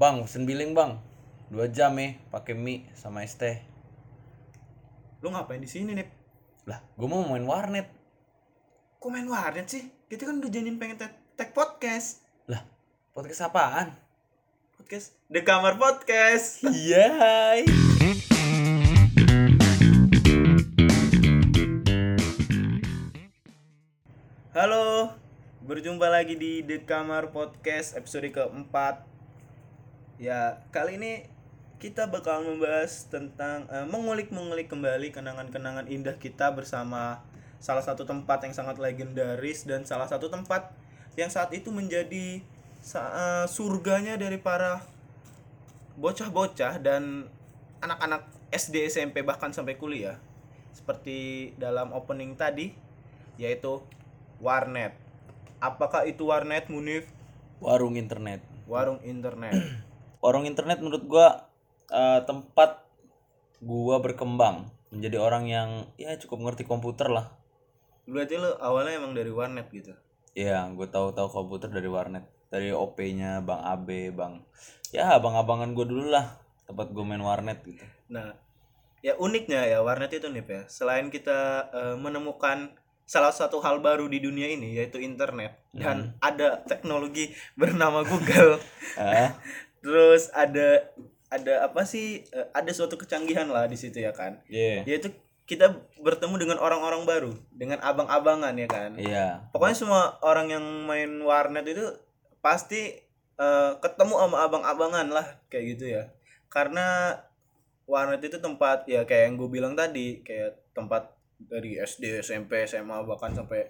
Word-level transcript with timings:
Bang, 0.00 0.24
pesen 0.24 0.48
billing 0.48 0.72
bang. 0.72 0.96
Dua 1.52 1.68
jam 1.68 1.92
ya, 2.00 2.16
pakai 2.32 2.56
mie 2.56 2.88
sama 2.96 3.20
es 3.20 3.36
teh. 3.36 3.60
Lu 5.20 5.28
ngapain 5.28 5.60
di 5.60 5.68
sini, 5.68 5.92
Nip? 5.92 6.08
Lah, 6.64 6.80
gue 6.96 7.04
mau 7.04 7.20
main 7.28 7.44
warnet. 7.44 7.84
Kok 8.96 9.12
main 9.12 9.28
warnet 9.28 9.68
sih? 9.68 9.92
Kita 10.08 10.24
kan 10.24 10.40
udah 10.40 10.48
janjiin 10.48 10.80
pengen 10.80 10.96
tag, 10.96 11.12
tag 11.36 11.52
podcast. 11.52 12.24
Lah, 12.48 12.64
podcast 13.12 13.44
apaan? 13.44 13.92
Podcast 14.80 15.20
The 15.28 15.44
Kamar 15.44 15.76
Podcast. 15.76 16.64
Iya. 16.64 17.60
Halo, 24.56 25.12
berjumpa 25.60 26.08
lagi 26.08 26.40
di 26.40 26.64
The 26.64 26.88
Kamar 26.88 27.36
Podcast 27.36 28.00
episode 28.00 28.32
keempat. 28.32 29.19
Ya, 30.20 30.60
kali 30.68 31.00
ini 31.00 31.24
kita 31.80 32.12
bakal 32.12 32.44
membahas 32.44 33.08
tentang 33.08 33.64
eh, 33.72 33.88
mengulik-mengulik 33.88 34.68
kembali 34.68 35.16
kenangan-kenangan 35.16 35.88
indah 35.88 36.20
kita 36.20 36.52
bersama 36.52 37.24
salah 37.56 37.80
satu 37.80 38.04
tempat 38.04 38.44
yang 38.44 38.52
sangat 38.52 38.76
legendaris 38.76 39.64
dan 39.64 39.88
salah 39.88 40.04
satu 40.04 40.28
tempat 40.28 40.76
yang 41.16 41.32
saat 41.32 41.48
itu 41.56 41.72
menjadi 41.72 42.44
eh, 42.84 43.46
surganya 43.48 44.20
dari 44.20 44.36
para 44.36 44.84
bocah-bocah 45.96 46.84
dan 46.84 47.24
anak-anak 47.80 48.28
SD, 48.52 48.92
SMP 48.92 49.24
bahkan 49.24 49.56
sampai 49.56 49.80
kuliah. 49.80 50.20
Seperti 50.76 51.56
dalam 51.56 51.96
opening 51.96 52.36
tadi 52.36 52.76
yaitu 53.40 53.80
warnet. 54.36 54.92
Apakah 55.64 56.04
itu 56.04 56.28
warnet 56.28 56.68
Munif? 56.68 57.08
Warung 57.56 57.96
internet. 57.96 58.44
Warung 58.68 59.00
internet. 59.00 59.88
Warung 60.20 60.44
internet 60.44 60.84
menurut 60.84 61.04
gua 61.08 61.48
eh, 61.88 62.20
tempat 62.24 62.84
gua 63.60 64.00
berkembang 64.00 64.68
menjadi 64.90 65.16
orang 65.22 65.44
yang 65.46 65.70
ya 65.96 66.14
cukup 66.18 66.44
ngerti 66.50 66.66
komputer 66.66 67.08
lah. 67.08 67.30
Berarti 68.10 68.34
lu 68.36 68.50
awalnya 68.58 68.98
emang 68.98 69.14
dari 69.14 69.30
warnet 69.30 69.70
gitu. 69.70 69.94
Ya, 70.34 70.62
gue 70.70 70.86
tahu-tahu 70.86 71.26
komputer 71.26 71.74
dari 71.74 71.90
warnet, 71.90 72.22
dari 72.50 72.70
OP-nya 72.70 73.42
Bang 73.42 73.62
Abe, 73.66 74.14
Bang. 74.14 74.46
Ya, 74.94 75.14
abang-abangan 75.14 75.74
gue 75.74 75.86
dulu 75.86 76.10
lah 76.10 76.38
tempat 76.66 76.90
gue 76.94 77.02
main 77.02 77.22
warnet 77.22 77.62
gitu. 77.66 77.82
Nah, 78.10 78.34
ya 79.02 79.18
uniknya 79.18 79.66
ya 79.66 79.82
warnet 79.82 80.14
itu 80.14 80.30
nih 80.30 80.42
ya. 80.42 80.62
Selain 80.70 81.10
kita 81.10 81.70
eh, 81.70 81.96
menemukan 81.98 82.74
salah 83.10 83.34
satu 83.34 83.58
hal 83.58 83.82
baru 83.82 84.06
di 84.06 84.22
dunia 84.22 84.46
ini 84.46 84.78
yaitu 84.78 85.02
internet 85.02 85.58
dan 85.74 86.14
ada 86.22 86.62
teknologi 86.62 87.34
bernama 87.58 88.06
Google. 88.06 88.62
Ah, 88.94 89.34
Terus 89.80 90.28
ada 90.32 90.92
ada 91.28 91.54
apa 91.64 91.82
sih? 91.84 92.26
eh, 92.26 92.46
ada 92.50 92.70
suatu 92.70 92.94
kecanggihan 92.94 93.46
lah 93.46 93.64
di 93.64 93.76
situ 93.76 93.98
ya 93.98 94.10
kan. 94.10 94.42
iya. 94.46 94.82
Yaitu 94.84 95.10
kita 95.44 95.66
bertemu 95.98 96.38
dengan 96.38 96.58
orang-orang 96.62 97.02
baru, 97.02 97.32
dengan 97.50 97.82
abang-abangan 97.82 98.54
ya 98.54 98.68
kan. 98.68 98.90
Iya. 98.94 99.50
Pokoknya 99.50 99.74
semua 99.74 100.02
orang 100.22 100.46
yang 100.48 100.62
main 100.86 101.10
warnet 101.20 101.66
itu 101.66 101.86
pasti 102.38 102.94
eh, 103.36 103.72
ketemu 103.80 104.14
sama 104.20 104.44
abang-abangan 104.44 105.06
lah 105.08 105.26
kayak 105.48 105.64
gitu 105.74 105.84
ya. 105.96 106.12
Karena 106.46 107.16
warnet 107.86 108.22
itu 108.22 108.38
tempat 108.38 108.86
ya 108.86 109.02
kayak 109.02 109.22
yang 109.26 109.34
gue 109.36 109.48
bilang 109.48 109.74
tadi, 109.74 110.22
kayak 110.22 110.70
tempat 110.70 111.10
dari 111.40 111.78
SD, 111.78 112.20
SMP, 112.20 112.68
SMA 112.68 113.00
bahkan 113.02 113.32
sampai 113.32 113.64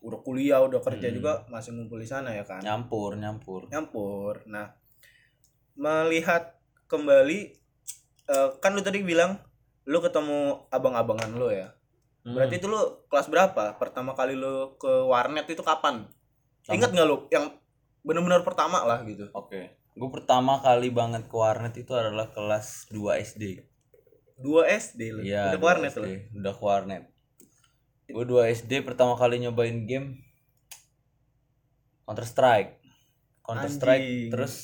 udah 0.00 0.20
kuliah, 0.22 0.62
udah 0.62 0.78
kerja 0.78 1.10
Hmm. 1.10 1.16
juga 1.16 1.32
masih 1.48 1.74
ngumpul 1.74 1.98
di 1.98 2.06
sana 2.06 2.30
ya 2.30 2.44
kan. 2.46 2.62
Nyampur, 2.62 3.18
nyampur. 3.18 3.66
Nyampur. 3.68 4.46
Nah, 4.46 4.70
melihat 5.76 6.56
kembali 6.86 7.54
eh, 8.26 8.48
kan 8.58 8.74
lu 8.74 8.82
tadi 8.82 9.00
bilang 9.00 9.38
lu 9.86 10.02
ketemu 10.02 10.66
abang-abangan 10.68 11.30
lu 11.30 11.48
ya. 11.48 11.70
Hmm. 12.26 12.34
Berarti 12.34 12.58
itu 12.58 12.66
lu 12.66 12.80
kelas 13.06 13.30
berapa? 13.30 13.78
Pertama 13.78 14.12
kali 14.12 14.34
lu 14.34 14.74
ke 14.76 14.90
warnet 15.06 15.46
itu 15.46 15.62
kapan? 15.62 16.10
Sama- 16.66 16.74
Ingat 16.74 16.90
nggak 16.90 17.06
lu 17.06 17.30
yang 17.30 17.54
benar-benar 18.02 18.42
pertama 18.42 18.82
lah 18.82 19.06
gitu? 19.06 19.30
Oke. 19.30 19.78
Gue 19.96 20.10
pertama 20.12 20.58
kali 20.58 20.90
banget 20.90 21.24
ke 21.24 21.36
warnet 21.38 21.72
itu 21.72 21.94
adalah 21.94 22.28
kelas 22.28 22.90
2 22.90 23.16
SD. 23.16 23.62
2 24.42 24.44
SD 24.68 25.00
lu. 25.14 25.20
Iya. 25.22 25.54
Udah 25.54 25.56
ke 25.56 25.62
2 25.62 25.68
warnet 25.70 25.92
lu. 25.94 26.06
Udah 26.36 26.52
ke 26.52 26.62
warnet. 26.66 27.02
Gue 28.06 28.24
2 28.26 28.52
SD 28.52 28.72
pertama 28.82 29.14
kali 29.14 29.38
nyobain 29.38 29.86
game 29.86 30.20
Counter 32.04 32.26
Strike. 32.26 32.82
Counter 33.42 33.70
Strike 33.70 34.02
Anjing. 34.02 34.30
terus 34.30 34.54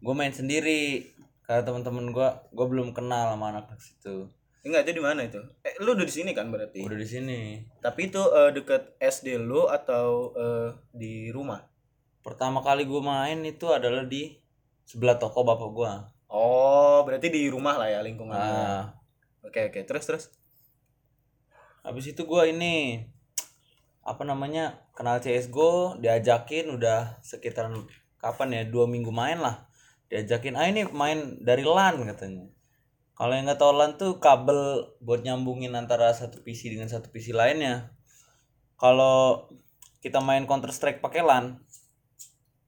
gue 0.00 0.14
main 0.16 0.32
sendiri 0.32 1.12
karena 1.44 1.62
teman-teman 1.64 2.08
gue 2.10 2.28
gue 2.56 2.66
belum 2.66 2.96
kenal 2.96 3.36
sama 3.36 3.52
anak 3.52 3.76
situ. 3.80 4.28
Enggak, 4.60 4.84
itu 4.84 5.00
di 5.00 5.04
mana 5.04 5.24
itu? 5.24 5.40
Eh, 5.64 5.72
lu 5.80 5.96
udah 5.96 6.04
di 6.04 6.12
sini 6.12 6.36
kan 6.36 6.52
berarti. 6.52 6.84
Udah 6.84 6.98
di 7.00 7.08
sini. 7.08 7.64
Tapi 7.80 8.12
itu 8.12 8.20
eh, 8.20 8.52
deket 8.52 8.96
SD 9.00 9.40
lu 9.40 9.64
atau 9.64 10.36
eh, 10.36 10.68
di 10.92 11.32
rumah? 11.32 11.64
Pertama 12.20 12.60
kali 12.60 12.84
gue 12.84 13.00
main 13.00 13.40
itu 13.40 13.72
adalah 13.72 14.04
di 14.04 14.36
sebelah 14.84 15.16
toko 15.16 15.48
bapak 15.48 15.70
gue. 15.72 15.92
Oh, 16.28 17.00
berarti 17.08 17.32
di 17.32 17.48
rumah 17.48 17.80
lah 17.80 17.88
ya 17.88 18.04
lingkungan. 18.04 18.36
Nah, 18.36 18.92
Oke, 19.40 19.72
oke. 19.72 19.80
Terus 19.88 20.04
terus. 20.04 20.24
habis 21.80 22.04
itu 22.12 22.28
gue 22.28 22.42
ini 22.52 23.00
apa 24.04 24.20
namanya 24.28 24.84
kenal 24.92 25.16
CSGO 25.16 25.96
diajakin 25.96 26.68
udah 26.76 27.16
sekitaran 27.24 27.72
kapan 28.20 28.52
ya 28.52 28.62
dua 28.68 28.84
minggu 28.84 29.08
main 29.08 29.40
lah 29.40 29.64
diajakin 30.10 30.58
ah 30.58 30.66
ini 30.66 30.84
main 30.90 31.38
dari 31.38 31.62
LAN 31.62 32.02
katanya. 32.02 32.50
Kalau 33.14 33.32
yang 33.36 33.46
nggak 33.46 33.60
tahu 33.62 33.72
LAN 33.78 33.94
tuh 33.94 34.18
kabel 34.18 34.90
buat 34.98 35.22
nyambungin 35.22 35.72
antara 35.78 36.10
satu 36.10 36.42
PC 36.42 36.74
dengan 36.74 36.90
satu 36.90 37.08
PC 37.14 37.30
lainnya. 37.30 37.94
Kalau 38.74 39.46
kita 40.02 40.18
main 40.18 40.48
Counter 40.50 40.74
Strike 40.74 40.98
pakai 40.98 41.22
LAN 41.22 41.62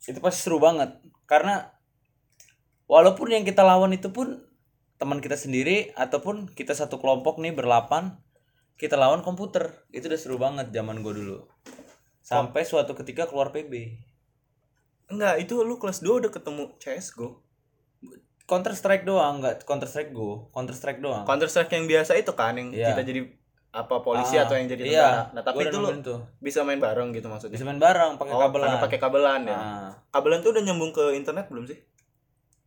itu 0.07 0.23
pasti 0.23 0.47
seru 0.47 0.63
banget. 0.63 1.03
Karena 1.27 1.67
walaupun 2.87 3.35
yang 3.35 3.43
kita 3.43 3.67
lawan 3.67 3.91
itu 3.91 4.15
pun 4.15 4.39
teman 5.03 5.19
kita 5.19 5.35
sendiri 5.35 5.91
ataupun 5.99 6.47
kita 6.47 6.79
satu 6.79 7.03
kelompok 7.03 7.43
nih 7.43 7.51
berlapan 7.51 8.23
kita 8.79 8.95
lawan 8.95 9.27
komputer. 9.27 9.83
Itu 9.91 10.07
udah 10.07 10.21
seru 10.21 10.39
banget 10.39 10.71
zaman 10.71 11.03
gue 11.03 11.15
dulu. 11.17 11.39
Sampai 12.23 12.63
suatu 12.63 12.95
ketika 12.95 13.27
keluar 13.27 13.51
PB 13.51 13.99
Enggak, 15.09 15.35
itu 15.39 15.55
lu 15.59 15.77
kelas 15.77 15.99
2 15.99 16.21
udah 16.21 16.31
ketemu 16.31 16.71
CS:GO. 16.77 17.41
Counter 18.43 18.75
Strike 18.75 19.03
doang 19.03 19.39
nggak 19.39 19.63
Counter 19.63 19.87
Strike 19.87 20.11
Go 20.11 20.51
Counter 20.51 20.75
Strike 20.75 20.99
doang 20.99 21.25
Counter 21.25 21.47
Strike 21.47 21.71
yang 21.71 21.87
biasa 21.87 22.13
itu 22.15 22.35
kan 22.35 22.53
yang 22.53 22.69
Iya. 22.69 22.93
kita 22.93 23.03
jadi 23.07 23.21
apa 23.73 24.03
polisi 24.03 24.37
Ah, 24.37 24.45
atau 24.45 24.55
yang 24.55 24.69
jadi 24.69 24.83
iya. 24.85 24.93
tentara. 24.93 25.23
Nah, 25.33 25.43
tapi 25.43 25.57
Gua 25.57 25.65
itu 25.65 25.79
lu 25.79 25.89
tuh. 26.05 26.19
bisa 26.37 26.61
main 26.61 26.77
bareng 26.77 27.09
gitu 27.11 27.27
maksudnya. 27.27 27.55
bisa 27.55 27.65
main 27.65 27.81
bareng 27.81 28.21
pakai 28.21 28.35
oh, 28.35 28.41
kabelan 28.43 28.67
karena 28.69 28.85
pakai 28.85 28.99
kabelan 29.01 29.41
ya. 29.43 29.57
Nah, 29.57 29.91
Kabelan 30.11 30.39
tuh 30.41 30.53
udah 30.53 30.63
nyambung 30.63 30.93
ke 30.93 31.05
internet 31.15 31.49
belum 31.49 31.65
sih? 31.65 31.79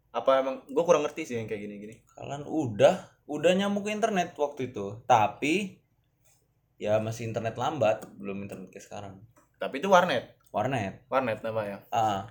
Apa 0.09 0.39
emang 0.39 0.65
gue 0.65 0.83
kurang 0.83 1.03
ngerti 1.03 1.21
sih 1.23 1.35
yang 1.35 1.45
kayak 1.45 1.61
gini-gini. 1.61 2.01
kalian 2.09 2.41
udah 2.43 2.95
udah 3.25 3.51
nyambung 3.53 3.83
ke 3.83 3.91
internet 3.91 4.33
waktu 4.33 4.71
itu 4.71 5.03
tapi 5.03 5.83
ya 6.77 6.97
masih 6.97 7.25
internet 7.25 7.53
lambat 7.55 8.09
belum 8.15 8.39
internet 8.39 8.69
kayak 8.69 8.81
sekarang 8.81 9.13
Tapi 9.55 9.77
itu 9.77 9.87
warnet, 9.87 10.34
warnet 10.55 11.03
warnet 11.05 11.39
namanya. 11.41 11.83
ah 11.91 12.23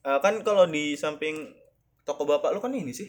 Eh, 0.00 0.18
kan 0.20 0.36
kalau 0.40 0.64
di 0.64 0.94
samping 0.94 1.48
toko 2.02 2.22
bapak 2.22 2.52
lu 2.52 2.60
kan 2.60 2.70
ini 2.70 2.92
sih, 2.92 3.08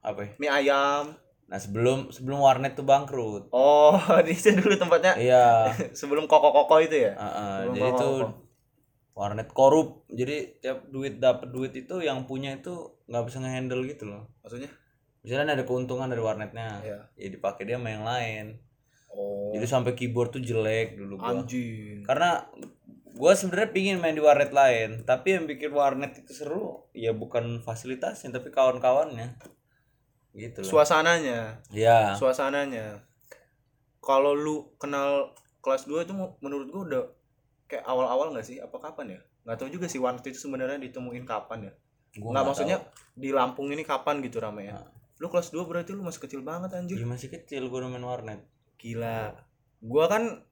apa 0.00 0.22
ya? 0.22 0.30
mie 0.38 0.48
ayam. 0.48 1.04
nah 1.44 1.58
sebelum 1.58 2.08
sebelum 2.08 2.38
warnet 2.38 2.72
tuh 2.72 2.82
bangkrut 2.82 3.50
Oh, 3.50 3.98
di 4.22 4.32
situ 4.32 4.56
dulu 4.56 4.78
tempatnya 4.78 5.18
iya 5.18 5.66
sebelum 5.98 6.24
koko-koko 6.24 6.78
itu 6.78 6.96
ya. 7.02 7.12
Ah, 7.12 7.60
Sebelum 7.60 7.74
jadi 7.74 7.88
itu 7.90 8.08
warnet 9.12 9.50
korup 9.50 10.06
jadi 10.06 10.36
tiap 10.56 10.86
duit 10.86 11.18
dapat 11.18 11.50
duit 11.50 11.74
itu 11.74 11.98
yang 11.98 12.24
punya 12.24 12.54
itu 12.54 12.72
nggak 13.04 13.24
bisa 13.26 13.36
ngehandle 13.36 13.82
gitu 13.84 14.06
loh 14.06 14.30
Maksudnya? 14.40 14.70
misalnya 15.20 15.52
ada 15.52 15.66
keuntungan 15.66 16.06
dari 16.06 16.22
warnetnya 16.22 16.80
Iya. 16.80 16.98
ya 17.12 17.28
dipakai 17.28 17.66
dia 17.66 17.76
sama 17.76 17.90
yang 17.90 18.06
lain 18.06 18.46
Oh. 19.10 19.50
jadi 19.50 19.66
sampai 19.66 19.92
keyboard 19.92 20.30
tuh 20.30 20.38
jelek 20.40 20.94
dulu 20.94 21.18
gua 21.18 21.34
anjing. 21.34 22.06
karena 22.06 22.46
gua 23.20 23.36
sebenarnya 23.36 23.70
pingin 23.76 24.00
main 24.00 24.16
di 24.16 24.24
warnet 24.24 24.48
lain 24.48 25.04
tapi 25.04 25.36
yang 25.36 25.44
bikin 25.44 25.68
warnet 25.76 26.16
itu 26.16 26.32
seru 26.32 26.88
ya 26.96 27.12
bukan 27.12 27.60
fasilitasnya 27.60 28.32
tapi 28.32 28.48
kawan-kawannya 28.48 29.36
gitu 30.30 30.62
loh 30.62 30.70
Suasananya, 30.78 31.58
ya 31.74 32.14
suasananya. 32.14 33.02
Kalau 33.98 34.32
lu 34.32 34.72
kenal 34.78 35.34
kelas 35.60 35.84
2 35.90 36.06
itu 36.06 36.14
menurut 36.40 36.66
gua 36.70 36.82
udah 36.86 37.02
kayak 37.66 37.84
awal-awal 37.84 38.30
nggak 38.32 38.46
sih? 38.46 38.62
Apa 38.62 38.78
kapan 38.78 39.18
ya? 39.18 39.20
Nggak 39.42 39.56
tahu 39.58 39.68
juga 39.74 39.86
sih 39.90 39.98
warnet 39.98 40.24
itu 40.24 40.38
sebenarnya 40.38 40.78
ditemuin 40.80 41.26
kapan 41.26 41.68
ya. 41.68 41.72
gua 42.22 42.30
Nggak 42.30 42.46
maksudnya 42.46 42.78
tahu. 42.78 43.18
di 43.18 43.30
Lampung 43.34 43.68
ini 43.74 43.82
kapan 43.82 44.22
gitu 44.22 44.38
ramenya. 44.38 44.78
Nah. 44.80 44.88
Lu 45.20 45.26
kelas 45.28 45.52
2 45.52 45.66
berarti 45.68 45.92
lu 45.92 46.06
masih 46.06 46.22
kecil 46.24 46.40
banget 46.46 46.72
anjir. 46.78 46.96
Iya, 46.96 47.06
masih 47.10 47.28
kecil 47.28 47.66
gua 47.66 47.84
udah 47.84 47.90
main 47.92 48.06
warnet 48.06 48.40
Gila. 48.78 49.34
Gua 49.82 50.06
kan 50.06 50.46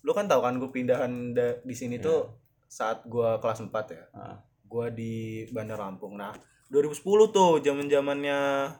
lu 0.00 0.10
kan 0.10 0.24
tahu 0.24 0.40
kan 0.40 0.56
gue 0.56 0.70
pindahan 0.70 1.12
da- 1.30 1.60
di 1.60 1.72
sini 1.72 1.96
Iya. 1.96 2.04
tuh 2.04 2.20
saat 2.66 3.02
gua 3.04 3.36
kelas 3.36 3.60
4 3.60 3.86
ya. 3.90 4.04
Ah. 4.10 4.36
Gua 4.62 4.88
di 4.88 5.42
Bandar 5.48 5.76
Lampung. 5.76 6.14
Nah, 6.14 6.30
2010 6.68 7.02
tuh 7.28 7.58
zaman 7.58 7.84
zamannya 7.84 8.70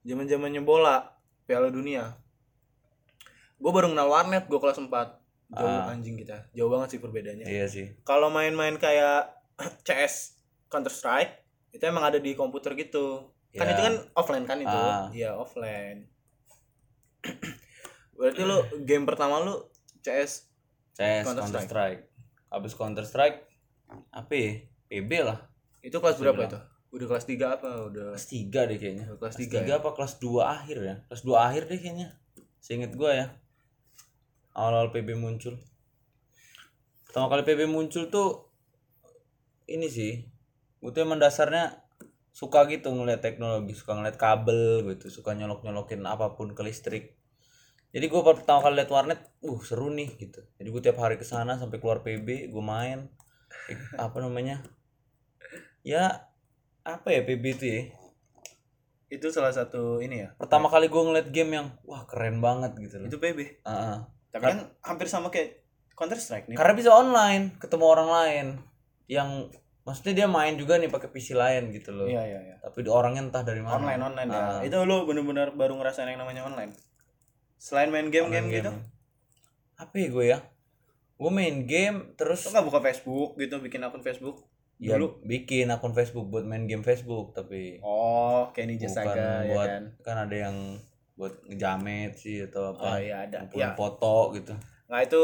zaman 0.00 0.24
zamannya 0.24 0.62
bola 0.62 1.04
Piala 1.42 1.68
Dunia 1.68 2.16
gue 3.54 3.68
baru 3.68 3.92
kenal 3.92 4.08
warnet 4.08 4.48
gue 4.48 4.56
kelas 4.56 4.80
4 4.80 4.88
jauh 5.50 5.68
Ah. 5.76 5.92
anjing 5.92 6.16
kita 6.16 6.48
jauh 6.50 6.72
banget 6.72 6.88
sih 6.90 6.98
perbedaannya 6.98 7.44
Iya 7.44 7.68
sih. 7.68 7.92
kalau 8.00 8.32
main-main 8.32 8.72
kayak 8.74 9.36
CS 9.84 10.40
Counter 10.66 10.88
Strike 10.88 11.44
itu 11.70 11.84
emang 11.84 12.00
ada 12.02 12.16
di 12.16 12.32
komputer 12.32 12.72
gitu 12.72 13.28
kan 13.52 13.66
Ya. 13.66 13.70
itu 13.70 13.82
kan 13.82 13.94
offline 14.14 14.46
kan 14.46 14.56
itu 14.58 14.72
Ah. 14.72 15.12
iya 15.12 15.36
offline 15.36 16.08
berarti 18.16 18.40
lu 18.42 18.56
game 18.88 19.04
pertama 19.04 19.40
lu 19.40 19.60
CS 20.00 20.50
CS 20.96 21.24
Counter 21.24 21.42
Counter 21.46 21.62
Strike. 21.64 22.02
Habis 22.50 22.72
Counter 22.74 23.04
Strike 23.06 23.38
apa 24.10 24.32
ya? 24.34 24.50
PB 24.90 25.10
lah. 25.22 25.38
itu 25.80 25.96
kelas 25.96 26.18
Bisa 26.18 26.22
berapa 26.28 26.44
bilang. 26.44 26.50
itu 26.50 26.60
udah 26.90 27.06
kelas 27.06 27.24
3 27.30 27.56
apa 27.56 27.68
udah 27.86 28.04
Kelas 28.12 28.26
3 28.26 28.68
deh 28.68 28.78
kayaknya. 28.82 29.04
Udah 29.14 29.18
kelas 29.22 29.34
Kelas 29.38 29.46
tiga 29.46 29.58
3 29.62 29.80
apa 29.80 29.88
kelas 29.94 30.14
2 30.18 30.42
akhir 30.42 30.78
ya? 30.82 30.94
Kelas 31.06 31.22
2 31.22 31.46
akhir 31.46 31.62
deh 31.70 31.78
kayaknya. 31.78 32.08
Seinget 32.58 32.92
gua 32.98 33.10
ya. 33.14 33.26
Awal-awal 34.52 34.90
PB 34.90 35.14
muncul. 35.14 35.54
Pertama 37.06 37.30
kali 37.30 37.42
PB 37.46 37.70
muncul 37.70 38.10
tuh 38.10 38.50
ini 39.70 39.86
sih. 39.86 40.26
Gue 40.82 40.90
tuh 40.90 41.06
emang 41.06 41.22
dasarnya 41.22 41.86
suka 42.34 42.66
gitu 42.66 42.90
ngeliat 42.90 43.22
teknologi, 43.22 43.76
suka 43.76 43.94
ngeliat 43.94 44.18
kabel 44.18 44.82
gitu, 44.94 45.10
suka 45.10 45.36
nyolok-nyolokin 45.36 46.02
apa 46.06 46.34
pun 46.34 46.54
ke 46.56 46.62
listrik. 46.66 47.19
Jadi 47.90 48.06
gue 48.06 48.20
pertama 48.22 48.62
kali 48.62 48.78
liat 48.78 48.90
warnet, 48.90 49.20
uh 49.42 49.60
seru 49.60 49.90
nih 49.90 50.14
gitu. 50.14 50.40
Jadi 50.56 50.68
gue 50.68 50.82
tiap 50.82 50.98
hari 50.98 51.18
ke 51.18 51.26
sana 51.26 51.58
sampai 51.58 51.82
keluar 51.82 52.00
PB, 52.00 52.48
gue 52.48 52.62
main. 52.62 53.10
Apa 53.98 54.22
namanya? 54.22 54.62
Ya 55.82 56.30
apa 56.80 57.10
ya 57.10 57.20
PB 57.22 57.44
itu 57.56 57.66
ya? 57.66 57.82
itu 59.10 59.26
salah 59.34 59.50
satu 59.50 59.98
ini 59.98 60.22
ya 60.22 60.30
pertama 60.38 60.70
kali 60.70 60.86
gue 60.86 61.02
ngeliat 61.02 61.34
game 61.34 61.58
yang 61.58 61.66
wah 61.82 62.06
keren 62.06 62.38
banget 62.38 62.78
gitu 62.78 63.02
loh 63.02 63.10
itu 63.10 63.18
PB 63.18 63.38
Heeh. 63.66 63.96
tapi 64.30 64.42
kan 64.46 64.58
hampir 64.86 65.10
sama 65.10 65.34
kayak 65.34 65.66
Counter 65.98 66.14
Strike 66.14 66.46
nih 66.46 66.54
karena 66.54 66.78
bisa 66.78 66.94
online 66.94 67.58
ketemu 67.58 67.84
orang 67.90 68.06
lain 68.08 68.46
yang 69.10 69.50
maksudnya 69.82 70.14
dia 70.14 70.26
main 70.30 70.54
juga 70.54 70.78
nih 70.78 70.86
pakai 70.86 71.10
PC 71.10 71.34
lain 71.34 71.74
gitu 71.74 71.90
loh 71.90 72.06
iya 72.06 72.22
iya 72.22 72.38
iya 72.38 72.56
tapi 72.62 72.86
orangnya 72.86 73.26
entah 73.26 73.42
dari 73.42 73.58
mana 73.58 73.82
online 73.82 74.02
online 74.14 74.28
ya 74.30 74.38
Ah. 74.38 74.60
itu 74.62 74.78
lu 74.86 75.02
bener-bener 75.02 75.58
baru 75.58 75.74
ngerasain 75.74 76.06
yang 76.06 76.22
namanya 76.22 76.46
online 76.46 76.70
selain 77.60 77.92
main 77.92 78.08
game-game 78.08 78.48
Online 78.48 78.56
gitu? 78.56 78.72
game. 78.72 78.88
apa 79.76 79.94
ya 79.94 80.08
gue 80.08 80.24
ya? 80.26 80.38
Gue 81.14 81.30
main 81.30 81.56
game 81.64 82.16
terus 82.16 82.40
lu 82.44 82.50
nggak 82.50 82.66
buka 82.66 82.80
Facebook 82.80 83.36
gitu 83.36 83.60
bikin 83.60 83.84
akun 83.84 84.00
Facebook? 84.00 84.48
Ya 84.80 84.96
dulu? 84.96 85.20
bikin 85.22 85.68
akun 85.68 85.92
Facebook 85.92 86.26
buat 86.26 86.42
main 86.42 86.64
game 86.64 86.80
Facebook 86.80 87.36
tapi 87.36 87.76
oh 87.84 88.48
kayak 88.50 88.64
Ninja 88.66 88.88
bukan 88.88 88.96
Saga 88.96 89.28
ya 89.44 89.52
buat 89.52 89.68
kan? 89.68 89.84
kan 90.00 90.16
ada 90.24 90.36
yang 90.40 90.56
buat 91.14 91.36
ngejamet 91.44 92.16
sih 92.16 92.48
atau 92.48 92.72
oh 92.72 92.80
apa 92.80 92.96
iya 92.96 93.28
ada. 93.28 93.44
ya. 93.52 93.76
foto 93.76 94.32
gitu. 94.32 94.56
Nah 94.88 95.04
itu 95.04 95.20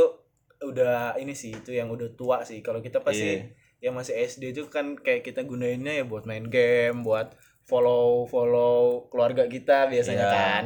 udah 0.60 1.16
ini 1.16 1.32
sih 1.32 1.56
itu 1.56 1.72
yang 1.72 1.88
udah 1.88 2.12
tua 2.12 2.44
sih. 2.44 2.60
Kalau 2.60 2.84
kita 2.84 3.00
pasti 3.00 3.40
Iya. 3.40 3.88
yang 3.88 3.94
masih 3.96 4.20
SD 4.20 4.52
itu 4.52 4.68
kan 4.68 4.92
kayak 4.92 5.24
kita 5.24 5.40
gunainnya 5.40 5.96
ya 5.96 6.04
buat 6.04 6.28
main 6.28 6.52
game 6.52 7.00
buat 7.00 7.32
follow 7.64 8.28
follow 8.28 9.08
keluarga 9.08 9.48
kita 9.48 9.88
biasanya 9.88 10.20
Iya. 10.22 10.36
kan. 10.36 10.64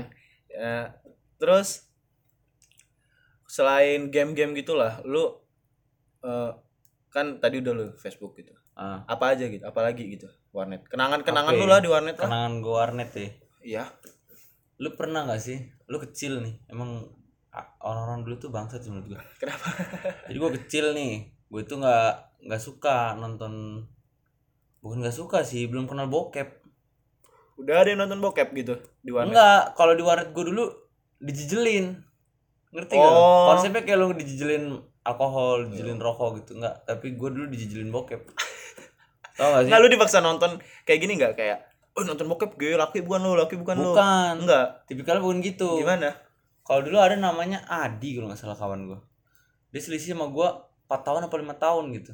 Ya, 0.51 0.75
terus 1.41 1.89
selain 3.51 4.13
game-game 4.13 4.55
gitulah 4.55 5.03
lu 5.03 5.27
eh, 6.23 6.51
kan 7.11 7.43
tadi 7.43 7.59
udah 7.59 7.73
lu 7.75 7.87
Facebook 7.99 8.39
gitu. 8.39 8.55
Ah. 8.79 9.03
Apa 9.05 9.35
aja 9.35 9.45
gitu 9.45 9.65
apalagi 9.67 10.07
gitu 10.09 10.31
warnet. 10.55 10.87
Kenangan-kenangan 10.87 11.53
Apa 11.53 11.59
lu 11.59 11.67
ya? 11.67 11.73
lah 11.75 11.81
di 11.83 11.91
warnet 11.91 12.17
lah. 12.17 12.23
kenangan 12.31 12.53
gue 12.61 12.75
warnet 12.75 13.11
ya. 13.13 13.29
Iya. 13.61 13.85
Lu 14.79 14.95
pernah 14.95 15.27
gak 15.27 15.43
sih? 15.43 15.59
Lu 15.91 15.99
kecil 15.99 16.41
nih 16.41 16.55
emang 16.71 17.11
a- 17.51 17.75
orang-orang 17.83 18.23
dulu 18.25 18.37
tuh 18.39 18.51
bangsa 18.55 18.79
sih 18.79 18.89
menurut 18.89 19.19
kenapa? 19.43 19.67
Jadi 20.31 20.37
gue 20.39 20.51
kecil 20.63 20.85
nih 20.95 21.13
gue 21.51 21.63
tuh 21.67 21.83
nggak 21.83 22.13
nggak 22.47 22.63
suka 22.63 23.19
nonton 23.19 23.83
bukan 24.81 25.03
nggak 25.03 25.13
suka 25.13 25.43
sih 25.43 25.67
belum 25.67 25.91
kenal 25.91 26.07
bokep. 26.07 26.63
Udah 27.59 27.83
ada 27.83 27.91
yang 27.91 28.01
nonton 28.01 28.23
bokep 28.23 28.55
gitu 28.55 28.79
di 29.03 29.11
warnet? 29.11 29.35
Enggak 29.35 29.75
kalau 29.75 29.93
di 29.93 30.05
warnet 30.07 30.31
gue 30.31 30.45
dulu 30.47 30.65
dijijelin. 31.21 32.01
Ngerti 32.71 32.95
gak? 32.97 33.13
Oh. 33.13 33.53
konsepnya 33.53 33.83
kayak 33.85 33.99
lu 33.99 34.15
dijijelin 34.17 34.79
alkohol 35.05 35.69
dijijelin 35.69 36.01
rokok 36.01 36.43
gitu. 36.43 36.51
Enggak 36.59 36.83
tapi 36.89 37.15
gue 37.15 37.29
dulu 37.29 37.47
dijijelin 37.53 37.93
bokep. 37.93 38.21
Tau 39.39 39.49
gak 39.55 39.63
sih? 39.65 39.71
Nggak 39.71 39.81
lu 39.85 39.89
dipaksa 39.93 40.19
nonton 40.25 40.59
kayak 40.89 40.99
gini 41.01 41.21
nggak? 41.21 41.37
Kayak 41.37 41.69
oh 41.95 42.03
nonton 42.07 42.27
bokep 42.27 42.57
gue 42.57 42.75
laki 42.75 43.05
bukan 43.05 43.21
lu 43.21 43.37
laki 43.37 43.55
bukan, 43.61 43.77
lu. 43.79 43.93
Bukan. 43.93 44.35
Enggak 44.49 44.67
tipikalnya 44.89 45.23
bukan 45.23 45.39
gitu. 45.45 45.79
Gimana? 45.79 46.17
Kalau 46.65 46.81
dulu 46.87 46.99
ada 47.03 47.19
namanya 47.19 47.67
Adi 47.69 48.17
kalau 48.17 48.31
nggak 48.33 48.41
salah 48.41 48.57
kawan 48.57 48.89
gue 48.89 49.01
dia 49.71 49.79
selisih 49.79 50.19
sama 50.19 50.27
gue 50.35 50.49
4 50.91 51.07
tahun 51.07 51.31
apa 51.31 51.35
lima 51.39 51.55
tahun 51.55 51.95
gitu. 51.95 52.13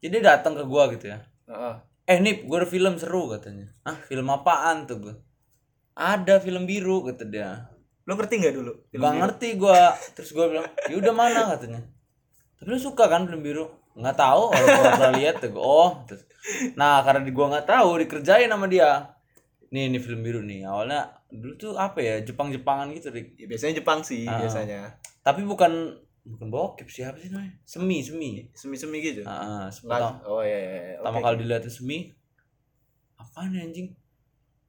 Jadi 0.00 0.20
dia 0.20 0.22
datang 0.24 0.56
ke 0.56 0.64
gue 0.64 0.82
gitu 0.96 1.12
ya. 1.12 1.20
Heeh. 1.44 1.74
eh 2.04 2.18
Nip 2.20 2.44
gue 2.44 2.56
ada 2.56 2.68
film 2.68 2.96
seru 2.96 3.28
katanya. 3.32 3.68
Ah 3.84 3.96
film 3.96 4.28
apaan? 4.32 4.88
tuh 4.88 4.96
gue 5.00 5.14
ada 5.94 6.42
film 6.42 6.66
biru 6.66 7.06
kata 7.06 7.24
dia 7.24 7.70
lu 8.04 8.12
ngerti 8.14 8.34
nggak 8.36 8.54
dulu 8.54 8.72
film 8.86 9.00
gak 9.00 9.10
biru? 9.10 9.20
ngerti 9.20 9.48
gue 9.56 9.80
terus 10.12 10.30
gue 10.30 10.44
bilang 10.46 10.66
ya 10.84 10.94
udah 10.94 11.14
mana? 11.14 11.40
katanya. 11.52 11.80
Tapi 12.54 12.68
lu 12.68 12.78
suka 12.78 13.04
kan 13.06 13.24
film 13.24 13.40
biru? 13.40 13.64
Nggak 13.94 14.14
tahu 14.14 14.42
kalau 14.48 14.66
gue 14.66 14.84
pernah 14.92 15.12
lihat. 15.14 15.34
Tuh 15.40 15.50
oh. 15.54 15.90
Terus 16.04 16.22
nah 16.74 17.00
karena 17.00 17.20
di 17.20 17.30
gue 17.30 17.46
nggak 17.46 17.64
tahu 17.64 17.88
dikerjain 17.98 18.46
sama 18.46 18.66
dia. 18.66 19.08
Nih 19.70 19.88
ini 19.88 19.98
film 19.98 20.20
biru 20.20 20.40
nih. 20.40 20.62
Awalnya 20.62 21.00
dulu 21.32 21.52
tuh 21.54 21.72
apa 21.74 21.98
ya 21.98 22.20
Jepang 22.20 22.52
Jepangan 22.52 22.92
gitu 22.92 23.08
Rik. 23.08 23.34
Ya, 23.34 23.48
biasanya 23.48 23.80
Jepang 23.80 24.00
sih 24.00 24.22
Ah. 24.22 24.36
biasanya. 24.38 25.00
Tapi 25.20 25.40
bukan 25.42 25.72
bukan 26.24 26.46
bokep 26.48 26.88
sih 26.88 27.02
apa 27.02 27.16
sih 27.16 27.28
namanya? 27.28 27.56
Semi 27.64 28.00
semi. 28.00 28.44
Semi 28.52 28.76
semi 28.76 29.00
gitu? 29.00 29.24
Ah 29.24 29.66
Nggak- 29.66 29.80
pertama, 29.82 30.20
oh 30.24 30.40
iya, 30.40 30.58
iya, 30.58 30.80
pertama 30.98 31.16
Oke. 31.18 31.24
kali 31.24 31.36
dilihatin 31.40 31.72
semi. 31.72 31.98
Apaan 33.16 33.50
ya 33.50 33.62
anjing? 33.62 33.88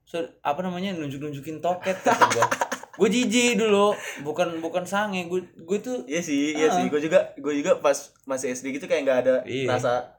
So, 0.05 0.21
apa 0.39 0.61
namanya 0.61 0.93
nunjuk 0.93 1.17
nunjukin 1.17 1.59
toket 1.59 1.97
kata 1.97 2.25
gua 2.29 2.45
gue 2.95 3.09
jijik 3.09 3.57
dulu. 3.57 3.91
Bukan 4.21 4.59
bukan 4.59 4.83
sange. 4.83 5.25
Gue 5.25 5.43
gue 5.47 5.77
tuh 5.79 6.03
iya 6.05 6.19
sih 6.19 6.53
iya 6.53 6.67
Ah. 6.67 6.75
sih 6.75 6.85
gue 6.85 6.99
juga 6.99 7.33
gue 7.33 7.53
juga 7.55 7.77
pas 7.77 7.95
masih 8.23 8.49
SD 8.49 8.71
gitu 8.73 8.85
kayak 8.85 9.03
nggak 9.03 9.19
ada 9.21 9.35
Iya. 9.43 9.67
rasa 9.69 10.15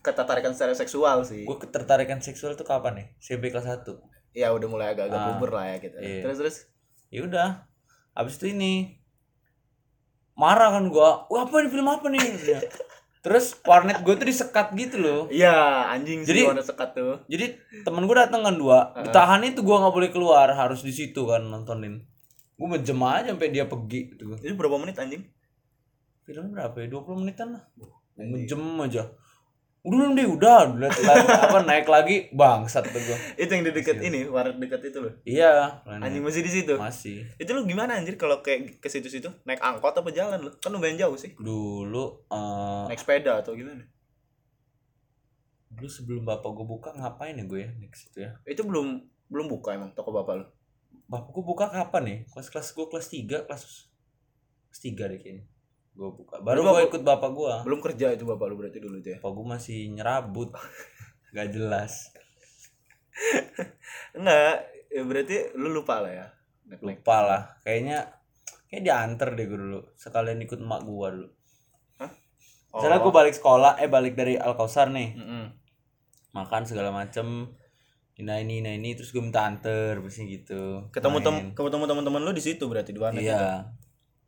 ketertarikan 0.00 0.50
secara 0.50 0.72
seksual 0.72 1.22
sih. 1.22 1.42
Gue 1.42 1.56
ketertarikan 1.56 2.18
seksual 2.18 2.54
tuh 2.54 2.62
kapan 2.62 2.92
nih 2.96 3.06
SMP 3.18 3.48
kelas 3.48 3.66
1 3.66 3.98
ya 4.32 4.50
udah 4.50 4.66
mulai 4.66 4.92
agak-agak 4.92 5.16
Ah. 5.16 5.26
puber 5.32 5.50
lah 5.50 5.66
ya 5.66 5.76
gitu. 5.78 5.96
Iya. 5.96 6.20
terus 6.22 6.36
terus? 6.36 6.56
Ya 7.08 7.20
udah. 7.22 7.48
Abis 8.12 8.36
itu 8.36 8.50
ini 8.50 9.00
marah 10.34 10.68
kan 10.70 10.86
gua. 10.86 11.24
Wah 11.26 11.42
apa 11.42 11.56
nih 11.58 11.70
film 11.70 11.86
apa 11.86 12.06
nih? 12.06 12.20
Terus 13.18 13.58
warnet 13.62 14.00
gue 14.00 14.14
tuh 14.14 14.22
disekat 14.24 14.70
gitu 14.72 14.96
loh. 14.96 15.20
Iya 15.26 15.50
anjing 15.88 16.22
sih 16.22 16.30
Jadi- 16.30 16.46
warna 16.46 16.62
sekat 16.62 16.94
tuh. 16.94 17.18
jadi 17.26 17.58
temen 17.82 18.04
gue 18.04 18.14
datang 18.14 18.40
kan 18.40 18.54
dua. 18.54 18.94
Ditahan 19.00 19.42
itu 19.42 19.60
gue 19.60 19.76
nggak 19.76 19.90
boleh 19.90 20.10
keluar. 20.10 20.46
Harus 20.48 20.80
di 20.80 20.92
situ 20.92 21.26
kan 21.26 21.42
nontonin 21.42 22.06
gue 22.56 22.66
menjem 22.66 23.00
aja 23.04 23.28
sampai 23.36 23.52
dia 23.52 23.68
pergi 23.68 24.16
gitu 24.16 24.32
gua. 24.32 24.36
itu 24.40 24.56
berapa 24.56 24.76
menit 24.80 24.96
anjing? 24.96 25.24
Filmnya 26.24 26.50
berapa 26.66 26.76
ya? 26.82 26.86
20 26.88 27.22
menitan 27.22 27.48
lah. 27.52 27.62
Gua 27.76 27.92
menjem 28.16 28.62
aja. 28.80 29.04
Udah 29.86 29.98
dong 30.02 30.18
deh 30.18 30.26
udah. 30.26 30.74
Lihat 30.74 30.98
apa 31.46 31.58
naik 31.62 31.86
lagi 31.86 32.26
bangsat 32.34 32.90
tuh 32.90 32.98
gue 32.98 33.18
itu 33.38 33.46
yang 33.46 33.62
di 33.62 33.70
dekat 33.70 34.02
ini 34.02 34.26
warnet 34.26 34.58
dekat 34.58 34.90
itu 34.90 34.98
loh. 34.98 35.14
Iya. 35.22 35.84
Anjing 35.86 36.26
masih 36.26 36.42
di 36.42 36.50
situ? 36.50 36.74
Masih. 36.74 37.22
Itu 37.38 37.54
lu 37.54 37.62
gimana 37.70 37.94
anjir 37.94 38.18
kalau 38.18 38.42
kayak 38.42 38.82
ke 38.82 38.88
situ-situ? 38.90 39.30
Naik 39.46 39.62
angkot 39.62 39.94
apa 39.94 40.10
jalan 40.10 40.42
lu? 40.42 40.50
Kan 40.58 40.74
lumayan 40.74 40.98
jauh 40.98 41.14
sih. 41.14 41.38
Dulu 41.38 42.26
eh 42.32 42.84
naik 42.90 42.98
sepeda 42.98 43.38
atau 43.38 43.54
gimana? 43.54 43.86
dulu 45.76 45.92
sebelum 45.92 46.24
bapak 46.24 46.56
gue 46.56 46.64
buka 46.64 46.90
ngapain 46.96 47.36
ya 47.36 47.44
gue 47.44 47.60
ya 47.60 47.70
next 47.76 48.08
itu 48.08 48.24
ya? 48.24 48.32
Itu 48.48 48.64
belum 48.64 49.04
belum 49.28 49.46
buka 49.52 49.76
emang 49.76 49.92
toko 49.92 50.08
bapak 50.08 50.40
lu 50.40 50.46
bapak 51.06 51.30
gue 51.30 51.44
buka 51.46 51.66
kapan 51.70 52.02
nih 52.02 52.18
kelas 52.34 52.48
kelas 52.50 52.68
gue 52.74 52.86
kelas 52.90 53.06
3 53.10 53.46
kelas 53.46 53.62
kelas 54.70 54.80
3 54.82 55.10
deh 55.12 55.18
kayaknya. 55.22 55.44
Gue 55.96 56.10
buka. 56.12 56.42
Baru 56.44 56.60
gue 56.66 56.82
ikut 56.92 57.02
bapak 57.06 57.30
gue 57.32 57.52
belum 57.64 57.80
kerja 57.80 58.12
itu 58.12 58.28
bapak 58.28 58.46
lu 58.52 58.56
berarti 58.58 58.78
dulu 58.82 59.00
tuh 59.00 59.10
ya? 59.14 59.18
Bapak 59.22 59.32
gue 59.32 59.46
masih 59.46 59.78
nyerabut. 59.94 60.50
Gak 61.36 61.48
jelas. 61.54 62.12
Enggak 64.12 64.66
ya 64.92 65.02
berarti 65.06 65.36
lu 65.56 65.68
lupa 65.72 66.04
lah 66.04 66.12
ya? 66.12 66.26
Naik 66.68 66.82
naik 66.84 67.00
lupa 67.00 67.18
lah. 67.22 67.42
Kayaknya 67.64 67.98
kayak 68.68 68.82
diantar 68.84 69.28
deh 69.32 69.46
gue 69.46 69.58
dulu. 69.58 69.80
Sekalian 69.96 70.42
ikut 70.42 70.58
emak 70.60 70.82
gue 70.84 71.08
dulu. 71.16 71.28
Oh. 72.76 72.84
misalnya 72.84 73.00
gue 73.00 73.14
balik 73.14 73.32
sekolah 73.32 73.80
eh 73.80 73.88
balik 73.88 74.12
dari 74.12 74.36
Al 74.36 74.52
Kausar 74.52 74.92
nih. 74.92 75.16
Mm-mm. 75.16 75.44
makan 76.36 76.68
segala 76.68 76.92
macem 76.92 77.48
ini 78.16 78.32
ini 78.42 78.54
ini 78.64 78.70
ini 78.80 78.90
terus 78.96 79.12
gue 79.12 79.20
minta 79.20 79.44
anter 79.44 80.00
biasanya 80.00 80.26
gitu 80.32 80.88
ketemu 80.88 81.18
tem 81.20 81.36
ketemu 81.52 81.84
teman-teman 81.88 82.20
lu 82.24 82.32
di 82.32 82.44
situ 82.44 82.64
berarti 82.64 82.96
di 82.96 83.00
warnet 83.00 83.20
itu 83.20 83.28
iya 83.28 83.70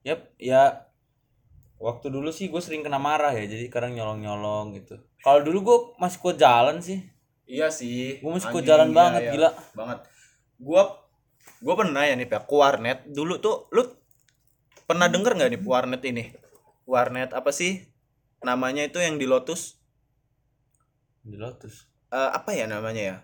yap 0.04 0.20
ya 0.36 0.62
waktu 1.80 2.12
dulu 2.12 2.28
sih 2.28 2.52
gue 2.52 2.60
sering 2.60 2.84
kena 2.84 3.00
marah 3.00 3.32
ya 3.32 3.48
jadi 3.48 3.66
kadang 3.72 3.96
nyolong 3.96 4.20
nyolong 4.20 4.66
gitu 4.76 5.00
kalau 5.24 5.40
dulu 5.40 5.58
gue 5.64 5.78
masih 5.96 6.18
kuat 6.20 6.36
jalan 6.36 6.84
sih 6.84 7.00
Iya 7.48 7.72
sih. 7.72 8.20
Gua 8.20 8.36
masih 8.36 8.52
Anjing, 8.52 8.68
jalan 8.68 8.88
iya, 8.92 8.96
banget, 9.00 9.22
iya. 9.24 9.32
gila. 9.32 9.50
Banget. 9.72 9.98
Gua 10.60 10.82
gua 11.64 11.74
pernah 11.80 12.04
ya 12.04 12.14
nih 12.14 12.28
ke 12.28 12.52
warnet. 12.52 12.98
Dulu 13.08 13.40
tuh 13.40 13.64
lu 13.72 13.88
pernah 14.84 15.08
denger 15.08 15.32
nggak 15.32 15.50
nih 15.56 15.60
warnet 15.64 16.02
ini? 16.04 16.24
Warnet 16.84 17.32
apa 17.32 17.48
sih? 17.50 17.88
Namanya 18.44 18.86
itu 18.86 19.00
yang 19.00 19.16
di 19.18 19.26
Lotus 19.26 19.80
Di 21.24 21.34
Lotus. 21.34 21.88
Eh, 22.12 22.30
apa 22.30 22.52
ya 22.54 22.68
namanya 22.68 23.02
ya? 23.02 23.16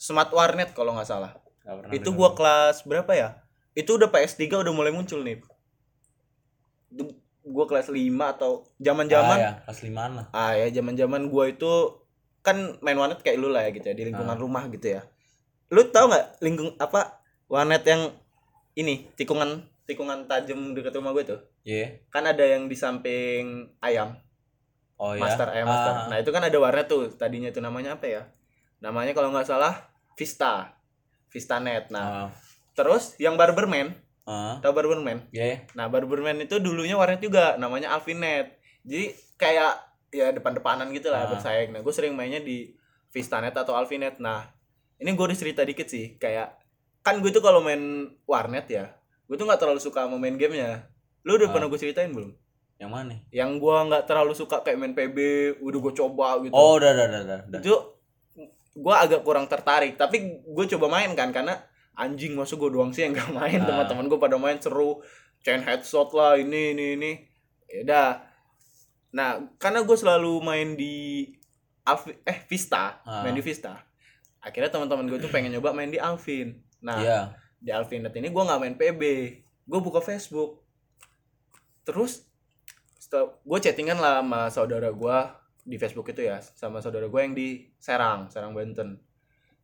Smart 0.00 0.32
Warnet 0.32 0.72
kalau 0.72 0.96
nggak 0.96 1.04
salah. 1.04 1.36
Pernah 1.60 1.92
itu 1.92 2.08
gua 2.10 2.32
kelas 2.32 2.88
berapa 2.88 3.12
ya? 3.12 3.28
Itu 3.76 4.00
udah 4.00 4.08
PS3 4.08 4.64
udah 4.64 4.72
mulai 4.72 4.88
muncul 4.90 5.20
nih. 5.20 5.44
Itu 6.88 7.12
gua 7.44 7.68
kelas 7.68 7.92
5 7.92 8.00
atau 8.32 8.64
zaman-zaman 8.80 9.36
Ah, 9.36 9.44
ya, 9.44 9.52
kelas 9.68 9.80
limaan 9.84 10.12
lah. 10.16 10.26
Ah 10.32 10.52
ya 10.56 10.66
zaman-zaman 10.72 11.28
gua 11.28 11.52
itu 11.52 11.68
kan 12.40 12.80
main 12.80 12.96
warnet 12.96 13.20
kayak 13.20 13.36
lu 13.36 13.52
lah 13.52 13.68
ya 13.68 13.70
gitu 13.70 13.86
ya 13.86 13.94
di 13.94 14.08
lingkungan 14.08 14.36
Ah. 14.36 14.40
rumah 14.40 14.64
gitu 14.72 14.96
ya. 14.96 15.04
Lu 15.68 15.84
tahu 15.86 16.08
nggak 16.08 16.40
lingkung 16.40 16.72
apa 16.80 17.20
warnet 17.46 17.84
yang 17.84 18.08
ini 18.72 19.12
tikungan 19.12 19.60
tikungan 19.84 20.24
tajam 20.24 20.72
dekat 20.72 20.94
rumah 20.96 21.10
gue 21.12 21.26
tuh? 21.26 21.40
Iya. 21.66 21.98
Kan 22.08 22.22
ada 22.24 22.40
yang 22.40 22.70
di 22.70 22.78
samping 22.78 23.74
ayam, 23.82 24.14
Oh 24.96 25.12
ya. 25.12 25.26
master 25.26 25.50
ayam 25.50 25.66
master. 25.66 25.92
Ah, 25.92 26.06
Nah, 26.06 26.16
itu 26.22 26.30
kan 26.30 26.40
ada 26.40 26.54
warnet 26.56 26.86
tuh. 26.86 27.10
Tadinya 27.10 27.50
itu 27.50 27.58
namanya 27.58 27.98
apa 27.98 28.06
ya? 28.06 28.22
Namanya 28.78 29.12
kalau 29.12 29.34
nggak 29.34 29.44
salah 29.44 29.89
Vista. 30.14 30.74
Vistanet. 31.28 31.88
Nah, 31.88 32.26
ah, 32.26 32.28
terus 32.72 33.14
yang 33.16 33.34
Barberman, 33.34 33.94
ah, 34.24 34.58
tahu 34.58 34.72
Barberman? 34.72 35.30
iya. 35.30 35.62
Nah, 35.72 35.86
Barberman 35.86 36.42
itu 36.42 36.58
dulunya 36.58 36.98
warnet 36.98 37.20
juga, 37.20 37.54
namanya 37.54 37.94
Alfinet. 37.94 38.58
Jadi 38.82 39.14
kayak 39.36 39.72
ya 40.10 40.34
depan-depanan 40.34 40.90
gitu 40.90 41.06
lah 41.08 41.24
Ah. 41.24 41.30
bersaing. 41.30 41.70
Nah, 41.70 41.80
gue 41.80 41.94
sering 41.94 42.12
mainnya 42.12 42.38
di 42.38 42.74
Vistanet 43.08 43.54
atau 43.54 43.74
Alfinet. 43.74 44.18
Nah, 44.18 44.42
ini 44.96 45.06
gue 45.08 45.24
udah 45.24 45.38
cerita 45.38 45.62
dikit 45.62 45.86
sih, 45.86 46.18
kayak 46.18 46.58
kan 47.00 47.16
gue 47.18 47.30
tuh 47.30 47.40
kalau 47.40 47.62
main 47.62 47.80
warnet 48.24 48.66
ya, 48.66 48.90
gue 49.24 49.34
tuh 49.34 49.46
nggak 49.46 49.56
terlalu 49.58 49.78
suka 49.78 50.04
mau 50.04 50.18
main 50.18 50.34
gamenya. 50.34 50.90
Lu 51.22 51.38
udah 51.38 51.46
Ah. 51.46 51.52
pernah 51.52 51.66
gue 51.66 51.78
ceritain 51.78 52.10
belum? 52.10 52.34
Yang 52.76 52.90
mana? 52.90 53.14
Yang 53.30 53.50
gue 53.56 53.76
nggak 53.86 54.04
terlalu 54.04 54.32
suka 54.34 54.56
kayak 54.60 54.76
main 54.76 54.92
PB, 54.92 55.16
udah 55.60 55.78
gue 55.80 55.94
coba 55.94 56.26
gitu. 56.40 56.52
Oh, 56.52 56.74
udah, 56.74 56.90
udah, 56.90 57.06
udah, 57.06 57.20
udah. 57.22 57.40
udah. 57.46 57.60
Itu 57.60 57.74
gue 58.70 58.94
agak 58.94 59.26
kurang 59.26 59.50
tertarik, 59.50 59.98
tapi 59.98 60.40
gue 60.42 60.64
coba 60.76 60.86
main 60.88 61.10
kan 61.18 61.34
karena 61.34 61.58
anjing 61.98 62.32
masa 62.32 62.54
gue 62.56 62.70
doang 62.70 62.94
sih 62.94 63.04
yang 63.04 63.12
gak 63.18 63.30
main. 63.34 63.60
Ah. 63.60 63.66
teman-teman 63.66 64.06
gue 64.08 64.18
pada 64.18 64.36
main 64.38 64.56
seru 64.56 65.02
chain 65.40 65.60
headshot 65.60 66.14
lah 66.14 66.38
ini 66.38 66.72
ini 66.72 66.86
ini. 66.96 67.12
Ya 67.66 67.80
udah. 67.84 68.08
Nah 69.10 69.30
karena 69.58 69.82
gue 69.82 69.96
selalu 69.98 70.38
main 70.40 70.78
di 70.78 71.26
Alvi, 71.82 72.14
eh 72.22 72.46
Vista 72.46 73.02
Ah. 73.02 73.26
main 73.26 73.34
di 73.34 73.42
Vista. 73.42 73.74
Akhirnya 74.40 74.70
teman-teman 74.70 75.10
gue 75.10 75.18
tuh 75.18 75.28
pengen 75.28 75.52
nyoba 75.52 75.74
main 75.74 75.90
di 75.90 75.98
Alvin. 75.98 76.54
Nah 76.80 76.98
Iya. 77.02 77.20
di 77.60 77.68
Alvinet 77.74 78.14
ini 78.16 78.30
gue 78.30 78.42
nggak 78.42 78.60
main 78.60 78.76
PB 78.78 79.02
gue 79.66 79.80
buka 79.82 80.00
Facebook. 80.00 80.62
Terus 81.84 82.24
gue 83.42 83.58
chattingan 83.58 83.98
lah 83.98 84.22
sama 84.22 84.40
saudara 84.48 84.88
gue 84.88 85.18
di 85.62 85.76
Facebook 85.76 86.08
itu 86.08 86.24
ya 86.24 86.40
sama 86.40 86.80
saudara 86.80 87.06
gue 87.06 87.20
yang 87.20 87.34
di 87.34 87.68
Serang 87.76 88.28
Serang 88.28 88.52
Banten. 88.52 88.98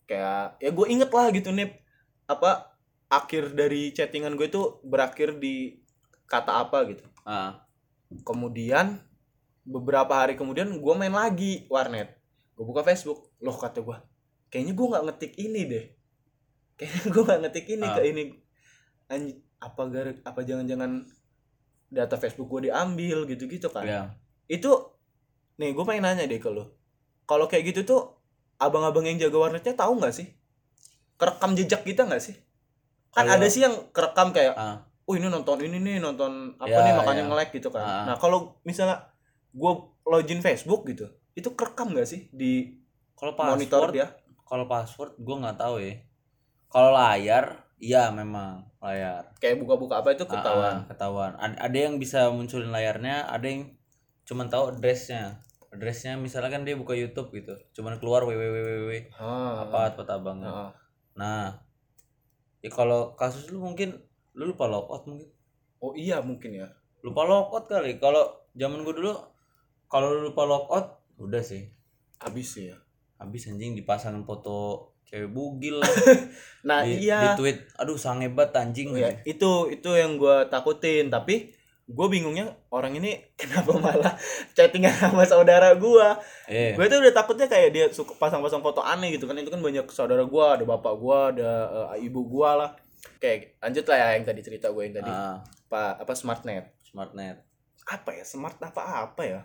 Kayak 0.07 0.57
ya 0.59 0.71
gue 0.71 0.87
inget 0.87 1.11
lah 1.11 1.29
gitu 1.31 1.51
nih 1.51 1.73
apa 2.27 2.75
akhir 3.07 3.55
dari 3.55 3.91
chattingan 3.91 4.35
gue 4.35 4.47
itu 4.47 4.81
berakhir 4.83 5.39
di 5.39 5.79
kata 6.27 6.63
apa 6.63 6.79
gitu. 6.91 7.05
Ah, 7.23 7.67
kemudian 8.23 8.99
beberapa 9.67 10.15
hari 10.15 10.39
kemudian 10.39 10.71
gue 10.71 10.95
main 10.95 11.11
lagi 11.11 11.67
warnet. 11.67 12.15
Gue 12.55 12.65
buka 12.65 12.83
Facebook 12.83 13.35
loh 13.39 13.55
kata 13.55 13.83
gue 13.83 13.99
kayaknya 14.47 14.73
gue 14.73 14.87
nggak 14.87 15.05
ngetik 15.11 15.33
ini 15.37 15.61
deh. 15.67 15.87
Kayaknya 16.79 17.03
gue 17.11 17.23
nggak 17.25 17.41
ngetik 17.47 17.67
ini 17.69 17.87
Ah. 17.87 17.95
ke 17.95 18.03
ini. 18.07 18.23
Anj- 19.07 19.39
apa 19.57 19.83
gara 19.89 20.13
apa 20.23 20.41
jangan-jangan 20.45 21.09
data 21.89 22.17
Facebook 22.17 22.47
gue 22.49 22.69
diambil 22.71 23.25
gitu-gitu 23.27 23.71
kan? 23.71 23.87
Iya. 23.87 24.03
itu 24.47 24.71
nih 25.57 25.73
gue 25.73 25.85
pengen 25.85 26.05
nanya 26.05 26.25
deh 26.25 26.37
ke 26.37 26.49
lo 26.49 26.77
kalau 27.25 27.45
kayak 27.45 27.65
gitu 27.67 27.81
tuh 27.85 28.01
abang-abang 28.57 29.05
yang 29.05 29.19
jaga 29.19 29.37
warnetnya 29.39 29.73
tahu 29.73 29.97
nggak 29.97 30.13
sih 30.13 30.29
kerekam 31.17 31.53
jejak 31.53 31.83
kita 31.83 32.05
nggak 32.05 32.23
sih 32.23 32.37
kan 33.11 33.25
Kalau- 33.25 33.35
ada 33.35 33.47
sih 33.47 33.63
yang 33.63 33.75
kerekam 33.91 34.31
kayak 34.31 34.53
Ah, 34.53 34.85
oh 35.03 35.15
ini 35.15 35.27
nonton 35.27 35.57
ini 35.59 35.79
nih 35.79 35.97
nonton 35.97 36.55
apa 36.57 36.69
Ya, 36.71 36.81
nih 36.83 36.93
makanya 36.95 37.23
ya. 37.23 37.27
nge-like 37.27 37.53
gitu 37.53 37.69
kan 37.71 37.83
Ah. 37.83 38.05
nah 38.05 38.17
kalau 38.17 38.61
misalnya 38.63 39.09
gue 39.51 39.73
login 40.05 40.41
Facebook 40.41 40.85
gitu 40.85 41.09
itu 41.33 41.49
kerekam 41.51 41.91
nggak 41.91 42.05
sih 42.05 42.29
di 42.31 42.77
kalau 43.13 43.33
monitor 43.33 43.89
password, 43.89 43.93
dia 43.93 44.07
kalau 44.43 44.65
password 44.67 45.13
gue 45.17 45.37
nggak 45.37 45.57
tahu 45.57 45.81
ya. 45.81 45.97
Kalau 46.67 46.93
layar, 46.93 47.45
iya 47.77 48.09
memang 48.11 48.69
layar. 48.79 49.33
kayak 49.37 49.57
buka-buka 49.57 49.99
apa 49.99 50.13
itu 50.13 50.23
Ah, 50.23 50.31
ketahuan 50.31 50.75
ah, 50.75 50.85
ketahuan. 50.87 51.33
Ad- 51.35 51.57
Ada 51.59 51.79
yang 51.81 51.95
bisa 51.97 52.29
munculin 52.29 52.69
layarnya, 52.69 53.25
ada 53.25 53.43
yang 53.43 53.73
cuman 54.27 54.47
tahu 54.47 54.75
addressnya. 54.75 55.41
Addressnya 55.71 56.15
misalnya 56.17 56.51
kan 56.51 56.63
dia 56.63 56.75
buka 56.75 56.93
YouTube 56.93 57.31
gitu, 57.33 57.55
cuman 57.73 57.97
keluar 57.97 58.23
www 58.23 58.91
Ah. 59.15 59.65
apa 59.65 59.93
tempat 59.93 60.09
abangnya. 60.13 60.51
Ah. 60.51 60.71
Nah, 61.15 61.43
ya 62.59 62.69
kalau 62.69 63.15
kasus 63.15 63.49
lu 63.49 63.61
mungkin 63.61 63.97
lu 64.33 64.51
lupa 64.51 64.67
logout 64.67 65.07
mungkin. 65.07 65.29
oh 65.77 65.93
iya 65.93 66.19
mungkin 66.19 66.53
ya 66.53 66.69
Lupa 67.01 67.23
logout 67.23 67.65
kali. 67.67 67.97
Kalau 67.97 68.25
zaman 68.53 68.81
gue 68.81 68.95
dulu 68.95 69.13
kalau 69.87 70.11
lu 70.11 70.33
lupa 70.33 70.43
logout 70.43 70.87
udah 71.17 71.41
sih. 71.41 71.71
habis 72.17 72.57
ya 72.57 72.77
Habis 73.17 73.49
anjing 73.49 73.73
dipasang 73.73 74.25
foto 74.25 74.91
cewek 75.05 75.31
bugil 75.31 75.79
nah 76.69 76.83
di, 76.83 76.99
di 76.99 77.07
iya 77.07 77.33
tweet 77.33 77.63
aduh 77.77 77.95
sangebat 77.95 78.51
anjing 78.53 78.91
Oh, 78.91 78.99
ya, 78.99 79.13
itu 79.23 79.53
itu 79.71 79.91
yang 79.93 80.17
gue 80.17 80.49
takutin 80.49 81.07
tapi 81.09 81.53
gue 81.87 82.07
bingungnya 82.11 82.51
orang 82.75 82.99
ini 82.99 83.15
kenapa 83.41 83.79
malah 83.79 84.15
chattingan 84.59 84.91
sama 84.91 85.23
saudara 85.23 85.71
gue 85.79 86.09
eh 86.51 86.75
gue 86.75 86.85
tuh 86.91 86.99
udah 86.99 87.15
takutnya 87.15 87.47
kayak 87.47 87.71
dia 87.71 87.87
suka 87.95 88.19
pasang-pasang 88.19 88.59
foto 88.59 88.83
aneh 88.83 89.15
gitu 89.15 89.31
kan. 89.31 89.39
Itu 89.39 89.55
kan 89.55 89.63
banyak 89.63 89.87
saudara 89.95 90.27
gue 90.27 90.45
ada 90.45 90.65
bapak 90.67 90.95
gue 90.99 91.19
ada 91.39 91.51
eh, 91.95 92.07
ibu 92.11 92.27
gue 92.27 92.51
lah. 92.51 92.75
Kayak 93.23 93.55
lanjut 93.63 93.85
lah 93.87 93.97
ya 94.03 94.07
yang 94.19 94.25
tadi 94.27 94.41
cerita 94.43 94.67
gue 94.75 94.83
yang 94.83 94.95
tadi. 94.99 95.11
Ah, 95.11 95.39
apa 95.71 96.03
apa 96.03 96.13
smartnet. 96.19 96.75
Smartnet. 96.83 97.47
Apa 97.87 98.11
ya? 98.19 98.25
Smart 98.27 98.59
apa 98.59 98.83
apa 99.07 99.23
ya? 99.23 99.41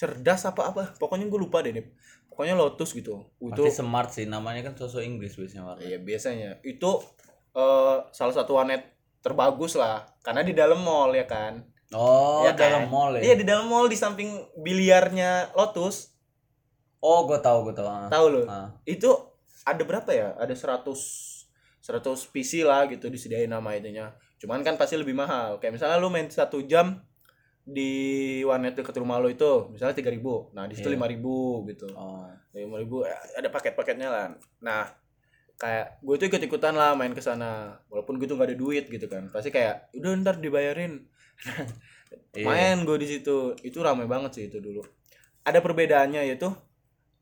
Cerdas 0.00 0.48
apa 0.48 0.72
apa 0.72 0.96
pokoknya 0.96 1.28
gue 1.28 1.40
lupa 1.40 1.60
deh 1.60 1.76
nih. 1.76 1.84
Pokoknya 2.32 2.56
lotus 2.56 2.96
gitu. 2.96 3.28
Itu 3.36 3.68
pasti 3.68 3.84
smart 3.84 4.10
sih. 4.16 4.24
Namanya 4.24 4.64
kan 4.64 4.80
sosok 4.80 5.04
Inggris 5.04 5.36
biasanya 5.36 5.62
warna 5.68 5.84
iya 5.84 6.00
biasanya. 6.00 6.56
Itu 6.64 7.04
eh, 7.52 7.96
salah 8.16 8.32
satu 8.32 8.56
warnet 8.56 8.95
terbagus 9.24 9.74
lah. 9.78 10.06
Karena 10.22 10.42
di 10.42 10.52
dalam 10.56 10.80
mall 10.82 11.14
ya 11.14 11.26
kan? 11.26 11.62
Oh 11.94 12.42
kan? 12.42 12.58
dalam 12.58 12.90
mall 12.90 13.14
ya? 13.18 13.30
Iya 13.30 13.34
di 13.38 13.44
dalam 13.46 13.66
mall 13.70 13.86
di 13.86 13.94
samping 13.94 14.30
biliarnya 14.58 15.54
lotus. 15.54 16.10
Oh 16.98 17.28
gue 17.28 17.38
tahu 17.38 17.70
gue 17.70 17.74
tahu. 17.76 17.86
Ah. 17.86 18.10
tahu 18.10 18.26
lo 18.32 18.40
Ah, 18.50 18.74
itu 18.82 19.06
ada 19.62 19.82
berapa 19.86 20.10
ya? 20.10 20.34
Ada 20.34 20.54
100 20.82 20.90
100 21.86 22.34
PC 22.34 22.66
lah 22.66 22.90
gitu 22.90 23.06
disediain 23.06 23.46
nama 23.46 23.70
itunya. 23.78 24.10
Cuman 24.42 24.66
kan 24.66 24.74
pasti 24.74 24.98
lebih 24.98 25.14
mahal. 25.14 25.62
Kayak 25.62 25.78
misalnya 25.78 26.02
lu 26.02 26.10
main 26.10 26.26
satu 26.26 26.66
jam 26.66 26.98
di 27.66 28.42
warnet 28.46 28.78
dekat 28.78 28.94
rumah 29.02 29.18
lo 29.18 29.26
itu 29.26 29.74
misalnya 29.74 29.98
3000 29.98 30.54
nah 30.54 30.70
di 30.70 30.78
situ 30.78 30.86
Iya. 30.86 31.02
5000 31.02 31.70
gitu. 31.74 31.86
Oh. 31.98 32.30
Lima 32.54 32.78
ribu 32.78 33.02
eh, 33.02 33.14
ada 33.38 33.50
paket-paketnya 33.50 34.08
lah. 34.10 34.26
Nah 34.62 34.86
kayak 35.56 36.04
gue 36.04 36.14
tuh 36.20 36.26
ikut-ikutan 36.28 36.76
lah 36.76 36.92
main 36.92 37.12
ke 37.16 37.20
sana. 37.24 37.80
Walaupun 37.88 38.20
gue 38.20 38.28
tuh 38.28 38.36
gak 38.36 38.52
ada 38.52 38.56
duit 38.56 38.84
gitu 38.88 39.06
kan. 39.08 39.28
Pasti 39.32 39.48
kayak 39.48 39.92
udah 39.96 40.10
ntar 40.22 40.36
dibayarin. 40.40 41.04
Iya. 42.36 42.46
main 42.46 42.86
gue 42.86 42.96
di 43.02 43.08
situ. 43.08 43.56
Itu 43.66 43.82
ramai 43.82 44.06
banget 44.06 44.30
sih 44.38 44.44
itu 44.46 44.62
dulu. 44.62 44.84
Ada 45.42 45.58
perbedaannya 45.58 46.22
yaitu 46.28 46.52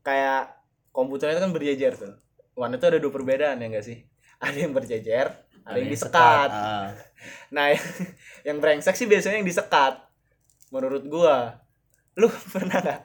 kayak 0.05 0.61
komputernya 0.93 1.41
kan 1.41 1.55
berjejer 1.55 1.97
tuh. 1.97 2.13
Warnet 2.53 2.83
tuh 2.83 2.93
ada 2.93 2.99
dua 3.01 3.09
perbedaan 3.09 3.57
ya 3.63 3.65
enggak 3.65 3.81
sih? 3.87 4.05
Ada 4.43 4.67
yang 4.67 4.77
berjejer 4.77 5.27
ada 5.65 5.77
yang 5.81 5.89
disekat. 5.89 6.49
ah. 6.53 6.93
nah 7.55 7.73
yang, 7.73 7.85
yang 8.45 8.57
brengsek 8.61 8.93
sih 8.93 9.09
biasanya 9.09 9.41
yang 9.41 9.49
disekat. 9.49 9.97
Menurut 10.69 11.03
gua. 11.09 11.65
Lu 12.13 12.29
pernah 12.53 12.79
nggak 12.79 13.01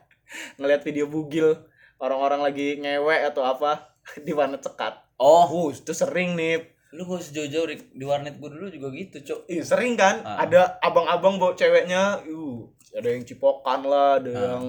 ngeliat 0.60 0.82
video 0.84 1.08
bugil? 1.08 1.56
Orang-orang 1.96 2.44
lagi 2.44 2.76
ngewe 2.76 3.24
atau 3.24 3.40
apa? 3.48 3.96
Di 4.20 4.36
warnet 4.36 4.60
sekat 4.60 5.09
oh. 5.20 5.44
Uh 5.44 5.68
itu 5.70 5.92
sering 5.92 6.32
nih 6.34 6.64
lu 6.90 7.06
gak 7.06 7.22
usah 7.22 7.32
jauh-jauh 7.38 7.70
di, 7.70 7.76
di 7.94 8.02
warnet 8.02 8.34
gue 8.34 8.50
dulu 8.50 8.66
juga 8.66 8.90
gitu 8.90 9.22
cok. 9.22 9.40
Ih, 9.46 9.62
sering 9.62 9.94
kan? 9.94 10.26
Ah. 10.26 10.42
ada 10.42 10.74
abang-abang 10.80 11.38
bawa 11.38 11.54
ceweknya 11.54 12.18
uh 12.18 12.58
ada 12.90 13.06
yang 13.06 13.22
cipokan 13.22 13.86
lah 13.86 14.18
ada 14.18 14.26
Ah. 14.28 14.42
yang 14.50 14.64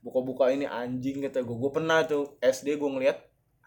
buka-buka 0.00 0.50
ini 0.50 0.68
anjing 0.68 1.22
kata 1.22 1.40
gue 1.40 1.56
gue 1.56 1.70
pernah 1.70 2.04
tuh 2.04 2.36
SD 2.38 2.76
gue 2.76 2.90
ngeliat 2.90 3.16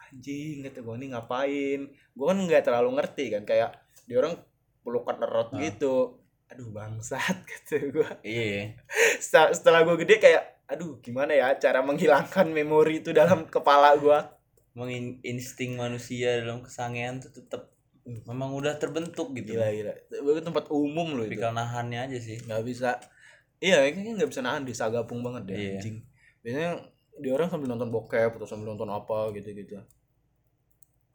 anjing 0.06 0.62
kata 0.62 0.80
gue 0.80 0.96
ini 0.96 1.08
ngapain? 1.12 1.80
Gue 2.14 2.26
kan 2.28 2.38
nggak 2.38 2.62
terlalu 2.62 2.90
ngerti 2.94 3.26
kan 3.32 3.42
kayak 3.42 3.70
dia 4.06 4.22
orang 4.22 4.38
pelukan 4.86 5.18
erot 5.18 5.50
Ah. 5.50 5.58
gitu. 5.58 5.96
Aduh 6.46 6.70
bangsat 6.70 7.42
kata 7.50 7.90
gue 7.90 8.10
iya. 8.22 8.78
Setelah, 9.18 9.50
setelah 9.50 9.80
gue 9.82 9.96
gede 10.06 10.22
kayak 10.22 10.44
aduh 10.66 11.02
gimana 11.02 11.34
ya 11.34 11.58
cara 11.58 11.82
menghilangkan 11.82 12.50
memori 12.50 13.02
itu 13.02 13.10
dalam 13.10 13.50
kepala 13.50 13.98
gue 13.98 14.18
Emang 14.76 14.90
in- 14.92 15.20
insting 15.24 15.72
manusia 15.80 16.44
dalam 16.44 16.60
kesangean 16.66 17.24
tuh 17.24 17.32
tetap 17.32 17.72
memang 18.30 18.54
udah 18.60 18.74
terbentuk 18.78 19.34
gitu. 19.34 19.56
gila 19.56 19.68
gila 19.74 19.94
itu 20.36 20.42
tempat 20.46 20.66
umum 20.70 21.08
loh 21.18 21.26
itu 21.26 21.34
Tipikal 21.34 21.52
nahannya 21.56 22.00
aja 22.06 22.18
sih. 22.22 22.38
nggak 22.46 22.64
bisa 22.70 22.90
iya 23.64 23.82
kayaknya 23.82 24.12
nggak 24.20 24.30
bisa 24.32 24.42
nahan 24.46 24.64
di 24.68 24.74
sagapung 24.76 25.20
banget 25.26 25.44
deh 25.50 25.56
Iya. 25.58 25.72
anjing 25.80 25.96
biasanya 26.44 26.72
di 27.24 27.30
orang 27.32 27.48
sambil 27.50 27.68
nonton 27.72 27.90
bokep 27.96 28.32
atau 28.38 28.48
sambil 28.50 28.68
nonton 28.76 28.92
apa 28.92 29.32
gitu 29.34 29.50
gitu 29.56 29.80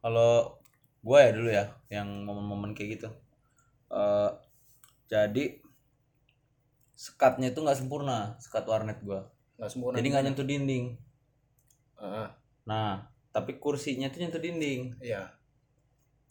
Kalau 0.01 0.57
gua 1.05 1.19
ya 1.25 1.31
dulu 1.37 1.49
ya 1.49 1.65
yang 1.93 2.07
momen-momen 2.27 2.71
kayak 2.77 2.89
gitu. 2.99 3.09
eh 3.93 4.31
jadi 5.11 5.45
sekatnya 7.05 7.47
itu 7.51 7.59
nggak 7.63 7.79
sempurna, 7.79 8.17
sekat 8.43 8.63
warnet 8.71 8.99
gua. 9.07 9.19
nggak 9.57 9.71
sempurna 9.73 9.95
Jadi 9.99 10.07
nggak 10.11 10.23
nyentuh 10.25 10.47
dinding. 10.49 10.85
Ah, 11.97 12.35
Nah, 12.65 13.10
tapi 13.31 13.57
kursinya 13.57 14.11
tuh 14.11 14.19
nyentuh 14.23 14.43
dinding. 14.43 14.95
iya 14.99 15.31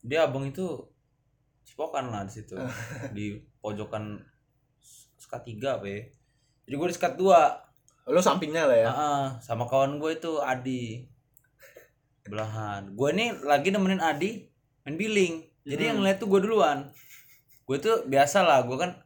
Dia 0.04 0.28
abang 0.28 0.48
itu 0.48 0.64
cipokan 1.64 2.12
lah 2.12 2.24
di 2.24 2.32
situ. 2.32 2.56
di 3.16 3.40
pojokan 3.60 4.20
sekat 5.20 5.44
tiga 5.48 5.80
ya. 5.84 6.04
Jadi 6.68 6.74
gue 6.76 6.88
di 6.88 6.96
sekat 6.96 7.16
dua. 7.16 7.66
lo 8.10 8.18
sampingnya 8.18 8.66
lah 8.66 8.78
ya 8.80 8.90
Ah, 8.90 9.26
sama 9.38 9.68
kawan 9.68 10.00
gue 10.00 10.16
itu 10.18 10.40
Adi. 10.40 11.04
Belahan. 12.26 12.96
Gue 12.96 13.12
nih 13.12 13.36
lagi 13.44 13.70
nemenin 13.70 14.00
Adi 14.02 14.48
main 14.84 14.96
billing. 14.96 15.46
Jadi 15.68 15.82
yang 15.92 16.00
ngeliat 16.00 16.18
tuh 16.18 16.26
gue 16.26 16.40
duluan. 16.42 16.88
Gue 17.68 17.76
tuh 17.78 18.02
biasa 18.08 18.42
lah, 18.42 18.66
gue 18.66 18.74
kan 18.74 18.98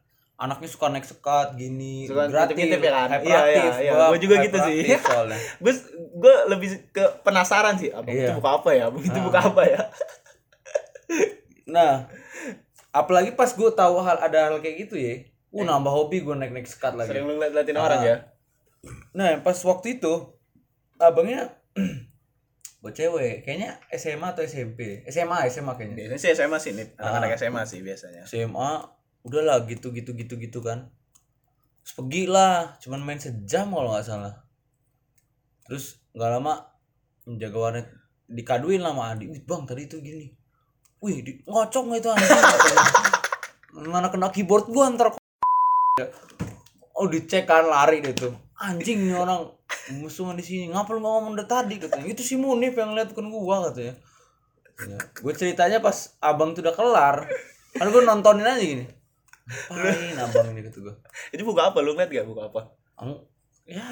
anaknya 0.44 0.68
suka 0.68 0.86
naik 0.86 1.02
sekat 1.02 1.56
gini, 1.56 2.04
Suka 2.04 2.28
gratis, 2.28 2.52
ngintip-ngintip 2.52 2.80
ya 2.80 2.92
kan? 2.92 3.08
Iya, 3.18 3.40
iya, 3.46 3.64
iya. 3.78 3.90
Gua 3.90 4.06
Gua 4.06 4.18
juga 4.18 4.34
gitu 4.38 4.58
sih. 4.60 4.78
gue 5.58 5.72
gue 6.20 6.34
lebih 6.46 6.68
ke 6.90 7.04
penasaran 7.20 7.74
sih 7.74 7.88
abang 7.88 8.12
Iya. 8.12 8.28
itu 8.28 8.32
buka 8.36 8.50
apa 8.54 8.70
ya 8.70 8.82
abang 8.86 9.02
itu 9.02 9.14
Ah. 9.14 9.24
buka 9.24 9.40
apa 9.42 9.62
ya 9.64 9.80
Nah, 11.66 12.06
apalagi 12.90 13.32
pas 13.32 13.50
gue 13.50 13.70
tahu 13.72 13.94
hal 13.98 14.20
ada 14.20 14.38
hal 14.46 14.60
kayak 14.60 14.84
gitu 14.84 14.94
ya, 14.94 15.24
uh 15.50 15.62
nambah 15.62 15.88
hobi 15.88 16.20
gue 16.20 16.34
naik 16.34 16.52
naik 16.52 16.66
sekat 16.66 16.92
lagi. 16.92 17.08
sering 17.08 17.24
lu 17.24 17.34
ngeliatin 17.34 17.74
Ah. 17.74 17.82
orang 17.82 18.00
ya 18.02 18.16
Nah, 19.10 19.40
pas 19.40 19.56
waktu 19.58 19.96
itu 19.96 20.12
abangnya 20.98 21.56
buat 22.78 22.92
cewek, 22.92 23.42
kayaknya 23.42 23.80
SMA 23.90 24.28
atau 24.28 24.44
SMP, 24.44 25.00
SMA 25.08 25.48
SMA 25.48 25.72
kayaknya. 25.72 25.96
biasanya 25.96 26.20
sih 26.20 26.30
SMA 26.30 26.58
sih 26.58 26.72
nih 26.72 26.86
anak-anak 26.94 27.28
Ah. 27.30 27.38
SMA 27.38 27.62
sih 27.64 27.80
biasanya 27.80 28.22
SMA 28.22 28.70
udahlah 29.24 29.64
gitu 29.64 29.90
gitu 29.90 30.12
gitu 30.14 30.36
gitu 30.36 30.58
kan. 30.60 30.92
Terus 31.84 31.92
pergi 31.96 32.22
lah, 32.28 32.76
cuman 32.80 33.00
main 33.04 33.20
sejam 33.20 33.72
kalau 33.72 33.92
nggak 33.92 34.06
salah. 34.06 34.34
Terus 35.64 36.00
nggak 36.12 36.30
lama 36.38 36.54
menjaga 37.24 37.58
warnet 37.58 37.88
dikaduin 38.28 38.84
lah 38.84 38.92
sama 38.92 39.16
Adi. 39.16 39.24
Wih 39.32 39.42
bang 39.44 39.64
tadi 39.64 39.88
itu 39.88 39.96
gini. 40.00 40.28
Wih 41.00 41.20
di, 41.24 41.40
ngocok 41.44 41.82
nggak 41.88 42.00
itu 42.00 42.08
anjing. 42.12 42.44
Mana 43.90 44.08
kena 44.12 44.28
keyboard 44.30 44.70
gua 44.70 44.92
ntar 44.92 45.16
Oh 46.94 47.10
dicek 47.10 47.48
kan 47.48 47.66
lari 47.66 48.04
deh 48.04 48.14
tuh. 48.14 48.32
Anjing 48.60 49.10
nih 49.10 49.18
orang 49.18 49.50
musuhan 49.98 50.38
di 50.38 50.44
sini. 50.46 50.70
Ngapa 50.70 50.94
lu 50.94 51.02
nggak 51.02 51.14
ngomong 51.20 51.34
dari 51.34 51.48
tadi 51.50 51.74
katanya. 51.82 52.06
Itu 52.06 52.22
si 52.22 52.38
Munif 52.38 52.78
yang 52.78 52.94
lihat 52.94 53.10
bukan 53.12 53.28
gua 53.28 53.68
katanya. 53.68 53.98
Ya. 54.74 54.98
Gue 55.14 55.32
ceritanya 55.34 55.78
pas 55.78 56.18
abang 56.18 56.50
tuh 56.50 56.66
udah 56.66 56.74
kelar. 56.74 57.16
Kan 57.78 57.86
gue 57.90 58.02
nontonin 58.02 58.46
aja 58.46 58.58
gini. 58.58 58.86
Ngapain 59.44 60.16
abang 60.16 60.46
ini 60.50 60.60
kata 60.62 60.78
gue. 60.80 60.94
itu 61.30 61.42
buka 61.42 61.68
apa 61.68 61.78
lu 61.78 61.92
ngeliat 61.92 62.10
gak 62.10 62.26
buka 62.26 62.42
apa 62.48 62.60
Ang- 62.96 63.20
ya 63.62 63.84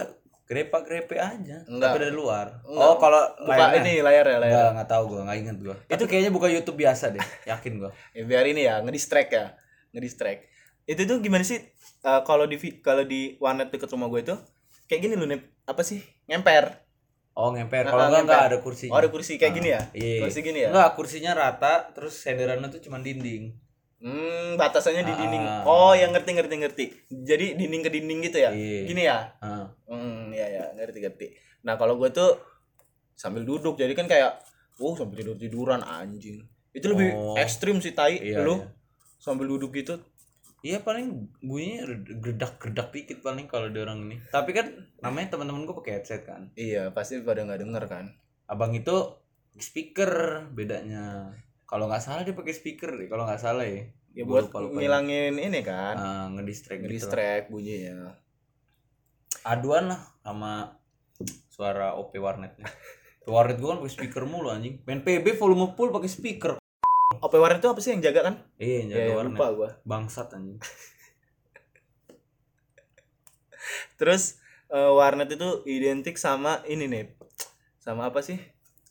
grepe-grepe 0.42 1.16
aja. 1.16 1.64
Enggak. 1.64 1.90
Tapi 1.90 1.98
dari 1.98 2.12
luar. 2.12 2.60
Enggak. 2.62 2.82
Oh 2.82 2.96
kalau 2.96 3.22
buka 3.38 3.56
layarnya? 3.58 3.80
ini 3.80 3.92
layar 3.98 4.24
ya 4.26 4.38
layar 4.38 4.52
Enggak, 4.52 4.68
enggak 4.70 4.88
tahu 4.90 5.04
gue, 5.06 5.20
enggak 5.22 5.38
inget 5.38 5.56
gue. 5.58 5.76
Itu 5.88 6.04
kayaknya 6.06 6.30
buka 6.30 6.46
YouTube 6.46 6.78
biasa 6.78 7.04
deh, 7.08 7.24
yakin 7.50 7.72
gue. 7.78 7.90
ya, 8.12 8.22
biar 8.22 8.44
ini 8.46 8.62
ya 8.62 8.80
ngedistract 8.80 9.30
ya 9.30 9.56
ngedistract 9.90 10.48
itu 10.82 11.04
tuh 11.04 11.20
gimana 11.20 11.40
sih 11.42 11.62
eh, 12.00 12.20
kalau 12.22 12.42
di 12.42 12.56
kalau 12.80 13.02
di 13.02 13.36
warnet 13.38 13.68
deket 13.68 13.86
rumah 13.88 14.08
gue 14.08 14.20
itu 14.20 14.34
kayak 14.84 15.00
gini 15.00 15.14
lu 15.14 15.24
nih 15.24 15.38
apa 15.62 15.80
sih 15.80 16.00
ngemper 16.26 16.80
Oh 17.32 17.48
ngemper. 17.48 17.80
Nah, 17.82 17.90
Kalau 17.90 18.02
enggak 18.02 18.12
ngemper. 18.18 18.34
enggak 18.34 18.44
ada 18.46 18.58
kursinya. 18.58 18.92
oh 18.92 18.98
ada 18.98 19.08
kursi 19.08 19.32
kayak 19.36 19.52
gini 19.54 19.68
ya 19.70 19.80
Iya. 19.90 20.20
kursi 20.20 20.38
gini 20.42 20.58
ya 20.58 20.68
Enggak, 20.68 20.90
kursinya 20.92 21.32
rata, 21.32 21.74
terus 21.90 22.12
senderannya 22.14 22.68
tuh 22.68 22.82
cuma 22.82 22.98
dinding. 22.98 23.56
Hmm 24.02 24.54
batasannya 24.54 25.02
di 25.02 25.08
Ah. 25.08 25.16
dinding 25.16 25.44
oh 25.62 25.94
yang 25.94 26.10
ngerti 26.10 26.30
ngerti 26.32 26.54
ngerti 26.58 26.84
jadi 27.08 27.54
dinding 27.54 27.80
ke 27.80 27.90
dinding 27.90 28.18
gitu 28.20 28.38
ya 28.38 28.50
Iya. 28.50 28.80
gini 28.84 29.02
ya 29.02 29.18
Ah. 29.38 29.70
hmm 29.86 30.30
ya 30.30 30.44
ya 30.44 30.64
ngerti 30.74 30.98
ngerti 31.00 31.26
nah 31.62 31.74
kalau 31.74 31.94
gue 31.94 32.10
tuh 32.10 32.34
sambil 33.14 33.42
duduk 33.42 33.74
jadi 33.74 33.94
kan 33.94 34.04
kayak 34.04 34.42
oh 34.76 34.92
sambil 34.92 35.16
tidur 35.16 35.36
tiduran 35.36 35.80
anjing 35.80 36.42
itu 36.70 36.86
lebih 36.86 37.12
Oh. 37.12 37.36
ekstrim 37.36 37.78
sih 37.78 37.92
tai 37.92 38.18
Iya, 38.18 38.42
lu 38.42 38.58
iya. 38.58 38.66
sambil 39.16 39.46
duduk 39.46 39.70
gitu 39.72 40.02
Iya 40.62 40.78
paling 40.78 41.10
bunyinya 41.40 41.90
gerdak-gerdak 42.16 42.94
dikit 42.94 43.18
paling 43.18 43.50
kalau 43.50 43.66
di 43.66 43.82
orang 43.82 44.06
ini. 44.06 44.22
Tapi 44.30 44.54
kan 44.54 44.70
namanya 45.00 45.34
teman-teman 45.34 45.66
gue 45.66 45.74
pakai 45.74 45.98
headset 45.98 46.22
kan. 46.22 46.54
iya 46.54 46.86
pasti 46.88 47.18
pada 47.18 47.42
nggak 47.42 47.66
denger 47.66 47.84
kan 47.86 48.14
Abang 48.46 48.70
itu 48.70 48.94
speaker 49.56 50.12
bedanya. 50.48 51.34
Kalau 51.64 51.86
nggak 51.86 52.00
salah 52.00 52.22
dia 52.22 52.32
pakai 52.32 52.52
speaker 52.52 52.92
deh. 52.92 53.06
Kalau 53.06 53.24
nggak 53.24 53.38
salah 53.38 53.64
ya. 53.64 53.88
ya 54.12 54.22
Gua 54.22 54.38
buat 54.38 54.44
lupa-lupa. 54.48 54.76
ngilangin 54.76 55.34
ini 55.34 55.60
kan 55.60 55.94
Ah, 55.94 56.26
ngedistract 56.28 56.78
gitu. 56.78 56.86
ngedistract 56.86 57.44
bunyinya 57.48 58.12
Aduan 59.42 59.88
lah 59.88 60.00
sama 60.20 60.76
suara 61.48 61.94
OP 61.94 62.14
warnetnya. 62.16 62.66
Warnet 63.24 63.56
gue 63.56 63.64
kan 63.64 63.78
pakai 63.78 63.94
speaker 63.94 64.22
mulu 64.24 64.50
anjing. 64.50 64.82
Main 64.82 65.00
PB 65.00 65.36
volume 65.36 65.72
full 65.72 65.90
pakai 65.90 66.10
speaker. 66.10 66.52
OP 67.14 67.34
warnet 67.34 67.58
itu 67.58 67.68
apa 67.68 67.78
sih 67.78 67.92
yang 67.92 68.02
jaga 68.02 68.20
kan 68.24 68.34
Iya, 68.56 68.88
jaga 68.88 68.98
ya, 68.98 69.06
ya, 69.06 69.14
warnet. 69.14 69.32
lupa 69.32 69.46
gua 69.52 69.70
Bangsat 69.82 70.32
anjing. 70.32 70.58
terus 73.94 74.42
eh, 74.68 74.90
warnet 74.90 75.30
itu 75.30 75.48
identik 75.64 76.16
sama 76.16 76.60
ini 76.64 76.86
nih 76.86 77.04
sama 77.78 78.10
apa 78.10 78.20
sih 78.20 78.38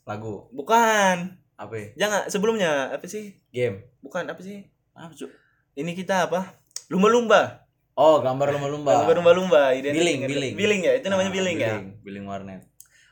Lagu. 0.04 0.48
bukan 0.50 1.41
Apa 1.62 1.74
ya? 1.76 1.88
jangan 2.00 2.26
sebelumnya 2.26 2.90
apa 2.90 3.06
sih 3.06 3.38
Game. 3.50 3.86
bukan 4.00 4.26
apa 4.26 4.42
sih 4.42 4.66
Apa 4.92 5.14
cu? 5.14 5.30
ini 5.74 5.94
kita 5.94 6.26
apa 6.26 6.58
lumba-lumba 6.88 7.62
Oh, 7.94 8.18
gambar 8.18 8.50
lumba-lumba. 8.52 8.92
lumba-lumba 9.06 9.62
identik 9.72 9.94
Billing, 9.96 10.20
billing. 10.26 10.54
billing 10.56 10.82
ya 10.82 10.94
itu 10.96 11.06
namanya 11.06 11.30
Ah, 11.30 11.36
billing, 11.36 11.58
ya 11.58 11.76
Billing 12.02 12.26
warnet. 12.26 12.62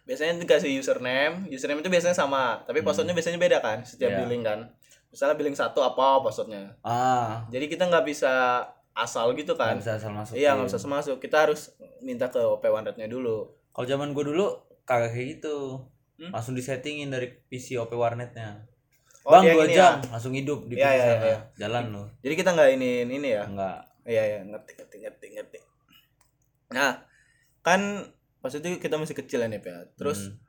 biasanya 0.02 0.36
dikasih 0.38 0.74
username 0.74 1.46
username 1.48 1.80
itu 1.80 1.88
biasanya 1.88 2.18
sama 2.18 2.64
tapi 2.64 2.82
passwordnya 2.82 3.14
biasanya 3.14 3.38
beda 3.38 3.60
kan 3.60 3.84
setiap 3.84 4.10
Hmm. 4.10 4.16
Iya. 4.16 4.22
billing 4.26 4.42
kan 4.42 4.60
misalnya 5.08 5.36
billing 5.36 5.54
satu 5.54 5.80
apa 5.80 6.18
passwordnya 6.20 6.74
Ah, 6.82 7.46
jadi 7.48 7.66
kita 7.66 7.86
nggak 7.86 8.02
bisa 8.04 8.66
asal 8.92 9.30
gitu 9.32 9.54
nggak 9.54 9.62
kan 9.62 9.76
bisa 9.78 9.94
asal 9.96 10.10
masuk. 10.12 10.34
iya 10.34 10.50
nggak 10.52 10.68
bisa 10.68 10.80
masuk 10.82 11.16
kita 11.18 11.38
harus 11.40 11.70
minta 12.00 12.26
ke 12.28 12.40
OP 12.40 12.64
warnetnya 12.64 13.06
dulu 13.06 13.54
Kalau 13.70 13.86
zaman 13.86 14.12
gue 14.12 14.26
dulu 14.26 14.48
kagak 14.84 15.14
kayak 15.14 15.28
gitu. 15.38 15.86
Hmm? 16.20 16.30
Langsung 16.30 16.52
disettingin 16.52 17.08
dari 17.08 17.32
PC 17.48 17.76
OP 17.78 17.92
warnetnya. 17.92 18.68
Oh, 19.24 19.36
Bang 19.36 19.46
dua 19.46 19.66
jam 19.66 20.00
ya? 20.00 20.10
langsung 20.10 20.32
hidup 20.32 20.66
di 20.66 20.74
PC 20.74 20.82
iya, 20.82 20.96
sana. 20.98 21.24
iya. 21.24 21.40
Jalan 21.56 21.84
lo. 21.90 22.04
jadi 22.20 22.34
kita 22.34 22.50
nggak 22.52 22.70
ini 22.74 22.90
ini 23.06 23.30
ya 23.30 23.44
Enggak. 23.46 23.78
iya 24.04 24.24
iya 24.26 24.40
ngerti 24.42 24.72
ngerti 24.74 24.96
ngerti 24.98 25.26
ngerti 25.34 25.58
nah 26.70 27.04
kan 27.60 28.08
pas 28.40 28.50
itu 28.50 28.64
kita 28.76 28.96
masih 28.96 29.14
kecil 29.14 29.40
ya 29.40 29.48
nih 29.48 29.60
ya 29.60 29.86
terus 29.94 30.20
Hmm. 30.26 30.40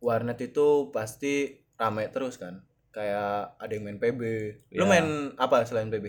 warnet 0.00 0.38
itu 0.40 0.66
pasti 0.90 1.34
rame 1.74 2.08
terus 2.08 2.36
kan 2.36 2.62
kayak 2.88 3.58
ada 3.58 3.68
yang 3.70 3.84
main 3.84 3.98
PB 3.98 4.20
lu 4.72 4.80
Iya. 4.80 4.88
main 4.88 5.06
apa 5.36 5.62
selain 5.62 5.88
PB 5.88 6.06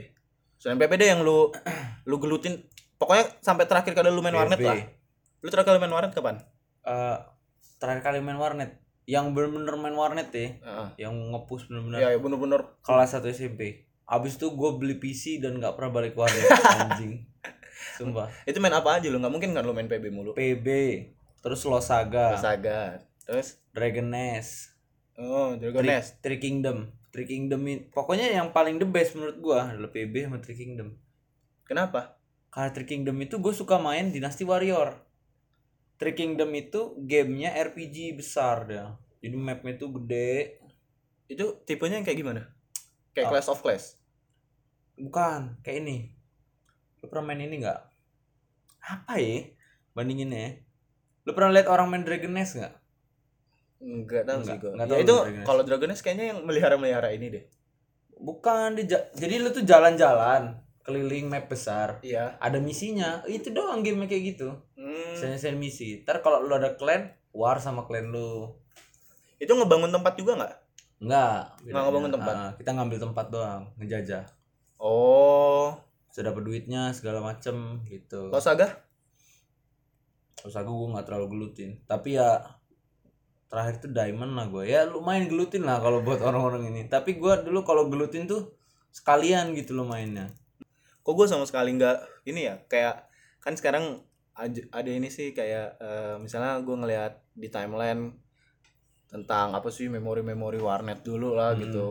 selain 0.56 0.78
PB 0.78 0.92
deh 0.96 1.10
yang 1.10 1.22
lu 1.22 1.50
lu 2.04 2.16
gelutin 2.18 2.62
pokoknya 2.96 3.42
sampai 3.42 3.66
terakhir 3.66 3.92
kali 3.92 4.08
lu 4.08 4.22
main 4.22 4.32
warnet 4.34 4.56
PB. 4.56 4.64
lah 4.64 4.80
lu 5.42 5.48
terakhir 5.50 5.70
kali 5.70 5.80
main 5.82 5.92
warnet 5.92 6.14
kapan 6.14 6.40
Eh, 6.80 7.18
terakhir 7.76 8.00
kali 8.02 8.22
main 8.22 8.38
warnet 8.38 8.80
yang 9.08 9.32
bener-bener 9.32 9.74
main 9.80 9.96
warnet 9.96 10.30
ya 10.36 10.60
Heeh. 10.60 11.08
yang 11.08 11.16
ngepush 11.32 11.72
bener-bener 11.72 11.98
ya, 12.04 12.08
ya 12.12 12.20
bener-bener. 12.20 12.62
kelas 12.84 13.16
1 13.16 13.24
SMP 13.32 13.88
abis 14.04 14.36
itu 14.36 14.52
gue 14.52 14.70
beli 14.76 15.00
PC 15.00 15.40
dan 15.40 15.60
nggak 15.60 15.76
pernah 15.76 15.92
balik 15.92 16.16
warnet 16.16 16.48
anjing. 16.80 17.28
Sumpah. 18.00 18.32
Itu 18.48 18.64
main 18.64 18.72
apa 18.72 19.00
aja 19.00 19.12
lu? 19.12 19.20
Nggak 19.20 19.34
mungkin 19.36 19.52
kan 19.52 19.68
lu 19.68 19.76
main 19.76 19.92
PB 19.92 20.12
mulu? 20.12 20.32
PB 20.32 20.68
terus 21.44 21.60
Losaga 21.68 22.40
Saga. 22.40 23.04
Terus? 23.28 23.60
Dragon 23.76 24.08
Nest. 24.08 24.72
Oh 25.20 25.60
Dragon 25.60 25.84
Tri, 25.84 25.90
Nest. 25.92 26.24
Tri 26.24 26.40
Kingdom. 26.40 26.88
Tri 27.12 27.28
Kingdom 27.28 27.68
pokoknya 27.92 28.32
yang 28.32 28.56
paling 28.56 28.80
the 28.80 28.88
best 28.88 29.16
menurut 29.20 29.40
gua 29.44 29.72
adalah 29.76 29.92
PB 29.92 30.32
sama 30.32 30.40
Tri 30.40 30.56
Kingdom. 30.56 30.96
Kenapa? 31.68 32.16
Karena 32.48 32.72
Tri 32.72 32.88
Kingdom 32.88 33.20
itu 33.20 33.44
gue 33.44 33.52
suka 33.52 33.76
main 33.76 34.08
Dynasty 34.08 34.48
Warrior 34.48 34.96
Tri 35.98 36.14
Kingdom 36.14 36.54
itu 36.54 36.94
gamenya 37.00 37.58
RPG 37.58 38.14
besar 38.14 38.66
dia. 38.66 38.86
Jadi 39.18 39.34
mapnya 39.34 39.74
tuh 39.76 39.90
gede. 39.98 40.62
Itu 41.26 41.60
tipenya 41.66 41.98
yang 41.98 42.06
kayak 42.06 42.20
gimana? 42.20 42.42
Kayak 43.12 43.26
Oh. 43.28 43.32
Clash 43.34 43.50
of 43.50 43.60
Clash 43.60 43.88
bukan 44.96 45.58
kayak 45.62 45.78
ini. 45.82 45.98
Lu 46.98 47.08
pernah 47.08 47.30
main 47.30 47.42
ini 47.44 47.62
nggak? 47.62 47.80
Apa 48.84 49.18
ya? 49.18 49.46
Bandinginnya 49.94 50.40
ya? 50.40 50.52
lu 51.22 51.36
pernah 51.36 51.52
lihat 51.52 51.68
orang 51.68 51.92
main 51.92 52.08
Dragon 52.08 52.32
Nest 52.32 52.56
nggak? 52.56 52.72
Enggak 53.78 54.24
tahu 54.24 54.38
Enggak, 54.40 54.48
sih 54.48 54.58
gua. 54.58 54.72
enggak 54.74 54.88
Ya 54.88 55.04
itu 55.04 55.16
kalau 55.44 55.62
Dragon 55.62 55.90
Nest 55.92 56.02
kayaknya 56.02 56.26
yang 56.32 56.40
melihara-melihara 56.42 57.12
ini 57.12 57.28
deh. 57.30 57.46
bukan 58.18 58.74
di 58.74 58.88
ja- 58.88 59.06
jadi 59.14 59.38
lu 59.38 59.52
tuh 59.52 59.62
jalan-jalan 59.62 60.58
keliling 60.88 61.28
map 61.28 61.52
besar 61.52 62.00
Iya. 62.00 62.40
ada 62.40 62.58
misinya 62.58 63.20
itu 63.28 63.52
doang 63.52 63.84
game 63.84 64.08
kayak 64.08 64.24
gitu 64.34 64.56
Hmm. 64.74 65.14
saya 65.36 65.52
misi 65.52 66.00
ntar 66.02 66.24
kalau 66.24 66.40
lu 66.40 66.56
ada 66.56 66.74
clan 66.74 67.12
war 67.32 67.60
sama 67.60 67.84
clan 67.84 68.08
lu 68.08 68.56
Itu 69.38 69.54
ngebangun 69.54 69.92
tempat 69.92 70.16
juga 70.16 70.34
nggak? 70.34 70.54
enggak 70.98 71.40
Nggak 71.62 71.84
ngebangun 71.84 72.10
tempat? 72.10 72.34
Ah, 72.34 72.52
kita 72.56 72.70
ngambil 72.72 72.98
tempat 73.04 73.26
doang 73.28 73.64
ngejajah 73.76 74.24
Oh. 74.80 75.76
sudah 76.08 76.32
dapat 76.32 76.42
duitnya 76.42 76.90
segala 76.90 77.20
macem 77.20 77.84
gitu 77.86 78.32
Kalau 78.32 78.42
Saga? 78.42 78.88
terus 80.34 80.54
aku 80.56 80.70
gue 80.72 80.88
nggak 80.96 81.04
terlalu 81.04 81.28
gelutin 81.30 81.82
tapi 81.84 82.16
ya 82.16 82.40
terakhir 83.48 83.80
tuh 83.80 83.90
diamond 83.90 84.34
lah 84.34 84.46
gue 84.48 84.64
ya 84.66 84.86
lumayan 84.86 85.26
gelutin 85.26 85.62
lah 85.62 85.78
kalau 85.78 86.00
buat 86.00 86.22
orang-orang 86.22 86.70
ini 86.70 86.86
tapi 86.86 87.18
gue 87.18 87.34
dulu 87.42 87.62
kalau 87.62 87.90
gelutin 87.90 88.24
tuh 88.24 88.54
sekalian 88.90 89.52
gitu 89.54 89.74
loh 89.74 89.84
mainnya 89.84 90.30
Kok 91.08 91.14
gue 91.14 91.24
sama 91.26 91.48
sekali 91.48 91.72
nggak 91.72 91.98
ini 92.26 92.42
ya 92.44 92.60
kayak 92.68 93.08
kan 93.40 93.56
sekarang 93.56 94.04
ada 94.70 94.90
ini 94.90 95.08
sih 95.08 95.32
kayak 95.32 95.80
eh, 95.80 96.16
misalnya 96.20 96.60
gue 96.60 96.76
ngeliat 96.76 97.24
di 97.32 97.48
timeline 97.48 98.12
tentang 99.08 99.56
apa 99.56 99.72
sih 99.72 99.88
memori-memori 99.88 100.60
warnet 100.60 101.00
dulu 101.02 101.32
lah 101.32 101.56
Hmm. 101.56 101.62
gitu. 101.64 101.88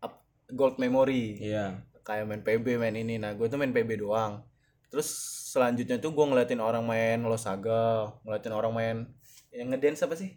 Up- 0.00 0.26
gold 0.48 0.76
memory. 0.76 1.38
Iya. 1.38 1.86
Kayak 2.02 2.26
main 2.26 2.42
PB 2.42 2.66
main 2.76 2.94
ini. 2.94 3.16
Nah 3.16 3.32
gue 3.32 3.46
tuh 3.46 3.56
main 3.56 3.70
PB 3.70 3.94
doang. 3.96 4.42
Terus 4.86 5.06
selanjutnya 5.48 5.96
tuh 5.96 6.10
gue 6.10 6.24
ngeliatin 6.24 6.58
orang 6.58 6.82
main 6.82 7.22
Losaga 7.22 8.10
ngeliatin 8.22 8.52
orang 8.52 8.72
main 8.72 8.96
yang 9.50 9.70
ngedance 9.70 10.02
apa 10.02 10.14
sih? 10.14 10.34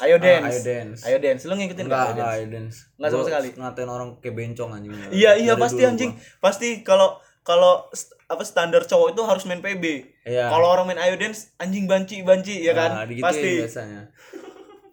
Ayo 0.00 0.16
Ah, 0.16 0.20
dance. 0.20 0.46
Ayo 0.48 0.60
dance. 0.64 1.00
Ayo 1.04 1.16
dance. 1.18 1.42
Lu 1.44 1.54
ngikutin 1.54 1.84
enggak 1.84 2.02
enggak 2.08 2.16
Dance? 2.16 2.32
ayo 2.32 2.44
dance. 2.48 2.76
Nggak 2.96 3.10
sama 3.12 3.22
sekali? 3.24 3.48
ngatain 3.52 3.90
orang 3.90 4.08
kayak 4.18 4.34
bencong 4.34 4.70
anjing. 4.72 4.92
Iya 5.12 5.30
iya 5.36 5.52
pasti 5.54 5.78
dulu 5.78 5.90
anjing. 5.90 6.12
pasti 6.38 6.68
kalau 6.80 7.21
kalau 7.42 7.90
st- 7.90 8.14
apa 8.30 8.42
standar 8.46 8.86
cowok 8.86 9.12
itu 9.12 9.22
harus 9.26 9.44
main 9.44 9.58
PB 9.58 9.84
iya. 10.24 10.46
Kalau 10.46 10.70
orang 10.70 10.86
main 10.86 11.02
ayo 11.02 11.18
dance 11.18 11.50
anjing 11.58 11.90
banci 11.90 12.22
banci 12.22 12.62
ya 12.62 12.72
kan? 12.72 13.02
Nah, 13.02 13.04
digituin 13.04 13.26
pasti. 13.28 13.52
biasanya. 13.66 14.02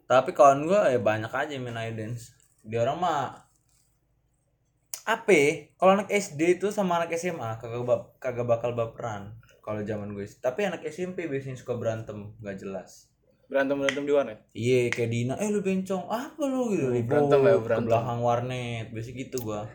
Tapi 0.10 0.34
kawan 0.34 0.66
gue 0.66 0.82
ya 0.90 1.00
banyak 1.00 1.30
aja 1.30 1.54
main 1.62 1.78
ayo 1.78 1.92
dance. 1.94 2.34
Dia 2.66 2.82
orang 2.84 2.98
mah 2.98 3.22
apa 5.06 5.30
ya, 5.34 5.50
kalau 5.78 5.92
anak 5.98 6.10
SD 6.10 6.62
itu 6.62 6.70
sama 6.70 7.02
anak 7.02 7.14
SMA 7.18 7.58
kagak 7.58 7.82
bak- 7.82 8.10
kagak 8.22 8.46
bakal 8.46 8.78
baperan 8.78 9.38
kalau 9.62 9.82
zaman 9.82 10.14
gue 10.14 10.26
tapi 10.38 10.66
anak 10.66 10.82
SMP 10.86 11.26
biasanya 11.26 11.58
suka 11.58 11.78
berantem 11.78 12.34
nggak 12.42 12.58
jelas. 12.58 13.10
Berantem 13.50 13.82
berantem 13.82 14.06
di 14.06 14.14
warnet? 14.14 14.40
Iya 14.54 14.94
kayak 14.94 15.10
Dina 15.10 15.34
eh 15.42 15.50
lu 15.50 15.62
bencong 15.62 16.06
apa 16.06 16.42
lu? 16.46 16.70
Gitu 16.74 16.90
Wih, 16.90 17.06
berantem 17.06 17.42
ya, 17.42 17.58
berantem. 17.58 17.86
ke 17.86 17.90
belakang 17.90 18.20
warnet 18.22 18.86
biasa 18.94 19.10
gitu 19.14 19.38
gua. 19.42 19.66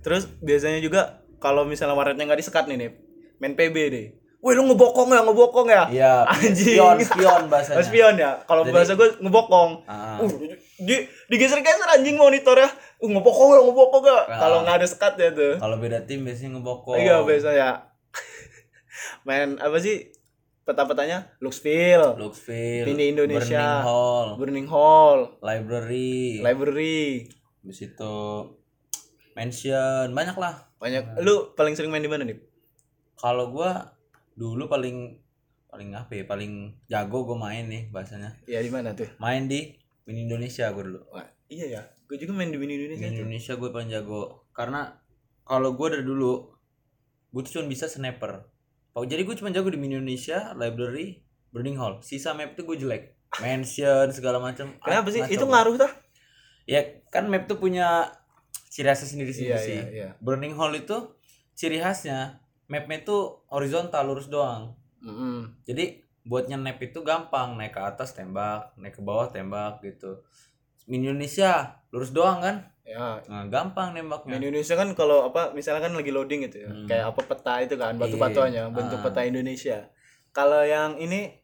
Terus 0.00 0.24
biasanya 0.40 0.80
juga 0.80 1.25
kalau 1.38 1.62
misalnya 1.62 1.92
warnetnya 1.92 2.24
nggak 2.24 2.40
disekat 2.40 2.66
nih 2.66 2.76
nih 2.76 2.90
main 3.36 3.52
PB 3.52 3.76
deh 3.88 4.08
Wih 4.36 4.52
lu 4.52 4.62
ngebokong 4.64 5.10
ya 5.10 5.20
ngebokong 5.20 5.66
ya 5.66 5.82
iya 5.88 6.12
Anjing. 6.30 6.76
spion 6.76 6.96
spion 7.00 7.42
bahasanya 7.46 7.76
Oh, 7.76 7.82
spion 7.82 8.14
ya 8.14 8.30
kalau 8.44 8.62
bahasa 8.64 8.94
gue 8.94 9.08
ngebokong 9.18 9.82
Ah, 9.84 10.16
Uh, 10.16 10.28
di 10.76 10.96
digeser-geser 11.26 11.88
anjing 11.90 12.14
monitornya. 12.14 12.68
Uh, 12.96 13.08
ngebokong 13.10 13.50
ya, 13.50 13.60
ngebokong 13.60 14.04
ya. 14.04 14.18
Ah. 14.22 14.38
Kalau 14.38 14.58
nggak 14.62 14.76
ada 14.76 14.86
sekatnya 14.86 15.28
tuh. 15.30 15.56
kalau 15.56 15.76
beda 15.76 16.04
tim 16.04 16.20
biasanya 16.22 16.56
ngebokong 16.56 16.96
Iya, 16.96 17.20
biasa 17.20 17.48
ya. 17.52 17.70
Main 19.26 19.56
apa 19.56 19.76
sih? 19.76 20.12
Peta-petanya 20.62 21.30
Luxville, 21.38 22.16
Luxville 22.16 22.86
Ini 22.88 23.14
Indonesia. 23.14 23.54
Burning 23.54 23.84
Hall 23.84 24.28
Burning 24.36 24.68
Hall, 24.68 25.18
library 25.40 26.40
Library. 26.40 27.30
Habis 27.60 27.80
itu 27.84 28.16
mansion 29.36 30.08
banyak 30.10 30.34
lah 30.34 30.64
Banyak. 30.76 31.20
Lu 31.20 31.52
paling 31.52 31.72
sering 31.72 31.88
main 31.88 32.00
di 32.00 32.08
mana 32.08 32.24
nih? 32.24 32.36
kalau 33.14 33.48
gua 33.48 33.96
dulu 34.32 34.64
paling 34.66 35.16
paling 35.66 35.92
apa 35.92 36.12
ya 36.12 36.24
paling 36.24 36.76
jago 36.86 37.24
gua 37.24 37.36
main 37.42 37.64
nih 37.64 37.88
bahasanya 37.88 38.32
Ya 38.44 38.58
di 38.58 38.68
mana 38.68 38.92
tuh? 38.92 39.08
main 39.16 39.44
di 39.44 39.72
Mini 40.04 40.24
Indonesia 40.24 40.68
gua 40.70 40.82
dulu 40.82 41.00
Wah, 41.10 41.24
iya 41.46 41.66
ya. 41.70 41.82
Gue 42.04 42.16
juga 42.16 42.32
main 42.32 42.48
di 42.48 42.56
Win 42.56 42.70
Indonesia 42.70 43.02
Mini 43.02 43.12
tuh. 43.12 43.22
Indonesia 43.22 43.52
gue 43.54 43.68
paling 43.68 43.90
jago 43.90 44.22
karena 44.50 44.94
kalau 45.42 45.72
gua 45.72 45.90
dari 45.90 46.02
dulu 46.02 46.48
gue 47.28 47.42
tuh 47.42 47.52
cuma 47.54 47.66
bisa 47.66 47.84
sniper 47.86 48.46
jadi 48.96 49.22
gue 49.22 49.34
cuma 49.34 49.48
jago 49.48 49.68
di 49.68 49.76
Mini 49.76 49.94
Indonesia 49.94 50.52
library 50.52 51.20
Burning 51.48 51.76
Hall 51.76 52.00
sisa 52.00 52.32
map 52.32 52.52
tuh 52.52 52.64
gue 52.64 52.76
jelek 52.78 53.16
mansion 53.36 54.08
segala 54.08 54.38
macam 54.38 54.76
Kenapa 54.78 55.08
sih? 55.08 55.20
Ah, 55.20 55.26
Itu 55.26 55.44
ngaco. 55.44 55.52
ngaruh 55.52 55.76
tah? 55.78 55.92
ya 56.64 56.80
kan 57.08 57.26
map 57.26 57.44
tuh 57.44 57.56
punya 57.56 58.08
ciri 58.76 58.92
khasnya 58.92 59.08
sendiri 59.08 59.32
sendiri 59.32 59.56
Iya, 59.56 59.64
sih 59.64 59.72
iya, 59.72 59.88
iya. 59.88 60.08
Burning 60.20 60.52
Hall 60.52 60.76
itu 60.76 61.16
ciri 61.56 61.80
khasnya 61.80 62.36
mapnya 62.68 63.00
tuh 63.00 63.40
horizontal 63.48 64.04
lurus 64.04 64.28
doang 64.28 64.76
Mm-mm. 65.00 65.64
jadi 65.64 66.04
buatnya 66.22 66.58
nap 66.58 66.76
itu 66.78 67.00
gampang 67.00 67.56
naik 67.56 67.72
ke 67.72 67.80
atas 67.80 68.12
tembak 68.12 68.76
naik 68.76 68.92
ke 68.92 69.00
bawah 69.00 69.30
tembak 69.30 69.80
gitu 69.80 70.20
Mini 70.84 71.08
Indonesia 71.08 71.80
lurus 71.88 72.12
doang 72.12 72.44
kan 72.44 72.56
Ya, 72.86 73.18
nah, 73.26 73.42
gampang 73.50 73.98
nembaknya 73.98 74.38
Indonesia 74.38 74.78
kan 74.78 74.86
kalau 74.94 75.26
apa 75.26 75.50
misalnya 75.50 75.82
kan 75.82 75.98
lagi 75.98 76.14
loading 76.14 76.46
gitu 76.46 76.62
ya. 76.62 76.70
Hmm. 76.70 76.86
Kayak 76.86 77.04
apa 77.10 77.20
peta 77.26 77.54
itu 77.58 77.74
kan, 77.74 77.98
batu-batuannya, 77.98 78.62
Iya. 78.62 78.70
bentuk 78.70 79.02
Ah. 79.02 79.10
peta 79.10 79.26
Indonesia. 79.26 79.90
Kalau 80.30 80.62
yang 80.62 80.94
ini 80.94 81.34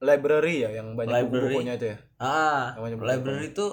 library 0.00 0.64
ya 0.64 0.72
yang 0.72 0.96
banyak 0.96 1.28
buku-bukunya 1.28 1.76
itu 1.76 1.92
ya. 1.92 1.96
ah 2.16 2.72
Namanya 2.76 2.96
buku 2.96 3.06
library 3.06 3.46
itu 3.52 3.66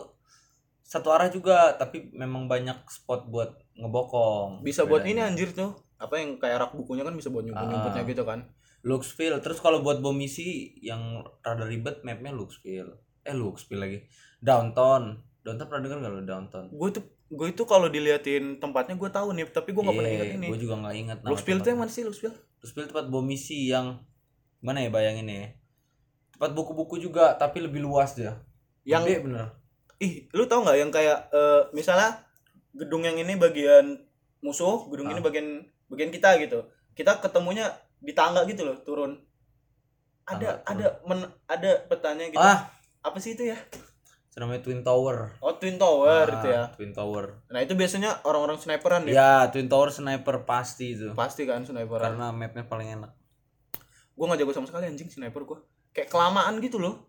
satu 0.91 1.07
arah 1.15 1.31
juga 1.31 1.71
tapi 1.79 2.11
memang 2.11 2.51
banyak 2.51 2.83
spot 2.91 3.31
buat 3.31 3.55
ngebokong. 3.79 4.59
Bisa 4.59 4.83
buat 4.83 5.07
ini 5.07 5.23
anjir 5.23 5.55
tuh. 5.55 5.71
Apa 5.95 6.19
yang 6.19 6.35
kayak 6.35 6.67
rak 6.67 6.71
bukunya 6.75 7.07
kan 7.07 7.15
bisa 7.15 7.31
buat 7.31 7.47
nyumput-nyumputnya 7.47 8.03
Ah. 8.03 8.09
gitu 8.11 8.23
kan. 8.27 8.39
Luxville 8.83 9.39
terus 9.39 9.63
kalau 9.63 9.79
buat 9.79 10.03
bom 10.03 10.11
misi 10.11 10.75
yang 10.83 11.23
rada 11.39 11.63
ribet 11.63 12.03
mapnya 12.03 12.35
Luxville 12.35 12.91
eh 13.23 13.31
Luxville 13.31 13.79
lagi. 13.79 13.99
Downtown. 14.43 15.15
Downtown 15.39 15.67
pernah 15.71 15.83
dengar 15.87 15.97
gak 16.03 16.11
lo 16.11 16.21
downtown? 16.27 16.65
Gue 16.75 16.89
tuh 16.91 17.07
gue 17.31 17.47
itu 17.47 17.63
kalau 17.63 17.87
diliatin 17.87 18.59
tempatnya 18.59 18.99
gue 18.99 19.07
tahu 19.07 19.31
nih, 19.31 19.47
tapi 19.47 19.71
gue 19.71 19.79
nggak 19.79 19.95
pernah 19.95 20.11
ingat 20.11 20.35
ini. 20.35 20.47
gue 20.51 20.59
Iya, 20.59 20.63
juga 20.67 20.75
nggak 20.83 20.95
ingat 21.07 21.17
Luxville 21.23 21.61
tuh 21.63 21.69
yang 21.71 21.79
mana 21.79 21.91
sih 21.93 22.03
Luxville? 22.03 22.35
Luxville 22.59 22.89
tempat 22.91 23.07
bom 23.07 23.23
misi 23.23 23.71
yang 23.71 24.03
mana 24.59 24.83
ya 24.83 24.91
bayangin 24.91 25.31
ya. 25.31 25.55
Tempat 26.35 26.51
buku-buku 26.51 26.99
juga 26.99 27.31
tapi 27.39 27.63
lebih 27.63 27.79
luas 27.79 28.11
dia. 28.11 28.43
Yang 28.83 29.07
Gede 29.07 29.19
bener 29.23 29.60
ih, 30.01 30.13
lu 30.31 30.43
tahu 30.43 30.61
nggak 30.61 30.77
yang 30.77 30.89
kayak 30.89 31.29
eh, 31.29 31.61
misalnya 31.71 32.17
gedung 32.73 33.01
yang 33.01 33.15
ini 33.15 33.35
bagian 33.35 34.01
musuh, 34.39 34.89
gedung 34.89 35.07
ini 35.07 35.17
Ah. 35.17 35.23
bagian 35.23 35.47
bagian 35.87 36.09
kita 36.09 36.35
gitu. 36.39 36.59
Kita 36.91 37.19
ketemunya 37.19 37.69
di 37.97 38.11
tangga 38.11 38.41
gitu 38.43 38.63
loh, 38.63 38.81
turun. 38.81 39.13
Ada 40.23 40.33
Tangga 40.33 40.51
turun. 40.57 40.65
ada 40.65 40.87
men- 41.05 41.33
ada 41.45 41.71
petanya 41.85 42.25
gitu. 42.27 42.39
ah 42.39 42.65
Apa 43.01 43.17
sih 43.17 43.33
itu 43.33 43.45
ya? 43.45 43.57
namanya 44.33 44.61
Twin 44.61 44.79
Tower 44.79 45.35
Oh, 45.39 45.53
Twin 45.53 45.75
Tower 45.75 46.23
Ah, 46.23 46.31
itu 46.31 46.47
ya. 46.47 46.63
Twin 46.71 46.91
Tower 46.91 47.43
Nah, 47.47 47.59
itu 47.59 47.73
biasanya 47.73 48.23
orang-orang 48.23 48.55
sniperan 48.55 49.03
ya. 49.03 49.11
ya 49.11 49.31
Twin 49.47 49.67
Tower 49.67 49.89
sniper 49.89 50.45
pasti 50.45 50.95
itu 50.95 51.11
Pasti 51.11 51.43
kan 51.43 51.61
sniperan. 51.61 52.15
karena 52.15 52.31
mapnya 52.31 52.63
paling 52.63 52.95
enak 52.95 53.11
Gua 54.13 54.25
nggak 54.25 54.39
jago 54.39 54.53
sama 54.53 54.65
sekali 54.65 54.87
anjing 54.87 55.09
sniper 55.09 55.43
gua. 55.43 55.59
Kayak 55.91 56.07
kelamaan 56.09 56.57
gitu 56.57 56.77
loh. 56.77 57.03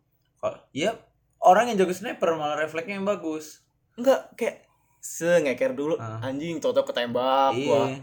Iya 0.72 0.98
orang 1.42 1.70
yang 1.70 1.82
jago 1.82 1.92
sniper 1.92 2.34
malah 2.34 2.56
refleksnya 2.56 2.96
yang 2.96 3.04
bagus 3.04 3.60
Enggak 3.92 4.32
kayak 4.34 4.64
sengeker 5.02 5.74
dulu 5.74 5.98
Ah. 5.98 6.22
anjing 6.22 6.62
cocok 6.62 6.88
ketembak 6.88 7.52
gua. 7.58 7.90
Iya. 7.90 8.00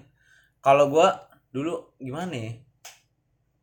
Kalau 0.60 0.91
gua 0.91 1.08
dulu 1.49 1.95
gimana 1.97 2.36
ya? 2.36 2.52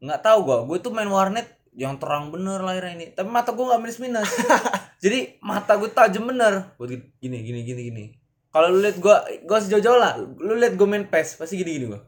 Nggak 0.02 0.20
tahu 0.24 0.38
gua. 0.42 0.58
Gue 0.64 0.80
tuh 0.80 0.90
main 0.90 1.06
warnet 1.06 1.46
yang 1.76 2.00
terang 2.00 2.32
bener 2.32 2.64
layarnya 2.64 2.92
ini. 2.96 3.06
Tapi 3.12 3.28
mata 3.28 3.52
gua 3.52 3.76
nggak 3.76 3.80
minus 3.84 3.98
minus. 4.00 4.30
Jadi 5.04 5.36
mata 5.38 5.76
gue 5.76 5.92
tajam 5.92 6.24
bener. 6.24 6.72
Buat 6.80 6.96
gini 7.20 7.44
gini 7.44 7.60
gini 7.62 7.82
gini. 7.92 8.04
Kalau 8.48 8.72
lu 8.72 8.80
lihat 8.80 8.96
gua 8.98 9.22
gua 9.44 9.60
sejauh-jauh 9.60 10.00
lah. 10.00 10.16
Lu 10.18 10.56
lihat 10.56 10.74
gua 10.74 10.88
main 10.88 11.04
PES 11.04 11.36
pasti 11.36 11.60
gini 11.60 11.76
gini 11.76 11.86
gua. 11.92 12.00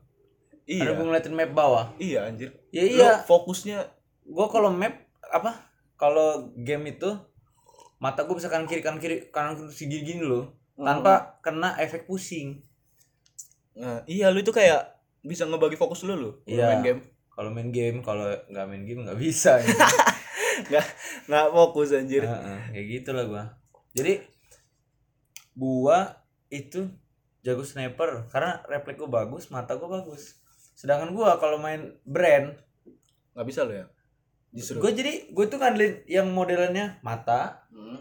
Iya. 0.64 0.88
Karena 0.88 0.96
gua 0.96 1.04
ngeliatin 1.12 1.35
map 1.37 1.52
bawah. 1.52 1.87
Iya 2.00 2.26
anjir. 2.26 2.50
Ya 2.72 2.83
Lu 2.88 3.04
iya. 3.04 3.22
fokusnya 3.22 3.87
Gua 4.24 4.48
kalau 4.48 4.72
map 4.72 4.96
apa? 5.28 5.68
Kalau 5.94 6.50
game 6.57 6.96
itu 6.96 7.12
mata 7.98 8.22
gua 8.22 8.38
bisa 8.38 8.46
kanan 8.46 8.66
kiri 8.66 8.80
kanan 8.80 8.98
kiri 8.98 9.30
kanan 9.30 9.58
kiri 9.58 9.87
gini 9.90 10.02
gini 10.02 10.22
loh. 10.22 10.54
Tanpa 10.78 11.38
kena 11.42 11.74
efek 11.76 12.06
pusing. 12.06 12.62
Nah, 13.74 14.02
iya 14.06 14.30
lu 14.30 14.38
itu 14.38 14.50
kayak 14.50 14.94
bisa 15.22 15.42
ngebagi 15.44 15.74
fokus 15.74 16.06
lu 16.06 16.14
kalau 16.14 16.30
Iya. 16.46 16.66
main 16.72 16.82
game. 16.82 17.00
Kalau 17.30 17.50
main 17.54 17.70
game, 17.70 17.98
kalau 18.02 18.26
nggak 18.50 18.66
main 18.66 18.82
game 18.82 19.02
nggak 19.06 19.18
bisa. 19.18 19.58
gitu. 19.62 19.78
Nggak 20.58 20.87
nggak 21.30 21.46
fokus 21.54 21.94
anjir. 21.94 22.26
Heeh, 22.26 22.61
kayak 22.74 22.87
gitu 22.90 23.11
lah 23.14 23.24
gua. 23.30 23.44
Jadi 23.94 24.18
gua 25.54 26.18
itu 26.48 26.90
jago 27.42 27.62
sniper 27.62 28.26
karena 28.30 28.58
refleks 28.66 28.98
gua 28.98 29.22
bagus, 29.22 29.50
mata 29.50 29.78
gua 29.78 30.02
bagus. 30.02 30.34
Sedangkan 30.74 31.14
gua 31.14 31.38
kalau 31.38 31.58
main 31.58 31.94
brand 32.02 32.58
Nggak 33.34 33.46
bisa 33.46 33.62
lu 33.62 33.74
ya. 33.78 33.87
Justru. 34.48 34.80
gue 34.80 34.92
jadi 34.94 35.12
gue 35.28 35.44
tuh 35.46 35.56
ngandelin 35.56 35.94
yang 36.08 36.32
modelannya 36.32 36.98
mata 37.00 37.68
Hmm. 37.68 38.00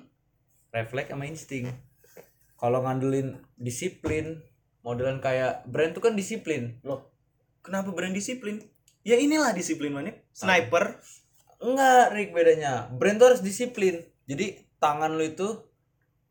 refleks 0.69 1.11
sama 1.11 1.25
insting 1.25 1.67
kalau 2.55 2.81
ngandelin 2.81 3.35
disiplin 3.55 4.39
modelan 4.79 5.19
kayak 5.19 5.67
brand 5.67 5.91
tuh 5.91 6.01
kan 6.01 6.15
disiplin 6.15 6.79
Loh, 6.81 7.11
kenapa 7.59 7.91
brand 7.91 8.11
disiplin? 8.11 8.63
Ya 9.03 9.15
inilah 9.15 9.51
disiplin 9.51 9.91
mana? 9.91 10.15
Sniper. 10.31 10.99
enggak 11.57 12.13
Rick 12.13 12.31
bedanya 12.31 12.87
brand 12.91 13.17
tuh 13.17 13.27
harus 13.27 13.41
disiplin 13.41 14.05
jadi 14.25 14.61
tangan 14.77 15.17
lu 15.17 15.25
itu 15.25 15.65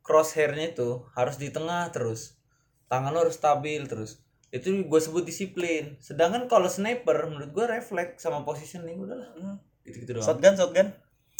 crosshairnya 0.00 0.70
itu 0.70 1.02
harus 1.12 1.34
di 1.34 1.50
tengah 1.50 1.90
terus 1.90 2.38
tangan 2.86 3.10
lu 3.10 3.20
harus 3.20 3.34
stabil 3.34 3.82
terus 3.84 4.22
itu 4.48 4.86
gue 4.86 5.00
sebut 5.02 5.26
disiplin 5.26 5.98
sedangkan 5.98 6.46
kalau 6.46 6.70
sniper 6.70 7.26
menurut 7.26 7.50
gue 7.50 7.66
refleks 7.66 8.22
sama 8.22 8.40
positioning 8.42 8.96
udahlah 8.96 9.34
Hmm. 9.34 9.58
Gitu 9.86 9.96
gitu 10.02 10.10
doang. 10.12 10.26
Shotgun, 10.26 10.54
shotgun. 10.54 10.88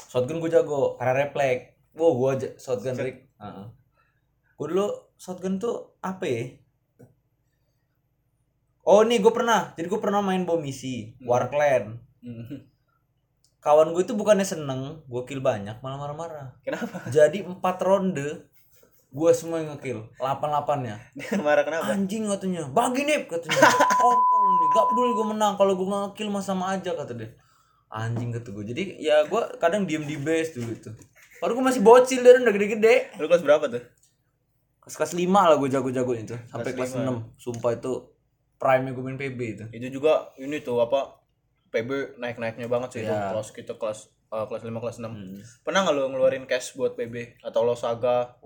shotgun 0.07 0.39
gue 0.39 0.49
jago. 0.49 0.95
Karena 0.97 1.13
refleks. 1.21 1.75
Wow 1.93 2.13
gue 2.15 2.29
aja 2.31 2.49
shotgun 2.57 2.95
Rick. 2.95 3.27
Gue 4.55 4.67
dulu 4.69 4.87
shotgun 5.17 5.57
tuh 5.57 5.99
apa 5.99 6.25
ya? 6.25 6.43
Oh 8.83 9.03
nih 9.03 9.19
gue 9.19 9.31
pernah. 9.31 9.75
Jadi 9.75 9.87
gue 9.87 9.99
pernah 9.99 10.21
main 10.21 10.43
bom 10.43 10.57
misi 10.57 11.15
Hmm. 11.17 11.27
Warclan. 11.27 11.85
Hmm. 12.23 12.63
kawan 13.57 13.91
gue 13.91 14.03
itu 14.03 14.15
bukannya 14.15 14.47
seneng 14.47 15.03
gue 15.05 15.23
kill 15.27 15.43
banyak 15.43 15.83
malah 15.83 15.99
marah-marah. 15.99 16.55
Kenapa? 16.63 17.03
jadi 17.11 17.43
empat 17.43 17.83
ronde 17.83 18.47
gue 19.09 19.31
semua 19.35 19.59
yang 19.59 19.75
ngekill. 19.75 20.07
88 20.23 20.87
nya 20.87 21.03
Dia 21.13 21.35
marah 21.41 21.67
kenapa? 21.67 21.91
anjing 21.91 22.31
katanya. 22.31 22.63
Bagi 22.71 23.03
nih 23.03 23.27
katanya. 23.27 23.59
Kontol 23.99 24.43
nih. 24.53 24.69
Gak 24.71 24.87
peduli 24.87 25.13
gue 25.13 25.27
menang. 25.27 25.59
Kalau 25.59 25.75
gue 25.75 25.83
nggak 25.83 26.03
ngekill 26.07 26.31
mah 26.31 26.45
sama 26.45 26.79
aja 26.79 26.95
kata 26.95 27.11
dia 27.15 27.35
anjing 27.97 28.29
kata 28.29 28.53
gue 28.53 28.65
jadi 28.69 28.83
ya 29.01 29.17
gue 29.25 29.43
kadang 29.57 29.89
diem 29.89 30.05
di 30.05 30.21
base 30.21 30.53
dulu 30.53 30.71
itu 30.71 30.91
baru 31.41 31.57
gue 31.57 31.65
masih 31.65 31.81
bocil 31.81 32.21
dan 32.21 32.45
udah 32.45 32.53
gede-gede 32.53 33.17
Lu 33.17 33.25
kelas 33.25 33.41
berapa 33.41 33.65
tuh? 33.67 33.83
kelas 34.85 34.97
kelas 34.97 35.13
5 35.17 35.25
lah 35.27 35.57
gue 35.57 35.69
jago-jago 35.73 36.13
itu 36.13 36.37
sampai 36.47 36.77
Kelas 36.77 36.93
kelas, 36.93 37.03
lima. 37.03 37.25
6 37.35 37.41
sumpah 37.41 37.73
itu 37.75 37.93
prime 38.57 38.93
gue 38.93 39.05
main 39.05 39.19
PB 39.19 39.41
itu 39.41 39.65
Itu 39.73 39.87
juga 40.01 40.31
ini 40.37 40.61
tuh 40.61 40.79
apa? 40.79 41.21
PB 41.67 42.17
naik-naiknya 42.17 42.71
banget 42.71 42.89
sih 42.95 43.01
itu. 43.05 43.11
Iya. 43.13 43.35
Kelas 43.35 43.49
kita 43.53 43.75
kelas 43.77 44.09
eh, 44.33 44.45
kelas 44.47 44.63
5 44.65 44.81
kelas 44.81 44.97
6. 45.03 45.05
Hmm. 45.05 45.37
Pernah 45.67 45.81
nggak 45.85 45.95
lu 45.99 46.03
ngeluarin 46.09 46.45
cash 46.47 46.73
buat 46.73 46.95
PB 46.95 47.43
atau 47.43 47.67
lo 47.67 47.75
saga? 47.75 48.39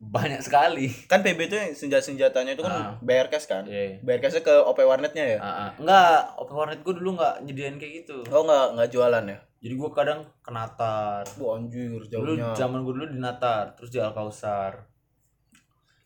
Banyak 0.00 0.38
sekali 0.38 0.86
Kan 1.04 1.20
PB 1.20 1.40
tuh 1.44 1.56
yang 1.56 1.72
senjata-senjatanya 1.72 2.52
itu 2.52 2.62
kan 2.62 2.70
Ah. 2.70 2.94
bayar 3.00 3.26
cash 3.26 3.44
kan? 3.44 3.64
Iya. 3.64 3.98
Bayar 4.00 4.20
cashnya 4.20 4.40
ke 4.40 4.54
OP 4.56 4.78
warnetnya 4.80 5.24
ya? 5.28 5.38
Ah, 5.38 5.50
ah. 5.50 5.70
enggak 5.74 6.10
open 6.36 6.54
warnet 6.54 6.80
gue 6.80 6.94
dulu 6.94 7.14
nggak 7.14 7.42
nyediain 7.42 7.76
kayak 7.76 7.92
gitu 8.00 8.22
Oh 8.28 8.42
nggak 8.42 8.66
nggak 8.74 8.88
jualan 8.88 9.24
ya? 9.24 9.38
jadi 9.58 9.74
gue 9.74 9.90
kadang 9.90 10.22
ke 10.38 10.50
Natar 10.50 11.26
Bu 11.34 11.50
anjir 11.52 11.98
dulu 12.00 12.38
jauhnya. 12.38 12.54
zaman 12.54 12.78
gue 12.80 12.94
dulu 12.94 13.06
di 13.08 13.18
Natar 13.18 13.74
terus 13.74 13.88
di 13.88 13.98
Alkausar 13.98 14.86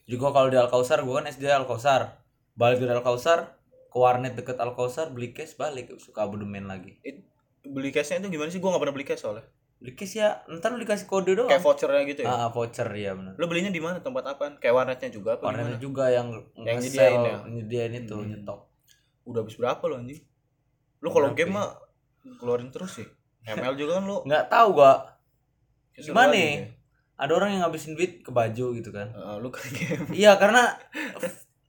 jadi 0.03 0.17
gue 0.17 0.31
kalau 0.31 0.49
di 0.49 0.57
Alkausar 0.57 0.99
gue 0.99 1.13
kan 1.13 1.27
SD 1.27 1.45
Alkausar 1.47 2.17
balik 2.53 2.81
dari 2.81 2.93
Alkausar 2.93 3.61
ke 3.87 3.97
warnet 3.97 4.33
deket 4.33 4.57
Alkausar 4.57 5.09
beli 5.09 5.31
cash 5.31 5.53
balik 5.55 5.93
suka 5.99 6.25
abodemen 6.25 6.65
lagi 6.65 6.97
It- 7.03 7.29
beli 7.63 7.89
cashnya 7.89 8.19
itu 8.19 8.33
gimana 8.33 8.49
sih? 8.49 8.59
Gua 8.59 8.73
nggak 8.73 8.83
pernah 8.83 8.97
beli 8.97 9.07
cash 9.07 9.23
soalnya. 9.23 9.47
Cash 9.99 10.15
ya 10.23 10.29
ntar 10.47 10.71
lu 10.75 10.79
dikasih 10.83 11.07
kode 11.11 11.35
doang 11.35 11.51
Kayak 11.51 11.63
vouchernya 11.67 12.03
gitu 12.07 12.21
ya? 12.23 12.29
ah, 12.31 12.39
ah, 12.47 12.49
voucher 12.55 12.89
ya 12.95 13.11
benar 13.19 13.33
Lo 13.35 13.45
belinya 13.51 13.73
di 13.75 13.83
mana? 13.83 13.99
Tempat 13.99 14.25
apaan? 14.31 14.53
Kayak 14.63 14.75
warnetnya 14.79 15.11
juga 15.11 15.35
apa 15.35 15.43
warnetnya 15.51 15.75
gimana? 15.75 15.83
juga 15.83 16.05
yang 16.15 16.29
Yang 16.63 16.79
nyediain 16.87 17.21
ya? 17.27 17.37
nyediain 17.51 17.93
itu 17.99 18.17
Hmm. 18.17 18.31
nyetok 18.31 18.61
Udah 19.27 19.41
habis 19.43 19.57
berapa 19.59 19.83
lo 19.91 19.95
anjing? 19.99 20.23
Lo 21.03 21.09
kalau 21.11 21.35
game 21.35 21.51
ya? 21.51 21.57
mah 21.59 21.69
keluarin 22.39 22.71
terus 22.71 23.03
sih. 23.03 23.09
ML 23.43 23.75
juga 23.75 23.99
kan 23.99 24.05
lo 24.07 24.23
nggak 24.23 24.45
tahu 24.47 24.69
gua 24.79 24.93
gimana 25.99 26.31
gitu 26.35 26.63
ya? 26.63 26.67
ada 27.23 27.33
orang 27.39 27.51
yang 27.55 27.61
ngabisin 27.67 27.95
duit 27.99 28.23
ke 28.23 28.31
baju 28.31 28.67
gitu 28.79 28.91
kan 28.95 29.11
Heeh, 29.11 29.37
lu 29.43 29.49
kan 29.51 29.63
game. 29.75 30.07
iya 30.15 30.35
karena 30.39 30.75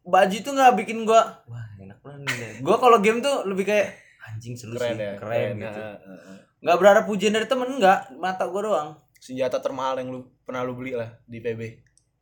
baju 0.05 0.35
itu 0.35 0.49
nggak 0.49 0.73
bikin 0.79 1.05
gua 1.05 1.41
wah 1.49 1.65
enak 1.81 1.97
banget 2.05 2.29
nih 2.29 2.61
gua 2.61 2.77
kalau 2.77 2.97
game 3.01 3.19
tuh 3.25 3.43
lebih 3.49 3.65
kayak 3.67 3.87
anjing 4.29 4.55
seru 4.55 4.77
Keren 4.79 4.95
sih 4.95 4.95
ya. 5.01 5.13
keren, 5.19 5.49
gitu 5.59 5.79
Heeh, 5.81 5.97
heeh. 5.99 6.39
Nggak 6.63 6.77
berharap 6.79 7.03
pujian 7.03 7.29
dari 7.29 7.43
temen 7.43 7.67
nggak 7.69 8.15
mata 8.17 8.47
gua 8.47 8.61
doang 8.63 8.89
Senjata 9.19 9.59
termahal 9.59 9.99
yang 9.99 10.09
lu 10.09 10.19
pernah 10.41 10.63
lu 10.63 10.75
beli 10.75 10.95
lah 10.95 11.07
di 11.23 11.39
PB. 11.39 11.61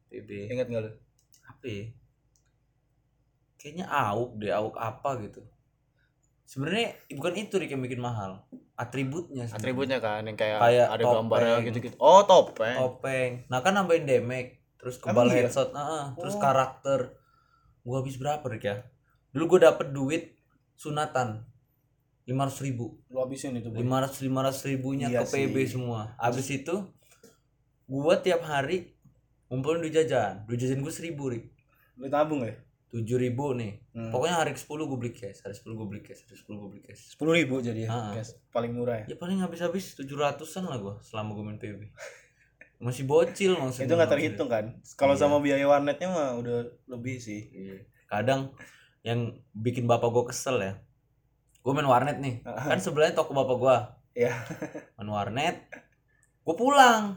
PB 0.08 0.30
Ingat 0.50 0.68
nggak 0.68 0.82
lu? 0.82 0.92
apa 1.44 1.66
ya 1.66 1.86
kayaknya 3.56 3.86
auk 3.86 4.32
deh 4.36 4.50
auk 4.50 4.76
apa 4.76 5.10
gitu 5.22 5.42
sebenarnya 6.44 6.98
bukan 7.14 7.34
itu 7.38 7.54
Rick 7.56 7.72
yang 7.72 7.82
bikin 7.82 8.02
mahal 8.02 8.42
atributnya 8.74 9.46
sebenarnya. 9.46 9.62
Atributnya 9.62 9.98
kan 9.98 10.22
yang 10.26 10.34
kayak, 10.36 10.58
Kayak 10.58 10.88
ada 10.90 11.00
topeng. 11.00 11.16
gambarnya 11.22 11.56
gitu-gitu. 11.62 11.96
Oh, 12.02 12.22
topeng. 12.26 12.76
topeng 12.76 13.32
nah 13.48 13.62
kan 13.62 13.74
nambahin 13.74 14.04
damage 14.04 14.58
terus 14.76 14.98
kebal 14.98 15.14
Emang 15.22 15.28
iya? 15.30 15.46
headshot 15.46 15.70
ah, 15.72 16.18
terus 16.18 16.34
Oh. 16.34 16.42
karakter 16.42 17.00
gua 17.82 18.02
habis 18.02 18.18
berapa 18.18 18.42
Rick 18.44 18.66
ya 18.66 18.82
dulu 19.32 19.56
gua 19.56 19.70
dapet 19.70 19.88
duit 19.90 20.24
sunatan 20.76 21.46
lima 22.32 22.48
ratus 22.48 22.62
ribu 22.62 22.96
Lu 23.08 23.20
habisin 23.20 23.52
itu, 23.54 23.68
lima 23.70 24.00
ratus 24.00 24.20
lima 24.22 24.40
ratus 24.42 24.64
ribunya 24.64 25.06
Iya 25.06 25.22
ke 25.22 25.36
PB 25.46 25.56
sih. 25.60 25.68
semua 25.74 26.16
habis 26.16 26.48
itu 26.48 26.76
gua 27.86 28.16
tiap 28.18 28.42
hari 28.42 28.96
ngumpulin 29.46 29.82
duit 29.82 29.92
jajan 29.94 30.46
duit 30.46 30.58
jajan 30.58 30.80
gua 30.80 30.90
seribu 30.90 31.28
Rick 31.28 31.52
Lu 31.96 32.08
tabung 32.08 32.42
ya? 32.42 32.56
tujuh 32.88 33.16
ribu 33.18 33.52
nih 33.54 33.80
Hmm. 33.92 34.08
pokoknya 34.10 34.36
hari 34.38 34.52
ke 34.52 34.60
sepuluh 34.60 34.84
gue 34.86 34.96
beli 34.98 35.12
cash 35.12 35.40
hari 35.40 35.52
sepuluh 35.52 35.76
gue 35.78 35.88
beli 35.90 36.02
cash 36.02 36.24
hari 36.24 36.36
sepuluh 36.36 36.58
gue 36.58 36.70
beli 36.70 36.84
cash 36.86 37.02
Sepuluh 37.10 37.34
ribu 37.34 37.60
jadi 37.60 37.84
ya, 37.84 37.90
Ah. 37.90 38.12
guys. 38.14 38.36
Paling 38.50 38.72
murah 38.72 39.00
ya. 39.00 39.06
ya 39.06 39.16
paling 39.16 39.40
habis-habis 39.40 39.96
tujuh 39.96 40.16
ratusan 40.16 40.64
lah 40.64 40.76
gue 40.76 40.96
selama 41.02 41.32
gue 41.34 41.44
main 41.46 41.56
PB 41.58 41.80
masih 42.82 43.04
bocil 43.06 43.54
maksudnya 43.54 43.86
Itu 43.86 43.96
nggak 43.96 44.10
terhitung 44.10 44.48
kan? 44.48 44.76
Kalau 44.96 45.14
Iya. 45.14 45.22
sama 45.22 45.40
biaya 45.40 45.64
warnetnya 45.66 46.08
mah 46.08 46.36
udah 46.36 46.58
lebih 46.88 47.16
sih. 47.18 47.48
Iya. 47.48 47.84
kadang 48.06 48.52
yang 49.02 49.20
bikin 49.54 49.84
bapak 49.86 50.08
gue 50.10 50.24
kesel 50.28 50.60
ya 50.60 50.74
gue 51.62 51.72
main 51.72 51.86
warnet 51.86 52.18
nih 52.18 52.42
kan 52.42 52.78
sebelahnya 52.78 53.14
toko 53.14 53.32
bapak 53.32 53.58
gue 53.58 53.78
Iya. 54.18 54.34
main 54.96 55.10
warnet 55.10 55.56
gue 56.42 56.56
pulang 56.56 57.16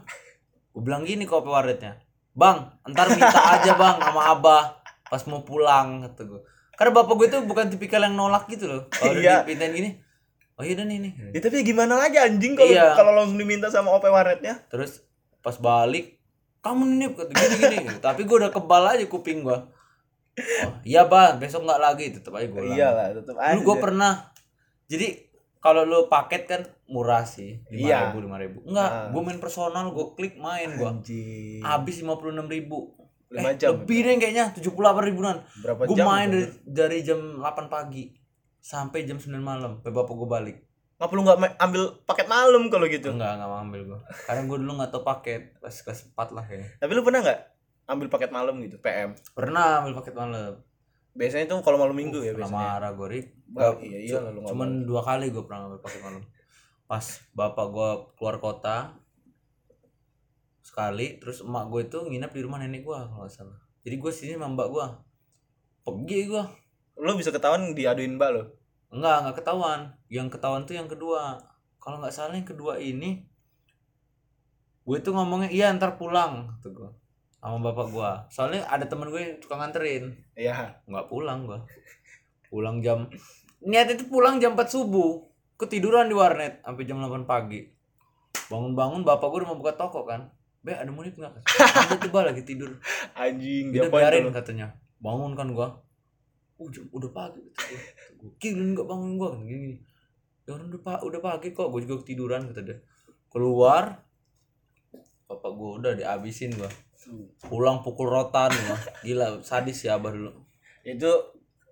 gue 0.69 0.81
bilang 0.81 1.01
gini 1.01 1.23
ke 1.23 1.33
OP 1.33 1.45
warnetnya 1.45 1.97
bang 2.31 2.57
ntar 2.85 3.09
minta 3.09 3.31
aja 3.53 3.73
bang 3.73 3.95
sama 3.97 4.21
abah 4.29 4.63
pas 5.03 5.21
mau 5.25 5.41
pulang 5.41 6.03
kata 6.03 6.21
gue 6.25 6.41
karena 6.73 6.91
bapak 6.93 7.13
gue 7.15 7.27
itu 7.27 7.37
bukan 7.41 7.65
tipikal 7.67 7.99
yang 7.99 8.13
nolak 8.13 8.45
gitu 8.45 8.65
loh 8.65 8.81
kalau 8.89 9.13
Iya. 9.13 9.41
dipintain 9.41 9.71
gini 9.71 9.89
oh 10.53 10.63
iya 10.63 10.77
nih 10.77 10.97
nih 10.99 11.11
Ya 11.31 11.39
tapi 11.39 11.63
gimana 11.63 11.95
lagi 11.95 12.15
anjing 12.15 12.53
kalau 12.53 12.69
Iya. 12.69 12.93
kalau 12.93 13.11
langsung 13.13 13.35
diminta 13.35 13.67
sama 13.67 13.91
OP 13.91 14.05
warnetnya? 14.05 14.61
terus 14.67 15.03
pas 15.39 15.55
balik 15.55 16.19
kamu 16.59 16.83
nih 16.93 17.07
kata 17.11 17.31
gini 17.31 17.55
gini 17.61 17.95
tapi 17.99 18.23
gue 18.23 18.35
udah 18.35 18.49
kebal 18.49 18.83
aja 18.85 19.05
kuping 19.05 19.41
gue 19.41 19.57
oh, 20.63 20.71
iya 20.83 21.03
bang 21.03 21.37
besok 21.37 21.63
nggak 21.63 21.81
lagi 21.81 22.05
tetep 22.11 22.31
aja 22.31 22.45
gue 22.45 22.61
Iyalah, 22.67 23.05
tetap 23.13 23.35
aja. 23.37 23.53
dulu 23.53 23.63
gue 23.63 23.75
pernah 23.79 24.13
jadi 24.85 25.07
kalau 25.57 25.81
lu 25.81 26.05
paket 26.05 26.45
kan 26.45 26.61
murah 26.85 27.23
sih 27.23 27.57
lima 27.67 27.81
Iya. 27.83 27.99
ribu 28.05 28.17
lima 28.21 28.37
ribu 28.37 28.57
enggak 28.63 28.85
Ah. 28.87 29.09
gue 29.09 29.21
main 29.21 29.37
personal 29.37 29.89
gue 29.89 30.05
klik 30.13 30.37
main 30.37 30.69
gue 30.71 30.89
habis 31.63 31.95
lima 31.97 32.13
puluh 32.13 32.31
enam 32.31 32.45
ribu 32.45 32.93
eh, 33.27 33.41
jam. 33.55 33.73
lebih 33.75 33.99
deh 33.99 34.15
kayaknya 34.15 34.53
tujuh 34.53 34.71
puluh 34.71 34.85
delapan 34.85 35.03
ribuan 35.05 35.37
Berapa 35.59 35.81
gue 35.83 35.95
jam? 35.95 36.05
main 36.05 36.27
itu? 36.27 36.37
dari, 36.37 36.45
dari 36.63 36.99
jam 37.01 37.19
8 37.35 37.41
pagi 37.67 38.13
sampai 38.55 39.03
jam 39.03 39.17
9 39.17 39.33
malam 39.35 39.81
bapak 39.81 40.13
gue 40.15 40.29
balik 40.29 40.57
Nggak 40.95 41.09
perlu 41.09 41.21
nggak 41.23 41.37
ambil 41.59 41.83
paket 42.03 42.27
malam 42.29 42.63
kalau 42.69 42.85
gitu. 42.87 43.11
enggak 43.11 43.35
enggak 43.35 43.49
mau 43.49 43.59
ambil 43.59 43.81
gue 43.83 43.99
karena 44.23 44.41
gue 44.43 44.57
dulu 44.57 44.71
nggak 44.75 44.89
tau 44.89 45.03
paket 45.03 45.41
kelas 45.57 45.77
kelas 45.81 45.99
4 46.09 46.31
lah 46.31 46.43
kayaknya 46.43 46.69
Tapi 46.77 46.91
lu 46.91 47.01
pernah 47.01 47.19
nggak 47.21 47.39
ambil 47.85 48.07
paket 48.07 48.29
malam 48.31 48.55
gitu, 48.59 48.77
PM? 48.77 49.09
pernah 49.31 49.81
ambil 49.81 49.93
paket 49.95 50.13
malam 50.13 50.53
Biasanya 51.15 51.45
tuh 51.47 51.63
kalau 51.63 51.79
malam 51.79 51.95
minggu 51.95 52.19
ya 52.19 52.35
pernah 52.35 52.51
biasanya. 52.51 52.67
marah 52.75 52.91
gue 52.91 53.07
Rik. 53.07 53.27
Bah, 53.47 53.71
iya, 53.79 53.99
iya 54.03 54.17
lu 54.19 54.43
nggak 54.43 54.51
cuman 54.51 54.69
dua 54.83 55.01
kali 55.01 55.31
gue 55.31 55.43
pernah 55.47 55.59
ngambil 55.65 55.79
paket 55.79 56.01
malam. 56.03 56.23
Pas 56.85 57.05
bapak 57.31 57.65
gue 57.71 57.89
keluar 58.19 58.35
kota 58.43 58.77
sekali 60.59 61.21
terus 61.23 61.39
emak 61.39 61.71
gue 61.71 61.81
itu 61.87 61.97
nginep 62.03 62.31
di 62.35 62.41
rumah 62.43 62.59
nenek 62.59 62.83
gue 62.83 62.93
kalau 62.93 63.23
nggak 63.23 63.31
salah. 63.31 63.57
Jadi 63.87 63.95
gue 63.95 64.11
sini 64.11 64.31
sama 64.35 64.51
mbak 64.51 64.67
gue 64.69 64.85
pergi 65.87 66.19
gue 66.27 66.43
Lu 66.95 67.11
bisa 67.19 67.31
ketahuan 67.31 67.75
diaduin 67.75 68.15
mbak 68.15 68.29
lo. 68.35 68.43
enggak 68.91 69.15
enggak 69.23 69.35
ketahuan. 69.39 69.79
Yang 70.07 70.27
ketahuan 70.35 70.63
tuh 70.63 70.75
yang 70.75 70.87
kedua. 70.87 71.39
Kalau 71.79 71.99
nggak 71.99 72.11
salah 72.15 72.35
yang 72.35 72.47
kedua 72.47 72.79
ini 72.79 73.23
gue 74.85 74.97
tuh 75.01 75.17
ngomongnya 75.17 75.49
iya 75.49 75.73
ntar 75.73 75.97
pulang 75.97 76.61
tuh 76.61 76.69
gue 76.69 76.89
sama 77.39 77.71
bapak 77.71 77.87
gue 77.93 78.11
soalnya 78.33 78.61
ada 78.65 78.89
temen 78.89 79.07
gue 79.09 79.21
yang 79.21 79.37
tukang 79.37 79.61
nganterin. 79.61 80.11
Iya. 80.33 80.81
nggak 80.85 81.07
pulang 81.07 81.45
gua. 81.45 81.61
Pulang 82.49 82.79
jam 82.81 83.09
niat 83.65 83.89
itu 83.89 84.05
pulang 84.07 84.37
jam 84.37 84.53
4 84.53 84.65
subuh. 84.65 85.25
Ketiduran 85.55 86.11
di 86.11 86.15
warnet 86.15 86.59
sampai 86.61 86.83
jam 86.83 86.99
8 86.99 87.23
pagi. 87.23 87.63
Bangun-bangun 88.51 89.01
bapak 89.01 89.27
gua 89.29 89.37
udah 89.41 89.49
mau 89.53 89.59
buka 89.59 89.73
toko 89.73 90.03
kan. 90.05 90.29
Be 90.65 90.73
ada 90.73 90.89
menit 90.89 91.13
nggak? 91.15 91.33
ada 91.85 91.95
tiba 92.01 92.19
lagi 92.25 92.41
tidur. 92.41 92.73
Anjing 93.13 93.69
dia 93.69 93.85
biarin 93.87 94.29
katanya. 94.33 94.73
Bangun 94.97 95.37
kan 95.37 95.53
gua. 95.53 95.69
Uh, 96.55 96.67
jam- 96.71 96.89
udah 96.89 97.11
pagi 97.13 97.39
kata 97.41 97.61
gua. 97.67 97.79
Kata 97.81 98.11
gua, 98.21 98.31
"Ki, 98.41 98.49
lu 98.55 98.63
nggak 98.73 98.87
bangun 98.87 99.11
gua 99.19 99.29
kan 99.35 99.41
gini, 99.45 99.59
gini 99.61 99.77
ya 100.45 100.53
orang 100.53 100.69
udah, 100.69 100.81
pa- 100.85 101.01
udah 101.01 101.21
pagi 101.21 101.49
kok. 101.51 101.73
Gue 101.73 101.81
juga 101.89 102.05
ketiduran 102.05 102.49
kata 102.49 102.61
dia. 102.61 102.77
Keluar 103.29 104.05
bapak 105.25 105.51
gue 105.57 105.69
udah 105.81 105.91
dihabisin 105.97 106.53
gua 106.53 106.69
pulang 107.39 107.79
pukul 107.79 108.07
rotan 108.07 108.49
gua 108.51 108.77
gila 109.01 109.27
sadis 109.41 109.81
ya 109.81 109.95
abah 109.95 110.09
dulu. 110.09 110.31
Itu 110.81 111.09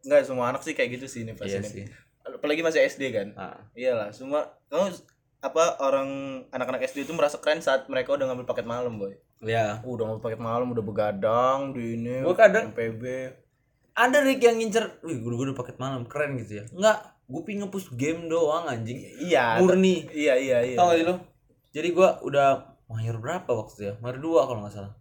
enggak 0.01 0.23
semua 0.23 0.49
anak 0.49 0.61
sih 0.61 0.71
kayak 0.71 0.97
gitu 0.97 1.05
sih 1.05 1.21
nih 1.23 1.33
pasti 1.33 1.53
iya 1.53 1.61
sih. 1.61 1.83
Apalagi 2.23 2.61
masih 2.61 2.83
SD 2.83 3.11
kan? 3.11 3.27
Ah, 3.33 3.57
iyalah 3.73 4.09
semua 4.09 4.57
kamu 4.67 4.93
apa 5.39 5.75
orang 5.77 6.09
anak-anak 6.49 6.87
SD 6.87 7.03
itu 7.03 7.11
merasa 7.11 7.35
keren 7.37 7.59
saat 7.59 7.85
mereka 7.85 8.15
udah 8.15 8.31
ngambil 8.31 8.47
paket 8.47 8.63
malam 8.63 8.95
boy. 8.95 9.11
Ya 9.43 9.83
Uh, 9.83 9.91
udah 9.93 10.07
ngambil 10.07 10.23
paket 10.23 10.39
malam 10.39 10.71
udah 10.71 10.79
begadang 10.81 11.75
di 11.75 11.99
ini 11.99 12.23
Gua 12.23 12.31
kadang- 12.33 12.71
MPB 12.71 13.03
ada 13.93 14.17
Rick 14.19 14.41
yang 14.41 14.57
ngincer 14.57 15.03
wih 15.03 15.19
gue 15.19 15.29
udah 15.29 15.53
paket 15.53 15.77
malam 15.77 16.07
keren 16.07 16.39
gitu 16.39 16.59
ya. 16.59 16.65
Enggak 16.71 16.97
gue 17.23 17.41
pengen 17.43 17.67
ngepush 17.67 17.93
game 17.93 18.25
doang 18.25 18.65
anjing. 18.65 19.03
Iya 19.19 19.59
murni. 19.59 20.07
Iya 20.09 20.33
iya 20.35 20.57
iya. 20.63 20.77
Tau 20.79 20.89
gak 20.89 20.97
sih 20.97 21.05
lo 21.05 21.15
jadi 21.73 21.89
gua 21.89 22.21
udah 22.21 22.49
mayor 22.87 23.17
berapa 23.17 23.49
waktu 23.49 23.79
ya? 23.83 23.93
Mayor 23.99 24.17
dua 24.17 24.45
kalau 24.45 24.63
nggak 24.63 24.73
salah 24.73 24.93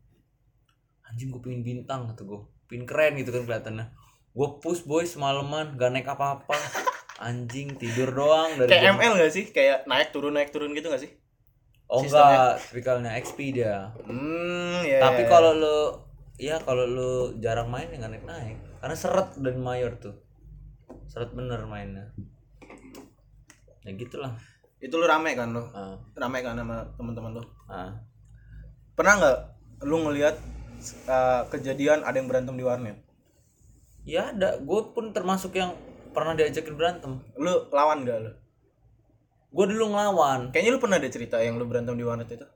anjing 1.12 1.28
gue 1.28 1.42
pengen 1.44 1.60
bintang 1.60 2.08
kata 2.08 2.24
gue 2.24 2.40
pengen 2.72 2.88
keren 2.88 3.12
gitu 3.20 3.36
kan 3.36 3.44
kelihatannya. 3.44 3.86
Gue 4.32 4.48
push 4.64 4.88
boy 4.88 5.04
semalaman 5.04 5.76
gak 5.76 5.92
naik 5.92 6.08
apa-apa. 6.08 6.56
Anjing 7.20 7.76
tidur 7.76 8.08
doang 8.16 8.56
dari 8.56 8.72
kayak 8.72 8.84
jam- 8.88 9.00
ML 9.04 9.14
gak 9.20 9.32
sih? 9.36 9.44
Kayak 9.52 9.84
naik 9.84 10.08
turun 10.08 10.32
naik 10.32 10.48
turun 10.48 10.72
gitu 10.72 10.88
gak 10.88 11.04
sih? 11.04 11.12
Oh 11.92 12.00
sistemnya. 12.00 12.24
enggak 12.24 12.52
tipikalnya 12.64 13.10
XP 13.20 13.38
dia. 13.52 13.92
Hmm 14.08 14.80
ya 14.88 15.04
tapi 15.04 15.22
ya, 15.22 15.28
ya. 15.28 15.30
kalau 15.30 15.52
lu 15.52 15.78
ya 16.40 16.56
kalau 16.64 16.84
lu 16.88 17.12
jarang 17.44 17.68
main 17.68 17.92
ya 17.92 18.08
naik 18.08 18.24
naik 18.24 18.56
karena 18.80 18.96
seret 18.96 19.36
dan 19.36 19.60
mayor 19.60 19.92
tuh. 20.00 20.16
Seret 21.12 21.36
bener 21.36 21.68
mainnya. 21.68 22.08
Ya 23.84 23.92
gitulah. 23.92 24.32
Itu 24.80 24.96
lu 24.96 25.04
rame 25.04 25.36
kan 25.36 25.52
lo 25.52 25.68
ah, 25.76 26.00
rame 26.16 26.40
kan 26.40 26.56
sama 26.56 26.80
teman-teman 26.96 27.36
lo 27.36 27.44
ah. 27.68 27.92
pernah 28.96 29.20
nggak 29.20 29.38
lu 29.84 30.04
ngelihat 30.08 30.36
uh, 31.06 31.46
kejadian 31.48 32.02
ada 32.02 32.18
yang 32.18 32.28
berantem 32.28 32.54
di 32.58 32.64
warnet? 32.66 32.98
Ya 34.02 34.34
ada 34.34 34.58
gue 34.58 34.80
pun 34.90 35.14
termasuk 35.14 35.54
yang 35.54 35.78
pernah 36.10 36.34
diajakin 36.34 36.74
berantem. 36.74 37.22
Lu 37.38 37.70
lawan 37.70 38.02
gak 38.02 38.18
lu? 38.18 38.32
Gue 39.52 39.66
dulu 39.70 39.94
ngelawan. 39.94 40.50
Kayaknya 40.50 40.70
lu 40.74 40.80
pernah 40.82 40.96
ada 40.98 41.08
cerita 41.12 41.36
yang 41.38 41.56
lu 41.60 41.68
berantem 41.70 41.94
di 41.94 42.04
warnet 42.04 42.28
itu. 42.30 42.46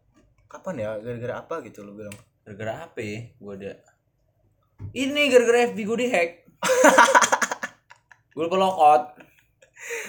Kapan 0.50 0.74
ya? 0.82 0.90
Gara-gara 0.98 1.34
apa 1.44 1.54
gitu 1.62 1.86
lu 1.86 1.94
bilang? 1.94 2.16
Gara-gara 2.42 2.90
apa 2.90 2.98
ya? 2.98 3.30
Gue 3.38 3.52
ada. 3.54 3.72
Ini 4.92 5.22
gara-gara 5.30 5.70
FB 5.70 5.78
gue 5.86 5.98
dihack. 6.04 6.30
Gue 8.36 8.44
lupa 8.52 9.16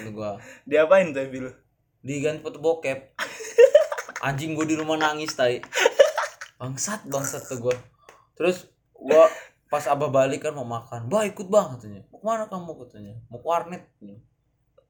itu 0.04 0.10
gue 0.12 0.32
diapain 0.68 1.16
tuh 1.16 1.28
lu? 1.32 1.52
Diganti 2.04 2.44
foto 2.44 2.60
bokep. 2.60 3.16
Anjing 4.28 4.58
gue 4.58 4.66
di 4.68 4.76
rumah 4.76 5.00
nangis 5.00 5.32
tai. 5.32 5.62
Bangsat 6.58 7.06
bangsat 7.08 7.46
tuh 7.46 7.70
gue 7.70 7.76
terus 8.38 8.70
gue 8.94 9.24
pas 9.68 9.84
abah 9.92 10.10
balik 10.10 10.48
kan 10.48 10.56
mau 10.56 10.68
makan. 10.68 11.12
Bah 11.12 11.28
ikut 11.28 11.48
bang 11.52 11.76
katanya. 11.76 12.02
Mau 12.08 12.20
ke 12.24 12.26
mana 12.26 12.44
kamu 12.48 12.72
katanya? 12.88 13.14
Mau 13.28 13.40
ke 13.44 13.48
warnet 13.48 13.84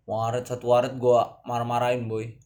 mau 0.08 0.24
warnet 0.24 0.48
satu 0.48 0.72
warnet 0.72 0.96
gue 0.96 1.20
marah-marahin 1.44 2.08
boy. 2.08 2.38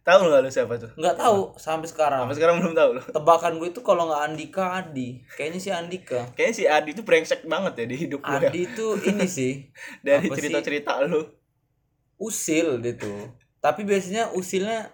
Tahu 0.00 0.32
nggak 0.32 0.40
lu 0.40 0.50
siapa 0.52 0.74
tuh? 0.80 0.90
Nggak 0.96 1.16
tahu 1.20 1.38
sampai 1.60 1.88
sekarang. 1.88 2.24
Sampai 2.24 2.36
sekarang 2.36 2.56
belum 2.64 2.72
tahu 2.72 2.88
lu. 2.96 3.02
Tebakan 3.04 3.52
gue 3.60 3.68
itu 3.68 3.80
kalau 3.84 4.08
nggak 4.08 4.22
Andika 4.32 4.64
Adi. 4.80 5.24
Kayaknya 5.36 5.60
sih 5.60 5.72
Andika. 5.72 6.20
Kayaknya 6.32 6.54
si 6.56 6.64
Adi 6.64 6.90
tuh 6.96 7.04
brengsek 7.04 7.44
banget 7.44 7.84
ya 7.84 7.86
di 7.88 7.96
hidup 7.96 8.20
ya 8.24 8.38
Adi 8.40 8.60
itu 8.64 8.86
ini 9.04 9.26
sih. 9.28 9.52
Dari 10.06 10.28
cerita-cerita 10.32 11.04
lu. 11.04 11.20
Usil 12.16 12.80
dia 12.80 12.96
tuh. 12.96 13.28
Tapi 13.60 13.84
biasanya 13.84 14.32
usilnya 14.32 14.88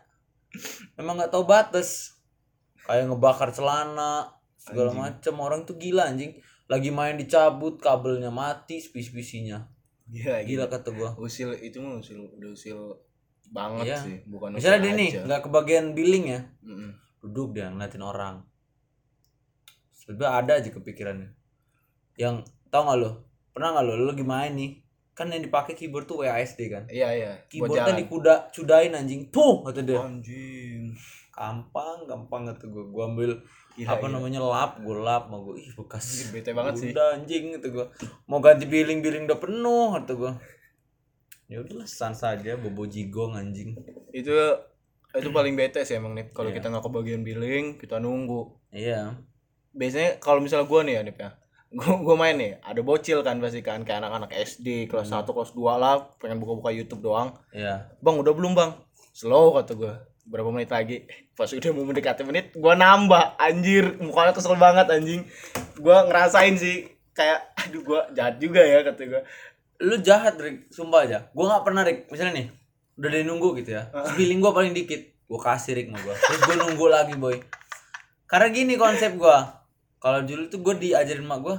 memang 0.99 1.23
nggak 1.23 1.31
tahu 1.31 1.47
batas. 1.47 2.19
Kayak 2.87 3.11
ngebakar 3.11 3.51
celana 3.51 4.36
segala 4.67 4.91
macem. 4.91 5.35
Orang 5.39 5.63
tuh 5.63 5.79
gila 5.79 6.11
anjing. 6.11 6.35
Lagi 6.67 6.91
main 6.91 7.15
dicabut 7.15 7.79
kabelnya 7.79 8.35
mati 8.35 8.83
spis-spisinya. 8.83 9.63
Gila 10.11 10.43
gila. 10.43 10.65
Kata 10.67 10.91
gua. 10.91 11.15
Usil 11.15 11.55
itu 11.63 11.79
mah 11.79 12.03
usil 12.03 12.19
udah 12.27 12.51
usil 12.51 12.79
banget 13.55 13.95
Iya. 13.95 13.99
sih. 14.03 14.17
Bukan 14.27 14.59
misalnya 14.59 14.81
dia 14.83 14.93
nih 14.99 15.11
nggak 15.23 15.41
kebagian 15.47 15.95
billing 15.95 16.27
ya? 16.35 16.41
Mm-mm. 16.67 16.91
duduk 17.23 17.59
dia 17.59 17.71
ngeliatin 17.71 18.03
orang. 18.03 18.43
Sebenarnya 19.95 20.31
ada 20.43 20.53
aja 20.63 20.71
kepikirannya. 20.71 21.31
Yang 22.19 22.47
tau 22.71 22.87
nggak 22.87 22.99
lo 23.03 23.11
pernah 23.51 23.75
nggak 23.75 23.85
lo 23.87 23.93
lo 23.99 24.05
lagi 24.11 24.23
main 24.27 24.53
nih. 24.55 24.73
Kan 25.17 25.33
yang 25.33 25.41
dipakai 25.41 25.73
keyboard 25.73 26.05
tuh 26.05 26.23
WASD 26.23 26.61
kan? 26.69 26.85
Iya 26.87 27.09
iya. 27.15 27.33
Keyboardnya 27.49 27.97
dikuda 27.97 28.53
cudain 28.53 28.93
anjing. 28.95 29.33
Tuh 29.33 29.65
kata 29.65 29.81
dia. 29.83 29.99
Anjing. 30.03 30.93
Gampang 31.33 32.07
gampang 32.07 32.43
kata 32.47 32.65
gue 32.69 32.85
gue 32.85 33.03
ambil 33.03 33.31
Gila, 33.77 33.93
apa 33.93 34.03
gila. 34.03 34.15
namanya 34.17 34.41
lap 34.41 34.73
gue 34.81 34.97
lap 34.97 35.29
mau 35.29 35.41
gue 35.43 35.61
ih 35.61 35.71
bekas 35.73 36.05
bete 36.31 36.51
banget 36.51 36.75
sih. 36.77 36.91
udah 36.91 37.15
anjing 37.15 37.45
gitu 37.55 37.67
gue 37.71 37.87
mau 38.25 38.41
ganti 38.41 38.65
billing 38.65 39.01
billing 39.01 39.25
udah 39.25 39.37
penuh 39.37 39.87
kata 39.93 40.13
gue 40.13 40.33
ya 41.47 41.61
udahlah 41.61 41.87
sans 41.87 42.17
saja 42.17 42.57
bobo 42.57 42.85
jigong 42.85 43.33
anjing. 43.33 43.79
Itu 44.11 44.35
itu 45.15 45.29
paling 45.31 45.55
bete 45.55 45.81
sih 45.81 45.95
emang 45.95 46.13
nih 46.13 46.29
kalau 46.31 46.51
Iya. 46.51 46.59
kita 46.59 46.67
nggak 46.69 46.85
kebagian 46.85 47.23
billing 47.23 47.67
kita 47.77 47.97
nunggu. 47.97 48.51
Iya. 48.69 49.15
Biasanya 49.71 50.19
kalau 50.19 50.41
misalnya 50.41 50.67
gua 50.67 50.83
nih 50.83 50.95
ya 50.97 51.03
Nip 51.05 51.17
ya. 51.17 51.31
Gua, 51.71 52.03
gua 52.03 52.17
main 52.17 52.35
nih 52.35 52.59
ada 52.61 52.81
bocil 52.81 53.23
kan 53.23 53.39
pasti 53.39 53.61
kan 53.61 53.85
kayak 53.85 54.03
anak-anak 54.03 54.35
SD 54.35 54.89
kelas 54.89 55.07
Hmm. 55.07 55.23
1 55.23 55.31
kelas 55.31 55.53
2 55.53 55.77
lah 55.77 55.95
pengen 56.17 56.43
buka-buka 56.43 56.69
YouTube 56.71 57.01
doang. 57.01 57.31
Iya. 57.53 57.95
Bang 58.03 58.19
udah 58.19 58.35
belum 58.35 58.53
bang? 58.53 58.75
Slow 59.13 59.55
kata 59.55 59.73
gua 59.73 59.95
berapa 60.27 60.51
menit 60.51 60.71
lagi? 60.75 61.07
Pas 61.33 61.49
udah 61.49 61.71
mau 61.73 61.87
mendekati 61.87 62.27
menit 62.27 62.53
gua 62.59 62.75
nambah. 62.75 63.39
Anjir 63.39 63.97
mukanya 64.03 64.35
kesel 64.35 64.59
banget 64.59 64.91
anjing. 64.91 65.23
Gua 65.79 66.05
ngerasain 66.05 66.59
sih 66.59 66.91
kayak 67.15 67.57
aduh 67.57 67.83
gua 67.87 68.01
jahat 68.13 68.37
juga 68.43 68.61
ya 68.61 68.83
kata 68.83 69.03
gua. 69.07 69.23
Lu 69.81 69.97
jahat 70.01 70.35
Rick. 70.41 70.73
Sumpah 70.73 71.05
aja. 71.05 71.19
Gue 71.37 71.45
nggak 71.45 71.65
pernah 71.69 71.85
Rick. 71.85 72.09
Misalnya 72.09 72.41
nih 72.41 72.47
udah 72.97 73.09
dia 73.13 73.23
nunggu 73.29 73.49
gitu 73.61 73.77
ya. 73.77 73.93
Terus 73.93 74.17
billing 74.17 74.41
gue 74.41 74.53
paling 74.57 74.73
dikit. 74.73 75.03
Gue 75.29 75.41
kasih 75.43 75.77
Rick 75.77 75.93
sama 75.93 76.01
gue 76.01 76.15
terus 76.17 76.41
gue 76.49 76.57
nunggu 76.57 76.87
lagi 76.89 77.15
boy. 77.19 77.37
Karena 78.25 78.49
gini 78.49 78.75
konsep 78.81 79.13
gue 79.21 79.39
kalau 80.01 80.23
dulu 80.25 80.49
tuh 80.49 80.65
gue 80.65 80.75
diajarin 80.81 81.27
mak 81.29 81.45
gue 81.45 81.57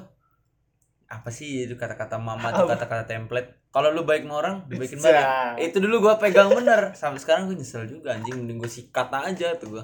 apa 1.08 1.30
sih 1.32 1.64
itu 1.64 1.76
kata-kata 1.80 2.20
mama 2.20 2.52
tuh 2.52 2.68
kata-kata 2.68 3.08
template 3.08 3.67
kalau 3.78 3.94
lu 3.94 4.10
baik 4.10 4.26
sama 4.26 4.42
orang 4.42 4.56
dibaikin 4.66 4.98
balik. 4.98 5.22
Itu 5.62 5.78
dulu 5.78 6.10
gue 6.10 6.14
pegang 6.18 6.50
bener. 6.50 6.98
Sampai 6.98 7.22
sekarang 7.22 7.46
gue 7.46 7.62
nyesel 7.62 7.86
juga 7.86 8.18
anjing. 8.18 8.34
Mending 8.34 8.58
gue 8.58 8.66
sikat 8.66 9.14
aja 9.14 9.54
tuh 9.54 9.78
gue 9.78 9.84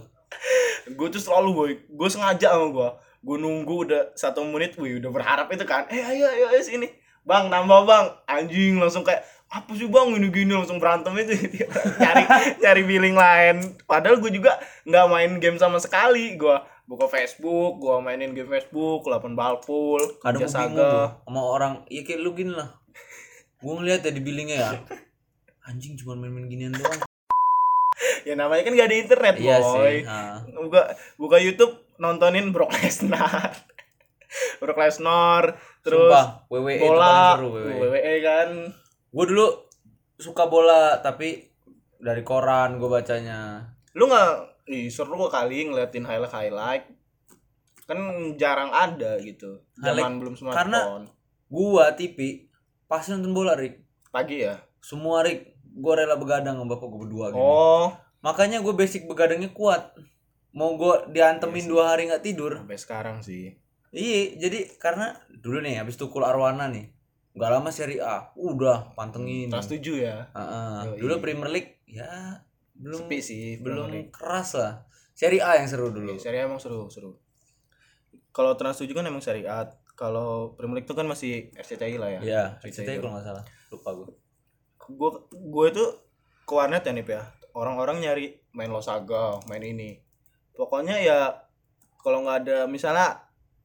gue 0.97 1.07
tuh 1.13 1.21
selalu 1.21 1.49
boy. 1.53 1.71
Gue 1.93 2.09
sengaja 2.09 2.57
sama 2.57 2.73
gue 2.73 2.89
gue 3.23 3.37
nunggu 3.39 3.87
udah 3.87 4.01
satu 4.19 4.43
menit 4.49 4.75
wih 4.81 4.97
udah 4.97 5.13
berharap 5.13 5.45
itu 5.53 5.61
kan. 5.69 5.85
Eh 5.93 6.01
ayo 6.01 6.25
ayo, 6.25 6.57
ayo 6.57 6.61
sini. 6.65 6.89
Bang 7.21 7.53
nambah 7.53 7.85
bang. 7.85 8.05
Anjing 8.25 8.81
langsung 8.81 9.05
kayak 9.05 9.29
apa 9.53 9.69
sih 9.77 9.85
bang? 9.85 10.09
Ini 10.17 10.27
gini 10.33 10.57
langsung 10.57 10.81
berantem 10.81 11.13
itu. 11.21 11.37
Cari 12.01 12.25
cari 12.57 12.81
billing 12.81 13.13
lain. 13.13 13.77
Padahal 13.85 14.17
gue 14.17 14.33
juga 14.33 14.57
nggak 14.89 15.05
main 15.05 15.31
game 15.37 15.61
sama 15.61 15.77
sekali 15.77 16.33
gue 16.33 16.57
buka 16.83 17.07
Facebook 17.07 17.77
gue 17.77 17.95
mainin 18.01 18.33
game 18.33 18.49
Facebook 18.49 19.07
8 19.07 19.39
balpul 19.39 20.01
kadang 20.19 20.43
gue 20.43 20.49
bingung 20.49 21.13
sama 21.29 21.41
orang. 21.45 21.73
Ya 21.93 22.01
kayak 22.01 22.25
lu 22.25 22.33
gini 22.33 22.57
lah 22.57 22.82
gue 23.63 23.73
ngeliat 23.73 24.03
ya 24.03 24.11
di 24.11 24.19
billingnya 24.19 24.57
ya. 24.59 24.71
Anjing 25.63 25.95
cuma 25.95 26.19
main-main 26.19 26.51
ginian 26.51 26.75
doang. 26.75 26.99
Ya 28.27 28.35
namanya 28.35 28.67
kan 28.67 28.73
gak 28.75 28.87
ada 28.89 28.97
internet 28.99 29.35
iya 29.37 29.59
boy. 29.59 30.03
sih 30.03 30.07
buka 30.55 30.81
buka 31.15 31.37
YouTube 31.39 31.87
nontonin 31.99 32.51
Brock 32.51 32.71
Lesnar. 32.75 33.51
Brock 34.63 34.79
Lesnar 34.79 35.55
terus 35.83 36.11
Sumpah, 36.11 36.47
WWE 36.51 36.79
bola. 36.83 37.35
seru 37.35 37.47
WWE. 37.53 37.79
WWE 37.79 38.15
kan. 38.19 38.49
Gue 39.07 39.25
dulu 39.27 39.47
suka 40.19 40.47
bola 40.47 40.99
tapi 40.99 41.47
dari 41.99 42.23
koran 42.23 42.79
gue 42.79 42.89
bacanya. 42.91 43.71
lu 43.93 44.09
nggak 44.09 44.31
ih 44.71 44.89
seru 44.89 45.15
kali 45.29 45.69
ngeliatin 45.69 46.03
highlight 46.03 46.33
highlight. 46.33 46.83
Kan 47.87 47.99
jarang 48.35 48.71
ada 48.71 49.19
gitu 49.19 49.63
zaman 49.79 50.19
belum 50.19 50.33
karena- 50.51 50.81
smartphone 50.81 51.05
Gua 51.53 51.93
TV 51.93 52.49
pasti 52.93 53.09
nonton 53.09 53.33
bola 53.33 53.53
Rick. 53.53 53.81
pagi 54.07 54.37
ya 54.39 54.61
Semua 54.77 55.19
Rick, 55.19 55.57
gue 55.65 55.93
rela 55.95 56.13
begadang 56.13 56.53
sama 56.55 56.69
bapak 56.69 56.85
gue 56.85 56.99
berdua 57.01 57.25
gini. 57.31 57.39
oh 57.39 57.89
Makanya 58.19 58.59
gue 58.59 58.71
basic 58.71 59.03
begadangnya 59.03 59.49
kuat. 59.49 59.97
Mau 60.51 60.77
gue 60.77 61.09
diantemin 61.09 61.59
Iya 61.59 61.67
dua 61.67 61.83
hari 61.89 62.05
nggak 62.05 62.21
tidur. 62.21 62.53
sampai 62.55 62.77
sekarang 62.77 63.17
sih 63.19 63.57
Iya, 63.89 64.37
jadi 64.39 64.73
karena 64.75 65.11
dulu 65.29 65.59
nih 65.59 65.77
habis 65.77 65.95
tukul 65.95 66.21
Arwana 66.21 66.65
nih. 66.65 66.93
Gak 67.33 67.49
lama 67.49 67.69
seri 67.69 67.97
A, 67.97 68.29
udah 68.33 68.93
pantengin. 68.93 69.49
kelas 69.49 69.65
tujuh 69.67 69.97
ya 69.99 70.29
Heeh. 70.29 70.77
Yoi. 70.87 70.97
Dulu 70.99 71.13
Premier 71.19 71.49
League 71.49 71.81
ya 71.83 72.37
belum 72.73 73.05
sepi 73.05 73.17
sih 73.19 73.45
belum 73.57 73.89
League. 73.89 74.09
keras 74.09 74.53
lah. 74.53 74.85
Seri 75.13 75.37
A 75.37 75.57
yang 75.57 75.65
seru 75.65 75.89
dulu. 75.89 76.13
Iya, 76.13 76.21
Serie 76.21 76.41
A 76.41 76.45
emang 76.45 76.57
seru 76.57 76.85
seru 76.87 77.17
kalau 78.29 78.53
Trans 78.53 78.77
7 78.77 78.89
kan 78.91 79.05
emang 79.05 79.21
Serie 79.21 79.45
A 79.45 79.65
kalau 79.93 80.53
Premier 80.53 80.75
League 80.75 80.85
tuh 80.85 80.93
kan 80.93 81.05
masih 81.05 81.53
RCTI 81.53 81.95
lah 81.95 82.09
ya 82.09 82.19
Iya, 82.19 82.43
RCTI 82.59 82.93
itu. 82.93 83.01
kalau 83.01 83.13
nggak 83.13 83.25
salah. 83.25 83.43
Lupa 83.69 83.89
gue. 83.93 84.07
gue 84.83 85.09
gue 85.31 85.67
tuh 85.71 85.89
ke 86.43 86.51
warnet 86.51 86.81
ya 86.81 86.91
nih 86.91 87.05
ya 87.07 87.23
orang-orang 87.53 87.97
nyari 87.99 88.25
main 88.51 88.67
losaga 88.67 89.39
main 89.45 89.63
ini 89.63 89.95
pokoknya 90.51 90.99
ya 90.99 91.19
kalau 91.97 92.19
nggak 92.19 92.37
ada 92.43 92.57
misalnya 92.65 93.15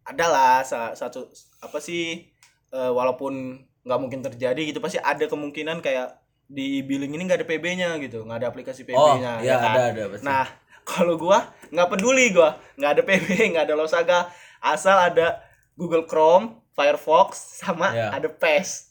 adalah 0.04 0.62
satu 0.62 1.26
apa 1.58 1.78
sih 1.78 2.22
eh, 2.68 2.90
walaupun 2.90 3.34
nggak 3.82 3.98
mungkin 3.98 4.20
terjadi 4.22 4.62
gitu 4.62 4.78
pasti 4.78 4.96
ada 4.96 5.26
kemungkinan 5.26 5.80
kayak 5.80 6.22
di 6.46 6.80
billing 6.80 7.10
ini 7.10 7.26
nggak 7.26 7.42
ada 7.42 7.48
PB-nya 7.48 7.90
gitu 7.98 8.22
nggak 8.22 8.38
ada 8.38 8.48
aplikasi 8.48 8.86
Oh, 8.88 9.18
PB-nya 9.18 9.42
iya 9.42 9.58
kan? 9.58 9.74
ada 9.74 9.82
ada 9.90 10.02
pasti. 10.08 10.22
nah 10.22 10.46
kalau 10.86 11.18
gua 11.18 11.42
nggak 11.68 11.88
peduli 11.90 12.30
gua 12.30 12.54
nggak 12.78 12.90
ada 12.90 13.02
PB 13.02 13.26
nggak 13.52 13.64
ada 13.66 13.74
losaga 13.74 14.30
asal 14.60 14.94
ada 14.94 15.42
Google 15.78 16.04
Chrome 16.04 16.58
Firefox 16.74 17.62
sama 17.62 17.94
Iya. 17.94 18.10
ada 18.12 18.26
PES 18.28 18.90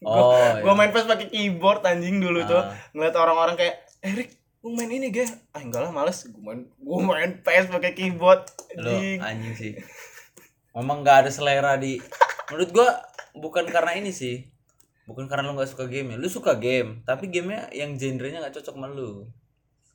oh, 0.00 0.30
gua 0.62 0.72
iya. 0.72 0.78
main 0.78 0.90
PES 0.90 1.04
pakai 1.04 1.26
keyboard 1.28 1.82
anjing 1.82 2.22
dulu 2.22 2.46
tuh 2.46 2.62
Ah. 2.62 2.70
ngeliat 2.94 3.14
orang-orang 3.14 3.58
kayak 3.58 3.82
Erik 3.98 4.30
lu 4.58 4.74
main 4.74 4.90
ini 4.90 5.10
gak 5.10 5.26
ah 5.50 5.62
enggak 5.62 5.82
lah 5.82 5.90
males 5.90 6.22
gue 6.22 6.38
main 6.38 6.66
gue 6.66 6.98
main 7.00 7.30
PS 7.38 7.66
pakai 7.68 7.94
keyboard 7.94 8.42
Lu 8.74 8.90
anjing 8.90 9.18
anjing 9.18 9.54
sih. 9.54 9.72
Memang 10.70 11.02
nggak 11.02 11.26
ada 11.26 11.30
selera 11.30 11.74
di 11.74 11.98
menurut 12.46 12.70
gua 12.70 12.88
bukan 13.34 13.66
karena 13.66 13.94
ini 13.94 14.10
sih. 14.10 14.46
Bukan 15.06 15.26
karena 15.26 15.46
lu 15.46 15.56
nggak 15.56 15.72
suka 15.72 15.86
game 15.86 16.14
ya. 16.14 16.16
Lu 16.18 16.28
suka 16.28 16.54
game, 16.54 17.02
tapi 17.02 17.26
gamenya 17.26 17.66
yang 17.72 17.94
genrenya 17.96 18.38
nggak 18.38 18.54
cocok 18.60 18.74
sama 18.74 18.86
lu. 18.86 19.26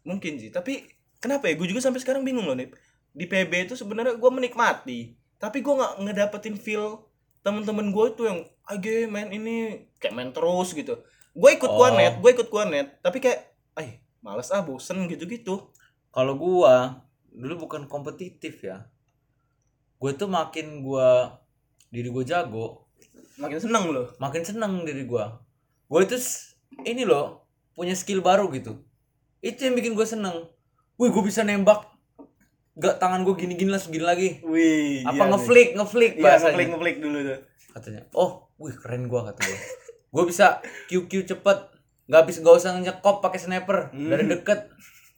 mungkin 0.04 0.36
sih 0.36 0.52
tapi 0.52 0.84
kenapa 1.16 1.48
ya 1.48 1.56
gue 1.56 1.64
juga 1.64 1.80
sampai 1.80 2.04
sekarang 2.04 2.28
bingung 2.28 2.44
loh 2.44 2.60
nih 2.60 2.68
di 3.12 3.24
PB 3.24 3.72
itu 3.72 3.76
sebenarnya 3.80 4.20
gue 4.20 4.32
menikmati 4.36 5.16
tapi 5.44 5.60
gue 5.60 5.74
nggak 5.76 6.08
ngedapetin 6.08 6.56
feel 6.56 7.04
temen-temen 7.44 7.92
gue 7.92 8.06
itu 8.16 8.24
yang 8.24 8.40
age 8.72 9.12
main 9.12 9.28
ini 9.28 9.84
kayak 10.00 10.16
main 10.16 10.32
terus 10.32 10.72
gitu 10.72 11.04
gue 11.36 11.50
ikut 11.52 11.68
Oh. 11.68 11.84
kuanet 11.84 12.24
gue 12.24 12.32
ikut 12.32 12.48
kuanet 12.48 13.04
tapi 13.04 13.20
kayak 13.20 13.52
ay 13.76 14.00
males 14.24 14.48
ah 14.56 14.64
bosen 14.64 15.04
gitu-gitu 15.12 15.68
Kalau 16.14 16.38
gua 16.38 17.02
dulu 17.34 17.66
bukan 17.66 17.90
kompetitif 17.90 18.62
ya. 18.62 18.86
Gue 19.98 20.14
tuh 20.14 20.30
makin 20.30 20.86
gua 20.86 21.42
diri 21.90 22.14
gue 22.14 22.22
jago, 22.22 22.86
makin 23.42 23.58
seneng 23.58 23.90
loh 23.90 24.14
makin 24.22 24.46
seneng 24.46 24.86
diri 24.86 25.10
gua. 25.10 25.42
Gue 25.90 26.06
itu 26.06 26.14
ini 26.86 27.02
loh 27.02 27.50
punya 27.74 27.98
skill 27.98 28.22
baru 28.22 28.46
gitu. 28.54 28.78
Itu 29.42 29.66
yang 29.66 29.74
bikin 29.74 29.98
gue 29.98 30.06
seneng. 30.06 30.54
Wih, 31.02 31.10
gue 31.10 31.24
bisa 31.26 31.42
nembak. 31.42 31.90
Gak 32.74 32.98
tangan 32.98 33.22
gue 33.22 33.36
gini-gini 33.38 33.70
langsung 33.70 33.94
gini 33.94 34.02
lagi. 34.02 34.30
wih 34.42 35.06
Apa 35.06 35.30
ngeflick, 35.30 35.78
ngeflick 35.78 36.14
iya 36.18 36.42
ngeflick 36.42 36.70
ngeflick 36.74 36.98
dulu 37.00 37.18
tuh. 37.22 37.40
Katanya 37.74 38.02
oh 38.18 38.50
wih 38.58 38.74
keren 38.78 39.06
gua 39.06 39.30
kata 39.30 39.42
gua. 39.46 39.60
Gua 40.14 40.24
bisa 40.30 40.62
QQ 40.90 41.26
cepet. 41.26 41.60
Nggak 42.10 42.24
bisa 42.30 42.38
nggak 42.42 42.56
usah 42.58 42.72
nyekop 42.78 43.22
pakai 43.22 43.40
sniper. 43.42 43.94
Hmm. 43.94 44.10
dari 44.10 44.26
deket. 44.26 44.74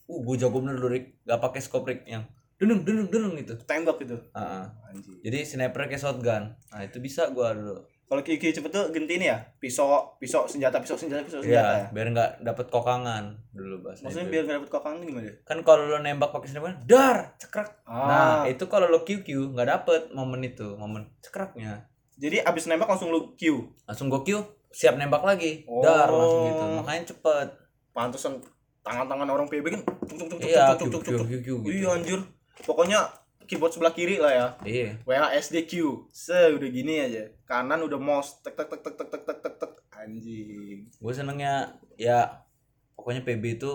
Uh 0.08 0.20
gua 0.22 0.36
jago 0.36 0.60
bener 0.60 0.78
loh 0.78 0.92
Rick 0.92 1.24
nggak 1.24 1.40
pakai 1.42 1.60
scope 1.64 1.88
Rick 1.88 2.04
yang 2.08 2.28
denung 2.60 2.84
denung 2.84 3.08
denung 3.08 3.34
gitu. 3.40 3.56
Tembak 3.64 4.04
gitu 4.04 4.20
Ah, 4.32 4.68
ah. 4.68 4.92
anjing. 4.92 5.20
Jadi 5.24 5.38
sniper 5.48 5.88
kayak 5.88 6.00
shotgun. 6.04 6.56
Nah 6.56 6.82
itu 6.84 7.00
bisa 7.00 7.32
gua 7.32 7.56
dulu 7.56 7.84
Kalau 8.06 8.22
Kiki 8.22 8.50
cepet 8.52 8.70
tuh 8.70 8.86
ganti 8.90 9.14
ini 9.14 9.26
ya, 9.26 9.42
pisau, 9.58 9.90
pisau 10.16 10.46
senjata, 10.46 10.78
pisau 10.78 10.94
senjata, 10.94 11.22
pisau 11.22 11.40
senjata 11.40 11.50
ya. 11.50 11.74
Iya, 11.80 11.90
biar 11.90 12.08
nggak 12.08 12.32
dapet 12.40 12.66
kokangan 12.68 13.24
dulu 13.52 13.82
bahasa 13.82 14.06
Maksudnya 14.06 14.24
itu. 14.24 14.32
biar 14.32 14.44
gak 14.44 14.56
dapet 14.56 14.70
kokangan 14.70 15.00
gimana? 15.02 15.32
kan 15.42 15.58
kalau 15.60 15.84
lo 15.86 15.98
nembak 15.98 16.30
pakai 16.30 16.48
sniper 16.48 16.78
dar 16.84 17.34
cekrek 17.36 17.70
Ah. 17.84 18.06
nah 18.06 18.42
itu 18.46 18.62
kalau 18.66 18.86
lo 18.86 19.02
QQ 19.02 19.26
nggak 19.52 19.66
dapet 19.68 20.02
momen 20.12 20.42
itu 20.44 20.76
momen 20.76 21.10
cekraknya 21.20 21.90
Jadi 22.16 22.40
abis 22.40 22.66
nembak 22.66 22.88
langsung 22.88 23.10
lu 23.10 23.34
Q. 23.34 23.42
langsung 23.84 24.08
gua 24.08 24.22
Q 24.22 24.38
siap 24.70 24.96
nembak 24.96 25.22
lagi 25.22 25.66
Oh. 25.66 25.82
dar 25.82 26.06
langsung 26.08 26.42
gitu 26.46 26.64
makanya 26.76 27.04
cepet 27.08 27.48
Pantesan 27.90 28.38
tangan-tangan 28.82 29.26
orang 29.26 29.48
PB 29.48 29.66
kan 29.68 29.82
tuk 29.82 30.14
tuk 30.14 30.28
tuk 30.28 30.38
tuk 30.38 30.40
iya 30.44 30.72
tuk 30.72 30.88
tuk 30.90 31.02
QQ 31.02 31.10
tuk 31.10 31.18
tuk. 31.18 31.28
QQ 31.28 31.48
gitu 31.60 31.74
Iya 31.74 31.90
anjir. 31.92 32.20
Pokoknya 32.62 33.00
keyboard 33.46 33.72
sebelah 33.72 33.92
kiri 33.92 34.18
lah 34.18 34.32
ya. 34.32 34.48
iya 34.64 34.90
WHSDQ. 35.02 35.72
Se 36.10 36.36
udah 36.52 36.68
gini 36.68 37.00
aja. 37.00 37.26
Kanan 37.44 37.82
udah 37.82 37.98
mouse 37.98 38.42
tek 38.42 38.54
tek 38.54 38.68
tek 38.68 38.82
tek 38.82 38.96
tek 38.96 39.10
tek 39.10 39.24
tek 39.24 39.40
tek 39.40 39.56
tek. 39.58 39.72
Anjing. 39.96 40.86
gue 40.92 41.12
senengnya 41.12 41.54
ya 41.96 42.46
pokoknya 42.94 43.22
PB 43.22 43.44
itu 43.56 43.72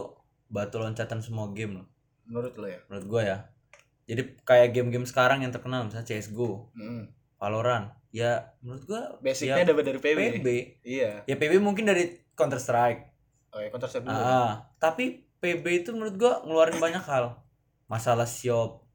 batu 0.46 0.76
loncatan 0.76 1.18
semua 1.18 1.50
game 1.50 1.74
loh 1.76 1.86
Menurut 2.22 2.54
lo 2.54 2.66
ya? 2.66 2.78
menurut 2.86 3.06
gue 3.08 3.22
ya 3.24 3.38
jadi 4.04 4.22
kayak 4.40 4.68
game-game 4.70 5.02
sekarang 5.04 5.40
yang 5.40 5.50
terkenal 5.50 5.82
misalnya 5.82 6.04
CSGO, 6.04 6.70
Hmm. 6.70 7.10
Valorant 7.36 7.90
ya 8.10 8.46
menurut 8.60 8.84
gue 8.84 9.02
Basicnya 9.20 9.58
ya, 9.58 9.66
dapat 9.66 9.84
dari 9.84 9.98
PB. 9.98 10.18
PB 10.36 10.48
Iya. 10.82 11.10
ya 11.24 11.34
PB 11.34 11.58
mungkin 11.58 11.82
dari 11.84 12.04
Counter 12.32 12.58
Strike 12.58 13.10
Oh 13.50 13.58
ya 13.58 13.70
Counter 13.70 13.88
Strike 13.88 14.06
ah, 14.06 14.70
tapi 14.76 15.26
PB 15.36 15.64
itu 15.82 15.90
menurut 15.90 16.14
gue 16.14 16.32
ngeluarin 16.44 16.78
banyak 16.78 17.02
hal 17.02 17.42
masalah 17.86 18.28
shop 18.28 18.86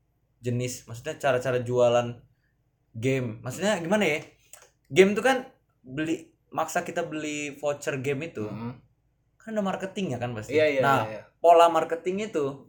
jenis 0.45 0.85
maksudnya 0.85 1.17
cara-cara 1.17 1.57
jualan 1.59 2.21
game 2.93 3.41
maksudnya 3.41 3.81
gimana 3.81 4.05
ya 4.05 4.19
game 4.87 5.11
itu 5.11 5.21
kan 5.21 5.49
beli 5.81 6.29
maksa 6.49 6.81
kita 6.81 7.03
beli 7.03 7.57
voucher 7.57 7.97
game 7.99 8.21
itu 8.25 8.45
Hmm. 8.45 8.77
kan 9.35 9.53
ada 9.53 9.61
marketingnya 9.61 10.17
kan 10.17 10.33
pasti. 10.33 10.53
Iya 10.53 10.65
iya 10.67 10.81
nah, 10.81 11.05
iya. 11.05 11.19
iya. 11.19 11.23
pola 11.37 11.69
marketing 11.69 12.25
itu 12.25 12.65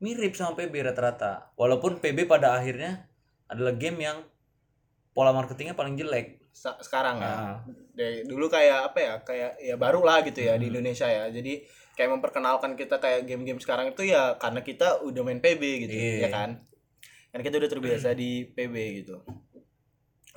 mirip 0.00 0.32
sama 0.32 0.56
PB 0.56 0.72
rata-rata. 0.82 1.52
Walaupun 1.52 2.00
PB 2.00 2.24
pada 2.24 2.56
akhirnya 2.56 3.04
adalah 3.44 3.76
game 3.76 4.00
yang 4.00 4.24
pola 5.12 5.36
marketingnya 5.36 5.76
paling 5.76 5.94
jelek. 5.94 6.40
Sekarang 6.54 7.20
ya. 7.20 7.28
Nah, 7.28 7.56
dari 7.92 8.24
dulu 8.24 8.48
kayak 8.48 8.88
apa 8.88 8.98
ya 8.98 9.14
kayak 9.20 9.52
ya 9.60 9.76
baru 9.76 10.00
lah 10.00 10.24
gitu 10.24 10.40
ya 10.40 10.56
di 10.56 10.64
Hmm. 10.64 10.80
Indonesia 10.80 11.04
ya 11.06 11.28
jadi 11.28 11.60
kayak 11.92 12.10
memperkenalkan 12.16 12.72
kita 12.72 12.96
kayak 12.96 13.28
game-game 13.28 13.60
sekarang 13.60 13.92
itu 13.92 14.08
ya 14.08 14.40
karena 14.40 14.64
kita 14.64 15.04
udah 15.04 15.22
main 15.22 15.38
PB 15.38 15.62
gitu 15.84 15.92
Iya. 15.92 16.24
ya 16.24 16.28
kan 16.32 16.50
karena 17.34 17.42
kita 17.42 17.56
udah 17.58 17.70
terbiasa 17.70 18.14
di 18.14 18.46
PB 18.46 18.74
gitu 19.02 19.18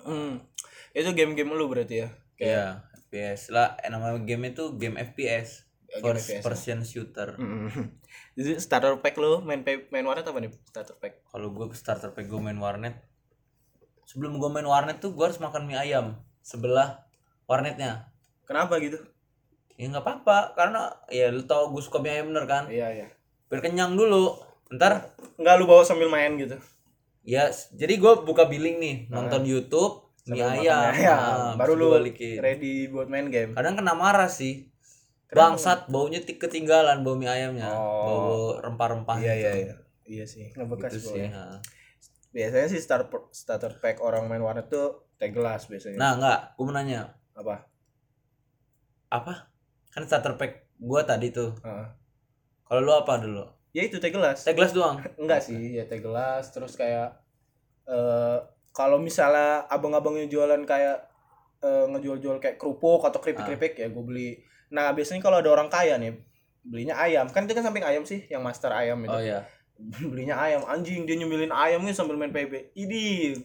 hmm 0.02 0.42
itu 0.92 1.10
game-game 1.14 1.54
lu 1.54 1.70
berarti 1.70 2.02
ya 2.02 2.10
kayak 2.34 2.50
iya, 2.50 2.66
FPS 3.06 3.54
lah. 3.54 3.78
Eh, 3.80 3.90
nama 3.90 4.18
game 4.18 4.50
itu 4.50 4.74
game 4.76 4.98
FPS, 4.98 5.66
ya, 5.88 6.02
game 6.02 6.18
first 6.18 6.26
FPS 6.26 6.34
ya. 6.34 6.42
person 6.42 6.80
shooter. 6.82 7.30
Mm. 7.38 7.70
jadi 8.38 8.58
starter 8.58 8.98
pack 8.98 9.14
lu 9.18 9.42
main 9.42 9.62
main 9.64 10.06
warnet 10.06 10.26
apa 10.26 10.42
nih 10.42 10.50
starter 10.66 10.98
pack 10.98 11.22
Kalau 11.26 11.54
gue 11.54 11.66
starter 11.72 12.10
pack 12.14 12.26
gue 12.26 12.42
main 12.42 12.58
warnet, 12.58 12.98
sebelum 14.06 14.38
gue 14.38 14.50
main 14.50 14.66
warnet 14.66 14.98
tuh 14.98 15.14
gue 15.14 15.22
harus 15.22 15.38
makan 15.38 15.66
mie 15.66 15.78
ayam 15.78 16.18
sebelah 16.42 17.06
warnetnya. 17.46 18.10
kenapa 18.44 18.78
gitu 18.82 18.98
Ya 19.78 19.86
nggak 19.88 20.02
apa-apa, 20.02 20.58
karena 20.58 20.90
ya 21.14 21.30
lu 21.30 21.46
tau 21.46 21.70
gue 21.70 21.82
suka 21.82 22.02
mie 22.02 22.10
ayam 22.10 22.34
bener 22.34 22.50
kan. 22.50 22.66
iya 22.68 22.90
iya 22.90 23.08
Biar 23.46 23.62
kenyang 23.62 23.94
dulu. 23.94 24.34
Ntar 24.74 25.14
nggak 25.38 25.56
lu 25.62 25.66
bawa 25.70 25.86
sambil 25.86 26.10
main 26.10 26.34
gitu 26.36 26.58
Ya, 27.28 27.44
jadi 27.76 28.00
gue 28.00 28.14
buka 28.24 28.48
billing 28.48 28.80
nih, 28.80 28.96
nonton 29.12 29.44
YouTube, 29.44 30.16
mie 30.26 30.40
ayam, 30.40 30.96
ayam. 30.96 31.20
nah, 31.20 31.54
baru 31.56 31.76
lu 31.76 31.86
gua 31.86 32.00
balikin. 32.00 32.40
ready 32.40 32.88
buat 32.88 33.08
main 33.08 33.28
game 33.28 33.52
Kadang 33.52 33.76
kena 33.76 33.92
marah 33.94 34.32
sih, 34.32 34.72
Kenapa? 35.26 35.60
bangsat, 35.60 35.80
baunya 35.88 36.20
ti- 36.20 36.36
ketinggalan 36.36 37.04
bau 37.04 37.16
mie 37.16 37.28
ayamnya, 37.28 37.68
Oh. 37.70 38.04
bau 38.04 38.36
rempah-rempah. 38.58 39.20
iya 39.20 39.36
iya 39.36 39.52
gitu. 39.52 39.60
iya 39.60 39.76
iya 40.08 40.26
sih 40.26 40.48
ngebekas 40.52 40.96
Gitu 40.96 41.20
sih. 41.20 41.28
nah. 41.28 41.60
biasanya 42.28 42.68
sih 42.70 42.80
starter 42.80 43.28
starter 43.30 43.76
pack 43.78 44.00
orang 44.00 44.24
main 44.26 44.40
warnet 44.40 44.68
tuh 44.68 45.12
teh 45.16 45.28
gelas 45.28 45.68
biasanya 45.68 46.00
Nah, 46.00 46.12
enggak, 46.16 46.40
gue 46.56 46.64
mau 46.64 46.72
nanya, 46.72 47.12
apa 47.34 47.68
apa? 49.10 49.34
Kan 49.90 50.04
starter 50.04 50.36
pack 50.36 50.68
gua 50.78 51.04
tadi 51.04 51.32
tuh. 51.32 51.56
Heeh. 51.60 51.88
Kalau 52.64 52.80
lu 52.80 52.92
apa 52.94 53.18
dulu? 53.18 53.44
Ya 53.78 53.84
itu 53.84 53.98
teh 53.98 54.10
gelas 54.10 54.42
Teh 54.42 54.52
gelas 54.52 54.74
doang. 54.74 54.98
enggak 55.16 55.38
sih 55.40 55.78
ya 55.78 55.86
teh 55.86 56.00
gelas 56.00 56.50
terus 56.50 56.74
kayak 56.74 57.14
eh 57.86 58.38
kalau 58.72 58.98
misalnya 58.98 59.66
abang-abangnya 59.68 60.26
jualan 60.26 60.62
kayak 60.64 60.98
eh, 61.60 61.86
ngejual-jual 61.88 62.38
kayak 62.38 62.58
kerupuk 62.58 63.02
atau 63.04 63.18
keripik-keripik 63.18 63.74
ya 63.76 63.88
gue 63.88 64.04
beli 64.04 64.30
nah 64.68 64.90
biasanya 64.92 65.22
kalau 65.22 65.38
ada 65.38 65.50
orang 65.50 65.68
kaya 65.68 65.96
nih 65.96 66.18
belinya 66.62 66.98
ayam 66.98 67.26
kan 67.28 67.46
itu 67.46 67.54
kan 67.54 67.64
samping 67.64 67.82
ayam 67.82 68.04
sih 68.04 68.26
yang 68.28 68.42
master 68.42 68.70
ayam 68.72 68.98
itu 69.00 69.10
Oh 69.10 69.22
iya. 69.22 69.46
belinya 70.12 70.36
ayam 70.38 70.66
anjing 70.66 71.06
dia 71.06 71.16
nyemilin 71.16 71.48
ayamnya 71.48 71.94
sambil 71.94 72.18
main 72.18 72.30
PB 72.30 72.74
ini 72.74 73.02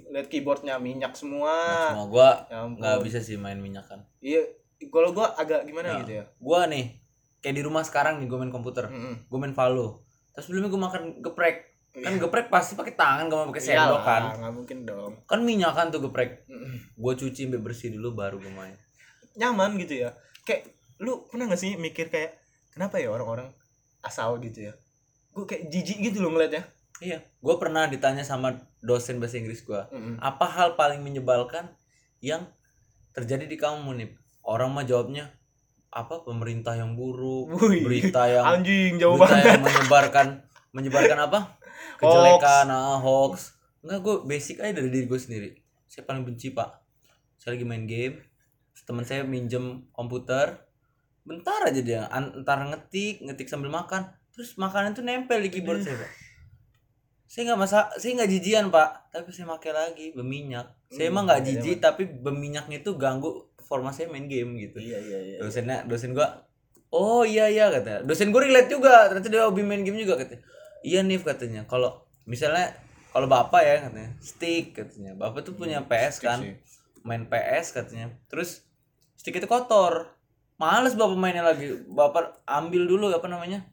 lihat 0.08 0.26
keyboardnya 0.26 0.74
minyak 0.76 1.12
semua 1.12 1.52
Semua 1.92 2.08
gua 2.08 2.30
ya 2.48 2.64
nggak 2.66 3.04
bisa 3.04 3.20
sih 3.20 3.36
main 3.36 3.56
minyak 3.56 3.84
kan. 3.84 4.00
iya 4.18 4.40
kalau 4.88 5.12
gua 5.12 5.36
agak 5.36 5.62
gimana 5.62 5.92
Nah. 5.92 5.98
gitu 6.00 6.12
ya 6.14 6.24
Gua 6.36 6.64
nih, 6.66 6.98
kayak 7.38 7.54
di 7.54 7.62
rumah 7.62 7.82
sekarang 7.82 8.16
nih 8.16 8.26
gue 8.26 8.34
main 8.36 8.50
komputer, 8.50 8.86
Mm-mm. 8.86 9.14
gue 9.24 9.38
main 9.38 9.52
Valo. 9.52 10.02
Terus 10.32 10.44
sebelumnya 10.44 10.68
gue 10.68 10.80
makan 10.80 11.02
geprek. 11.20 11.56
Kan 11.92 12.16
geprek 12.16 12.48
pasti 12.48 12.72
pakai 12.72 12.96
tangan 12.96 13.28
gak 13.28 13.36
mau 13.36 13.46
pakai 13.52 13.62
Iyalah, 13.62 13.84
sendok 13.84 14.02
kan. 14.02 14.22
nggak 14.40 14.54
mungkin 14.56 14.78
dong 14.82 15.12
Kan 15.28 15.44
minyak 15.44 15.72
kan 15.72 15.88
tuh 15.88 16.00
geprek. 16.00 16.48
Gue 16.94 17.12
cuci 17.12 17.46
sampai 17.46 17.60
bersih 17.60 17.92
dulu 17.92 18.14
baru 18.14 18.36
gue 18.36 18.48
main. 18.48 18.72
nyaman 19.32 19.76
gitu 19.76 20.04
ya 20.04 20.12
kayak 20.44 20.68
lu 21.00 21.24
pernah 21.24 21.48
gak 21.48 21.56
sih 21.56 21.76
mikir 21.76 22.08
kayak 22.08 22.36
kenapa 22.68 22.96
ya 22.96 23.08
orang-orang 23.08 23.48
asal 24.00 24.36
gitu 24.38 24.68
ya 24.68 24.76
gue 25.30 25.44
kayak 25.44 25.68
jijik 25.68 25.98
gitu 26.02 26.20
loh 26.20 26.32
ngeliatnya 26.32 26.68
Iya. 27.00 27.18
Gue 27.40 27.58
pernah 27.58 27.88
ditanya 27.88 28.22
sama 28.22 28.54
dosen 28.78 29.18
bahasa 29.18 29.34
Inggris 29.34 29.58
gue. 29.60 29.74
Mm-mm. 29.90 30.22
Apa 30.22 30.46
hal 30.46 30.78
paling 30.78 31.02
menyebalkan 31.02 31.66
yang 32.20 32.46
terjadi 33.10 33.42
di 33.44 33.58
kamu 33.58 33.90
nih? 33.96 34.10
Orang 34.40 34.70
mah 34.70 34.86
jawabnya 34.86 35.34
apa 35.92 36.24
pemerintah 36.24 36.72
yang 36.72 36.96
buruk, 36.96 37.52
Wih, 37.60 37.84
berita 37.84 38.24
yang 38.24 38.48
Anjing 38.48 38.96
jauh 38.96 39.20
berita 39.20 39.36
banget. 39.36 39.60
yang 39.60 39.62
menyebarkan 39.62 40.26
menyebarkan 40.72 41.18
apa? 41.28 41.40
Kejelekan, 42.00 42.66
ah, 42.72 42.96
hoax. 42.96 43.52
Enggak, 43.84 43.98
gue 44.00 44.16
basic 44.24 44.56
aja 44.58 44.72
dari 44.72 44.88
diri 44.88 45.04
gue 45.04 45.20
sendiri. 45.20 45.50
Saya 45.84 46.08
paling 46.08 46.24
benci, 46.24 46.50
Pak. 46.50 46.80
Saya 47.36 47.54
lagi 47.54 47.66
main 47.68 47.84
game, 47.84 48.24
teman 48.82 49.04
saya 49.04 49.22
minjem 49.22 49.84
komputer, 49.92 50.64
bentar 51.22 51.60
aja 51.62 51.78
dia 51.78 52.08
antar 52.08 52.72
ngetik, 52.72 53.20
ngetik 53.22 53.46
sambil 53.46 53.68
makan, 53.68 54.08
terus 54.32 54.56
makanan 54.56 54.96
tuh 54.96 55.04
nempel 55.04 55.38
di 55.38 55.50
keyboard 55.52 55.84
saya, 55.84 56.00
Pak. 56.00 56.12
Saya 57.26 57.42
nggak 57.52 57.60
masa, 57.60 57.88
saya 57.96 58.12
nggak 58.16 58.30
jijian, 58.30 58.66
Pak, 58.68 59.08
tapi 59.08 59.28
saya 59.32 59.48
pakai 59.50 59.72
lagi 59.72 60.06
berminyak. 60.12 60.68
Saya 60.88 61.08
Hmm, 61.08 61.12
emang 61.16 61.24
nggak 61.24 61.40
iya, 61.42 61.48
jijik, 61.56 61.76
tapi 61.80 62.02
berminyaknya 62.04 62.80
itu 62.80 62.92
ganggu 62.96 63.51
performa 63.72 63.88
saya 63.88 64.12
main 64.12 64.28
game 64.28 64.60
gitu 64.60 64.76
Iya 64.84 65.00
iya 65.00 65.18
iya. 65.24 65.36
dosennya 65.40 65.88
dosen 65.88 66.12
gua 66.12 66.44
oh 66.92 67.24
iya 67.24 67.48
iya 67.48 67.72
katanya 67.72 68.04
dosen 68.04 68.28
gua 68.28 68.44
relate 68.44 68.68
juga 68.68 69.08
ternyata 69.08 69.32
dia 69.32 69.48
hobi 69.48 69.64
main 69.64 69.80
game 69.80 69.96
juga 69.96 70.20
katanya 70.20 70.44
iya 70.84 71.00
nih 71.00 71.16
katanya 71.24 71.64
kalau 71.64 72.04
misalnya 72.28 72.76
kalau 73.16 73.24
bapak 73.24 73.64
ya 73.64 73.76
katanya 73.88 74.12
stick 74.20 74.76
katanya 74.76 75.16
bapak 75.16 75.40
tuh 75.40 75.56
punya 75.56 75.80
PS 75.88 76.20
kan 76.20 76.44
sih. 76.44 76.60
main 77.00 77.24
PS 77.24 77.72
katanya 77.72 78.12
terus 78.28 78.68
stick 79.16 79.40
itu 79.40 79.48
kotor 79.48 80.12
males 80.60 80.92
bapak 80.92 81.16
mainnya 81.16 81.48
lagi 81.48 81.80
bapak 81.88 82.44
ambil 82.44 82.84
dulu 82.84 83.08
apa 83.08 83.24
namanya 83.24 83.64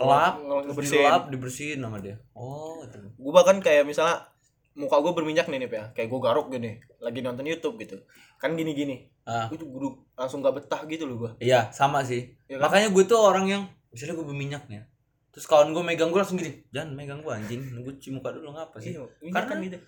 lap 0.00 0.40
ngebersihin. 0.40 1.04
dilap 1.04 1.22
dibersihin 1.28 1.78
sama 1.84 2.00
dia 2.00 2.16
oh 2.32 2.80
gitu. 2.88 2.96
Gue 3.20 3.32
bahkan 3.32 3.60
kayak 3.60 3.84
misalnya 3.84 4.31
muka 4.74 4.96
gue 4.98 5.12
berminyak 5.12 5.46
nih 5.46 5.58
nih 5.58 5.68
ya, 5.68 5.84
kayak 5.92 6.08
gue 6.08 6.20
garuk 6.20 6.46
gini, 6.48 6.70
lagi 6.98 7.20
nonton 7.20 7.44
YouTube 7.44 7.76
gitu. 7.76 8.00
Kan 8.36 8.52
gini-gini. 8.52 9.08
ah 9.22 9.46
Gue 9.46 9.54
tuh 9.56 9.68
langsung 10.12 10.40
gak 10.40 10.58
betah 10.58 10.82
gitu 10.84 11.04
loh 11.04 11.16
gue. 11.16 11.30
iya 11.38 11.70
sama 11.70 12.02
sih 12.02 12.34
Iya 12.46 12.58
kan? 12.58 12.66
makanya 12.66 12.88
gue 12.90 13.04
tuh 13.04 13.14
orang 13.16 13.46
yang 13.46 13.62
misalnya 13.88 14.18
gue 14.18 14.26
berminyak 14.26 14.66
nih 14.66 14.82
terus 15.30 15.46
kawan 15.46 15.70
gue 15.70 15.78
megang 15.80 16.10
gue 16.10 16.18
langsung 16.18 16.36
gini 16.36 16.58
jangan 16.68 16.90
megang 16.92 17.22
gue 17.22 17.30
anjing 17.30 17.62
gue 17.62 17.92
cuci 17.96 18.10
muka 18.10 18.34
dulu 18.34 18.50
ngapa 18.50 18.76
sih 18.76 18.92
Iya, 18.92 19.06
minyak 19.22 19.34
kan 19.38 19.44
Karena- 19.46 19.62
gitu. 19.62 19.78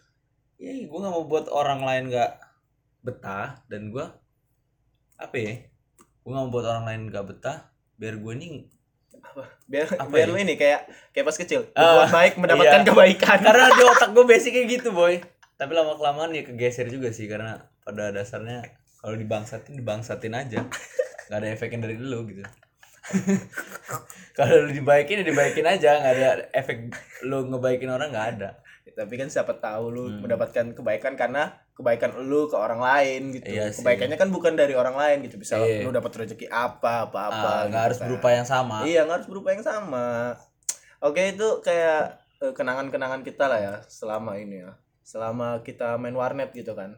ya 0.57 0.71
gue 0.79 0.99
nggak 1.03 1.11
mau 1.11 1.27
buat 1.27 1.47
orang 1.49 1.83
lain 1.83 2.05
nggak 2.09 2.31
betah 3.03 3.59
dan 3.67 3.91
gue 3.91 4.07
apa 5.17 5.35
ya 5.35 5.55
gue 5.99 6.31
nggak 6.31 6.45
mau 6.45 6.53
buat 6.53 6.65
orang 6.65 6.85
lain 6.87 7.01
nggak 7.11 7.25
betah 7.27 7.59
biar 7.97 8.15
gue 8.17 8.33
nih 8.35 8.71
Biar 9.65 9.87
Apa 9.97 10.11
biar 10.13 10.29
ya? 10.29 10.33
lu 10.33 10.39
ini 10.39 10.55
kayak 10.55 10.87
kayak 11.11 11.25
pas 11.27 11.37
kecil. 11.41 11.67
Ah, 11.73 12.05
Berbuat 12.05 12.11
baik 12.13 12.33
mendapatkan 12.39 12.81
iya. 12.81 12.87
kebaikan. 12.87 13.39
karena 13.41 13.67
di 13.73 13.83
otak 13.93 14.11
gue 14.15 14.25
basicnya 14.29 14.63
gitu 14.69 14.91
boy 14.93 15.19
tapi 15.55 15.71
lama 15.71 15.95
kelamaan 15.95 16.35
ya 16.35 16.43
kegeser 16.43 16.91
juga 16.91 17.15
sih 17.15 17.31
karena 17.31 17.63
pada 17.87 18.11
dasarnya 18.11 18.67
kalau 18.99 19.15
dibangsatin 19.15 19.79
dibangsatin 19.79 20.35
aja 20.35 20.67
nggak 21.31 21.39
ada 21.39 21.49
efeknya 21.55 21.87
dari 21.87 21.97
lu 21.97 22.27
gitu 22.27 22.43
kalau 24.37 24.67
lu 24.67 24.71
dibaikin 24.75 25.23
ya 25.23 25.25
dibaikin 25.25 25.67
aja 25.69 26.03
nggak 26.03 26.15
ada 26.19 26.29
efek 26.51 26.91
lu 27.23 27.47
ngebaikin 27.55 27.87
orang 27.87 28.11
nggak 28.11 28.29
ada 28.39 28.59
Tapi 28.95 29.15
kan 29.15 29.27
siapa 29.27 29.59
tahu 29.59 29.85
lu 29.91 30.05
Hmm. 30.07 30.23
mendapatkan 30.23 30.71
kebaikan 30.73 31.15
karena 31.15 31.51
kebaikan 31.75 32.15
lu 32.23 32.47
ke 32.47 32.55
orang 32.55 32.79
lain 32.79 33.35
gitu. 33.35 33.51
Iya 33.51 33.69
sih. 33.69 33.83
Kebaikannya 33.83 34.15
kan 34.15 34.31
bukan 34.31 34.55
dari 34.55 34.73
orang 34.73 34.95
lain 34.95 35.27
gitu. 35.27 35.37
Bisa 35.37 35.59
Iya. 35.59 35.83
lu 35.83 35.91
dapat 35.91 36.15
rezeki 36.15 36.47
apa 36.47 37.11
apa 37.11 37.21
apa. 37.29 37.49
Ah, 37.51 37.63
nggak 37.67 37.83
harus 37.85 37.99
berupa 38.01 38.29
yang 38.31 38.47
sama 38.47 38.87
Iya 38.87 39.03
nggak 39.03 39.17
harus 39.19 39.29
berupa 39.29 39.49
yang 39.51 39.63
sama. 39.63 40.39
Oke 41.01 41.35
itu 41.35 41.49
kayak 41.61 42.23
eh, 42.41 42.53
kenangan-kenangan 42.53 43.21
kita 43.21 43.45
lah 43.47 43.59
ya 43.59 43.75
selama 43.85 44.37
ini 44.37 44.63
ya. 44.63 44.73
Selama 45.03 45.61
kita 45.61 45.99
main 45.99 46.15
warnet 46.15 46.51
gitu 46.51 46.73
kan. 46.73 46.97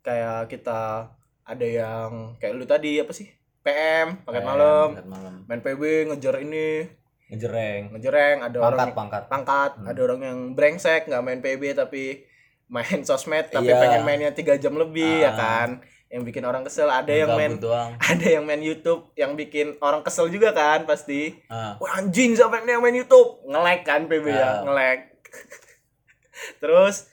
Kayak 0.00 0.48
kita 0.48 1.12
ada 1.44 1.66
yang 1.66 2.40
kayak 2.40 2.56
lu 2.56 2.64
tadi 2.64 2.98
apa 2.98 3.12
sih? 3.12 3.28
PM 3.60 4.20
PM, 4.20 4.44
malam, 4.44 4.88
paket 4.92 5.08
malam 5.08 5.34
main 5.44 5.60
PB 5.60 5.82
ngejar 6.08 6.36
ini, 6.38 6.84
ngejereng 7.26 7.82
ngejereng, 7.90 8.36
ada 8.40 8.56
orang 8.58 8.68
pangkat 8.68 8.86
yang 8.86 8.94
pangkat 8.94 9.22
pangkat, 9.26 9.70
Hmm. 9.74 9.86
ada 9.86 10.00
orang 10.02 10.20
yang 10.22 10.38
brengsek 10.52 11.00
nggak 11.04 11.22
main 11.22 11.40
PB 11.40 11.62
tapi 11.74 12.04
main 12.66 13.00
sosmed 13.08 13.48
tapi 13.48 13.66
Iya. 13.66 13.78
pengen 13.78 14.02
mainnya 14.02 14.30
tiga 14.30 14.54
jam 14.54 14.74
lebih 14.74 15.20
ya 15.20 15.30
Ah. 15.30 15.34
kan. 15.34 15.70
Yang 16.06 16.30
bikin 16.30 16.44
orang 16.44 16.62
kesel, 16.62 16.86
ada 16.86 17.10
yang 17.10 17.34
main 17.34 17.58
doang 17.58 17.90
ada 18.10 18.22
yang 18.24 18.44
main 18.44 18.60
YouTube 18.60 19.10
yang 19.14 19.34
bikin 19.34 19.74
orang 19.80 19.98
kesel 20.00 20.28
juga 20.28 20.52
kan 20.52 20.84
pasti. 20.84 21.34
ah 21.48 21.74
Wah 21.76 21.98
anjing 21.98 22.32
siapa 22.32 22.62
yang 22.62 22.78
main 22.78 22.94
YouTube? 22.94 23.42
Nge-lag 23.44 23.80
kan 23.82 24.06
PB 24.06 24.26
ya, 24.28 24.38
Ah. 24.38 24.54
nge-lag. 24.62 24.98
Terus 26.60 27.08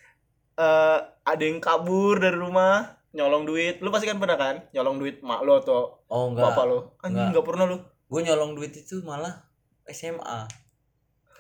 eh 0.54 0.98
ada 1.24 1.42
yang 1.42 1.58
kabur 1.58 2.18
dari 2.18 2.36
rumah, 2.36 2.84
nyolong 3.12 3.44
duit. 3.44 3.80
Lu 3.80 3.90
pasti 3.90 4.06
kan 4.06 4.18
pernah 4.18 4.36
kan? 4.36 4.56
Nyolong 4.70 4.98
duit 4.98 5.16
mak 5.22 5.42
lo 5.42 5.58
atau 5.58 6.04
oh 6.04 6.24
enggak 6.30 6.46
bapak 6.48 6.66
lo. 6.66 6.78
Anjing 7.00 7.10
Enggak. 7.16 7.28
enggak 7.32 7.46
pernah 7.48 7.66
lu. 7.66 7.78
gue 8.06 8.22
nyolong 8.22 8.52
duit 8.54 8.76
itu 8.76 9.00
malah 9.02 9.40
SMA 9.88 10.46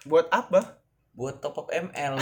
Buat 0.03 0.29
apa? 0.29 0.81
buat 1.11 1.37
top 1.37 1.57
up 1.57 1.67
ML 1.67 2.15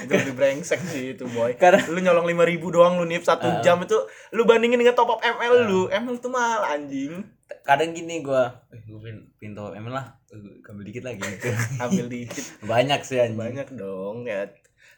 Itu 0.00 0.12
lebih 0.16 0.32
brengsek 0.32 0.80
sih 0.82 1.12
itu 1.12 1.28
boy. 1.28 1.52
karena 1.54 1.84
Lu 1.86 2.00
nyolong 2.00 2.24
5000 2.24 2.56
doang 2.70 2.96
lu 2.96 3.04
nip 3.04 3.20
satu 3.20 3.44
Ah. 3.44 3.60
jam 3.60 3.76
itu 3.78 3.94
lu 4.30 4.42
bandingin 4.42 4.76
dengan 4.76 4.92
top 4.92 5.10
up 5.10 5.20
ML 5.20 5.68
lu. 5.68 5.80
ML 5.88 6.16
tuh 6.18 6.30
mahal 6.30 6.64
anjing. 6.66 7.20
kadang 7.62 7.92
gini 7.92 8.24
gue 8.24 8.44
eh, 8.72 8.80
gue 8.80 8.96
pin, 8.98 9.16
pin 9.36 9.52
top 9.52 9.68
up 9.68 9.74
ML 9.74 9.92
lah 9.92 10.16
Eh, 10.26 10.40
ambil 10.64 10.82
dikit 10.82 11.04
lagi 11.04 11.20
gitu 11.36 11.52
Ambil 11.78 12.06
dikit. 12.08 12.44
banyak 12.64 13.00
sih 13.02 13.20
anjing 13.20 13.36
banyak 13.36 13.68
dong 13.70 14.24
ya 14.24 14.48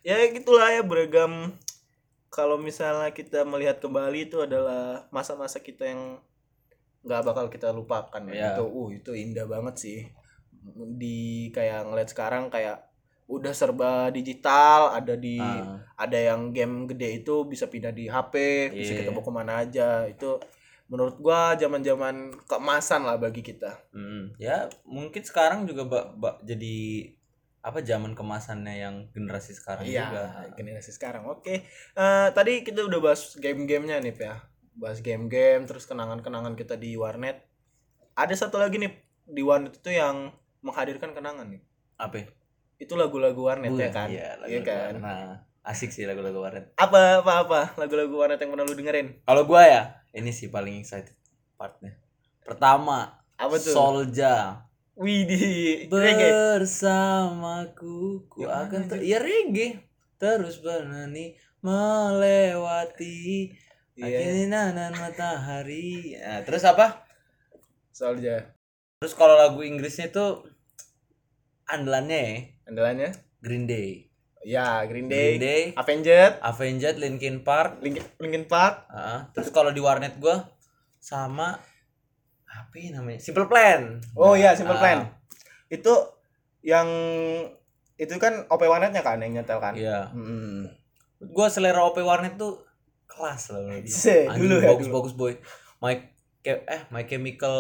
ya 0.01 0.31
gitulah 0.31 0.71
ya 0.71 0.81
beragam 0.81 1.51
kalau 2.29 2.55
misalnya 2.57 3.11
kita 3.11 3.43
melihat 3.43 3.79
kembali 3.79 4.29
itu 4.29 4.39
adalah 4.39 5.11
masa-masa 5.11 5.59
kita 5.59 5.83
yang 5.85 6.23
nggak 7.05 7.23
bakal 7.23 7.47
kita 7.47 7.69
lupakan 7.71 8.23
Iya. 8.27 8.57
itu 8.57 8.65
uh 8.65 8.89
itu 8.91 9.11
indah 9.13 9.45
banget 9.45 9.75
sih 9.77 9.99
di 10.95 11.19
kayak 11.51 11.85
ngeliat 11.85 12.09
sekarang 12.09 12.49
kayak 12.49 12.81
udah 13.25 13.53
serba 13.53 14.09
digital 14.11 14.93
ada 14.93 15.17
di 15.17 15.37
Ah, 15.37 15.81
ada 15.97 16.17
yang 16.17 16.53
game 16.53 16.85
gede 16.87 17.21
itu 17.21 17.45
bisa 17.45 17.69
pindah 17.69 17.89
di 17.89 18.05
HP 18.07 18.35
bisa 18.71 18.93
Iya. 18.93 18.99
kita 19.01 19.11
bawa 19.11 19.25
ke 19.25 19.33
mana 19.33 19.53
aja 19.61 19.89
itu 20.05 20.37
menurut 20.85 21.17
gua 21.17 21.53
zaman-zaman 21.55 22.37
keemasan 22.45 23.01
lah 23.03 23.17
bagi 23.17 23.41
kita 23.41 23.81
mm, 23.93 24.37
ya 24.37 24.69
mungkin 24.85 25.21
sekarang 25.21 25.65
juga 25.65 25.85
ba- 25.85 26.11
ba- 26.13 26.41
jadi 26.41 27.09
apa 27.65 27.81
zaman 27.81 28.13
kemasannya 28.13 28.75
yang 28.77 28.97
generasi 29.09 29.57
sekarang 29.57 29.89
Iya, 29.89 30.05
juga 30.05 30.23
generasi 30.53 30.93
sekarang. 30.93 31.25
Oke. 31.25 31.65
Eh, 31.97 32.29
tadi 32.37 32.61
kita 32.61 32.85
udah 32.85 33.01
bahas 33.01 33.33
game-gamenya 33.41 34.05
nih, 34.05 34.13
ya. 34.13 34.37
Bahas 34.75 34.99
game-game 35.01 35.64
terus 35.64 35.85
kenangan-kenangan 35.85 36.55
kita 36.55 36.75
di 36.75 36.95
warnet. 36.95 37.43
Ada 38.14 38.35
satu 38.37 38.59
lagi 38.59 38.77
nih 38.77 38.93
di 39.25 39.41
warnet 39.41 39.72
itu 39.75 39.89
yang 39.89 40.31
menghadirkan 40.61 41.12
kenangan 41.12 41.49
nih. 41.49 41.61
apa 41.95 42.14
ya? 42.18 42.27
Itu 42.77 42.93
lagu-lagu 42.95 43.39
warnet 43.39 43.70
ya 43.72 43.89
kan? 43.89 44.11
iya, 44.11 44.35
Iya 44.35 44.61
lagu-lagu 44.61 44.66
kan? 44.66 44.91
warnet. 44.91 45.01
nah 45.01 45.25
asik 45.64 45.89
sih 45.89 46.05
lagu-lagu 46.05 46.37
warnet 46.37 46.68
Apa 46.75 47.22
apa 47.22 47.33
apa 47.41 47.59
lagu-lagu 47.77 48.12
warnet 48.12 48.37
yang 48.37 48.51
pernah 48.51 48.62
lu 48.62 48.75
dengerin? 48.75 49.22
kalau 49.22 49.47
gua 49.47 49.62
ya 49.62 49.83
ini 50.11 50.29
sih 50.29 50.49
paling 50.49 50.77
excited 50.77 51.14
partnya 51.55 51.95
pertama 52.43 53.14
Apa 53.35 53.57
tuh? 53.57 53.72
Solja 53.72 54.61
Widih, 54.95 55.91
bersamaku 55.91 56.95
ku 58.27 58.43
mana 58.43 58.66
akan 58.66 58.81
ter 58.87 58.99
ya 59.03 59.18
reggae 59.18 59.79
terus 60.16 60.59
bernyanyi 60.59 61.35
melewati 61.59 63.51
Iya. 63.95 64.19
Akhirnya 64.19 64.91
matahari. 64.91 66.19
Nah, 66.19 66.43
terus 66.43 66.67
apa? 66.67 67.07
Soalnya 67.95 68.51
terus 68.99 69.15
kalau 69.15 69.37
lagu 69.37 69.61
Inggrisnya 69.61 70.09
tuh 70.11 70.49
andalannya 71.69 72.19
ya? 72.19 72.35
Andalannya? 72.73 73.11
Green 73.45 73.69
Day. 73.69 74.09
Ya 74.45 74.85
Green 74.85 75.09
Day, 75.09 75.37
Green 75.37 75.41
Day. 75.41 75.63
Avenged, 75.77 76.33
Avenged 76.41 76.97
Linkin 77.01 77.41
Park. 77.41 77.81
Linkin, 77.81 78.05
Linkin 78.21 78.45
Park, 78.45 78.85
ah, 78.93 79.29
terus 79.33 79.49
kalau 79.49 79.73
di 79.73 79.81
warnet 79.81 80.21
gua 80.21 80.53
sama 81.01 81.57
apa 82.45 82.75
ya 82.77 82.93
namanya? 82.97 83.21
Simple 83.21 83.49
Plan. 83.49 84.01
Oh 84.13 84.37
iya, 84.37 84.53
Simple 84.53 84.77
Ah, 84.77 84.81
Plan. 84.81 84.99
Itu 85.73 85.93
yang 86.61 86.89
itu 87.95 88.13
kan 88.21 88.45
OP 88.49 88.65
warnetnya 88.69 89.01
kan 89.01 89.21
yang 89.21 89.33
nyetel 89.37 89.61
kan? 89.63 89.77
iya. 89.77 90.11
Hmm. 90.13 90.67
gua 91.25 91.49
selera 91.49 91.81
OP 91.85 92.01
warnet 92.05 92.37
tuh 92.37 92.61
kelas 93.07 93.43
lah 93.49 93.61
menurut 93.63 93.85
dulu 94.37 94.55
ya, 94.57 94.69
bagus 94.69 94.87
dulu. 94.87 94.95
bagus 94.97 95.13
boy 95.15 95.33
My 95.79 95.95
Ke- 96.39 96.65
eh 96.65 96.83
My 96.89 97.05
Chemical 97.05 97.57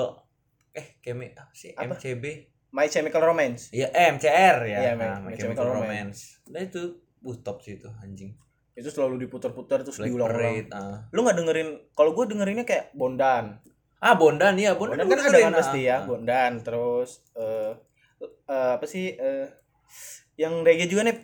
eh 0.70 0.98
Chemi 0.98 1.30
apa 1.30 1.52
sih 1.52 1.70
Apa? 1.72 1.94
MCB 1.94 2.24
My 2.70 2.86
Chemical 2.86 3.22
Romance. 3.22 3.70
iya 3.70 3.86
eh, 3.88 4.10
MCR 4.10 4.58
ya 4.64 4.78
Iya, 4.80 4.92
nah, 4.92 5.16
My- 5.16 5.30
My, 5.30 5.30
My 5.30 5.34
Chemical, 5.34 5.38
Chemical 5.38 5.66
Romance 5.70 6.18
nah 6.44 6.60
itu 6.60 6.82
uh, 7.22 7.36
top 7.38 7.60
sih 7.60 7.76
itu 7.76 7.88
anjing 7.96 8.34
Itu 8.72 8.90
selalu 8.90 9.22
diputar-putar 9.22 9.80
terus 9.80 9.96
Black 9.96 10.10
diulang-ulang. 10.10 10.66
Ah. 10.68 11.06
Lu 11.08 11.22
nggak 11.22 11.38
dengerin 11.38 11.68
kalau 11.92 12.10
gue 12.12 12.26
dengerinnya 12.26 12.64
kayak 12.64 12.90
Bondan. 12.92 13.62
ah 13.96 14.14
Bondan 14.14 14.52
iya 14.54 14.74
Bondan, 14.74 15.00
Bondan 15.00 15.16
kan 15.16 15.30
ada 15.30 15.38
kan 15.40 15.54
pasti 15.54 15.80
ah. 15.80 15.86
ya, 15.86 15.94
Ah. 15.94 16.00
Bondan 16.04 16.52
terus 16.60 17.10
eh 17.32 17.72
eh, 18.44 18.70
apa 18.74 18.84
sih 18.84 19.14
eh 19.14 19.46
yang 20.34 20.60
reggae 20.60 20.84
juga 20.84 21.04
nih 21.04 21.14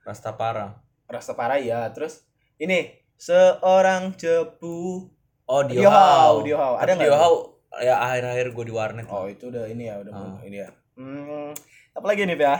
Rastafara 0.00 0.80
Rastafari 1.04 1.64
ya. 1.64 1.88
Terus 1.90 2.24
ini 2.56 2.97
seorang 3.18 4.14
cepu 4.14 5.10
Oh, 5.48 5.64
Dio, 5.64 5.80
Dio 5.80 5.88
Hao, 5.88 5.98
Hao. 5.98 6.34
Dio 6.44 6.56
Hao. 6.60 6.74
Ada 6.76 6.92
nggak 6.92 7.08
Dio 7.08 7.16
tuh? 7.16 7.20
Hao 7.20 7.36
ya 7.80 7.94
akhir-akhir 8.00 8.46
gue 8.52 8.64
di 8.64 8.74
warnet. 8.74 9.06
Oh 9.08 9.24
itu 9.24 9.48
udah 9.48 9.64
ini 9.64 9.88
ya 9.88 9.96
udah 9.96 10.12
Ah. 10.12 10.20
mulai 10.36 10.44
ini 10.44 10.58
ya. 10.60 10.68
Hmm, 10.92 11.52
apa 11.92 12.04
lagi 12.04 12.22
nih 12.24 12.36
ya? 12.36 12.56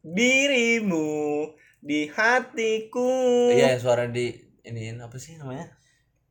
Dirimu 0.00 1.08
di 1.78 2.08
hatiku. 2.08 3.10
Iya, 3.52 3.76
yang 3.76 3.82
suara 3.82 4.08
di 4.08 4.32
iniin 4.62 4.98
apa 4.98 5.16
sih 5.20 5.36
namanya? 5.36 5.70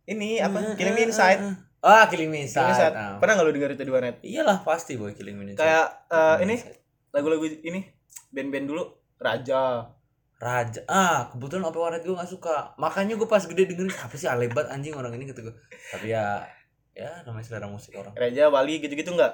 Ini 0.03 0.41
apa? 0.41 0.75
Killing 0.75 0.95
Me 0.95 1.03
Inside. 1.05 1.39
Ah, 1.79 2.07
Killing 2.09 2.27
Me 2.27 2.43
Killing 2.43 2.43
Me 2.43 2.47
Inside. 2.47 2.71
Inside. 2.71 2.95
Ah. 2.95 3.15
Pernah 3.19 3.33
nggak 3.37 3.47
lu 3.47 3.53
denger 3.53 3.71
itu 3.71 3.83
di 3.83 3.91
warnet? 3.93 4.17
Iyalah 4.19 4.63
pasti 4.63 4.95
boy 4.95 5.13
Killing 5.13 5.35
Me 5.37 5.53
Inside. 5.53 5.63
Kayak 5.63 5.85
eh, 6.07 6.17
Killing 6.17 6.35
Me 6.35 6.43
ini 6.43 6.55
Inside. 6.59 6.77
lagu-lagu 7.13 7.45
ini 7.45 7.79
band-band 8.31 8.65
dulu 8.67 8.83
Raja. 9.15 9.63
Raja. 10.37 10.85
Ah, 10.85 11.33
kebetulan 11.33 11.65
apa 11.65 11.77
warnet 11.81 12.05
gue 12.05 12.13
gak 12.13 12.29
suka. 12.29 12.77
Makanya 12.77 13.17
gue 13.17 13.25
pas 13.25 13.41
gede 13.41 13.73
dengerin 13.73 13.89
apa 13.89 14.13
sih 14.13 14.29
alebat 14.29 14.69
anjing 14.69 14.93
orang 14.93 15.17
ini 15.17 15.25
kata 15.25 15.41
gue. 15.49 15.55
Tapi 15.89 16.13
ya 16.13 16.45
ya 16.93 17.21
namanya 17.25 17.45
selera 17.45 17.65
musik 17.69 17.93
orang. 17.97 18.13
Raja 18.13 18.49
Wali 18.49 18.81
gitu-gitu 18.81 19.13
enggak? 19.13 19.33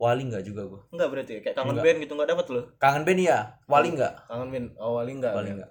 Wali 0.00 0.26
nggak 0.26 0.42
juga 0.46 0.62
gue. 0.66 0.80
Enggak 0.90 1.08
berarti 1.12 1.32
kayak 1.44 1.54
kangen 1.54 1.76
Enggak. 1.76 1.84
band 1.86 1.98
gitu 2.02 2.12
enggak 2.18 2.30
dapat 2.34 2.46
lu. 2.50 2.62
Kangen 2.82 3.02
band 3.06 3.20
ya? 3.20 3.38
Wali 3.70 3.88
nggak? 3.94 4.12
Kangen 4.26 4.48
band. 4.50 4.66
Oh, 4.78 4.98
Wali 4.98 5.12
enggak. 5.14 5.34
Wali 5.34 5.48
ya. 5.50 5.54
nggak. 5.62 5.70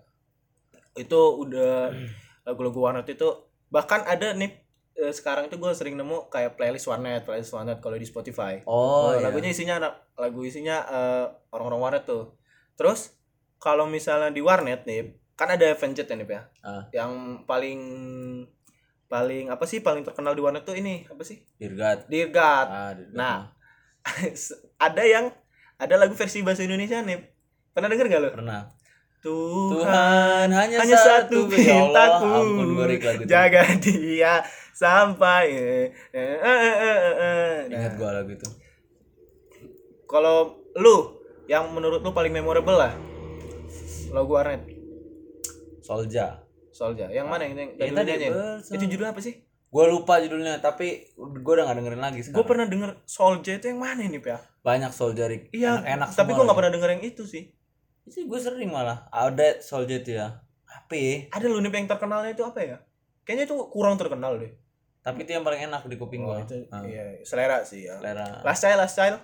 Itu 0.95 1.19
udah 1.43 1.91
lagu-lagu 2.47 2.79
warnet 2.79 3.07
itu 3.11 3.27
bahkan 3.67 4.01
ada 4.07 4.31
nih 4.31 4.51
eh, 4.95 5.13
sekarang 5.15 5.47
itu 5.51 5.59
gue 5.59 5.71
sering 5.75 5.99
nemu 5.99 6.31
kayak 6.31 6.55
playlist 6.55 6.87
warnet, 6.87 7.27
playlist 7.27 7.51
warnet 7.51 7.83
kalau 7.83 7.99
di 7.99 8.07
Spotify. 8.07 8.63
Oh, 8.63 9.11
iya. 9.11 9.27
lagunya 9.27 9.51
isinya 9.51 9.75
lagu 10.15 10.39
isinya 10.47 10.87
eh, 10.87 11.25
orang-orang 11.51 11.79
warnet 11.83 12.03
tuh. 12.07 12.35
Terus 12.79 13.18
kalau 13.59 13.85
misalnya 13.85 14.31
di 14.31 14.39
warnet 14.39 14.83
nih, 14.83 15.13
kan 15.35 15.51
ada 15.51 15.67
Avenged 15.67 16.01
ya 16.01 16.15
nih 16.15 16.25
ya. 16.25 16.41
Ah. 16.59 16.83
Yang 16.89 17.11
paling 17.43 17.79
paling 19.05 19.49
apa 19.49 19.65
sih 19.65 19.81
paling 19.81 20.05
terkenal 20.05 20.31
di 20.31 20.41
warnet 20.41 20.63
tuh 20.63 20.73
ini 20.73 21.03
apa 21.05 21.21
sih? 21.21 21.43
Dirgat. 21.55 22.07
Dirgat. 22.07 22.67
Ah, 22.67 22.91
Dirgat. 22.93 23.13
Nah, 23.13 23.37
ada 24.79 25.03
yang 25.03 25.29
ada 25.75 25.95
lagu 25.95 26.13
versi 26.13 26.39
bahasa 26.39 26.63
Indonesia 26.63 26.99
nih. 26.99 27.19
Pernah 27.69 27.87
denger 27.87 28.07
gak 28.07 28.21
lo? 28.21 28.29
pernah. 28.33 28.61
Tuhan, 29.19 29.75
Tuhan 29.75 30.47
hanya, 30.47 30.79
hanya 30.79 30.95
satu 30.95 31.43
Ya 31.51 31.75
pintaku. 31.91 32.23
ampun. 32.23 33.27
Jaga 33.27 33.67
dia 33.75 34.39
sampai 34.71 35.51
eh, 35.51 35.85
eh, 36.15 36.37
eh, 36.39 36.55
eh, 36.55 36.75
eh, 36.79 37.15
eh. 37.19 37.55
Ingat 37.67 37.91
Nah, 37.91 37.97
gue 37.99 38.09
lagu 38.15 38.31
itu. 38.31 38.49
kalau 40.07 40.37
lu 40.73 41.19
yang 41.45 41.67
menurut 41.69 41.99
lu 41.99 42.09
paling 42.09 42.31
memorable 42.31 42.73
lah 42.73 42.95
lagu 44.11 44.31
warnet 44.31 44.61
Solja. 45.79 46.45
Solja 46.69 47.09
yang 47.09 47.25
mana 47.25 47.43
yang, 47.43 47.55
yang, 47.55 47.69
Yang 47.75 47.93
tadi, 47.93 48.09
nyanyiin? 48.11 48.31
Bersama. 48.31 48.73
itu 48.73 48.85
judulnya 48.87 49.11
apa 49.11 49.21
sih 49.21 49.35
Gue 49.69 49.85
lupa 49.85 50.17
judulnya, 50.17 50.57
tapi 50.57 51.13
gue 51.13 51.51
udah 51.51 51.61
gak 51.63 51.77
dengerin 51.77 52.01
lagi 52.01 52.19
gue 52.19 52.25
sekarang. 52.25 52.41
pernah 52.43 52.65
denger 52.65 52.89
Solja 53.05 53.51
itu 53.53 53.65
yang 53.67 53.77
mana 53.77 54.01
nih 54.01 54.17
ya 54.19 54.37
Banyak 54.59 54.91
Solja 54.91 55.25
Rik. 55.25 55.49
iya 55.51 55.77
Enak-enak 55.77 56.07
tapi 56.09 56.17
semua 56.25 56.35
gue 56.35 56.43
lagi. 56.43 56.57
pernah 56.57 56.71
denger 56.71 56.89
yang 56.89 57.03
itu 57.03 57.23
sih 57.23 57.43
Itu 58.03 58.17
gue 58.23 58.39
sering 58.39 58.69
malah. 58.69 59.05
Ada 59.07 59.61
Solja 59.61 59.95
itu 59.95 60.11
ya. 60.11 60.41
Apa 60.65 60.93
ya? 60.93 61.29
ada 61.29 61.45
lu 61.45 61.57
nih 61.59 61.69
yang 61.71 61.85
terkenalnya 61.87 62.31
itu 62.31 62.41
apa 62.41 62.59
ya 62.59 62.77
kayaknya 63.21 63.45
itu 63.45 63.55
kurang 63.67 63.93
terkenal 63.95 64.33
deh 64.35 64.49
Tapi 64.99 65.21
itu 65.21 65.31
yang 65.31 65.41
paling 65.41 65.61
enak 65.63 65.85
di 65.85 65.95
kuping 65.95 66.21
Oh, 66.23 66.33
gue. 66.35 66.41
itu 66.43 66.55
Ah. 66.69 66.81
iya 66.81 67.21
selera 67.23 67.61
sih 67.61 67.83
ya 67.83 67.97
Selera. 67.97 68.41
last 68.41 68.59
style 68.59 68.77
last 68.79 68.93
style 68.95 69.17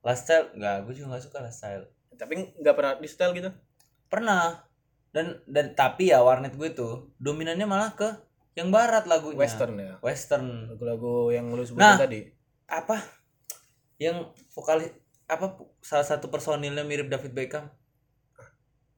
Last 0.00 0.22
style 0.24 0.46
enggak, 0.52 0.76
gue 0.82 0.94
juga 0.94 1.06
gak 1.12 1.22
suka 1.22 1.38
last 1.40 1.58
style. 1.58 1.84
tapi 2.12 2.32
nggak 2.54 2.72
pernah 2.72 2.92
di 2.94 3.04
style 3.04 3.32
gitu 3.32 3.50
Pernah. 4.10 4.66
Dan 5.10 5.42
dan 5.44 5.72
tapi 5.72 6.06
ya 6.06 6.20
warnet 6.20 6.52
gue 6.52 6.70
tuh 6.70 7.10
dominannya 7.16 7.64
malah 7.64 7.90
ke 7.92 8.06
yang 8.52 8.68
barat 8.68 9.06
lagunya. 9.06 9.34
western 9.36 9.74
ya 9.74 9.94
Western. 10.00 10.68
lagu-lagu 10.68 11.30
yang 11.30 11.46
lu 11.48 11.62
sebutin 11.62 11.82
Nah. 11.84 11.96
tadi 11.96 12.20
Apa? 12.68 12.98
Yang 13.96 14.16
vokalis 14.48 14.90
apa 15.24 15.54
salah 15.80 16.02
satu 16.04 16.26
personilnya 16.26 16.82
mirip 16.82 17.06
David 17.06 17.30
Beckham. 17.32 17.70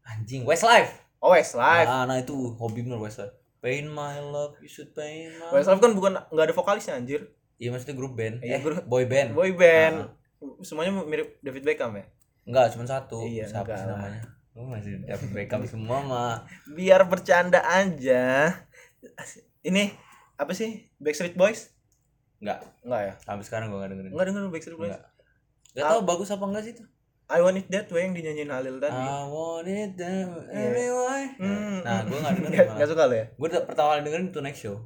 Anjing, 0.03 0.43
Westlife. 0.43 0.91
oh 1.19 1.31
Westlife 1.31 1.87
Nah, 1.87 2.05
nah 2.05 2.19
itu 2.19 2.35
hobi 2.53 2.83
bener 2.83 2.99
Westlife. 2.99 3.33
Pain 3.59 3.87
my 3.87 4.19
love, 4.21 4.59
you 4.59 4.67
should 4.67 4.91
pain 4.91 5.31
my 5.33 5.49
Westlife 5.51 5.79
kan 5.79 5.93
bukan 5.93 6.13
nggak 6.27 6.45
ada 6.45 6.55
vokalisnya 6.55 6.95
anjir 6.95 7.31
Iya 7.57 7.71
maksudnya 7.71 7.95
grup 7.95 8.13
band. 8.13 8.43
Iya, 8.43 8.59
eh, 8.59 8.61
grup- 8.61 8.85
boy 8.85 9.07
band. 9.07 9.33
boy 9.33 9.55
band 9.55 9.97
Ah. 10.03 10.09
semuanya 10.61 10.93
mirip 10.99 11.39
David 11.39 11.63
Beckham 11.63 11.95
ya 11.95 12.05
Enggak, 12.43 12.75
cuma 12.75 12.85
satu. 12.85 13.23
Iya, 13.23 13.47
Siapa 13.47 13.71
sih 13.73 13.87
namanya? 13.87 14.21
Lu 14.53 14.67
masih 14.67 15.01
David 15.01 15.31
Beckham 15.31 15.65
semua 15.65 15.99
mah. 16.01 16.35
biar 16.69 17.05
bercanda 17.05 17.59
aja 17.63 18.53
ini 19.61 19.93
apa 20.35 20.53
sih 20.53 20.93
Backstreet 20.97 21.33
Boys 21.33 21.73
Enggak, 22.37 22.59
enggak 22.83 23.01
ya 23.01 23.13
sampai 23.21 23.43
sekarang 23.43 23.67
gua 23.69 23.81
enggak 23.81 23.91
dengerin. 23.95 24.11
enggak 24.11 24.27
denger 24.29 24.43
Backstreet 24.49 24.77
Boys 24.77 24.91
Enggak. 24.91 25.03
Gak 25.73 25.85
tau 25.87 26.01
bagus 26.03 26.29
apa 26.29 26.45
enggak 26.45 26.63
sih 26.63 26.73
itu. 26.73 26.85
I 27.25 27.41
Want 27.41 27.57
It 27.57 27.67
That 27.67 27.89
Way 27.89 28.03
yang 28.03 28.13
dinyanyiin 28.13 28.51
Halil 28.51 28.77
tadi 28.77 28.93
I 28.93 29.25
want 29.25 29.65
it 29.65 29.97
that 29.97 30.27
Iya. 30.51 30.69
way. 30.93 31.23
Hmm, 31.39 31.81
Nah, 31.81 32.03
gua 32.03 32.17
enggak 32.19 32.33
dengerin 32.37 32.53
malah. 32.59 32.75
nggak 32.77 32.89
suka 32.89 33.03
lo 33.05 33.15
ya 33.15 33.27
Gua 33.33 33.47
udah 33.49 33.63
pertama 33.63 33.89
kali 33.89 34.01
dengerin 34.03 34.27
itu 34.29 34.41
next 34.41 34.61
show. 34.61 34.77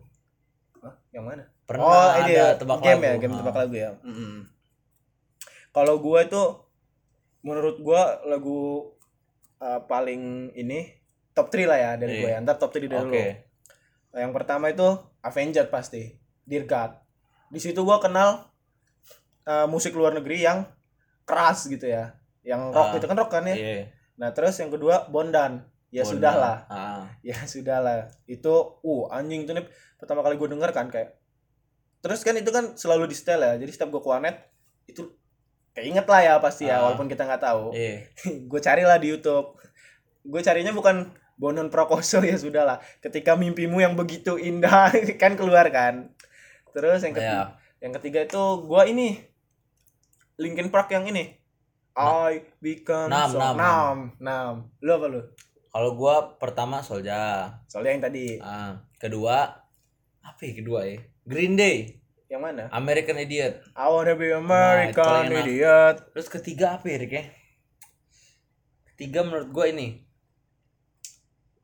Hah? 0.79 0.95
yang 1.11 1.25
mana 1.25 1.43
Pernah 1.64 1.83
oh 1.83 2.09
ya 2.23 2.23
ada 2.23 2.45
tebak 2.55 2.79
game 2.79 3.01
lagu. 3.01 3.09
ya 3.09 3.14
game 3.19 3.33
Ah. 3.33 3.39
tebak 3.41 3.57
lagu 3.59 3.75
ya 3.75 3.91
Mm-mm. 3.99 4.33
kalau 5.71 5.95
gua 5.99 6.19
itu 6.23 6.43
menurut 7.41 7.77
gua 7.79 8.03
lagu 8.25 8.95
uh, 9.59 9.81
paling 9.83 10.23
ini 10.53 10.93
top 11.31 11.49
3 11.49 11.65
lah 11.65 11.79
ya 11.79 11.91
dari 11.95 12.21
gua 12.21 12.31
ya 12.31 12.39
ntar 12.41 12.57
top 12.57 12.73
3 12.73 12.85
dari 12.85 12.97
Oke. 12.99 13.25
lu 14.11 14.19
yang 14.19 14.33
pertama 14.33 14.69
itu 14.69 14.87
Avenged 15.21 15.69
pasti 15.69 16.17
Dear 16.43 16.65
God 16.65 16.97
di 17.47 17.59
situ 17.59 17.81
gua 17.81 17.99
kenal 17.99 18.49
uh, 19.45 19.67
musik 19.67 19.93
luar 19.93 20.13
negeri 20.13 20.41
yang 20.41 20.65
keras 21.23 21.67
gitu 21.67 21.85
ya 21.85 22.15
yang 22.41 22.71
rock 22.71 22.95
Ah. 22.95 22.97
itu 22.97 23.07
kan 23.07 23.17
rock 23.17 23.31
kan 23.31 23.45
ya 23.45 23.55
Iya. 23.55 23.85
nah 24.15 24.31
terus 24.31 24.55
yang 24.57 24.71
kedua 24.71 25.07
Bondan 25.07 25.61
ya 25.89 26.01
Bondan. 26.01 26.07
sudahlah 26.07 26.57
Ah. 26.67 27.03
ya 27.27 27.37
sudahlah 27.45 28.09
itu 28.25 28.53
uh 28.79 29.03
anjing 29.11 29.43
itu 29.43 29.53
nih 29.53 29.67
pertama 29.97 30.23
kali 30.23 30.35
gue 30.35 30.49
denger 30.49 30.71
kan 30.71 30.87
kayak 30.87 31.19
terus 31.99 32.23
kan 32.23 32.33
itu 32.33 32.49
kan 32.49 32.75
selalu 32.75 33.07
di 33.07 33.17
setel 33.17 33.41
ya 33.41 33.55
jadi 33.57 33.67
setiap 33.69 33.91
gue 33.91 33.99
ke 33.99 34.07
warnet 34.07 34.37
itu 34.87 35.03
keinget 35.77 36.05
lah 36.05 36.20
ya 36.20 36.35
pasti 36.39 36.64
ya 36.64 36.81
Ah. 36.81 36.89
walaupun 36.89 37.05
kita 37.05 37.22
nggak 37.22 37.43
tahu 37.43 37.70
Iya. 37.70 38.09
gue 38.51 38.61
carilah 38.61 38.97
di 38.97 39.12
YouTube 39.12 39.61
gue 40.22 40.41
carinya 40.41 40.72
bukan 40.72 41.07
Bonon 41.37 41.68
Prakoso 41.68 42.24
ya 42.24 42.35
sudahlah 42.35 42.81
ketika 42.99 43.37
mimpimu 43.37 43.79
yang 43.79 43.93
begitu 43.93 44.35
indah 44.35 44.89
kan 45.20 45.35
keluar 45.35 45.68
kan 45.68 46.11
terus 46.70 47.01
yang 47.01 47.12
ketiga, 47.12 47.29
Iya. 47.31 47.45
yang 47.79 47.93
ketiga 47.95 48.18
itu 48.22 48.43
gue 48.62 48.83
ini 48.87 49.09
Linkin 50.37 50.68
Park 50.68 50.91
yang 50.91 51.05
ini 51.05 51.33
I 51.93 52.45
become 52.59 53.09
Nam, 53.09 53.24
so 53.27 53.37
nam, 53.37 53.57
nam, 53.57 53.97
nam. 54.18 54.53
Lu 54.81 54.93
apa 54.93 55.09
lu? 55.09 55.24
Kalau 55.66 55.93
gua 55.93 56.37
pertama 56.37 56.81
Solja. 56.81 57.49
Soalnya 57.64 57.93
yang 57.93 58.05
tadi 58.05 58.27
Ah, 58.37 58.85
kedua 58.97 59.49
apa 60.20 60.41
ya 60.43 60.53
kedua 60.55 60.85
ya? 60.85 61.01
Green 61.24 61.57
Day, 61.57 61.97
yang 62.27 62.43
mana? 62.43 62.66
American 62.70 63.16
Idiot. 63.16 63.62
I 63.72 63.87
wanna 63.87 64.14
be 64.14 64.29
Nah, 64.29 64.41
American 64.41 65.31
enak. 65.31 65.43
idiot. 65.43 65.97
Terus 66.11 66.29
ketiga 66.29 66.74
apa 66.74 66.87
ya, 66.87 66.97
Rick 66.99 67.12
ya? 67.12 67.24
Ketiga 68.91 69.22
menurut 69.22 69.49
gua 69.49 69.66
ini 69.66 70.03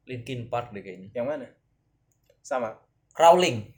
Linkin 0.05 0.47
Park 0.47 0.71
deh 0.71 0.81
kayaknya. 0.81 1.09
Yang 1.13 1.27
mana? 1.27 1.47
Sama. 2.41 2.75
Crawling. 3.11 3.71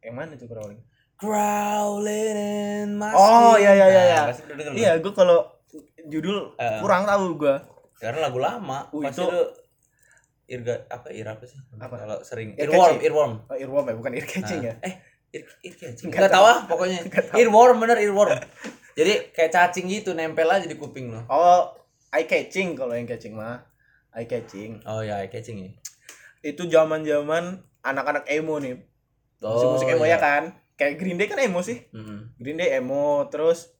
Yang 0.00 0.14
mana 0.14 0.32
tuh 0.34 0.46
crawling? 0.46 0.80
Crawling 1.14 2.36
in 2.84 2.90
my 2.94 3.10
Oh, 3.10 3.54
skin. 3.54 3.62
iya, 3.64 3.72
iya, 3.72 3.86
iya, 3.86 4.02
Nah, 4.02 4.26
iya. 4.30 4.72
Iya, 4.72 4.92
gue 4.98 5.12
kalau 5.12 5.46
judul 6.04 6.54
Eh. 6.56 6.78
kurang 6.78 7.04
tahu 7.04 7.34
gue. 7.36 7.56
Karena 7.96 8.28
lagu 8.28 8.38
lama. 8.38 8.90
Uh, 8.90 9.02
pasti 9.02 9.22
itu- 9.22 9.50
irga 10.44 10.84
apa 10.86 11.08
ir 11.08 11.24
apa 11.24 11.40
sih? 11.42 11.56
Apa? 11.74 11.96
Kalau 11.96 12.18
sering 12.20 12.52
Ear 12.54 12.68
earworm, 12.68 12.96
earworm. 13.00 13.32
Oh, 13.48 13.56
earworm 13.56 13.84
ya, 13.88 13.94
bukan 13.96 14.12
ear 14.12 14.26
catching 14.26 14.60
Nah, 14.60 14.68
ya. 14.68 14.74
Eh, 14.84 14.94
Enggak 16.04 16.30
tahu 16.30 16.44
ah 16.46 16.58
pokoknya. 16.68 17.00
Earworm 17.34 17.82
bener 17.82 17.98
earworm. 17.98 18.38
Jadi 18.94 19.34
kayak 19.34 19.50
cacing 19.50 19.90
gitu 19.90 20.14
nempel 20.14 20.46
aja 20.46 20.66
di 20.66 20.78
kuping 20.78 21.10
lo. 21.10 21.26
Oh, 21.26 21.74
eye 22.14 22.30
catching 22.30 22.78
kalau 22.78 22.94
yang 22.94 23.10
catching 23.10 23.34
mah. 23.34 23.66
Eye 24.14 24.30
catching. 24.30 24.78
Oh 24.86 25.02
ya, 25.02 25.18
eye 25.18 25.30
catching 25.30 25.58
ya. 25.58 25.70
Itu 26.46 26.70
zaman-zaman 26.70 27.58
anak-anak 27.82 28.30
emo 28.30 28.62
nih. 28.62 28.78
Musik-musik 29.42 29.90
emo 29.90 30.06
iya. 30.06 30.16
ya 30.16 30.18
kan? 30.22 30.42
Kayak 30.78 30.94
Green 31.02 31.18
Day 31.18 31.26
kan 31.26 31.42
emo 31.42 31.60
sih. 31.60 31.82
Mm-mm. 31.90 32.38
Green 32.38 32.58
Day 32.58 32.78
emo, 32.78 33.26
terus 33.26 33.74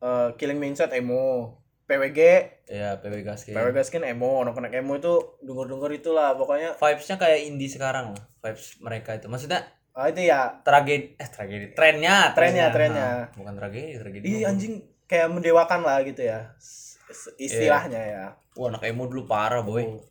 eh, 0.00 0.32
Killing 0.40 0.56
Me 0.56 0.72
Inside 0.72 0.96
emo. 0.96 1.60
PWG, 1.86 2.20
Iya, 2.66 2.98
PW 2.98 3.22
Gaskin. 3.22 3.54
PWG 3.54 3.78
kan 3.94 4.02
emo, 4.02 4.42
anak-anak 4.42 4.74
emo 4.74 4.98
itu 4.98 5.38
denger-denger 5.46 5.90
itulah 6.02 6.34
pokoknya. 6.34 6.74
Vibes-nya 6.74 7.14
kayak 7.14 7.46
indie 7.46 7.70
sekarang 7.70 8.10
lah. 8.10 8.24
Vibes 8.42 8.82
mereka 8.82 9.14
itu. 9.14 9.30
Maksudnya 9.30 9.62
Ah 9.96 10.12
itu 10.12 10.28
ya. 10.28 10.60
Tragedi 10.60 11.16
eh 11.16 11.28
tragedi 11.32 11.66
trennya 11.72 12.36
Trennya, 12.36 12.68
trennya. 12.68 13.08
Nah, 13.24 13.32
bukan 13.32 13.54
tragedi 13.56 13.96
tragedi 13.96 14.24
Iya 14.28 14.52
anjing 14.52 14.84
kayak 15.08 15.32
mendewakan 15.32 15.80
lah 15.80 16.04
gitu 16.04 16.20
ya. 16.20 16.52
S- 16.60 17.32
istilahnya 17.40 18.02
ya. 18.02 18.24
wah 18.58 18.68
anak 18.72 18.84
emo 18.84 19.08
dulu 19.08 19.24
parah 19.24 19.64
boy. 19.64 19.84
Oh. 19.84 20.02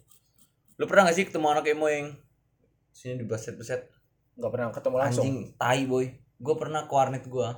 lu 0.76 0.84
pernah 0.92 1.08
gak 1.08 1.16
sih 1.16 1.26
ketemu 1.28 1.56
anak 1.56 1.66
emo 1.72 1.88
yang 1.88 2.12
sini 2.92 3.20
di 3.20 3.26
beset 3.28 3.56
beset 3.56 3.88
nggak 4.36 4.52
pernah 4.52 4.66
ketemu 4.74 4.96
langsung? 5.00 5.24
Anjing 5.24 5.38
tai 5.56 5.82
boy. 5.86 6.06
Gue 6.42 6.56
pernah 6.58 6.82
ke 6.90 6.94
warnet 6.94 7.24
gue 7.28 7.50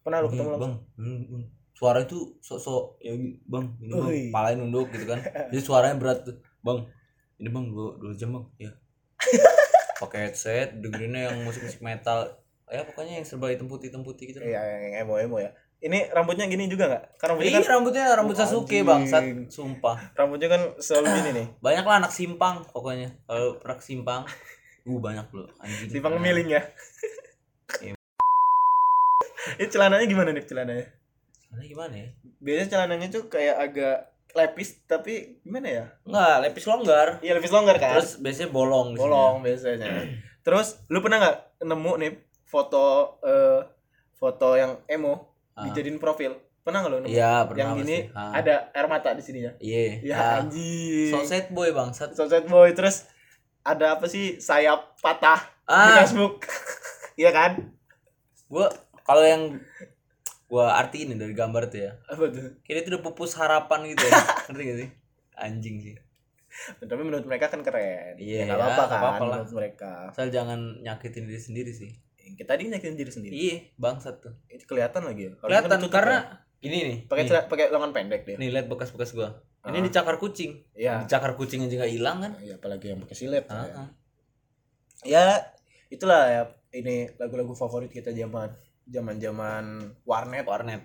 pernah 0.00 0.18
lu 0.20 0.28
ketemu 0.28 0.48
langsung? 0.54 0.60
Bang 0.60 0.74
hmm, 1.00 1.22
hmm. 1.28 1.42
suara 1.72 1.98
itu 2.04 2.18
sok-sok 2.44 3.00
ya 3.00 3.12
bang 3.48 3.66
ini 3.80 3.92
bang. 3.94 4.04
Ui. 4.04 4.22
palanya 4.34 4.56
nunduk 4.60 4.92
gitu 4.92 5.06
kan. 5.08 5.20
Jadi 5.54 5.62
suaranya 5.64 5.96
berat 5.96 6.18
tuh. 6.28 6.36
Bang 6.60 6.84
ini 7.40 7.48
bang 7.48 7.64
dua, 7.72 7.96
dua 7.96 8.12
jam 8.16 8.36
bang. 8.36 8.44
Ya 8.68 8.70
pakai 10.00 10.32
headset 10.32 10.80
dengerinnya 10.80 11.28
yang 11.28 11.44
musik 11.44 11.60
musik 11.68 11.84
metal. 11.84 12.40
Ya 12.70 12.86
pokoknya 12.86 13.20
yang 13.20 13.26
serba 13.28 13.52
hitam 13.52 13.68
putih 13.68 13.92
hitam 13.92 14.00
putih 14.00 14.32
gitu. 14.32 14.40
Iya 14.40 14.64
yang 14.64 15.04
emo 15.04 15.20
emo 15.20 15.36
ya. 15.36 15.52
Ini 15.80 16.12
rambutnya 16.12 16.44
gini 16.44 16.68
juga 16.68 16.92
nggak? 16.92 17.04
Karena 17.16 17.30
rambutnya 17.36 17.50
Iya 17.50 17.56
kan 17.56 17.64
rambutnya 17.72 18.04
rambut 18.12 18.36
Oh, 18.36 18.40
Sasuke 18.44 18.78
bangsat. 18.84 19.24
Sumpah. 19.48 19.96
Rambutnya 20.12 20.48
kan 20.52 20.62
selalu 20.76 21.06
gini 21.20 21.30
nih. 21.40 21.46
Banyak 21.64 21.84
lah 21.84 21.96
anak 22.04 22.12
simpang 22.12 22.64
pokoknya. 22.68 23.12
Kalau 23.28 23.60
ke 23.60 23.84
simpang 23.84 24.24
uh 24.80 24.98
banyak 25.00 25.28
loh. 25.36 25.48
Anjing. 25.60 25.88
Simpang 25.92 26.16
miling 26.20 26.48
ya. 26.48 26.62
Ini 29.60 29.66
celananya 29.68 30.06
gimana 30.08 30.30
nih 30.32 30.44
celananya? 30.44 30.86
Caranya 31.48 31.68
gimana 31.68 31.94
ya? 31.96 32.08
Biasanya 32.40 32.68
celananya 32.68 33.06
tuh 33.08 33.22
kayak 33.32 33.56
agak 33.56 33.96
lepis 34.30 34.84
tapi 34.84 35.42
gimana 35.42 35.68
ya? 35.68 35.84
Enggak 36.02 36.36
lepis 36.42 36.64
longgar. 36.64 37.08
Iya 37.18 37.32
lepis 37.34 37.50
longgar 37.50 37.76
kan? 37.76 37.98
Terus 37.98 38.18
biasanya 38.18 38.50
bolong 38.50 38.88
di 38.92 38.96
sini. 38.96 39.02
bolong 39.02 39.34
biasanya. 39.40 39.88
Terus 40.40 40.68
lu 40.86 40.98
pernah 41.00 41.18
nggak 41.18 41.36
nemu 41.62 41.92
nih 41.98 42.12
foto 42.44 42.84
eh 43.20 43.60
foto 44.14 44.54
yang 44.54 44.78
emo 44.86 45.28
Ah. 45.50 45.66
dijadiin 45.66 45.98
profil? 45.98 46.38
Pernah 46.62 46.78
nggak 46.80 46.92
lu 46.92 46.98
nemu? 47.00 47.10
Iya 47.10 47.32
pernah 47.44 47.60
yang 47.60 47.72
gini 47.76 47.96
pasti. 48.06 48.16
Ah. 48.16 48.32
ada 48.38 48.54
air 48.70 48.86
mata 48.86 49.10
di 49.12 49.22
sininya? 49.22 49.52
Iya. 49.58 49.82
Ya 50.00 50.16
Ah. 50.16 50.38
anjing. 50.40 51.10
So 51.10 51.18
sad 51.22 51.50
boy 51.50 51.70
bangsat. 51.70 52.14
Sunset 52.14 52.46
boy. 52.46 52.70
Terus 52.70 53.04
ada 53.60 53.98
apa 53.98 54.06
sih? 54.06 54.38
Sayap 54.38 54.96
patah 54.98 55.42
di 55.60 55.74
ah. 55.74 56.00
Facebook. 56.00 56.42
Iya 57.16 57.36
kan? 57.36 57.52
Gua 58.46 58.72
kalau 59.02 59.20
yang 59.20 59.60
gua 60.50 60.74
artiin 60.76 61.14
dari 61.14 61.30
gambar 61.30 61.70
tuh 61.70 61.80
ya. 61.86 61.92
Apa 62.10 62.26
tuh? 62.28 62.58
Kayaknya 62.66 62.80
itu 62.82 62.88
udah 62.90 63.02
pupus 63.06 63.38
harapan 63.38 63.86
gitu 63.86 64.02
ya. 64.02 64.12
Ngerti 64.50 64.62
gak 64.66 64.78
sih? 64.82 64.88
Anjing 65.38 65.76
sih. 65.78 65.94
Tapi 66.82 67.02
menurut 67.06 67.22
mereka 67.24 67.46
kan 67.46 67.62
keren. 67.62 68.18
Iya, 68.18 68.42
ya, 68.42 68.44
nggak 68.50 68.58
apa-apa 68.58 68.82
kan 68.82 68.98
apa-apa 68.98 69.22
lah. 69.22 69.36
menurut 69.38 69.52
mereka. 69.54 69.92
Asal 70.10 70.34
jangan 70.34 70.82
nyakitin 70.82 71.30
diri 71.30 71.38
sendiri 71.38 71.70
sih. 71.70 71.94
Kita 72.18 72.58
tadi 72.58 72.66
nyakitin 72.66 72.98
diri 72.98 73.12
sendiri. 73.14 73.32
Iya 73.32 73.56
bangsat 73.78 74.18
tuh. 74.18 74.34
Itu 74.50 74.66
kelihatan 74.66 75.06
lagi 75.06 75.30
ya. 75.30 75.32
Kalau 75.38 75.46
kelihatan 75.46 75.70
kan 75.70 75.90
karena 75.90 76.16
ya. 76.18 76.66
ini 76.66 76.76
nih 76.82 76.98
pakai 77.06 77.24
pakai 77.46 77.66
lengan 77.70 77.90
pendek 77.94 78.26
dia. 78.26 78.36
Nih 78.36 78.50
lihat 78.50 78.66
bekas-bekas 78.66 79.14
gua. 79.14 79.38
Ini 79.62 79.78
Ah. 79.78 79.84
dicakar 79.86 80.18
kucing. 80.18 80.66
Iya. 80.74 81.06
Dicakar 81.06 81.38
kucing 81.38 81.62
aja 81.62 81.74
nggak 81.78 81.92
hilang 81.94 82.18
kan? 82.18 82.32
Ya, 82.42 82.58
apalagi 82.58 82.90
yang 82.90 82.98
pakai 82.98 83.14
silet 83.14 83.46
Ah, 83.46 83.62
ya. 83.62 83.74
ah. 83.78 83.88
ya 85.00 85.24
itulah 85.88 86.22
ya 86.26 86.42
ini 86.70 87.08
lagu-lagu 87.16 87.54
favorit 87.54 87.88
kita 87.88 88.10
zaman 88.10 88.52
zaman 88.90 89.16
zaman 89.16 89.64
warnet. 90.02 90.44
Warnet. 90.44 90.82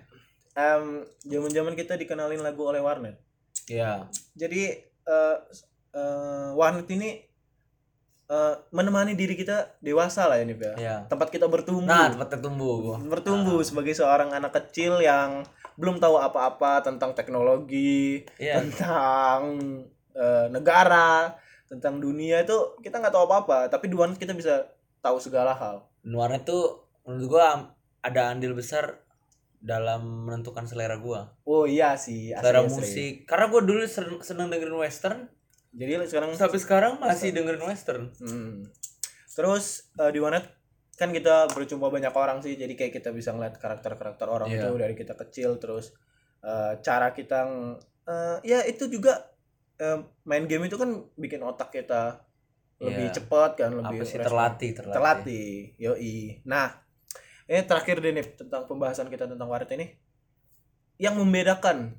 Em, 0.56 1.04
zaman 1.26 1.50
zaman 1.52 1.74
kita 1.76 1.98
dikenalin 2.00 2.40
lagu 2.40 2.64
oleh 2.64 2.80
warnet. 2.80 3.20
Ya 3.66 4.06
jadi 4.32 4.78
eh 4.82 5.36
eh, 5.92 6.48
warnet 6.54 6.86
ini 6.88 7.18
eh, 8.26 8.54
menemani 8.70 9.12
diri 9.18 9.34
kita 9.36 9.76
dewasa 9.82 10.30
lah 10.30 10.38
ini 10.40 10.54
ya. 10.56 10.72
Ya 10.78 10.96
tempat 11.10 11.28
kita 11.28 11.50
bertumbuh. 11.50 11.84
Nah 11.84 12.08
tempatnya 12.08 12.40
tumbuh 12.40 12.74
gua 12.80 12.96
bertumbuh 13.02 13.60
sebagai 13.60 13.92
seorang 13.92 14.32
anak 14.32 14.54
kecil 14.54 15.02
yang 15.02 15.44
belum 15.76 16.00
tahu 16.00 16.16
apa-apa 16.16 16.80
tentang 16.80 17.12
teknologi 17.12 18.24
Iya. 18.40 18.64
tentang 18.64 19.60
eh, 20.16 20.46
negara 20.48 21.36
tentang 21.68 21.98
dunia 22.00 22.46
itu 22.46 22.78
kita 22.80 23.02
nggak 23.02 23.12
tahu 23.12 23.26
apa-apa. 23.28 23.68
Tapi 23.68 23.90
di 23.90 23.96
warnet 23.98 24.16
kita 24.16 24.32
bisa 24.32 24.64
tahu 25.04 25.18
segala 25.20 25.52
hal. 25.52 25.84
Warnet 26.06 26.46
tuh 26.46 26.86
menurut 27.04 27.28
gua 27.34 27.75
ada 28.06 28.30
andil 28.30 28.54
besar 28.54 29.02
dalam 29.58 30.30
menentukan 30.30 30.62
selera 30.64 30.94
gua 30.96 31.34
oh 31.42 31.66
iya 31.66 31.98
sih 31.98 32.30
selera 32.30 32.62
asli. 32.62 32.70
musik 32.70 33.14
karena 33.26 33.46
gua 33.50 33.60
dulu 33.66 33.82
seneng, 33.82 34.22
seneng 34.22 34.46
dengerin 34.46 34.78
western 34.78 35.26
jadi 35.76 36.00
sekarang 36.06 36.30
sampai 36.32 36.60
sekarang 36.62 36.92
masih 37.02 37.34
dengerin 37.34 37.64
western 37.66 38.08
Hmm. 38.16 38.64
Terus 39.36 39.92
eh, 40.00 40.08
di 40.08 40.16
warnet 40.16 40.48
kan 40.96 41.12
kita 41.12 41.52
berjumpa 41.52 41.92
banyak 41.92 42.08
orang 42.16 42.40
sih, 42.40 42.56
jadi 42.56 42.72
kayak 42.72 42.96
kita 42.96 43.12
bisa 43.12 43.36
ngeliat 43.36 43.60
karakter-karakter 43.60 44.24
orang 44.24 44.48
Iya. 44.48 44.64
itu 44.64 44.80
dari 44.80 44.94
kita 44.96 45.12
kecil, 45.12 45.60
terus 45.60 45.92
eh, 46.40 46.80
cara 46.80 47.12
kita 47.12 47.44
eh, 48.08 48.36
ya 48.40 48.64
itu 48.64 48.88
juga 48.88 49.28
eh, 49.76 50.00
main 50.24 50.48
game 50.48 50.72
itu 50.72 50.80
kan 50.80 50.88
bikin 51.20 51.44
otak 51.44 51.68
kita 51.68 52.24
lebih 52.80 53.12
Iya. 53.12 53.14
cepat 53.20 53.50
kan, 53.60 53.76
lebih 53.76 54.00
apa 54.00 54.08
sih 54.08 54.16
terlatih 54.16 54.70
terlatih, 54.72 54.96
terlatih. 54.96 55.48
Yoi. 55.76 56.16
Nah, 56.48 56.72
ini 57.46 57.62
terakhir 57.62 57.98
deh 57.98 58.10
nih 58.10 58.26
tentang 58.36 58.64
pembahasan 58.64 59.06
kita 59.06 59.24
tentang 59.24 59.46
warnet 59.46 59.70
ini. 59.72 59.86
Yang 60.96 61.14
membedakan 61.18 61.94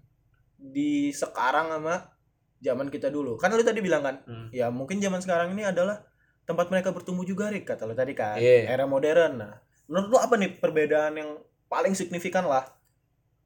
di 0.54 1.10
sekarang 1.12 1.70
sama 1.70 2.12
zaman 2.58 2.88
kita 2.88 3.08
dulu. 3.08 3.38
Kan 3.38 3.52
lu 3.52 3.62
tadi 3.62 3.80
bilang 3.80 4.02
kan, 4.02 4.16
Hmm. 4.22 4.50
ya 4.50 4.68
mungkin 4.68 4.98
zaman 4.98 5.20
sekarang 5.20 5.52
ini 5.52 5.64
adalah 5.64 6.02
tempat 6.44 6.68
mereka 6.68 6.90
bertumbuh 6.90 7.22
juga 7.22 7.48
Rik 7.48 7.64
kata 7.66 7.84
lu 7.84 7.94
tadi 7.94 8.12
kan. 8.12 8.36
Iya. 8.36 8.68
Era 8.68 8.84
modern. 8.84 9.38
Nah, 9.38 9.54
menurut 9.86 10.08
lu 10.08 10.18
apa 10.18 10.34
nih 10.34 10.56
perbedaan 10.56 11.14
yang 11.14 11.30
paling 11.66 11.94
signifikan 11.94 12.44
lah? 12.44 12.64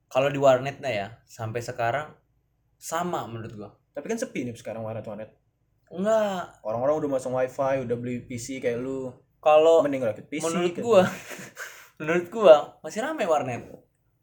kalau 0.08 0.28
di 0.28 0.36
warnetnya 0.36 0.92
ya 0.92 1.08
sampai 1.24 1.64
sekarang 1.64 2.12
sama 2.76 3.24
menurut 3.24 3.56
gua 3.56 3.70
Tapi 3.90 4.06
kan 4.06 4.20
sepi 4.20 4.44
nih 4.44 4.52
sekarang 4.54 4.84
warnet-warnet. 4.84 5.32
enggak 5.88 6.52
Orang-orang 6.62 7.00
udah 7.00 7.10
masang 7.10 7.32
wifi, 7.32 7.80
udah 7.80 7.96
beli 7.96 8.20
PC 8.22 8.60
kayak 8.60 8.76
lu. 8.78 9.08
kalau 9.40 9.80
Mending 9.82 10.04
rakit 10.04 10.28
PC. 10.28 10.44
menurut 10.44 10.68
gitu. 10.70 10.84
gua 10.84 11.08
menurut 12.02 12.26
gua 12.28 12.82
masih 12.82 13.00
rame 13.00 13.24
warnet 13.24 13.62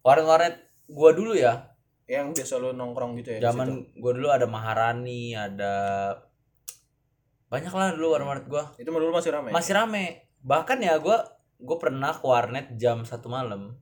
warnet-warnet 0.03 0.55
gua 0.91 1.14
dulu 1.14 1.33
ya 1.33 1.70
Yang 2.09 2.41
biasa 2.41 2.55
lu 2.57 2.72
nongkrong 2.72 3.20
gitu 3.20 3.37
ya. 3.37 3.41
zaman 3.45 3.68
gua 3.95 4.12
dulu 4.12 4.29
ada 4.29 4.49
Maharani 4.49 5.33
ada 5.33 5.74
banyak 7.47 7.70
lah 7.70 7.95
dulu 7.95 8.12
warnet 8.12 8.45
gua 8.45 8.74
itu 8.76 8.89
menurut 8.89 9.09
lu 9.09 9.16
masih 9.16 9.31
ramai. 9.31 9.51
masih 9.53 9.72
rame 9.72 10.05
bahkan 10.41 10.76
ya 10.79 10.99
gua 10.99 11.22
gua 11.57 11.76
pernah 11.76 12.11
ke 12.11 12.24
warnet 12.24 12.66
jam 12.74 13.03
satu 13.03 13.29
malam 13.29 13.79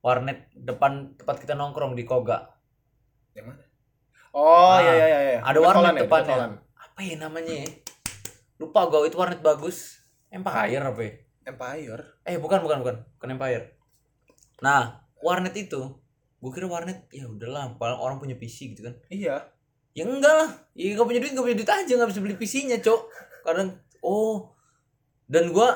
warnet 0.00 0.46
depan 0.54 1.12
tempat 1.14 1.36
kita 1.38 1.52
nongkrong 1.52 1.92
di 1.92 2.06
Koga 2.06 2.46
Yang 3.34 3.46
mana? 3.52 3.62
Oh 4.30 4.70
Ah, 4.70 4.80
iya 4.80 4.92
iya 4.94 5.06
iya. 5.26 5.38
ada 5.40 5.56
Dekat 5.56 5.66
warnet 5.66 5.92
ya, 5.92 6.02
depannya. 6.04 6.36
Apa 6.72 7.00
ya 7.00 7.14
namanya 7.16 7.54
ya? 7.56 7.68
lupa 8.56 8.86
gua 8.86 9.02
itu 9.02 9.16
warnet 9.16 9.40
bagus 9.40 9.98
Empire 10.28 10.80
apa 10.80 11.00
ya? 11.02 11.12
Empire. 11.46 12.02
eh 12.22 12.36
bukan 12.36 12.58
bukan 12.60 12.78
bukan 12.82 12.96
bukan 13.16 13.28
Empire 13.30 13.64
nah 14.58 14.98
warnet 15.18 15.54
itu 15.54 15.80
gue 16.36 16.50
kira 16.50 16.66
warnet 16.66 17.06
ya 17.08 17.24
udahlah 17.24 17.74
paling 17.74 17.96
orang 17.96 18.16
punya 18.16 18.34
PC 18.34 18.74
gitu 18.74 18.84
kan 18.84 18.94
Iya. 19.08 19.46
ya 19.92 20.04
enggak 20.04 20.34
lah 20.34 20.50
ya 20.72 20.92
gak 20.92 21.04
punya 21.04 21.20
duit 21.20 21.32
gak 21.32 21.42
punya 21.42 21.56
duit 21.56 21.70
aja 21.70 21.88
nggak 21.88 22.10
bisa 22.10 22.20
beli 22.20 22.36
PC-nya 22.36 22.78
cok 22.78 23.00
kadang 23.42 23.72
oh 24.00 24.52
dan 25.24 25.48
gua 25.48 25.72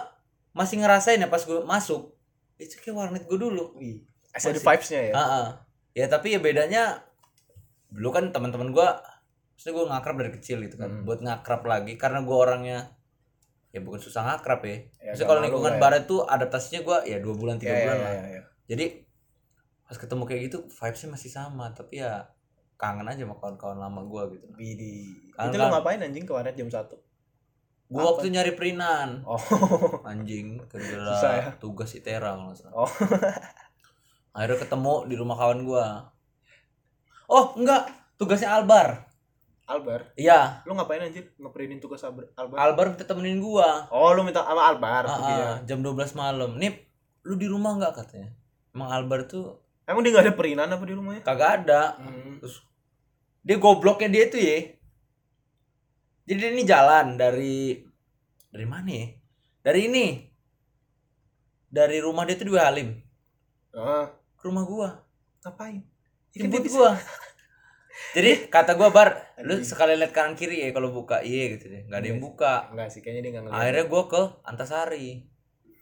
masih 0.51 0.79
ngerasain 0.79 1.17
ya 1.17 1.27
pas 1.27 1.41
gue 1.41 1.61
masuk 1.61 2.13
itu 2.57 2.77
kayak 2.77 2.95
warnet 2.95 3.25
gue 3.25 3.39
dulu 3.39 3.73
Wih. 3.75 4.05
Ada 4.31 4.55
vibes-nya 4.55 5.01
ya. 5.09 5.13
Ah. 5.13 5.49
ya 5.91 6.07
tapi 6.07 6.31
ya 6.31 6.39
bedanya 6.39 7.03
dulu 7.89 8.11
kan 8.11 8.29
teman-teman 8.29 8.71
gua 8.71 9.01
maksudnya 9.53 9.73
gue 9.73 9.85
ngakrab 9.89 10.17
dari 10.19 10.33
kecil 10.33 10.59
gitu 10.61 10.77
kan 10.77 10.91
Hmm. 10.91 11.03
buat 11.03 11.19
ngakrab 11.19 11.63
lagi 11.65 11.95
karena 11.95 12.21
gua 12.21 12.37
orangnya 12.45 12.93
ya 13.71 13.79
bukan 13.79 13.99
susah 13.99 14.23
ngakrab 14.25 14.61
ya, 14.63 14.71
Ya, 14.71 14.81
maksudnya 15.09 15.29
kalau 15.29 15.41
lingkungan 15.41 15.75
ya. 15.75 15.79
barat 15.79 16.03
tuh 16.05 16.23
adaptasinya 16.25 16.81
gua 16.83 16.99
ya 17.03 17.19
dua 17.19 17.33
bulan 17.33 17.55
tiga 17.55 17.71
Iya, 17.71 17.81
bulan 17.81 17.97
iya, 17.97 18.03
lah 18.03 18.13
iya, 18.13 18.27
iya. 18.29 18.43
jadi 18.67 18.85
pas 19.83 19.97
ketemu 19.97 20.23
kayak 20.25 20.41
gitu 20.47 20.59
vibesnya 20.67 21.09
masih 21.09 21.31
sama 21.31 21.67
tapi 21.71 21.99
ya 21.99 22.27
kangen 22.75 23.05
aja 23.05 23.23
sama 23.23 23.35
kawan-kawan 23.35 23.77
lama 23.77 24.01
gua 24.03 24.27
gitu 24.29 24.47
Bidi. 24.51 25.13
Kan- 25.33 25.49
Itu 25.49 25.57
lu 25.57 25.65
kan. 25.65 25.71
ngapain 25.73 26.01
anjing 26.01 26.23
ke 26.23 26.33
warnet 26.33 26.55
jam 26.55 26.67
1? 26.67 26.91
gua 27.87 28.01
Apa? 28.01 28.11
waktu 28.13 28.27
nyari 28.29 28.53
perinan 28.55 29.23
Oh. 29.23 29.39
anjing 30.09 30.63
kerja 30.67 30.99
ya? 31.21 31.51
tugas 31.57 31.91
ITERA 31.93 32.35
kalau 32.35 32.51
salah. 32.53 32.75
Oh. 32.77 32.91
akhirnya 34.33 34.59
ketemu 34.59 34.95
di 35.05 35.15
rumah 35.15 35.37
kawan 35.37 35.61
gua 35.61 36.11
oh 37.27 37.55
enggak 37.55 37.87
tugasnya 38.15 38.51
Albar 38.53 39.10
Albar. 39.71 40.01
iya 40.15 40.63
Lu 40.63 40.75
ngapain 40.75 40.99
anjir? 41.01 41.31
Ngeprinin 41.37 41.79
tugas 41.79 42.03
Albar? 42.03 42.27
Albar? 42.35 42.57
Albar 42.59 42.87
minta 42.89 43.05
temenin 43.05 43.39
gua 43.39 43.87
Oh, 43.89 44.11
lu 44.11 44.23
minta 44.23 44.43
sama 44.43 44.63
Albar 44.65 45.03
Ah, 45.03 45.11
perginya. 45.13 45.47
ah, 45.47 45.57
jam 45.63 45.79
12 45.79 45.95
malam 46.13 46.51
nih 46.55 46.75
lu 47.23 47.35
di 47.35 47.47
rumah 47.47 47.75
nggak 47.75 47.95
katanya 47.95 48.35
emang 48.71 48.91
Albar 48.91 49.25
tuh 49.25 49.63
Emang 49.85 50.01
dia 50.01 50.13
gak 50.13 50.25
ada 50.25 50.35
perinan 50.35 50.69
apa 50.69 50.83
di 50.83 50.93
rumahnya? 50.93 51.21
kagak 51.21 51.51
ada 51.61 51.95
Hmm. 51.97 52.39
terus 52.39 52.63
dia 53.41 53.57
gobloknya 53.57 54.09
dia 54.09 54.25
tuh 54.27 54.39
ya 54.39 54.59
jadi 56.25 56.39
dia 56.39 56.51
ini 56.53 56.65
jalan 56.65 57.15
dari 57.15 57.83
dari 58.49 58.67
mana 58.67 58.87
ya 58.89 59.07
dari 59.63 59.81
ini 59.87 60.07
dari 61.69 61.99
rumah 61.99 62.23
dia 62.23 62.35
tuh 62.35 62.45
di 62.45 62.55
Halim 62.55 62.91
Ah, 63.71 64.11
ke 64.35 64.43
rumah 64.45 64.63
gua 64.63 64.89
ngapain? 65.41 65.83
jemput 66.33 66.51
dia 66.57 66.65
bisa- 66.65 66.75
gua 66.77 66.91
jadi 68.11 68.51
kata 68.51 68.75
gua 68.75 68.91
bar 68.91 69.09
lu 69.41 69.61
sekali 69.63 69.95
lihat 69.95 70.11
kanan 70.11 70.35
kiri 70.35 70.61
ya 70.61 70.71
kalau 70.71 70.91
buka. 70.91 71.21
Iya 71.21 71.57
gitu 71.57 71.69
deh 71.69 71.87
nggak 71.87 71.99
ada 71.99 72.09
yang 72.09 72.21
buka. 72.21 72.69
Enggak 72.71 72.89
sih, 72.91 73.01
kayaknya 73.01 73.21
dia 73.23 73.31
enggak 73.33 73.45
ngeliat. 73.47 73.61
akhirnya 73.61 73.85
gua 73.87 74.03
ke 74.07 74.23
Antasari. 74.43 75.09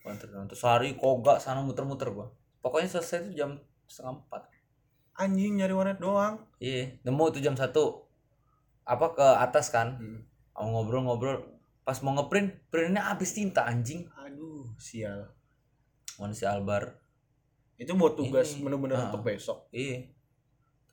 Antasari 0.07 0.91
Koga 0.95 1.37
sana 1.37 1.61
muter-muter 1.61 2.09
gua. 2.11 2.33
Pokoknya 2.59 2.89
selesai 2.89 3.29
itu 3.29 3.39
jam 3.39 3.61
setengah 3.85 4.21
empat. 4.21 4.43
Anjing 5.15 5.59
nyari 5.59 5.75
warnet 5.75 5.99
doang. 5.99 6.45
Iya 6.59 6.97
nemu 7.03 7.25
tuh 7.31 7.41
jam 7.41 7.55
satu. 7.55 8.07
Apa 8.85 9.13
ke 9.13 9.27
atas 9.39 9.69
kan. 9.69 9.97
Hmm. 9.97 10.21
mau 10.59 10.75
ngobrol-ngobrol. 10.75 11.55
Pas 11.87 11.95
mau 12.03 12.19
ngeprint 12.19 12.51
printnya 12.67 13.15
habis 13.15 13.31
tinta 13.31 13.63
anjing. 13.63 14.11
Aduh 14.19 14.75
sial. 14.75 15.31
Mana 16.19 16.35
si 16.35 16.43
Albar. 16.43 16.99
Itu 17.79 17.95
buat 17.95 18.19
tugas 18.19 18.59
bener-bener 18.59 18.99
Ah. 18.99 19.07
untuk 19.07 19.23
besok. 19.23 19.71
Iya 19.71 20.11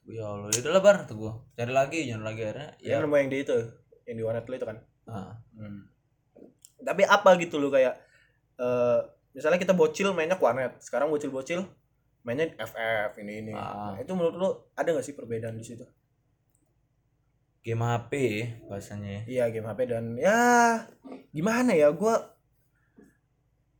ya 0.05 0.25
Allah 0.25 0.49
ya 0.53 0.59
udahlah 0.61 0.83
bar 0.85 0.97
tuh 1.09 1.15
gua 1.17 1.33
cari 1.57 1.73
lagi 1.73 2.05
nyari 2.05 2.23
lagi 2.23 2.41
akhirnya 2.45 2.69
ya 2.77 2.97
ya 2.97 3.03
nemu 3.03 3.15
yang 3.17 3.29
di 3.33 3.37
itu 3.41 3.57
yang 4.05 4.15
di 4.21 4.23
warnet 4.23 4.45
lu 4.45 4.55
itu 4.57 4.67
kan 4.67 4.77
ah, 5.09 5.33
Hmm. 5.55 5.87
Tapi 6.85 7.01
apa 7.07 7.39
gitu 7.41 7.57
loh 7.57 7.73
kayak 7.73 7.97
eh 8.61 8.99
misalnya 9.33 9.57
kita 9.57 9.73
bocil 9.73 10.13
mainnya 10.13 10.37
warnet, 10.37 10.77
sekarang 10.79 11.09
bocil-bocil 11.09 11.65
mainnya 12.21 12.51
FF 12.55 13.17
ini 13.23 13.33
ini. 13.41 13.53
Ah. 13.55 13.95
Nah, 13.95 14.03
itu 14.03 14.11
menurut 14.13 14.35
lo 14.37 14.49
ada 14.77 14.93
gak 14.93 15.05
sih 15.05 15.15
perbedaan 15.17 15.57
di 15.57 15.65
situ? 15.65 15.87
game 17.65 17.81
HP 17.81 18.13
bahasanya 18.69 19.25
Iya 19.25 19.49
game 19.49 19.65
HP 19.65 19.89
dan 19.89 20.21
ya 20.21 20.37
gimana 21.33 21.73
ya 21.73 21.89
gua 21.89 22.37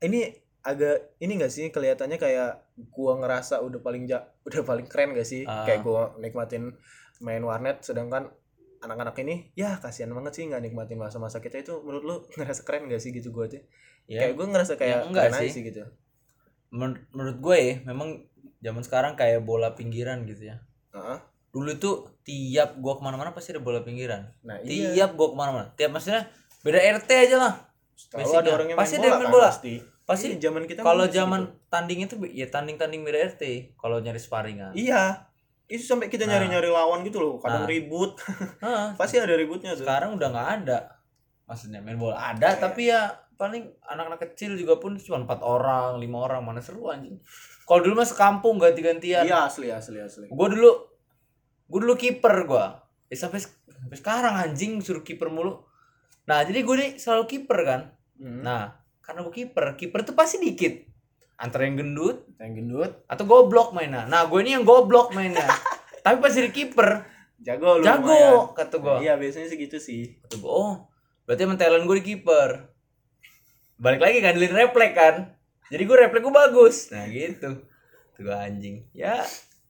ini 0.01 0.33
agak 0.65 1.13
ini 1.17 1.37
gak 1.37 1.47
sih 1.47 1.69
kelihatannya 1.69 2.17
kayak 2.17 2.57
gua 2.89 3.15
ngerasa 3.15 3.61
udah 3.61 3.79
paling 3.79 4.03
ja, 4.03 4.25
udah 4.47 4.61
paling 4.61 4.85
keren 4.85 5.13
gak 5.13 5.23
sih? 5.23 5.45
Ah. 5.45 5.61
Kayak 5.63 5.81
gua 5.81 6.17
nikmatin 6.17 6.73
main 7.19 7.39
warnet 7.39 7.79
sedangkan 7.79 8.33
anak-anak 8.77 9.15
ini 9.19 9.49
ya 9.53 9.77
kasihan 9.77 10.11
banget 10.11 10.35
sih 10.35 10.43
nggak 10.45 10.61
nikmatin 10.61 10.97
masa-masa 10.97 11.39
kita 11.39 11.57
itu 11.59 11.73
menurut 11.79 12.03
lu 12.03 12.15
ngerasa 12.35 12.61
keren 12.61 12.85
gak 12.85 12.99
sih 12.99 13.09
gitu 13.09 13.29
gua 13.29 13.45
tuh 13.45 13.61
ya 14.05 14.19
kayak 14.19 14.35
gue 14.35 14.45
ngerasa 14.47 14.73
kayak 14.75 14.95
Ya, 14.95 15.05
enggak 15.05 15.23
keren 15.27 15.41
sih. 15.41 15.49
sih 15.51 15.61
gitu 15.63 15.81
men- 16.69 17.01
menurut 17.09 17.37
gue 17.39 17.57
ya 17.57 17.73
memang 17.83 18.21
zaman 18.59 18.81
sekarang 18.81 19.13
kayak 19.13 19.41
bola 19.41 19.73
pinggiran 19.73 20.21
gitu 20.23 20.45
ya 20.45 20.61
Heeh. 20.91 21.17
dulu 21.49 21.69
itu 21.71 21.91
tiap 22.21 22.77
gua 22.77 22.93
ke 22.93 23.01
mana-mana 23.01 23.31
pasti 23.31 23.49
ada 23.49 23.59
bola 23.59 23.79
pinggiran 23.79 24.29
Nah, 24.41 24.59
iya. 24.61 24.93
tiap 24.93 25.15
gua 25.15 25.27
ke 25.29 25.35
mana-mana 25.35 25.65
tiap 25.73 25.89
maksudnya 25.89 26.29
beda 26.59 26.77
RT 26.99 27.09
aja 27.23 27.37
lah 27.39 27.53
Selalu 27.95 28.13
basicnya. 28.19 28.37
ada 28.37 28.49
orang 28.51 28.67
yang 28.67 28.77
Pasti 28.77 28.93
main 28.93 28.99
ada 28.99 29.07
bola, 29.07 29.07
yang 29.07 29.15
main 29.15 29.25
kan, 29.25 29.33
bola. 29.33 29.49
pasti. 29.49 29.73
Pasti 30.05 30.29
Iya, 30.29 30.37
zaman 30.45 30.63
kita 30.63 30.79
kalau 30.79 31.05
zaman 31.07 31.41
gitu. 31.43 31.65
tanding 31.67 31.99
itu 32.01 32.15
ya 32.31 32.47
tanding-tanding 32.47 33.01
beda 33.01 33.19
RT 33.27 33.73
kalau 33.75 33.97
nyari 33.97 34.17
sparingan 34.17 34.71
Iya. 34.71 35.25
Itu 35.65 35.81
sampai 35.83 36.07
kita 36.07 36.23
Nah. 36.23 36.37
nyari-nyari 36.37 36.69
lawan 36.69 37.01
gitu 37.01 37.17
loh, 37.17 37.41
kadang 37.41 37.65
Nah. 37.65 37.67
ribut. 37.67 38.13
Hah, 38.59 38.93
pasti 38.99 39.17
ada 39.17 39.33
ributnya 39.33 39.73
tuh. 39.73 39.81
sekarang 39.81 40.13
udah 40.13 40.29
nggak 40.29 40.49
ada 40.59 40.79
maksudnya 41.43 41.77
main 41.79 41.93
bola 41.95 42.17
ada 42.27 42.47
Iya. 42.47 42.57
tapi 42.59 42.81
ya 42.85 43.01
paling 43.35 43.65
anak-anak 43.83 44.17
kecil 44.23 44.53
juga 44.53 44.77
pun 44.77 44.95
cuma 44.95 45.19
empat 45.19 45.41
orang 45.41 45.97
lima 45.97 46.21
orang 46.21 46.41
mana 46.41 46.57
seru 46.57 46.87
anjing 46.87 47.17
kalau 47.63 47.81
dulu 47.81 47.93
mah 47.95 48.07
sekampung 48.07 48.55
ganti-gantian 48.55 49.21
Iya, 49.21 49.45
asli 49.45 49.67
asli 49.67 49.97
asli. 49.99 50.25
gue 50.25 50.47
dulu 50.47 50.71
gue 51.67 51.79
dulu 51.81 51.93
kiper 51.95 52.45
gue 52.45 52.65
eh, 53.05 53.13
sampai 53.15 53.41
sampai 53.41 53.93
sekarang 53.93 54.33
anjing 54.39 54.79
suruh 54.79 55.01
kiper 55.01 55.27
mulu 55.27 55.65
nah 56.23 56.41
jadi 56.41 56.61
gue 56.61 56.75
nih 56.75 56.91
selalu 56.95 57.25
kiper 57.27 57.59
kan 57.61 57.81
Hmm. 58.15 58.41
nah 58.41 58.84
karena 59.05 59.21
gue 59.21 59.33
kiper. 59.35 59.65
Kiper 59.75 59.99
tuh 60.01 60.13
pasti 60.13 60.37
dikit. 60.37 60.81
Antara 61.35 61.63
yang 61.63 61.75
gendut 61.75 62.25
yang 62.35 62.53
gendut, 62.53 63.03
atau 63.05 63.23
goblok 63.23 63.71
mainnya. 63.71 64.03
Nah 64.05 64.25
gue 64.25 64.39
ini 64.39 64.55
yang 64.55 64.63
goblok 64.63 65.11
mainnya. 65.11 65.45
Tapi 66.03 66.17
pas 66.17 66.29
jadi 66.29 66.49
kiper 66.49 67.05
jago 67.37 67.77
lu. 67.77 67.83
lumayan. 67.83 67.99
jago 68.01 68.55
kata 68.55 68.75
gue 68.77 68.95
Iya, 69.03 69.13
biasanya 69.15 69.47
sih 69.47 69.57
gitu 69.57 69.77
sih. 69.77 70.15
kata 70.17 70.35
gue 70.35 70.47
oh 70.47 70.87
berarti 71.23 71.41
emang 71.43 71.57
talent 71.57 71.83
gue 71.83 71.97
di 71.99 72.05
kiper. 72.07 72.49
Balik 73.75 73.99
lagi 73.99 74.17
kan 74.17 74.31
ngandelin 74.31 74.55
refleks 74.55 74.95
kan. 74.95 75.15
Jadi 75.67 75.83
gue 75.83 75.97
refleks 75.97 76.23
gue 76.23 76.35
bagus. 76.35 76.75
Nah 76.89 77.05
gitu. 77.05 77.49
Tuh 78.11 78.21
gue 78.21 78.31
anjing. 78.31 78.87
Ya 78.91 79.19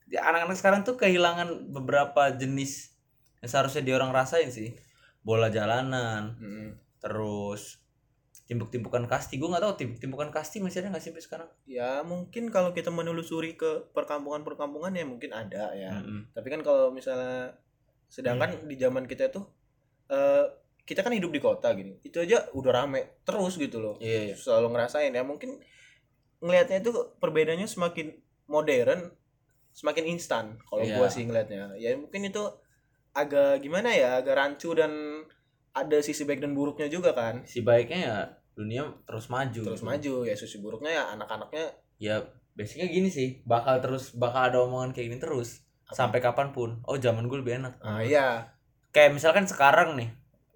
ya 0.05 0.21
anak-anak 0.23 0.55
sekarang 0.55 0.81
tuh 0.81 0.93
kehilangan 0.95 1.49
beberapa 1.67 2.29
jenis 2.29 2.93
yang 3.41 3.49
seharusnya 3.49 3.81
dia 3.81 3.95
orang 3.95 4.13
rasain 4.13 4.47
sih. 4.47 4.77
Bola 5.19 5.49
jalanan 5.49 6.37
Hmm. 6.37 6.69
terus 6.99 7.81
timpuk-timpukan 8.45 9.09
kasti 9.09 9.35
gue 9.35 9.49
nggak 9.49 9.59
tahu 9.59 9.73
timpuk-timpukan 9.75 10.29
kasti 10.29 10.61
masih 10.61 10.85
ada 10.85 10.93
nggak 10.93 11.01
sih 11.01 11.09
sampai 11.09 11.25
sekarang 11.25 11.49
Ya, 11.65 12.05
mungkin 12.05 12.53
kalau 12.53 12.71
kita 12.71 12.89
menelusuri 12.89 13.57
ke 13.57 13.89
perkampungan-perkampungan 13.91 14.93
ya 14.93 15.01
mungkin 15.03 15.33
ada 15.33 15.73
ya. 15.73 15.97
Mm-mm. 15.97 16.29
Tapi 16.31 16.47
kan 16.47 16.61
kalau 16.61 16.93
misalnya 16.93 17.57
sedangkan 18.05 18.69
di 18.69 18.77
zaman 18.77 19.05
kita 19.05 19.33
tuh 19.33 19.49
eh 20.07 20.45
kita 20.85 21.01
kan 21.01 21.09
hidup 21.09 21.33
di 21.33 21.41
kota 21.41 21.73
gini. 21.73 21.97
Itu 22.05 22.21
aja 22.21 22.45
udah 22.53 22.71
rame 22.71 23.17
terus 23.25 23.57
gitu 23.57 23.81
loh. 23.81 23.95
iya 23.97 24.29
iya 24.29 24.35
selalu 24.37 24.77
ngerasain 24.77 25.09
ya 25.09 25.25
mungkin 25.25 25.57
ngelihatnya 26.37 26.85
itu 26.85 26.91
perbedaannya 27.17 27.65
semakin 27.65 28.13
modern 28.45 29.09
semakin 29.73 30.05
instan 30.05 30.45
kalau 30.63 30.85
Iya. 30.85 31.01
gua 31.01 31.09
sih 31.09 31.25
ngelihatnya 31.25 31.73
ya 31.75 31.97
mungkin 31.97 32.29
itu 32.29 32.43
agak 33.11 33.59
gimana 33.59 33.89
ya 33.89 34.21
agak 34.21 34.37
rancu 34.37 34.77
dan 34.77 34.91
ada 35.75 35.97
sisi 35.99 36.23
baik 36.23 36.39
dan 36.39 36.55
buruknya 36.55 36.87
juga 36.87 37.11
kan. 37.11 37.43
Si 37.43 37.59
baiknya 37.61 37.99
ya 37.99 38.17
dunia 38.55 38.87
terus 39.03 39.27
maju 39.27 39.61
terus 39.67 39.83
gitu. 39.83 39.87
maju 39.91 40.13
ya 40.23 40.31
sisi 40.31 40.63
buruknya 40.63 40.95
ya 40.95 41.03
anak-anaknya 41.11 41.75
ya 41.99 42.23
basicnya 42.55 42.87
gini 42.87 43.11
sih 43.11 43.43
bakal 43.43 43.83
terus 43.83 44.15
bakal 44.15 44.47
ada 44.47 44.63
omongan 44.63 44.95
kayak 44.95 45.11
gini 45.11 45.19
terus. 45.19 45.61
Apa? 45.85 45.93
sampai 45.93 46.17
kapan 46.17 46.49
pun. 46.49 46.81
Oh 46.89 46.97
zaman 46.97 47.29
gue 47.29 47.37
lebih 47.45 47.61
enak. 47.61 47.77
Ah 47.83 48.01
iya. 48.01 48.49
Kayak 48.89 49.19
misalkan 49.19 49.45
sekarang 49.45 49.93
nih 49.99 50.09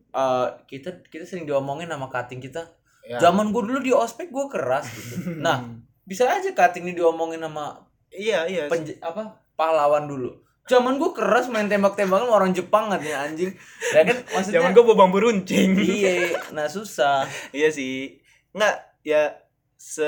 eh 0.09 0.47
kita 0.65 1.05
kita 1.05 1.27
sering 1.27 1.45
diomongin 1.45 1.91
sama 1.91 2.09
cutting 2.09 2.41
kita. 2.41 2.65
Ya. 3.09 3.17
zaman 3.17 3.49
gue 3.49 3.61
dulu 3.65 3.81
di 3.81 3.89
ospek 3.89 4.29
gue 4.29 4.45
keras 4.49 4.85
gitu. 4.89 5.41
Nah 5.41 5.65
bisa 6.09 6.25
aja 6.25 6.49
cutting 6.57 6.89
ini 6.89 6.97
diomongin 6.97 7.41
sama 7.41 7.85
iya 8.09 8.49
iya. 8.49 8.65
penj- 8.65 8.97
apa 8.97 9.37
pahlawan 9.53 10.09
dulu 10.09 10.33
zaman 10.69 11.01
gue 11.01 11.09
keras 11.11 11.49
main 11.49 11.65
tembak-tembakan 11.65 12.29
sama 12.29 12.33
orang 12.37 12.53
Jepang 12.53 12.93
katanya 12.93 13.25
anjing. 13.25 13.51
Ya 13.89 14.05
kan 14.05 14.17
maksudnya 14.37 14.61
zaman 14.61 14.77
gua 14.77 14.83
bawa 14.93 14.97
bambu 15.03 15.17
runcing 15.25 15.73
iya 15.81 16.37
nah 16.55 16.69
susah. 16.69 17.25
Iya 17.49 17.73
sih. 17.73 18.21
Nggak 18.53 18.75
ya 19.01 19.33
se 19.75 20.05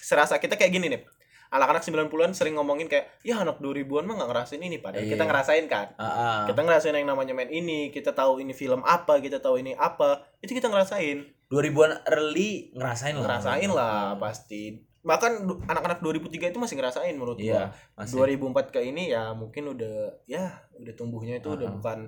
serasa 0.00 0.40
kita 0.40 0.56
kayak 0.56 0.72
gini 0.72 0.88
nih. 0.88 1.04
Anak-anak 1.50 1.82
90-an 1.82 2.30
sering 2.30 2.54
ngomongin 2.54 2.86
kayak 2.86 3.10
ya 3.26 3.42
anak 3.42 3.58
2000-an 3.58 4.06
mah 4.06 4.14
nggak 4.22 4.30
ngerasain 4.30 4.62
ini 4.62 4.78
padahal 4.78 5.02
Iya. 5.02 5.18
kita 5.18 5.24
ngerasain 5.26 5.64
kan. 5.66 5.86
Ah, 5.98 6.06
ah. 6.06 6.40
kita 6.46 6.62
ngerasain 6.62 6.94
yang 6.94 7.10
namanya 7.10 7.34
main 7.34 7.50
ini 7.50 7.90
kita 7.90 8.14
tahu 8.14 8.38
ini 8.38 8.54
film 8.54 8.86
apa 8.86 9.18
kita 9.18 9.42
tahu 9.42 9.58
ini 9.58 9.74
apa. 9.74 10.24
Itu 10.38 10.54
kita 10.54 10.70
ngerasain. 10.70 11.26
2000-an 11.50 12.06
early 12.06 12.70
ngerasain 12.72 13.18
lah. 13.18 13.26
Ngerasain 13.26 13.70
lah 13.74 14.14
pasti 14.22 14.78
bahkan 15.00 15.32
anak-anak 15.64 16.04
2003 16.04 16.52
itu 16.52 16.58
masih 16.60 16.76
ngerasain 16.76 17.16
menurut 17.16 17.40
iya 17.40 17.72
gua. 17.96 18.04
masih. 18.04 18.20
2004 18.20 18.74
ke 18.74 18.80
ini 18.84 19.08
ya 19.08 19.32
mungkin 19.32 19.72
udah 19.72 20.20
ya 20.28 20.60
udah 20.76 20.92
tumbuhnya 20.92 21.40
itu 21.40 21.56
udah 21.56 21.72
Uh-uh. 21.72 21.76
bukan 21.80 21.98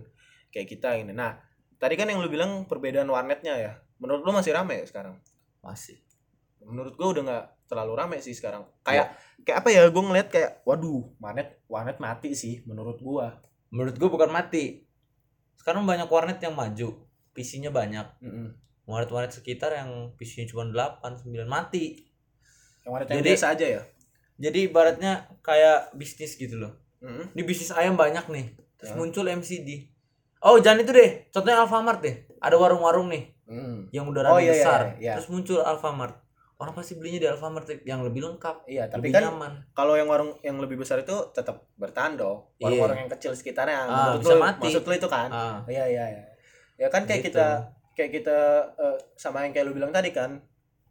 kayak 0.52 0.68
kita 0.68 1.00
ini. 1.00 1.16
Nah 1.16 1.40
tadi 1.80 1.96
kan 1.96 2.04
yang 2.06 2.20
lu 2.20 2.28
bilang 2.28 2.68
perbedaan 2.68 3.08
warnetnya 3.08 3.56
ya 3.56 3.72
menurut 3.96 4.20
lu 4.20 4.32
masih 4.36 4.52
rame 4.52 4.84
ya 4.84 4.86
sekarang? 4.86 5.16
Masih. 5.64 6.04
Menurut 6.60 6.92
gua 7.00 7.16
udah 7.16 7.22
nggak 7.24 7.44
terlalu 7.72 7.92
rame 7.96 8.16
sih 8.20 8.36
sekarang. 8.36 8.68
Kayak 8.84 9.16
kayak 9.40 9.64
apa 9.64 9.68
ya 9.72 9.88
gua 9.88 10.02
ngeliat 10.12 10.28
kayak 10.28 10.50
waduh 10.68 11.16
warnet 11.16 11.64
warnet 11.72 11.96
mati 11.96 12.36
sih 12.36 12.60
menurut 12.68 13.00
gua. 13.00 13.40
Menurut 13.72 13.96
gue 13.96 14.04
bukan 14.04 14.28
mati. 14.28 14.84
Sekarang 15.56 15.88
banyak 15.88 16.04
warnet 16.12 16.36
yang 16.44 16.52
maju. 16.52 17.08
PC-nya 17.32 17.72
banyak. 17.72 18.04
Mm-mm. 18.20 18.60
warnet-warnet 18.82 19.32
sekitar 19.32 19.72
yang 19.72 20.12
PC-nya 20.18 20.50
cuma 20.50 20.68
8 20.68 21.24
9 21.24 21.46
mati 21.48 22.11
yang 22.84 22.94
Jadi- 23.14 23.30
biasa 23.30 23.46
aja 23.50 23.66
ya 23.70 23.82
jadi 24.34 24.58
ibaratnya 24.64 25.12
kayak 25.40 25.92
bisnis 25.92 26.34
gitu 26.34 26.56
loh 26.56 26.72
Mm-mm. 26.98 27.30
ini 27.30 27.42
bisnis 27.42 27.70
ayam 27.70 27.94
banyak 27.94 28.26
nih 28.26 28.46
terus 28.74 28.90
Ya. 28.90 28.96
muncul 28.96 29.24
MCD 29.24 29.86
oh 30.40 30.58
jangan 30.58 30.80
itu 30.80 30.90
deh 30.90 31.10
contohnya 31.28 31.58
Alfamart 31.58 32.00
deh 32.00 32.14
ada 32.36 32.56
warung-warung 32.56 33.06
nih 33.08 33.30
Mm. 33.42 33.90
yang 33.90 34.06
udah 34.06 34.22
Oh, 34.24 34.36
iya, 34.36 34.48
iya, 34.48 34.52
besar 34.54 34.80
iya. 34.96 35.12
terus 35.14 35.28
muncul 35.28 35.60
Alfamart 35.60 36.14
orang 36.56 36.72
pasti 36.72 36.94
belinya 36.94 37.18
di 37.18 37.28
Alfamart 37.28 37.66
yang 37.82 38.00
lebih 38.00 38.22
lengkap 38.22 38.64
Iya, 38.64 38.86
tapi 38.86 39.04
lebih 39.04 39.12
kan 39.12 39.22
nyaman 39.28 39.52
kalau 39.72 39.94
yang 39.94 40.06
warung 40.06 40.38
yang 40.40 40.56
lebih 40.56 40.74
besar 40.76 40.98
itu 40.98 41.10
tetap 41.32 41.66
bertahan 41.74 42.14
dong. 42.14 42.46
Iya. 42.54 42.64
Warung-warung 42.64 42.98
yang 43.00 43.10
kecil 43.10 43.34
sekitarnya. 43.34 43.82
Ah, 43.82 43.88
Menurut 44.14 44.20
bisa 44.20 44.32
lu- 44.32 44.40
mati. 44.40 44.62
Maksud 44.64 44.82
lu 44.84 44.94
itu 44.94 45.08
kan? 45.08 45.28
ah 45.28 45.58
Iya, 45.66 45.84
iya, 45.86 46.04
iya. 46.08 46.22
Ya 46.78 46.88
kan 46.88 47.02
kayak 47.02 47.18
gitu. 47.20 47.34
kita 47.34 47.48
kayak 47.92 48.10
kita 48.14 48.38
eh, 48.72 48.96
sama 49.12 49.42
yang 49.42 49.50
kayak 49.50 49.66
lu 49.66 49.74
bilang 49.74 49.90
tadi 49.90 50.10
kan 50.10 50.38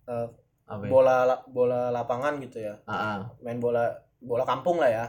eh, 0.06 0.28
apa 0.72 0.84
ya? 0.84 0.90
bola 0.90 1.16
la- 1.26 1.44
bola 1.46 1.82
lapangan 1.90 2.40
gitu 2.40 2.58
ya. 2.60 2.80
ah. 2.86 3.20
Main 3.40 3.60
bola 3.60 3.92
bola 4.18 4.44
kampung 4.44 4.78
lah 4.78 4.88
ya. 4.88 5.06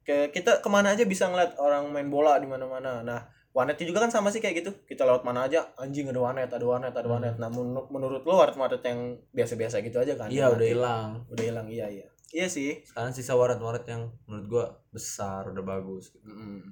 Ke 0.00 0.30
kita 0.30 0.58
ke 0.58 0.68
mana 0.68 0.92
aja 0.92 1.02
bisa 1.04 1.26
ngeliat 1.26 1.54
orang 1.56 1.86
main 1.88 2.06
bola 2.06 2.36
di 2.36 2.46
mana-mana. 2.46 3.02
Nah, 3.02 3.20
warnetnya 3.50 3.84
juga 3.84 4.00
kan 4.00 4.10
sama 4.10 4.28
sih 4.28 4.38
kayak 4.38 4.56
gitu. 4.58 4.70
Kita 4.84 5.02
lewat 5.02 5.22
mana 5.22 5.44
aja, 5.44 5.62
anjing 5.76 6.06
ada 6.06 6.18
warnet, 6.18 6.48
ada 6.48 6.62
warnet, 6.62 6.90
ada 6.90 7.02
Hmm. 7.02 7.12
warnet. 7.12 7.36
Nah, 7.36 7.48
menur- 7.48 7.86
menurut 7.88 8.22
lu 8.22 8.32
warnet-warnet 8.32 8.80
yang 8.80 9.00
biasa-biasa 9.30 9.78
gitu 9.80 9.98
aja 9.98 10.14
kan? 10.14 10.26
iya 10.28 10.46
udah 10.48 10.64
hilang 10.64 11.08
Udah 11.28 11.44
hilang, 11.44 11.66
iya 11.66 11.86
iya. 11.86 12.06
Iya 12.30 12.48
sih. 12.48 12.80
sekarang 12.82 13.10
sisa 13.10 13.34
warnet-warnet 13.34 13.84
yang 13.84 14.06
menurut 14.24 14.46
gua 14.48 14.64
besar 14.88 15.44
udah 15.46 15.60
bagus 15.60 16.16
Mm. 16.18 16.64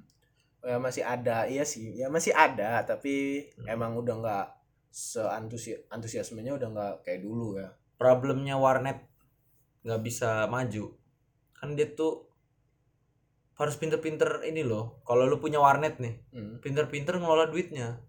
Ya 0.61 0.76
masih 0.76 1.01
ada, 1.01 1.45
iya 1.45 1.64
sih. 1.64 1.93
Ya 1.95 2.09
masih 2.09 2.33
ada, 2.33 2.81
tapi 2.83 3.45
Hmm. 3.57 3.68
emang 3.70 3.93
udah 3.95 4.14
nggak 4.16 4.47
seantusias 4.91 5.81
antusiasmenya 5.87 6.53
udah 6.53 6.68
nggak 6.68 6.95
kayak 7.03 7.20
dulu 7.20 7.57
ya. 7.57 7.70
Problemnya 8.01 8.57
warnet 8.57 9.05
nggak 9.83 10.01
bisa 10.01 10.49
maju 10.49 10.97
kan 11.53 11.77
dia 11.77 11.85
tuh 11.87 12.33
harus 13.55 13.77
pinter-pinter 13.77 14.41
ini 14.43 14.65
loh 14.65 15.05
kalau 15.05 15.29
lu 15.29 15.37
punya 15.37 15.61
warnet 15.61 16.01
nih 16.01 16.17
Hmm. 16.33 16.57
pinter-pinter 16.59 17.15
ngelola 17.15 17.47
duitnya 17.47 18.01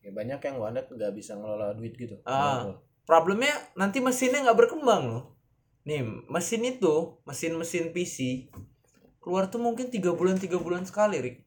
Ya 0.00 0.08
banyak 0.10 0.36
yang 0.38 0.56
warnet 0.56 0.88
nggak 0.88 1.12
bisa 1.12 1.32
ngelola 1.34 1.72
duit 1.72 1.92
gitu. 1.94 2.16
Ah. 2.22 2.64
Lo. 2.66 2.84
problemnya 3.02 3.52
nanti 3.74 3.98
mesinnya 3.98 4.40
nggak 4.40 4.56
berkembang 4.58 5.02
loh 5.06 5.24
nih 5.82 6.00
mesin 6.26 6.60
itu 6.62 7.16
mesin-mesin 7.22 7.90
PC 7.90 8.48
keluar 9.18 9.48
tuh 9.48 9.58
mungkin 9.58 9.88
tiga 9.88 10.12
bulan 10.12 10.36
tiga 10.36 10.56
bulan 10.56 10.84
sekali 10.84 11.16
Rik 11.18 11.38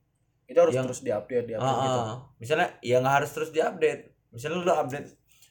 Itu 0.44 0.60
harus 0.60 0.76
Yang- 0.76 0.86
terus 0.88 1.02
diupdate, 1.02 1.46
diupdate 1.48 1.62
Ah, 1.64 1.78
gitu. 1.80 2.00
ah. 2.00 2.18
misalnya 2.36 2.68
ya 2.80 2.98
nggak 3.00 3.16
harus 3.16 3.32
terus 3.32 3.50
diupdate 3.50 4.02
misalnya 4.30 4.58
lu 4.60 4.70
update 4.72 5.08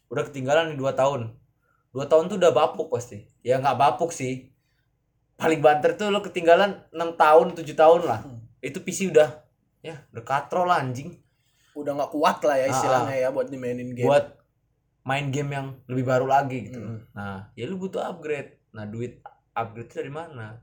udah 0.09 0.23
ketinggalan 0.25 0.65
nih 0.69 0.77
dua 0.77 0.93
tahun 0.93 1.33
dua 1.93 2.05
tahun 2.05 2.27
tuh 2.27 2.37
udah 2.37 2.51
bapuk 2.51 2.89
pasti 2.89 3.21
ya 3.41 3.57
nggak 3.57 3.77
bapuk 3.77 4.11
sih 4.11 4.49
paling 5.35 5.59
banter 5.59 5.93
tuh 5.93 6.09
lu 6.09 6.21
ketinggalan 6.21 6.81
enam 6.91 7.15
tahun 7.15 7.53
tujuh 7.53 7.75
tahun 7.75 8.01
lah 8.03 8.21
Hmm. 8.23 8.41
itu 8.61 8.79
PC 8.79 9.11
udah 9.11 9.29
ya 9.81 9.99
udah 10.09 10.23
katrol 10.23 10.67
lah, 10.67 10.79
anjing 10.79 11.19
Udah 11.73 11.93
nggak 11.95 12.11
kuat 12.11 12.39
lah 12.43 12.55
ya 12.55 12.67
Ah, 12.67 12.71
istilahnya 12.71 13.17
ya 13.19 13.29
buat 13.29 13.49
dimainin 13.49 13.91
game. 13.91 14.05
buat 14.05 14.37
main 15.03 15.29
game 15.29 15.51
yang 15.51 15.67
lebih 15.87 16.05
baru 16.07 16.27
lagi 16.27 16.69
gitu 16.69 16.79
Mm. 16.79 17.01
nah 17.11 17.49
ya 17.53 17.65
lu 17.65 17.77
butuh 17.77 18.01
upgrade 18.03 18.61
nah 18.71 18.85
duit 18.85 19.19
upgrade 19.51 19.85
itu 19.85 19.97
dari 19.99 20.13
mana 20.13 20.61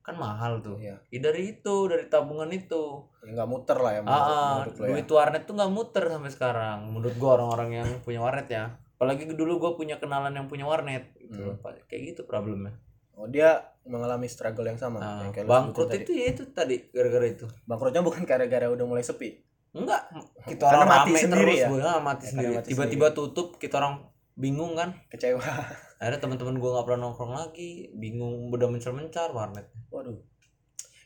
kan 0.00 0.14
mahal 0.14 0.58
tuh 0.60 0.78
Iya. 0.78 1.02
ya 1.04 1.18
dari 1.20 1.52
itu 1.52 1.74
dari 1.84 2.06
tabungan 2.06 2.46
itu 2.48 3.04
Ya 3.20 3.34
nggak 3.34 3.48
muter 3.48 3.74
lah 3.76 3.92
ya 3.92 4.00
Ah, 4.00 4.02
menurut, 4.02 4.22
ah, 4.24 4.48
menurut 4.54 4.72
lo 4.72 4.80
ya. 4.80 4.90
duit 4.92 5.08
warnet 5.10 5.42
tuh 5.42 5.54
nggak 5.54 5.72
muter 5.72 6.04
sampai 6.06 6.30
sekarang. 6.30 6.78
Menurut 6.88 7.14
gua 7.16 7.30
orang-orang 7.34 7.70
yang 7.74 7.88
punya 8.00 8.20
warnet 8.20 8.46
ya. 8.48 8.64
Apalagi 8.96 9.28
dulu 9.28 9.60
gua 9.60 9.72
punya 9.76 10.00
kenalan 10.00 10.32
yang 10.32 10.48
punya 10.48 10.64
warnet 10.64 11.12
gitu. 11.20 11.56
Hmm. 11.56 11.60
Kayak 11.88 12.02
gitu 12.16 12.22
problemnya. 12.24 12.80
Oh 13.16 13.24
dia 13.28 13.64
mengalami 13.88 14.28
struggle 14.28 14.68
yang 14.68 14.76
sama. 14.76 15.00
Nah, 15.00 15.24
yang 15.24 15.32
kayak 15.32 15.48
bangkrut 15.48 15.88
sebutin 15.88 16.00
tadi. 16.00 16.04
itu 16.04 16.12
ya 16.12 16.26
itu 16.32 16.42
tadi 16.52 16.76
gara-gara 16.92 17.26
itu. 17.28 17.46
Bangkrutnya 17.64 18.02
bukan 18.04 18.22
gara-gara 18.28 18.66
udah 18.68 18.84
mulai 18.84 19.04
sepi. 19.04 19.40
Enggak, 19.76 20.08
kita 20.48 20.64
Karena 20.64 20.84
orang 20.84 20.88
mati 20.88 21.12
sendiri 21.20 21.52
terus, 21.52 21.60
ya? 21.60 21.68
gua, 21.68 21.80
ah, 21.84 21.98
mati 22.00 22.24
Ya, 22.24 22.28
sendiri. 22.32 22.52
Tiba-tiba 22.64 23.06
tutup, 23.12 23.60
kita 23.60 23.76
orang 23.76 24.08
bingung 24.32 24.72
kan. 24.72 24.96
Kecewa. 25.12 25.40
Akhirnya 26.00 26.20
teman-teman 26.20 26.56
gua 26.56 26.80
nggak 26.80 26.86
pernah 26.88 27.00
nongkrong 27.08 27.32
lagi, 27.36 27.92
bingung 27.92 28.48
udah 28.48 28.68
mencar-mencar 28.72 29.36
warnet. 29.36 29.68
Waduh. 29.92 30.16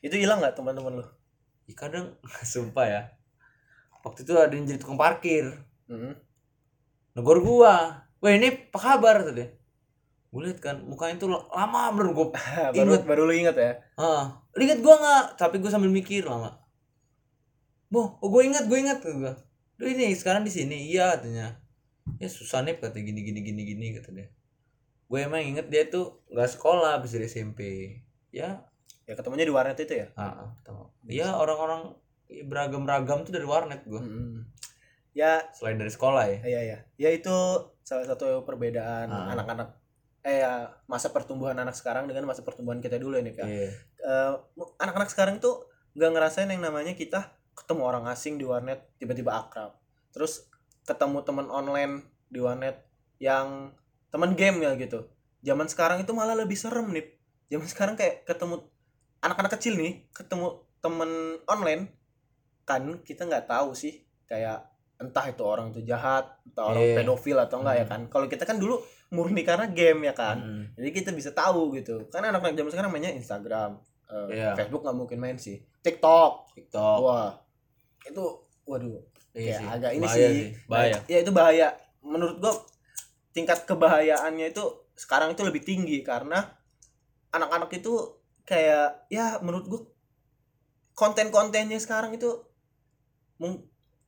Itu 0.03 0.14
hilang 0.14 0.38
nggak 0.38 0.55
teman-teman 0.55 1.03
lo? 1.03 1.07
Ya, 1.66 1.74
kadang 1.74 2.14
sumpah 2.55 2.86
ya. 2.86 3.03
Waktu 4.07 4.22
itu 4.22 4.32
ada 4.38 4.55
yang 4.55 4.66
jadi 4.70 4.78
tukang 4.78 4.99
parkir. 4.99 5.51
Hmm. 5.91 6.14
Negor 7.13 7.39
gua. 7.41 8.05
Wah 8.21 8.31
ini 8.31 8.49
apa 8.69 8.79
kabar? 8.79 9.25
Tadi 9.25 9.47
gue 10.31 10.47
liat 10.47 10.63
kan 10.63 10.79
mukanya 10.87 11.19
tuh 11.19 11.27
lama 11.27 11.91
bener 11.91 12.15
gue 12.15 12.27
baru 12.79 12.95
Ingat. 12.95 13.03
baru 13.03 13.23
lu 13.27 13.35
ingat 13.35 13.57
ya. 13.59 13.83
ah 13.99 14.47
lihat 14.55 14.79
gua 14.79 14.95
nggak? 14.95 15.25
Tapi 15.35 15.59
gue 15.59 15.67
sambil 15.67 15.91
mikir 15.91 16.23
lama. 16.23 16.55
Boh 17.91 18.15
oh 18.23 18.29
gue 18.31 18.47
ingat 18.47 18.71
gue 18.71 18.79
ingat 18.79 19.03
kata 19.03 19.11
gue 19.11 19.35
Duh 19.75 19.89
ini 19.91 20.15
sekarang 20.15 20.47
di 20.47 20.53
sini? 20.55 20.87
Iya 20.87 21.19
katanya. 21.19 21.59
Ya 22.23 22.29
susah 22.31 22.63
nih 22.63 22.79
kata 22.79 23.03
gini 23.03 23.27
gini 23.27 23.43
gini 23.43 23.63
gini 23.67 23.87
kata 23.99 24.15
dia. 24.15 24.31
Gue 25.11 25.27
emang 25.27 25.43
inget 25.43 25.67
dia 25.67 25.91
tuh 25.91 26.23
nggak 26.31 26.47
sekolah 26.47 26.95
habis 26.95 27.11
dari 27.11 27.27
SMP 27.27 27.61
ya. 28.31 28.63
Ya 29.03 29.13
ketemunya 29.19 29.43
di 29.43 29.51
warnet 29.51 29.83
itu 29.83 29.99
ya. 29.99 30.15
ah, 30.15 30.47
ah, 30.47 30.51
tahu. 30.63 30.87
ya 31.11 31.35
orang-orang 31.35 31.91
beragam 32.47 32.87
beragam 32.87 33.27
tuh 33.27 33.35
dari 33.35 33.43
warnet 33.43 33.83
gue 33.83 33.99
Hmm. 33.99 34.47
Ya 35.11 35.43
selain 35.51 35.77
dari 35.77 35.91
sekolah 35.91 36.23
ya 36.31 36.39
Iya 36.47 36.61
ya. 36.63 36.79
Ya 36.97 37.11
itu 37.11 37.35
salah 37.83 38.07
satu 38.07 38.47
perbedaan 38.47 39.11
Ah. 39.11 39.35
anak-anak 39.35 39.69
eh 40.21 40.45
ya, 40.45 40.69
masa 40.85 41.09
pertumbuhan 41.17 41.57
anak 41.57 41.73
sekarang 41.73 42.05
dengan 42.05 42.29
masa 42.29 42.45
pertumbuhan 42.45 42.85
kita 42.85 43.01
dulu 43.01 43.17
ini 43.17 43.33
kak. 43.33 43.49
Iya. 43.49 43.73
Eh, 44.05 44.33
anak-anak 44.77 45.09
sekarang 45.09 45.41
tuh 45.41 45.65
nggak 45.97 46.11
ngerasain 46.13 46.53
yang 46.53 46.61
namanya 46.61 46.93
kita 46.93 47.33
ketemu 47.57 47.83
orang 47.89 48.05
asing 48.13 48.37
di 48.37 48.45
warnet 48.45 48.85
tiba-tiba 49.01 49.33
akrab. 49.33 49.81
Terus 50.13 50.45
ketemu 50.85 51.25
teman 51.25 51.49
online 51.49 52.05
di 52.29 52.37
warnet 52.37 52.85
yang 53.17 53.73
teman 54.13 54.37
game 54.37 54.61
ya 54.61 54.77
gitu. 54.77 55.09
Zaman 55.41 55.67
sekarang 55.73 56.05
itu 56.05 56.13
malah 56.13 56.37
lebih 56.37 56.55
serem 56.55 56.93
nih. 56.93 57.17
Zaman 57.49 57.67
sekarang 57.67 57.95
kayak 57.97 58.29
ketemu 58.29 58.69
anak-anak 59.25 59.53
kecil 59.57 59.75
nih 59.77 60.05
ketemu 60.13 60.65
temen 60.81 61.11
online 61.45 61.93
kan 62.65 63.01
kita 63.05 63.29
nggak 63.29 63.49
tahu 63.49 63.77
sih 63.77 64.05
kayak 64.25 64.65
entah 65.01 65.24
itu 65.24 65.40
orang 65.42 65.72
itu 65.72 65.80
jahat 65.82 66.28
entah 66.44 66.64
orang 66.68 66.84
Iya. 66.84 66.96
pedofil 67.01 67.36
atau 67.36 67.57
enggak 67.59 67.76
ya 67.76 67.84
Hmm. 67.84 67.90
kan. 67.90 68.01
Kalau 68.09 68.26
kita 68.26 68.44
kan 68.44 68.57
dulu 68.57 68.76
murni 69.11 69.42
karena 69.42 69.66
game 69.66 70.07
ya 70.07 70.14
kan. 70.14 70.36
Mm. 70.38 70.64
jadi 70.76 70.88
kita 70.92 71.11
bisa 71.11 71.30
tahu 71.32 71.74
gitu. 71.74 72.07
Karena 72.07 72.30
anak-anak 72.30 72.55
zaman 72.55 72.70
sekarang 72.70 72.90
mainnya 72.90 73.11
Instagram 73.11 73.80
eh, 74.07 74.26
Iya. 74.36 74.53
Facebook 74.55 74.82
nggak 74.82 74.96
mungkin 74.96 75.18
main 75.18 75.34
sih. 75.34 75.59
TikTok. 75.80 76.53
TikTok. 76.53 76.98
Wah 77.01 77.32
itu 78.03 78.24
waduh 78.64 79.01
Iya 79.30 79.57
kayak 79.57 79.59
sih, 79.59 79.66
agak 79.70 79.90
ini 79.92 80.05
bahaya 80.05 80.28
sih. 80.28 80.46
bahaya. 80.66 80.96
Ya 81.07 81.18
itu 81.18 81.30
bahaya. 81.30 81.68
Menurut 82.03 82.36
gua 82.38 82.55
tingkat 83.30 83.62
kebahayaannya 83.64 84.51
itu 84.51 84.64
sekarang 84.94 85.32
itu 85.32 85.42
lebih 85.42 85.62
tinggi 85.62 86.03
karena 86.03 86.44
anak-anak 87.30 87.70
itu 87.72 87.94
kayak 88.42 89.07
ya 89.09 89.38
menurut 89.40 89.64
gua 89.64 89.80
konten-kontennya 90.92 91.78
sekarang 91.78 92.12
itu 92.12 92.28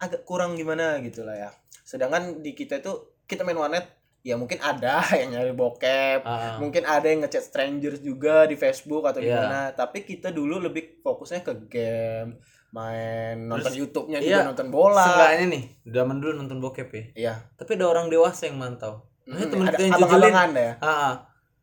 agak 0.02 0.22
kurang 0.22 0.52
gimana 0.52 0.98
gitu 0.98 1.22
lah 1.22 1.38
ya 1.38 1.50
sedangkan 1.82 2.40
di 2.40 2.52
kita 2.52 2.78
itu 2.78 2.92
kita 3.22 3.42
main 3.42 3.54
warnet 3.54 3.86
ya 4.20 4.34
mungkin 4.34 4.58
ada 4.58 5.02
yang 5.20 5.30
nyari 5.30 5.50
bokep 5.52 6.22
Ah, 6.22 6.58
mungkin 6.58 6.82
ada 6.82 7.06
yang 7.06 7.22
ngechat 7.22 7.42
strangers 7.44 7.98
juga 8.00 8.44
di 8.44 8.54
Facebook 8.54 9.02
atau 9.02 9.18
Iya. 9.18 9.30
gimana 9.32 9.60
tapi 9.72 10.02
kita 10.02 10.30
dulu 10.30 10.58
lebih 10.58 10.98
fokusnya 11.00 11.40
ke 11.40 11.52
game 11.66 12.38
main 12.72 13.36
nonton 13.44 13.68
Terus, 13.68 13.78
YouTube-nya 13.78 14.18
iya, 14.18 14.40
juga 14.40 14.48
nonton 14.48 14.68
bola 14.68 15.04
Seenggaknya 15.04 15.46
nih, 15.50 15.64
zaman 15.86 16.16
dulu 16.18 16.32
nonton 16.34 16.58
bokep 16.58 16.88
ya. 16.88 17.04
iya 17.12 17.34
Tapi 17.52 17.76
ada 17.76 17.84
orang 17.84 18.08
dewasa 18.08 18.48
yang 18.48 18.56
mantau. 18.56 19.04
Hmm, 19.22 19.36
Maksudnya 19.36 19.50
temen 19.50 19.66
ada 19.66 19.70
kita 19.70 19.82
yang 19.82 19.94
abang-abangan 19.94 20.50
ya 20.56 20.72
Ah, 20.80 20.88
ah. 20.88 21.14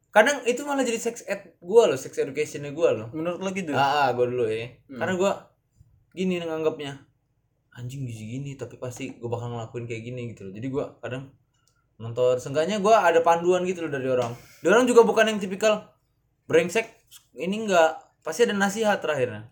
Kadang 0.09 0.37
itu 0.43 0.61
malah 0.63 0.81
jadi 0.81 0.97
sex 0.97 1.21
ed 1.23 1.57
gua 1.57 1.85
loh, 1.85 1.97
sex 1.97 2.13
educationnya 2.13 2.69
gua 2.71 2.93
loh. 2.93 3.07
menurut 3.09 3.41
lo 3.41 3.49
gitu 3.49 3.73
Ah, 3.73 4.13
gua 4.13 4.25
dulu 4.25 4.45
ya. 4.45 4.69
Hmm. 4.85 5.01
Karena 5.01 5.13
gua 5.15 5.31
gini 6.11 6.37
nganggapnya. 6.37 7.08
Anjing 7.79 8.03
gizi 8.03 8.27
gini, 8.29 8.53
tapi 8.53 8.75
pasti 8.75 9.15
gua 9.15 9.31
bakal 9.31 9.47
ngelakuin 9.49 9.85
kayak 9.85 10.03
gini 10.03 10.21
gitu 10.29 10.45
loh. 10.45 10.53
Jadi 10.53 10.67
gua 10.67 10.99
kadang 10.99 11.31
nonton 11.95 12.35
seenggaknya 12.35 12.77
gua 12.77 13.01
ada 13.01 13.19
panduan 13.19 13.63
gitu 13.63 13.81
loh 13.81 13.89
dari 13.89 14.07
orang. 14.07 14.31
Dia 14.59 14.69
orang 14.69 14.83
juga 14.83 15.01
bukan 15.01 15.25
yang 15.25 15.37
tipikal 15.37 15.87
brengsek 16.43 16.85
ini 17.33 17.63
enggak 17.63 17.95
pasti 18.19 18.43
ada 18.43 18.51
nasihat 18.53 18.97
terakhirnya 18.97 19.47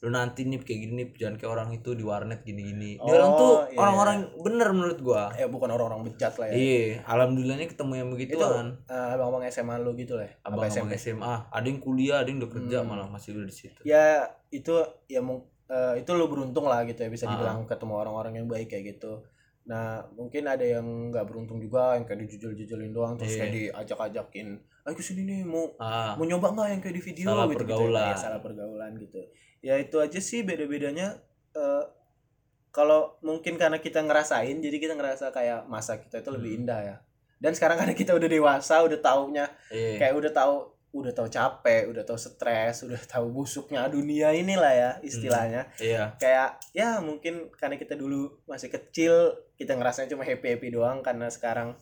lu 0.00 0.12
nanti 0.12 0.44
nih 0.44 0.60
kayak 0.60 0.80
gini 0.82 0.92
nih 0.94 1.06
jangan 1.16 1.34
kayak 1.34 1.48
orang 1.50 1.68
itu 1.72 1.90
di 1.92 2.04
warnet 2.04 2.44
gini-gini 2.44 2.96
dia 2.98 3.08
orang 3.14 3.32
tuh 3.32 3.52
Oh, 3.54 3.60
iya. 3.64 3.78
orang-orang 3.78 4.16
bener 4.36 4.68
menurut 4.70 4.98
gua 5.00 5.32
ya 5.32 5.48
bukan 5.48 5.68
orang-orang 5.70 6.04
bejat 6.04 6.36
lah 6.36 6.44
ya 6.44 6.52
iya 6.52 6.84
alhamdulillahnya 7.06 7.64
ketemu 7.66 7.92
yang 7.94 8.08
itu 8.10 8.14
begituan 8.36 8.66
eh, 8.84 9.08
abang-abang 9.16 9.48
SMA 9.48 9.80
lo 9.80 9.96
gitu 9.96 10.20
lah 10.20 10.28
ya 10.28 10.32
abang-abang 10.44 10.92
SMP? 10.92 10.92
SMA 11.14 11.34
ada 11.48 11.64
yang 11.64 11.80
kuliah 11.80 12.20
ada 12.20 12.28
yang 12.28 12.36
udah 12.36 12.52
kerja 12.52 12.76
Hmm. 12.78 12.86
malah 12.86 13.08
masih 13.08 13.32
udah 13.32 13.48
di 13.48 13.54
situ 13.54 13.80
ya 13.80 14.04
itu 14.50 14.74
ya 15.08 15.20
mung- 15.20 15.48
eh, 15.66 15.94
itu 15.96 16.10
lo 16.10 16.26
beruntung 16.26 16.64
lah 16.64 16.82
gitu 16.82 17.00
ya 17.00 17.08
bisa 17.08 17.24
Ah. 17.24 17.30
dibilang 17.32 17.64
ketemu 17.64 17.94
orang-orang 17.94 18.34
yang 18.36 18.46
baik 18.46 18.68
kayak 18.68 18.96
gitu 18.96 19.24
nah 19.64 19.86
mungkin 20.12 20.44
ada 20.44 20.60
yang 20.60 20.84
nggak 21.08 21.24
beruntung 21.24 21.56
juga 21.56 21.96
yang 21.96 22.04
kayak 22.04 22.20
dijujul-jujulin 22.22 22.92
doang 22.92 23.16
terus 23.16 23.32
Iya. 23.32 23.40
kayak 23.40 23.52
diajak-ajakin 23.54 24.48
ayo 24.60 24.92
ke 24.92 25.00
sini 25.00 25.24
nih 25.24 25.40
mau 25.42 25.72
ah 25.78 26.12
mau 26.14 26.22
nyoba 26.22 26.52
nggak 26.52 26.68
yang 26.68 26.80
kayak 26.80 26.94
di 26.94 27.02
video 27.02 27.26
Salah 27.26 27.46
gitu 27.46 27.56
pergaulan. 27.58 28.04
ya, 28.06 28.14
salah 28.14 28.40
pergaulan 28.40 28.92
gitu 28.94 29.20
ya 29.60 29.74
itu 29.76 29.96
aja 29.96 30.20
sih 30.20 30.40
beda-bedanya 30.42 31.16
eh, 31.54 31.84
kalau 32.68 33.16
mungkin 33.20 33.54
karena 33.54 33.78
kita 33.78 34.02
ngerasain 34.02 34.58
jadi 34.58 34.76
kita 34.76 34.92
ngerasa 34.92 35.30
kayak 35.30 35.64
masa 35.64 35.96
kita 35.96 36.18
itu 36.18 36.28
lebih 36.28 36.50
Hmm. 36.50 36.60
indah 36.60 36.80
ya 36.82 36.96
dan 37.36 37.52
sekarang 37.52 37.78
karena 37.78 37.94
kita 37.94 38.12
udah 38.12 38.28
dewasa 38.28 38.82
udah 38.82 39.00
taunya 39.00 39.46
iya 39.70 39.96
kayak 39.96 40.14
udah 40.14 40.28
tahu 40.30 40.54
udah 40.94 41.10
tahu 41.10 41.26
capek 41.26 41.90
udah 41.90 42.06
tahu 42.06 42.14
stres 42.14 42.86
udah 42.86 43.02
tahu 43.02 43.34
busuknya 43.34 43.82
dunia 43.90 44.30
inilah 44.30 44.72
ya 44.72 44.90
istilahnya. 45.02 45.66
Iya. 45.82 46.14
Kayak 46.22 46.62
ya 46.70 47.02
mungkin 47.02 47.50
karena 47.58 47.74
kita 47.74 47.98
dulu 47.98 48.46
masih 48.46 48.70
kecil 48.70 49.34
kita 49.58 49.74
ngerasain 49.74 50.06
cuma 50.06 50.22
happy 50.22 50.54
happy 50.54 50.70
doang 50.70 51.02
karena 51.02 51.26
sekarang 51.26 51.74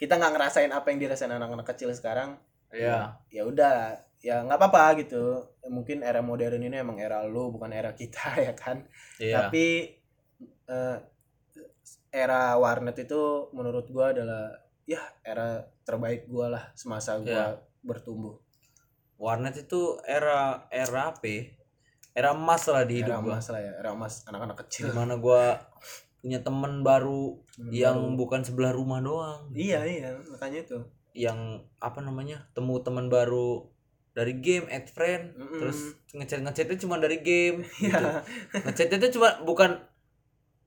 kita 0.00 0.16
nggak 0.16 0.32
ngerasain 0.32 0.72
apa 0.72 0.88
yang 0.88 0.98
dirasain 1.04 1.28
anak-anak 1.28 1.68
kecil 1.76 1.92
sekarang. 1.92 2.40
Iya. 2.72 3.20
Ya 3.28 3.42
udah 3.44 4.00
ya 4.24 4.40
nggak 4.48 4.56
apa-apa 4.56 5.04
gitu. 5.04 5.52
Mungkin 5.68 6.00
era 6.00 6.24
modern 6.24 6.64
ini 6.64 6.80
emang 6.80 6.96
era 7.04 7.20
lu 7.28 7.52
bukan 7.52 7.68
era 7.68 7.92
kita 7.92 8.32
ya 8.48 8.56
kan. 8.56 8.88
Iya. 9.20 9.44
Tapi 9.44 9.92
eh, 10.72 10.96
era 12.08 12.56
warnet 12.56 12.96
itu 12.96 13.52
menurut 13.52 13.84
gua 13.92 14.16
adalah 14.16 14.56
ya 14.88 15.04
era 15.20 15.68
terbaik 15.84 16.24
gua 16.32 16.48
lah 16.48 16.64
semasa 16.72 17.20
gua 17.20 17.60
Iya. 17.60 17.71
Bertumbuh 17.82 18.38
warnet 19.16 19.54
itu 19.56 19.80
era 20.02 20.66
era 20.68 21.10
apa 21.10 21.22
ya? 21.22 21.42
era 22.12 22.30
emas 22.30 22.66
lah 22.66 22.82
di 22.82 22.98
era 22.98 23.14
hidup 23.14 23.22
gua 23.22 23.32
emas 23.34 23.46
lah 23.48 23.60
ya 23.60 23.72
era 23.74 23.90
emas 23.90 24.14
anak-anak 24.24 24.56
kecil 24.62 24.84
di 24.86 24.94
mana 24.94 25.14
gua 25.16 25.56
punya 26.18 26.38
temen 26.38 26.82
baru 26.82 27.40
Temen 27.50 27.72
yang 27.72 27.98
baru. 27.98 28.16
bukan 28.16 28.40
sebelah 28.42 28.70
rumah 28.70 29.00
doang 29.00 29.50
iya 29.52 29.82
iya 29.82 30.14
makanya 30.26 30.58
itu 30.60 30.78
yang 31.12 31.38
apa 31.76 31.98
namanya 31.98 32.46
temu 32.50 32.78
teman 32.78 33.06
baru 33.06 33.68
dari 34.12 34.36
game 34.36 34.68
add 34.68 34.86
friend 34.86 35.32
Mm-mm. 35.34 35.56
terus 35.56 35.78
ngechat 36.10 36.40
ngechatnya 36.40 36.76
cuma 36.78 36.96
dari 36.96 37.18
game 37.18 37.64
gitu. 37.80 37.88
Iya. 37.88 38.22
ngechatnya 38.60 38.96
itu 38.98 39.16
cuma 39.16 39.40
bukan 39.40 39.80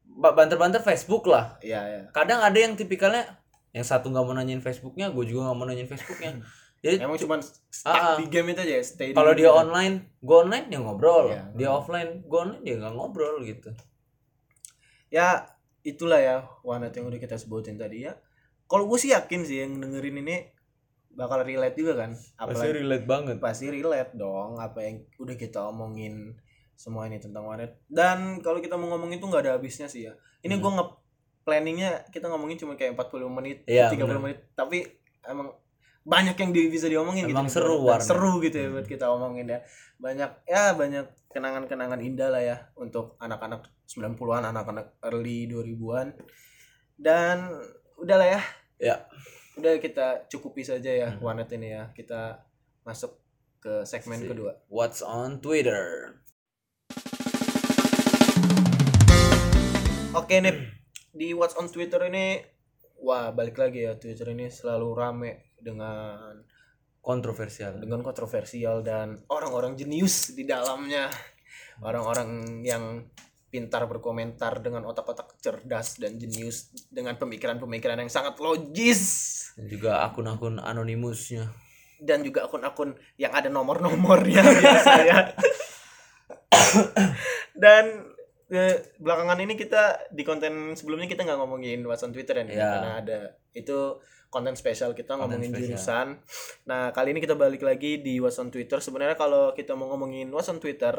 ba- 0.07 0.33
banter-banter 0.33 0.79
Facebook 0.79 1.25
lah 1.25 1.61
Iya, 1.61 1.81
iya. 1.83 2.01
kadang 2.09 2.41
ada 2.41 2.55
yang 2.55 2.73
tipikalnya 2.73 3.37
yang 3.69 3.83
satu 3.83 4.07
nggak 4.07 4.23
mau 4.23 4.33
nanyain 4.33 4.59
Facebooknya 4.59 5.11
gue 5.11 5.23
juga 5.25 5.45
nggak 5.45 5.57
mau 5.57 5.67
nanyain 5.67 5.85
Facebooknya 5.85 6.41
jadi 6.85 7.01
Emang 7.01 7.17
cuma 7.17 7.41
stuck 7.41 7.89
ah. 7.89 8.13
di 8.13 8.29
game 8.29 8.53
itu 8.53 8.61
aja, 8.61 8.77
stay 8.79 9.09
di 9.09 9.13
kalau 9.13 9.31
game 9.31 9.41
dia 9.41 9.49
itu. 9.49 9.57
online 9.57 9.95
gue 10.19 10.37
online 10.37 10.65
dia 10.67 10.79
ngobrol 10.79 11.25
Iya. 11.27 11.43
dia 11.51 11.69
offline 11.71 12.21
gue 12.21 12.39
online 12.39 12.61
dia 12.61 12.75
nggak 12.77 12.93
ngobrol 12.93 13.35
gitu 13.41 13.69
ya 15.09 15.45
itulah 15.81 16.19
ya 16.19 16.35
warnet 16.61 16.91
yang 16.91 17.05
udah 17.05 17.17
kita 17.17 17.35
sebutin 17.35 17.75
tadi 17.75 18.03
ya 18.03 18.13
kalau 18.65 18.85
gue 18.85 18.97
sih 18.97 19.09
yakin 19.09 19.41
sih 19.41 19.61
yang 19.61 19.77
dengerin 19.77 20.17
ini 20.19 20.49
bakal 21.11 21.41
relate 21.41 21.73
juga 21.73 21.95
kan 21.97 22.11
apalagi 22.35 22.75
relate 22.75 23.05
banget 23.05 23.37
pasti 23.39 23.69
relate 23.69 24.13
dong 24.13 24.59
apa 24.59 24.83
yang 24.83 24.95
udah 25.15 25.35
kita 25.35 25.61
omongin 25.63 26.35
semua 26.75 27.07
ini 27.07 27.17
tentang 27.17 27.45
warnet 27.45 27.79
dan 27.87 28.41
kalau 28.41 28.59
kita 28.59 28.75
mau 28.75 28.91
ngomongin 28.91 29.17
tuh 29.17 29.29
nggak 29.29 29.41
ada 29.41 29.53
habisnya 29.55 29.87
sih 29.87 30.05
ya 30.05 30.13
ini 30.41 30.53
Hmm. 30.53 30.61
gue 30.61 30.71
nge 30.73 30.85
planningnya 31.41 31.89
kita 32.09 32.25
ngomongin 32.27 32.57
cuma 32.57 32.73
kayak 32.73 32.93
40 32.93 33.29
menit 33.31 33.57
30 33.63 33.95
bener. 33.95 34.17
menit 34.19 34.39
tapi 34.51 34.83
emang 35.23 35.53
banyak 36.05 36.37
yang 36.37 36.51
di, 36.53 36.69
bisa 36.69 36.85
diomongin 36.85 37.25
Emang 37.25 37.49
gitu 37.49 37.57
seru 37.57 37.81
warnet. 37.81 38.05
seru 38.05 38.37
gitu 38.37 38.53
ya 38.55 38.69
buat 38.69 38.85
kita 38.85 39.09
omongin 39.09 39.49
ya. 39.49 39.59
Banyak 39.97 40.45
ya 40.45 40.71
banyak 40.71 41.05
kenangan-kenangan 41.27 41.97
indah 41.99 42.29
lah 42.29 42.39
ya 42.39 42.57
untuk 42.75 43.17
anak-anak 43.17 43.65
90-an 43.85 44.45
anak-anak 44.45 45.01
early 45.03 45.45
2000-an 45.47 46.13
dan 46.95 47.49
udahlah 47.97 48.29
ya. 48.29 48.41
Ya. 48.77 48.95
udah 49.55 49.79
kita 49.79 50.27
cukupi 50.27 50.61
saja 50.61 50.91
ya 50.91 51.09
Hmm. 51.09 51.23
warnet 51.23 51.49
ini 51.49 51.71
ya. 51.71 51.89
Kita 51.89 52.43
masuk 52.83 53.17
ke 53.57 53.81
segmen 53.81 54.19
Si- 54.19 54.27
kedua. 54.27 54.61
What's 54.67 54.99
on 54.99 55.39
Twitter? 55.39 56.11
Oke 60.11 60.37
nih 60.37 60.55
di 61.11 61.31
What's 61.31 61.55
on 61.55 61.67
Twitter 61.67 62.03
ini 62.05 62.39
wah 62.97 63.31
balik 63.31 63.55
lagi 63.55 63.83
ya. 63.83 63.95
Twitter 63.95 64.29
ini 64.29 64.47
selalu 64.47 64.87
rame 64.91 65.31
dengan 65.65 66.45
kontroversial. 67.01 67.81
Dengan 67.81 68.05
kontroversial 68.05 68.85
dan 68.85 69.25
orang-orang 69.33 69.73
jenius 69.73 70.37
di 70.37 70.45
dalamnya. 70.45 71.09
Orang-orang 71.81 72.61
yang 72.61 73.01
pintar 73.49 73.87
berkomentar 73.89 74.61
dengan 74.61 74.85
otak-otak 74.85 75.39
cerdas 75.41 75.97
dan 75.97 76.21
jenius 76.21 76.69
dengan 76.93 77.17
pemikiran-pemikiran 77.17 77.97
yang 78.05 78.11
sangat 78.13 78.37
logis. 78.37 79.01
Dan 79.57 79.65
juga 79.65 80.05
akun-akun 80.05 80.61
anonimusnya. 80.61 81.49
Dan 81.97 82.21
juga 82.21 82.45
akun-akun 82.45 82.93
yang 83.17 83.33
ada 83.33 83.49
nomor-nomornya 83.49 84.43
biasanya 84.61 85.31
dan 87.63 88.11
eh, 88.51 88.75
belakangan 88.99 89.39
ini 89.41 89.53
kita 89.55 90.11
di 90.11 90.23
konten 90.27 90.75
sebelumnya 90.75 91.07
kita 91.07 91.23
nggak 91.25 91.39
ngomongin 91.39 91.79
what's 91.87 92.03
on 92.03 92.11
Twitter 92.13 92.35
ya 92.35 92.45
Ya. 92.45 92.67
karena 92.77 92.91
ada 93.01 93.19
itu 93.55 93.99
konten 94.35 94.59
spesial 94.59 94.91
kita 94.91 95.15
Konten 95.15 95.39
ngomongin 95.39 95.51
spesial. 95.55 95.63
jurusan. 95.71 96.07
Nah 96.67 96.91
kali 96.91 97.15
ini 97.15 97.23
kita 97.23 97.39
balik 97.39 97.63
lagi 97.63 98.03
di 98.03 98.19
what's 98.19 98.35
on 98.35 98.51
Twitter. 98.51 98.83
Sebenarnya 98.83 99.15
kalau 99.15 99.55
kita 99.55 99.71
mau 99.73 99.87
ngomongin 99.87 100.27
what's 100.27 100.51
on 100.51 100.59
Twitter 100.59 100.91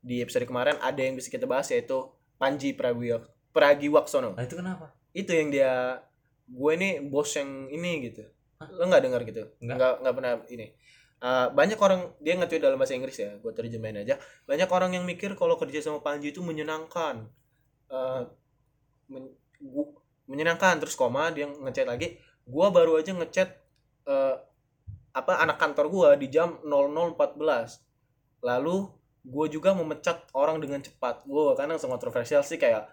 di 0.00 0.24
episode 0.24 0.48
kemarin 0.48 0.80
ada 0.80 0.96
yang 0.96 1.12
bisa 1.12 1.28
kita 1.28 1.44
bahas 1.44 1.68
yaitu 1.68 2.08
Panji 2.40 2.72
Pragiwak 2.72 3.28
Pragiwaksono. 3.52 4.32
nah 4.32 4.44
itu 4.46 4.56
kenapa 4.56 4.96
Itu 5.12 5.36
yang 5.36 5.52
dia 5.52 6.00
gue 6.48 6.72
ini 6.80 7.04
bos 7.04 7.28
yang 7.36 7.68
ini 7.68 8.08
gitu. 8.08 8.24
Lo 8.72 8.88
nggak 8.88 9.04
dengar 9.04 9.20
gitu? 9.28 9.52
Nggak. 9.60 10.00
Nggak 10.00 10.14
pernah 10.16 10.32
ini. 10.48 10.72
Uh, 11.18 11.50
banyak 11.50 11.74
orang 11.76 12.14
dia 12.22 12.38
nge-tweet 12.38 12.62
dalam 12.62 12.78
bahasa 12.78 12.94
Inggris 12.94 13.18
ya, 13.18 13.34
gue 13.36 13.50
terjemahin 13.50 14.06
aja. 14.06 14.22
Banyak 14.46 14.70
orang 14.70 14.94
yang 14.94 15.02
mikir 15.02 15.34
kalau 15.34 15.58
kerja 15.58 15.82
sama 15.82 15.98
Panji 15.98 16.30
itu 16.32 16.40
menyenangkan, 16.40 17.26
Uh, 17.90 18.22
men- 19.08 19.32
menyenangkan 20.28 20.76
terus 20.76 20.92
koma 20.94 21.32
dia 21.32 21.48
ngechat 21.48 21.88
lagi. 21.88 22.20
Gua 22.48 22.72
baru 22.72 22.96
aja 22.96 23.12
ngechat 23.12 23.52
uh, 24.08 24.40
apa 25.12 25.32
anak 25.44 25.60
kantor 25.60 25.86
gua 25.92 26.08
di 26.16 26.32
jam 26.32 26.56
00.14. 26.64 27.84
Lalu 28.40 28.98
gue 29.28 29.46
juga 29.52 29.76
memecat 29.76 30.30
orang 30.32 30.58
dengan 30.58 30.80
cepat. 30.80 31.28
Gue 31.28 31.52
karena 31.54 31.76
langsung 31.76 31.92
kontroversial 31.92 32.40
sih 32.40 32.56
kayak 32.56 32.88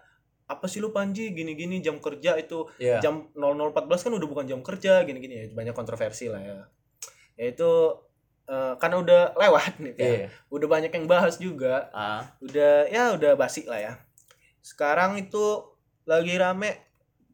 apa 0.46 0.64
sih 0.70 0.78
lu 0.78 0.92
Panji? 0.92 1.32
Gini-gini 1.32 1.80
jam 1.80 1.98
kerja 1.98 2.36
itu. 2.38 2.68
Ya 2.76 3.00
jam 3.00 3.32
00.14 3.34 3.88
kan 3.88 4.12
udah 4.14 4.28
bukan 4.28 4.46
jam 4.46 4.60
kerja 4.60 5.02
gini-gini. 5.02 5.34
Ya 5.42 5.46
banyak 5.50 5.74
kontroversi 5.74 6.28
lah 6.28 6.42
ya. 6.44 6.58
Ya 7.40 7.44
itu 7.52 7.70
eh, 8.46 8.74
karena 8.78 8.96
udah 9.02 9.20
lewat 9.36 9.72
nih 9.82 9.94
ya 9.96 10.06
iya. 10.06 10.28
udah 10.52 10.68
banyak 10.68 10.92
yang 10.92 11.06
bahas 11.08 11.40
juga. 11.40 11.88
Ah. 11.90 12.36
Udah 12.44 12.86
ya 12.92 13.16
udah 13.16 13.32
basi 13.34 13.66
lah 13.66 13.80
ya. 13.80 13.92
Sekarang 14.60 15.18
itu 15.18 15.62
lagi 16.06 16.34
rame 16.38 16.84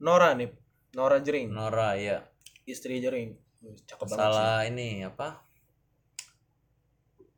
Nora 0.01 0.33
nih 0.33 0.62
Nora 0.93 1.19
Jering. 1.19 1.49
Nora 1.51 1.97
ya 1.97 2.21
istri 2.65 3.01
Jering. 3.01 3.37
Cakep 3.63 4.07
banget 4.07 4.11
sih. 4.11 4.17
masalah 4.19 4.59
ini 4.67 4.89
apa? 5.07 5.29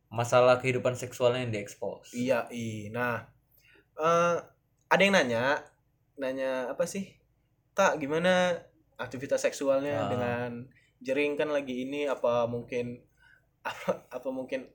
Masalah 0.08 0.62
kehidupan 0.62 0.94
seksualnya 0.94 1.42
yang 1.42 1.52
diekspos 1.52 2.14
iya 2.14 2.46
i 2.54 2.86
nah 2.88 3.26
eh, 3.98 4.36
ada 4.86 5.02
yang 5.02 5.14
nanya 5.14 5.58
nanya 6.14 6.70
apa 6.70 6.86
sih? 6.86 7.18
Kak 7.74 7.98
gimana 7.98 8.54
aktivitas 8.94 9.42
seksualnya 9.42 10.06
Ah. 10.06 10.10
dengan 10.10 10.50
jering? 11.02 11.34
Kan 11.34 11.50
lagi 11.50 11.82
ini 11.82 12.06
apa 12.06 12.46
mungkin 12.46 13.02
apa 13.66 14.06
apa 14.06 14.28
mungkin 14.30 14.70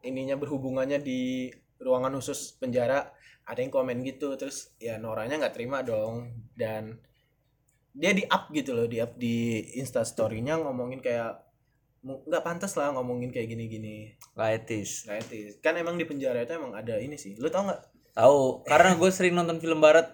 ininya 0.00 0.38
berhubungannya 0.38 1.02
di 1.02 1.50
ruangan 1.82 2.14
khusus 2.14 2.54
penjara? 2.56 3.10
Ada 3.44 3.60
yang 3.60 3.74
komen 3.74 4.00
gitu 4.06 4.38
terus 4.40 4.72
ya 4.78 4.96
Noranya 4.96 5.36
nggak 5.36 5.52
terima 5.58 5.82
dong 5.84 6.32
dan 6.54 6.96
dia 7.94 8.10
di 8.10 8.26
up 8.26 8.50
gitu 8.50 8.74
loh 8.74 8.90
di 8.90 8.98
up 8.98 9.14
di 9.14 9.62
instastorynya 9.78 10.58
ngomongin 10.58 10.98
kayak 10.98 11.40
nggak 12.04 12.44
pantas 12.44 12.76
lah 12.76 12.92
ngomongin 12.92 13.32
kayak 13.32 13.48
gini-gini. 13.48 14.12
Nggak 14.36 14.50
etis. 14.60 15.08
Nggak 15.08 15.18
etis. 15.24 15.50
Kan 15.64 15.78
emang 15.78 15.96
di 15.96 16.04
penjara 16.04 16.42
itu 16.42 16.52
emang 16.52 16.76
ada 16.76 17.00
ini 17.00 17.16
sih. 17.16 17.32
Lu 17.40 17.48
tau 17.48 17.64
nggak? 17.64 17.80
Tahu. 18.12 18.66
Karena 18.68 18.92
gue 18.92 19.08
sering 19.08 19.32
nonton 19.32 19.56
film 19.56 19.80
barat. 19.80 20.12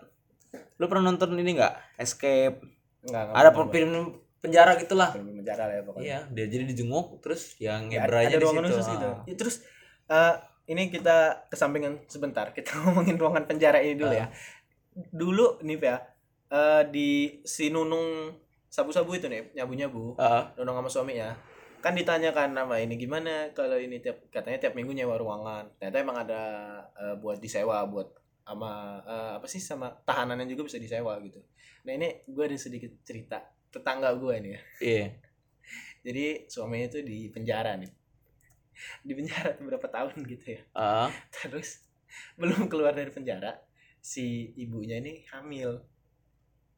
Lu 0.79 0.87
pernah 0.87 1.11
nonton 1.11 1.35
ini 1.35 1.59
nggak? 1.59 1.99
Escape. 1.99 2.63
Nggak 3.03 3.35
ada 3.35 3.51
pernah, 3.51 3.73
film 3.75 4.05
penjara 4.39 4.73
gitulah. 4.79 5.11
Film 5.11 5.35
penjara 5.35 5.67
lah 5.67 5.75
ya 5.75 5.83
pokoknya. 5.83 6.05
Iya 6.07 6.19
dia 6.31 6.47
jadi 6.47 6.65
dijenguk 6.69 7.19
terus 7.19 7.59
yang 7.59 7.91
Ya, 7.91 8.07
ada 8.07 8.23
di 8.29 8.39
ruangan 8.39 8.63
situ. 8.63 8.71
khusus 8.71 8.87
gitu. 8.95 9.09
Ah. 9.11 9.19
Ya, 9.27 9.35
terus 9.35 9.57
eh, 10.07 10.35
ini 10.71 10.83
kita 10.95 11.17
kesampingan 11.51 12.07
sebentar. 12.07 12.55
Kita 12.55 12.71
ngomongin 12.87 13.19
ruangan 13.19 13.51
penjara 13.51 13.83
ini 13.83 13.99
dulu 13.99 14.15
Ah. 14.15 14.15
ya. 14.15 14.27
Dulu 15.11 15.59
nih 15.67 15.81
ya 15.81 15.97
eh, 16.51 16.83
di 16.91 17.41
si 17.47 17.71
Nunung 17.71 18.35
sabu-sabu 18.71 19.19
itu 19.19 19.27
nih 19.27 19.51
nyabu-nyabu 19.55 20.15
Ah, 20.19 20.55
Nunung 20.59 20.79
sama 20.79 20.91
suaminya 20.91 21.31
kan 21.81 21.97
ditanyakan 21.97 22.53
nama 22.53 22.77
ini 22.77 23.01
gimana 23.01 23.57
kalau 23.57 23.81
ini 23.81 24.05
tiap 24.05 24.29
katanya 24.29 24.69
tiap 24.69 24.77
minggu 24.77 24.93
nyewa 24.93 25.17
ruangan. 25.17 25.65
Ternyata 25.81 25.97
emang 25.97 26.19
ada 26.29 26.43
eh, 26.93 27.17
buat 27.17 27.41
disewa 27.41 27.89
buat 27.89 28.13
sama 28.45 29.01
eh, 29.09 29.33
apa 29.41 29.47
sih 29.49 29.61
sama 29.65 29.89
tahanan 30.05 30.45
yang 30.45 30.53
juga 30.57 30.69
bisa 30.69 30.77
disewa 30.77 31.17
gitu. 31.25 31.41
Nah 31.89 31.93
ini 31.97 32.21
gue 32.29 32.45
ada 32.45 32.57
sedikit 32.61 32.93
cerita 33.01 33.41
tetangga 33.73 34.13
gue 34.13 34.35
nih 34.45 34.53
ya. 34.53 34.61
Iya. 34.85 35.07
Jadi 36.07 36.25
suaminya 36.53 36.87
itu 36.93 37.01
di 37.01 37.19
penjara 37.33 37.81
nih. 37.81 37.91
Di 39.01 39.13
penjara 39.17 39.57
tuh 39.57 39.65
berapa 39.65 39.89
tahun 39.89 40.21
gitu 40.29 40.61
ya. 40.61 40.61
Ah, 40.77 41.09
terus 41.33 41.89
belum 42.37 42.69
keluar 42.69 42.93
dari 42.93 43.09
penjara 43.09 43.57
si 44.01 44.53
ibunya 44.57 45.01
ini 45.01 45.25
hamil 45.33 45.81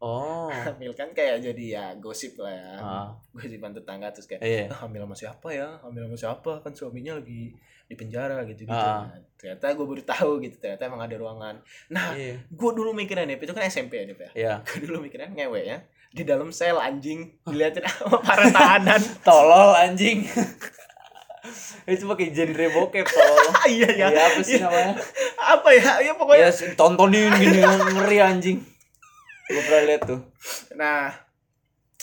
oh. 0.02 0.50
Hamil 0.66 0.92
kan 0.92 1.14
kayak 1.14 1.38
jadi 1.40 1.64
ya 1.70 1.84
gosip 1.96 2.34
lah 2.36 2.50
ya. 2.50 2.70
Ah, 2.76 3.08
gosipan 3.30 3.70
tetangga 3.70 4.10
terus 4.10 4.26
kayak 4.26 4.42
iya. 4.42 4.66
"Ah, 4.66 4.82
hamil 4.82 5.06
sama 5.06 5.14
siapa 5.14 5.48
ya? 5.48 5.78
Hamil 5.80 6.04
sama 6.04 6.18
siapa? 6.18 6.52
Kan 6.60 6.74
suaminya 6.74 7.14
lagi 7.16 7.54
di 7.82 7.94
penjara 7.94 8.40
gitu 8.44 8.64
gitu 8.64 8.72
Ah. 8.72 9.04
ternyata 9.36 9.74
gue 9.74 9.84
baru 9.84 10.00
tahu 10.00 10.40
gitu 10.40 10.56
ternyata 10.56 10.88
emang 10.88 11.02
ada 11.02 11.12
ruangan. 11.14 11.54
Nah 11.88 12.14
iya. 12.14 12.40
gue 12.40 12.70
dulu 12.72 12.90
mikirnya 12.90 13.26
nih 13.26 13.36
itu 13.36 13.52
kan 13.52 13.62
SMP 13.62 14.00
ya 14.00 14.04
Dip, 14.06 14.16
ya? 14.18 14.30
Iya. 14.32 14.54
Gue 14.64 14.88
dulu 14.88 15.04
mikirnya 15.04 15.28
ngewe 15.28 15.60
ya 15.62 15.78
di 16.08 16.22
dalam 16.24 16.48
sel 16.50 16.76
anjing. 16.76 17.28
Diliatin 17.44 17.84
sama 17.84 18.18
para 18.20 18.48
tahanan. 18.48 18.96
Tolol 19.26 19.76
anjing. 19.76 20.24
Itu 21.84 22.06
pakai 22.06 22.30
genre 22.30 22.66
bokep 22.70 23.02
tolol. 23.02 23.50
Iya 23.66 23.88
ya 23.90 24.06
Iya, 24.08 24.20
apa 24.30 24.40
sih 24.40 24.56
Iya. 24.56 24.70
namanya? 24.70 24.94
Apa 25.36 25.68
ya? 25.74 25.90
Ya 26.00 26.12
pokoknya 26.14 26.48
ya 26.48 26.50
tontonin 26.78 27.28
gini 27.34 27.58
ngeri 27.66 28.18
anjing 28.22 28.58
gue 29.44 29.62
pernah 29.62 29.82
lihat 29.85 30.02
tuh 30.05 30.20
Nah, 30.73 31.12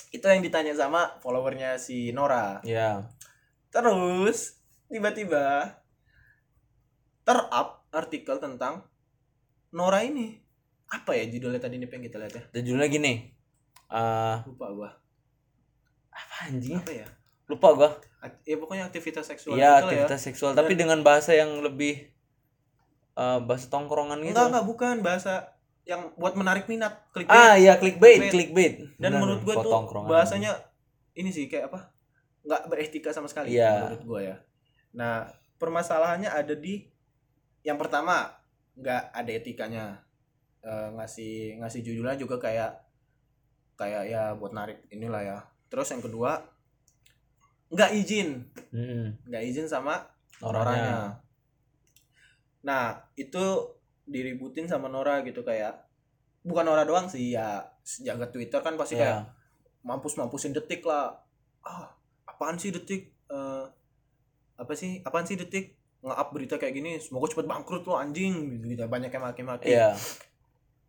itu 0.10 0.24
yang 0.24 0.40
ditanya 0.40 0.74
sama 0.74 1.18
followernya 1.20 1.76
si 1.76 2.10
Nora. 2.10 2.60
ya 2.62 3.06
Terus 3.70 4.58
tiba-tiba 4.86 5.78
terup 7.22 7.86
artikel 7.90 8.38
tentang 8.38 8.82
Nora 9.70 10.02
ini. 10.02 10.42
Apa 10.90 11.14
ya 11.14 11.30
judulnya 11.30 11.62
tadi 11.62 11.78
nih 11.78 11.86
pengen 11.86 12.06
kita 12.06 12.18
lihat 12.18 12.34
ya? 12.34 12.44
dan 12.50 12.62
judulnya 12.66 12.90
gini 12.90 13.14
ah 13.88 14.42
Lupa 14.42 14.68
gua. 14.70 14.90
apa 16.10 16.50
anjing 16.50 16.78
Apa 16.78 16.90
ya? 16.92 17.08
lupa 17.46 17.70
gua 17.74 17.90
Ak- 18.20 18.42
ya 18.42 18.58
pokoknya 18.58 18.90
aktivitas 18.90 19.26
seksual 19.26 19.54
Iya 19.54 19.70
gitu 19.70 19.70
lah 19.70 19.82
aktivitas 19.86 20.22
seksual 20.22 20.52
tapi 20.54 20.74
dengan 20.74 21.02
bahasa 21.02 21.34
yang 21.34 21.62
lebih 21.62 22.10
eh, 23.14 23.40
bahasa 23.46 23.70
tongkrongan 23.70 24.18
gitu 24.22 24.34
enggak 24.34 24.50
enggak 24.50 24.66
bukan 24.66 24.96
bahasa 25.02 25.54
yang 25.90 26.14
buat 26.14 26.38
menarik 26.38 26.70
minat 26.70 27.02
clickbait 27.10 27.34
ah 27.34 27.58
iya 27.58 27.74
clickbait 27.82 28.30
Clickbait. 28.30 28.30
clickbait 28.30 28.74
dan 29.02 29.18
Benar, 29.18 29.22
menurut 29.26 29.42
gue 29.42 29.56
tuh 29.58 29.74
bahasanya 30.06 30.54
ini 31.18 31.34
sih 31.34 31.50
kayak 31.50 31.74
apa 31.74 31.90
nggak 32.46 32.62
beretika 32.70 33.10
sama 33.10 33.26
sekali 33.26 33.58
Iya. 33.58 33.90
menurut 33.90 34.04
gue 34.06 34.20
ya 34.30 34.38
nah 34.94 35.26
permasalahannya 35.58 36.30
ada 36.30 36.54
di 36.54 36.86
yang 37.66 37.82
pertama 37.82 38.30
nggak 38.78 39.04
ada 39.12 39.32
etikanya 39.34 39.86
Eh, 40.60 40.90
ngasih 40.92 41.56
ngasih 41.64 41.80
judulnya 41.88 42.20
juga 42.20 42.36
kayak 42.36 42.84
kayak 43.80 44.12
ya 44.12 44.36
buat 44.36 44.52
narik 44.52 44.84
inilah 44.92 45.24
ya 45.24 45.38
terus 45.72 45.88
yang 45.88 46.04
kedua 46.04 46.36
nggak 47.72 47.96
izin 47.96 48.44
Mm-mm. 48.76 49.24
nggak 49.24 49.44
izin 49.48 49.72
sama. 49.72 50.04
Noranya. 50.44 51.16
Nah, 52.60 53.00
itu 53.16 53.46
diributin 54.10 54.66
sama 54.66 54.90
Nora 54.90 55.22
gitu 55.22 55.46
kayak 55.46 55.86
bukan 56.42 56.66
Nora 56.66 56.84
doang 56.84 57.06
sih 57.06 57.38
ya 57.38 57.62
jaga 58.02 58.26
Twitter 58.34 58.60
kan 58.60 58.74
pasti 58.74 58.98
Iya. 58.98 59.02
kayak 59.06 59.20
mampus-mampusin 59.86 60.52
detik 60.52 60.84
lah. 60.84 61.16
Ah, 61.64 61.94
apaan 62.28 62.58
sih 62.60 62.74
detik? 62.74 63.14
Eh 63.30 63.66
apa 64.60 64.74
sih? 64.76 65.00
Apaan 65.06 65.24
sih 65.24 65.40
detik? 65.40 65.80
Nge-up 66.00 66.32
berita 66.32 66.56
kayak 66.56 66.76
gini, 66.76 66.96
semoga 66.96 67.28
cepet 67.28 67.44
bangkrut 67.44 67.84
lo 67.84 67.96
anjing 67.96 68.56
gitu, 68.60 68.66
gitu. 68.72 68.84
Banyak 68.88 69.12
yang 69.12 69.24
maki-maki. 69.24 69.76
Iya. 69.76 69.92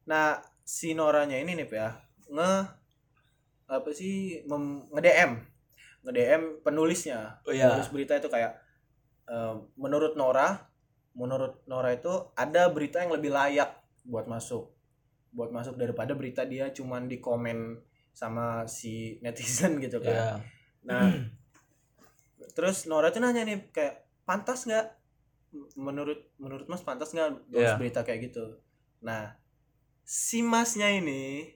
Nah, 0.06 0.38
si 0.62 0.94
Noranya 0.94 1.34
ini 1.34 1.58
nih 1.58 1.66
ya, 1.66 1.98
nge 2.30 2.50
apa 3.66 3.90
sih 3.90 4.42
mem, 4.46 4.86
nge-DM. 4.94 5.32
Nge-DM 6.06 6.42
penulisnya. 6.62 7.42
Oh, 7.42 7.50
iya. 7.50 7.74
Penulis 7.74 7.90
berita 7.90 8.14
itu 8.18 8.30
kayak 8.30 8.54
eh, 9.26 9.54
menurut 9.74 10.14
Nora, 10.14 10.69
menurut 11.12 11.58
Nora 11.66 11.92
itu 11.92 12.10
ada 12.34 12.70
berita 12.70 13.02
yang 13.02 13.12
lebih 13.14 13.30
layak 13.34 13.70
buat 14.06 14.26
masuk. 14.26 14.70
Buat 15.30 15.50
masuk 15.50 15.78
daripada 15.78 16.14
berita 16.14 16.42
dia 16.42 16.70
cuman 16.70 17.06
di 17.06 17.18
komen 17.18 17.78
sama 18.10 18.66
si 18.66 18.94
netizen 19.24 19.78
gitu 19.78 19.98
kan. 20.02 20.14
Iya. 20.14 20.30
Nah, 20.86 21.06
terus 22.56 22.86
Nora 22.86 23.10
tuh 23.14 23.22
nanya 23.22 23.46
nih 23.46 23.70
kayak 23.70 24.06
pantas 24.26 24.66
nggak? 24.66 24.86
Menurut 25.74 26.30
menurut 26.38 26.66
Mas 26.70 26.82
pantas 26.82 27.10
nggak 27.10 27.50
Iya. 27.50 27.74
berita 27.78 28.06
kayak 28.06 28.30
gitu? 28.30 28.58
Nah, 29.02 29.34
si 30.06 30.42
Masnya 30.42 30.90
ini 30.90 31.54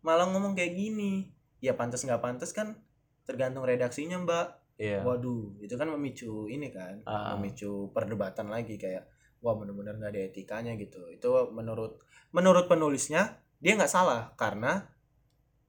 malah 0.00 0.28
ngomong 0.28 0.56
kayak 0.56 0.76
gini. 0.76 1.32
Ya 1.60 1.72
pantas 1.72 2.04
nggak 2.04 2.20
pantas 2.20 2.52
kan 2.52 2.76
tergantung 3.24 3.64
redaksinya 3.64 4.20
Mbak. 4.22 4.46
Iya. 4.76 5.00
Waduh, 5.00 5.56
itu 5.64 5.72
kan 5.76 5.88
memicu 5.88 6.48
ini 6.52 6.68
kan, 6.68 7.00
Ah. 7.08 7.32
memicu 7.36 7.88
perdebatan 7.96 8.52
lagi 8.52 8.76
kayak 8.76 9.08
wah 9.40 9.56
benar-benar 9.56 9.96
nggak 9.96 10.12
ada 10.12 10.20
etikanya 10.28 10.76
gitu. 10.76 11.00
Itu 11.08 11.32
menurut 11.52 12.00
menurut 12.32 12.68
penulisnya 12.68 13.40
dia 13.56 13.72
nggak 13.72 13.88
salah 13.88 14.36
karena 14.36 14.84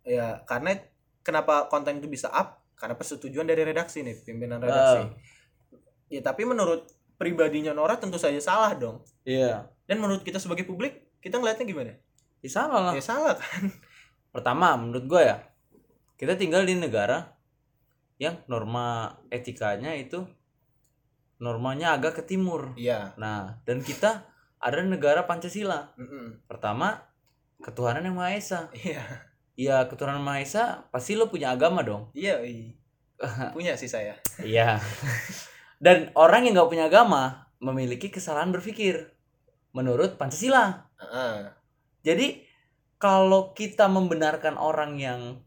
ya 0.04 0.44
karena 0.44 0.76
kenapa 1.24 1.72
konten 1.72 2.04
itu 2.04 2.08
bisa 2.12 2.28
up 2.32 2.64
karena 2.76 3.00
persetujuan 3.00 3.48
dari 3.48 3.64
redaksi 3.64 4.04
nih 4.04 4.28
pimpinan 4.28 4.60
redaksi. 4.60 5.00
Ah. 5.04 5.08
Ya 6.12 6.20
tapi 6.24 6.44
menurut 6.44 6.88
pribadinya 7.16 7.72
Nora 7.72 7.96
tentu 7.96 8.20
saja 8.20 8.38
salah 8.44 8.76
dong. 8.76 9.04
Iya. 9.24 9.72
Dan 9.88 10.04
menurut 10.04 10.22
kita 10.24 10.38
sebagai 10.38 10.68
publik 10.68 11.08
kita 11.24 11.40
ngeliatnya 11.40 11.66
gimana? 11.66 11.94
Ya, 12.44 12.50
salah 12.52 12.92
lah. 12.92 12.94
Ya 12.94 13.02
salah 13.02 13.34
kan? 13.36 13.72
Pertama, 14.30 14.78
menurut 14.78 15.10
gue 15.10 15.22
ya, 15.26 15.42
kita 16.20 16.38
tinggal 16.38 16.62
di 16.62 16.78
negara 16.78 17.34
yang 18.18 18.42
norma 18.50 19.18
etikanya 19.30 19.94
itu 19.94 20.26
normanya 21.38 21.94
agak 21.94 22.22
ke 22.22 22.24
timur. 22.26 22.74
Iya. 22.74 23.14
Nah, 23.18 23.62
dan 23.64 23.82
kita 23.86 24.26
ada 24.58 24.82
negara 24.82 25.30
Pancasila. 25.30 25.94
Mm-mm. 25.98 26.42
Pertama, 26.50 27.06
ketuhanan 27.62 28.06
yang 28.06 28.18
Maha 28.18 28.34
Esa. 28.34 28.74
Iya. 28.74 29.06
Ya, 29.58 29.86
ketuhanan 29.86 30.22
Maha 30.22 30.42
Esa 30.42 30.90
pasti 30.90 31.14
lo 31.14 31.30
punya 31.30 31.54
agama 31.54 31.86
dong. 31.86 32.10
Iya. 32.18 32.42
iya. 32.42 32.74
Punya 33.58 33.74
sih 33.74 33.90
saya. 33.90 34.14
Iya. 34.38 34.78
dan 35.86 36.14
orang 36.14 36.46
yang 36.46 36.54
nggak 36.54 36.70
punya 36.70 36.86
agama 36.86 37.50
memiliki 37.58 38.14
kesalahan 38.14 38.54
berpikir 38.54 39.10
menurut 39.74 40.22
Pancasila. 40.22 40.86
Heeh. 41.02 41.50
Jadi 42.06 42.28
kalau 43.02 43.58
kita 43.58 43.90
membenarkan 43.90 44.58
orang 44.58 45.02
yang 45.02 45.42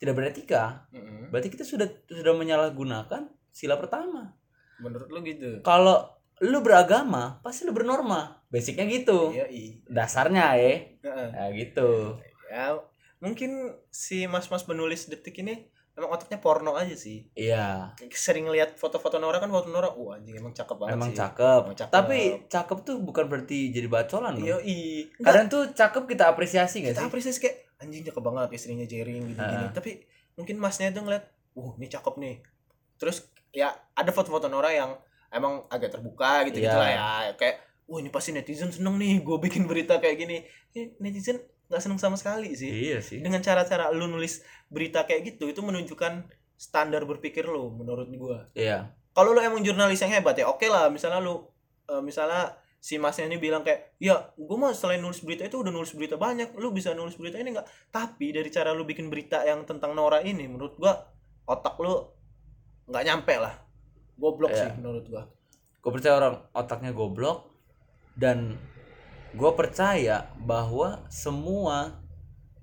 tidak 0.00 0.16
beretika, 0.16 0.88
Mm-mm. 0.96 1.28
berarti 1.28 1.52
kita 1.52 1.62
sudah 1.62 1.84
sudah 2.08 2.32
menyalahgunakan 2.32 3.28
sila 3.52 3.76
pertama. 3.76 4.32
Menurut 4.80 5.12
lu 5.12 5.20
gitu? 5.20 5.60
Kalau 5.60 6.08
lu 6.40 6.64
beragama, 6.64 7.36
pasti 7.44 7.68
lu 7.68 7.76
bernorma. 7.76 8.40
Basicnya 8.48 8.88
gitu. 8.88 9.36
Iya. 9.36 9.46
iya. 9.52 9.76
Dasarnya 9.84 10.56
ya. 10.56 10.72
Heeh. 11.04 11.28
Nah, 11.36 11.48
gitu. 11.52 12.16
Ya, 12.48 12.80
mungkin 13.20 13.76
si 13.92 14.24
mas-mas 14.24 14.64
penulis 14.64 15.06
detik 15.06 15.36
ini 15.44 15.68
emang 15.92 16.16
otaknya 16.16 16.40
porno 16.40 16.80
aja 16.80 16.96
sih. 16.96 17.28
Iya. 17.36 17.92
Sering 18.08 18.48
lihat 18.48 18.80
foto-foto 18.80 19.20
Nora 19.20 19.36
kan 19.36 19.52
foto 19.52 19.68
Nora, 19.68 19.92
wah 19.92 20.16
anjing 20.16 20.40
emang 20.40 20.56
cakep 20.56 20.80
banget 20.80 20.96
Emang 20.96 21.12
sih. 21.12 21.18
cakep. 21.20 21.60
Emang 21.68 21.76
cakep. 21.76 21.92
Tapi 21.92 22.18
cakep 22.48 22.78
tuh 22.88 22.96
bukan 23.04 23.24
berarti 23.28 23.68
jadi 23.68 23.86
bacolan 23.92 24.40
loh. 24.40 24.48
Iya, 24.48 24.56
iya. 24.64 25.12
Kadang 25.20 25.52
tuh 25.52 25.62
cakep 25.76 26.08
kita 26.08 26.32
apresiasi 26.32 26.80
gak 26.80 26.96
kita 26.96 27.04
sih? 27.04 27.08
apresiasi 27.12 27.38
kayak 27.44 27.56
anjing 27.80 28.04
cakep 28.04 28.20
banget 28.20 28.48
istrinya 28.52 28.84
Jering 28.84 29.24
gini-gini. 29.26 29.64
Ah. 29.66 29.72
Tapi 29.72 30.04
mungkin 30.36 30.56
masnya 30.56 30.88
itu 30.88 31.00
ngeliat, 31.00 31.24
wah 31.52 31.72
ini 31.74 31.86
cakep 31.86 32.14
nih. 32.16 32.36
Terus 32.96 33.24
ya 33.50 33.72
ada 33.92 34.10
foto-foto 34.12 34.46
Nora 34.46 34.70
yang 34.70 34.94
emang 35.28 35.64
agak 35.66 35.96
terbuka 35.96 36.44
gitu 36.46 36.60
gitu 36.60 36.70
Iya. 36.70 36.78
lah 36.78 36.90
ya. 36.90 37.02
Kayak, 37.34 37.56
wah 37.84 37.98
ini 37.98 38.08
pasti 38.08 38.30
netizen 38.30 38.70
seneng 38.70 38.94
nih, 38.96 39.18
gue 39.20 39.36
bikin 39.40 39.64
berita 39.64 39.96
kayak 39.96 40.16
gini. 40.16 40.44
Eh, 40.70 40.92
netizen 41.00 41.40
nggak 41.66 41.80
seneng 41.80 41.98
sama 41.98 42.18
sekali 42.18 42.50
sih. 42.52 42.66
Iya 42.66 42.98
sih. 42.98 43.22
dengan 43.22 43.38
cara-cara 43.40 43.88
lu 43.90 44.04
nulis 44.04 44.42
berita 44.66 45.06
kayak 45.06 45.34
gitu 45.34 45.46
itu 45.46 45.62
menunjukkan 45.62 46.26
standar 46.54 47.06
berpikir 47.06 47.46
lu 47.46 47.70
menurut 47.72 48.10
gua 48.12 48.50
Iya. 48.52 48.90
kalau 49.10 49.32
lu 49.32 49.40
emang 49.40 49.62
jurnalis 49.62 49.96
yang 49.96 50.10
hebat 50.12 50.34
ya 50.34 50.44
oke 50.44 50.66
lah 50.66 50.90
misalnya 50.90 51.22
lu 51.22 51.46
eh, 51.86 52.02
misalnya 52.02 52.58
si 52.80 52.96
masnya 52.96 53.28
ini 53.28 53.36
bilang 53.36 53.60
kayak 53.60 53.94
ya 54.00 54.32
gua 54.40 54.56
mah 54.56 54.72
selain 54.72 55.04
nulis 55.04 55.20
berita 55.20 55.44
itu 55.44 55.60
udah 55.60 55.68
nulis 55.68 55.92
berita 55.92 56.16
banyak 56.16 56.56
lu 56.56 56.72
bisa 56.72 56.96
nulis 56.96 57.14
berita 57.20 57.36
ini 57.36 57.52
enggak 57.52 57.68
tapi 57.92 58.32
dari 58.32 58.48
cara 58.48 58.72
lu 58.72 58.88
bikin 58.88 59.12
berita 59.12 59.44
yang 59.44 59.68
tentang 59.68 59.92
Nora 59.92 60.24
ini 60.24 60.48
menurut 60.48 60.80
gua 60.80 60.96
otak 61.44 61.76
lu 61.76 61.92
nggak 62.88 63.04
nyampe 63.04 63.36
lah 63.36 63.54
goblok 64.16 64.50
Iya. 64.50 64.72
sih 64.72 64.80
menurut 64.80 65.04
gua 65.06 65.24
Gue 65.80 65.96
percaya 65.96 66.20
orang 66.20 66.36
otaknya 66.52 66.92
goblok 66.92 67.56
dan 68.12 68.60
gue 69.32 69.50
percaya 69.56 70.28
bahwa 70.36 71.08
semua 71.08 72.04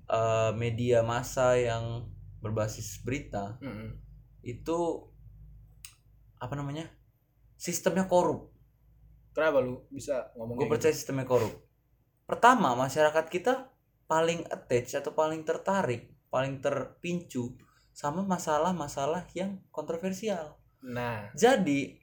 eh, 0.06 0.54
media 0.54 1.02
massa 1.02 1.58
yang 1.58 2.06
berbasis 2.38 3.02
berita 3.02 3.58
Mm-mm. 3.58 3.98
itu 4.46 4.78
apa 6.38 6.54
namanya 6.54 6.86
sistemnya 7.58 8.06
korup. 8.06 8.54
Kenapa 9.38 9.62
lu 9.62 9.86
bisa 9.94 10.34
ngomong 10.34 10.58
Gue 10.58 10.66
percaya 10.66 10.90
sistemnya 10.90 11.22
korup. 11.22 11.54
Pertama 12.26 12.74
masyarakat 12.74 13.30
kita 13.30 13.70
paling 14.10 14.42
attach 14.50 14.98
atau 14.98 15.14
paling 15.14 15.46
tertarik, 15.46 16.10
paling 16.26 16.58
terpicu 16.58 17.54
sama 17.94 18.26
masalah-masalah 18.26 19.30
yang 19.38 19.62
kontroversial. 19.70 20.58
gitu? 20.82 20.90
nah 20.90 21.30
Jadi 21.38 21.94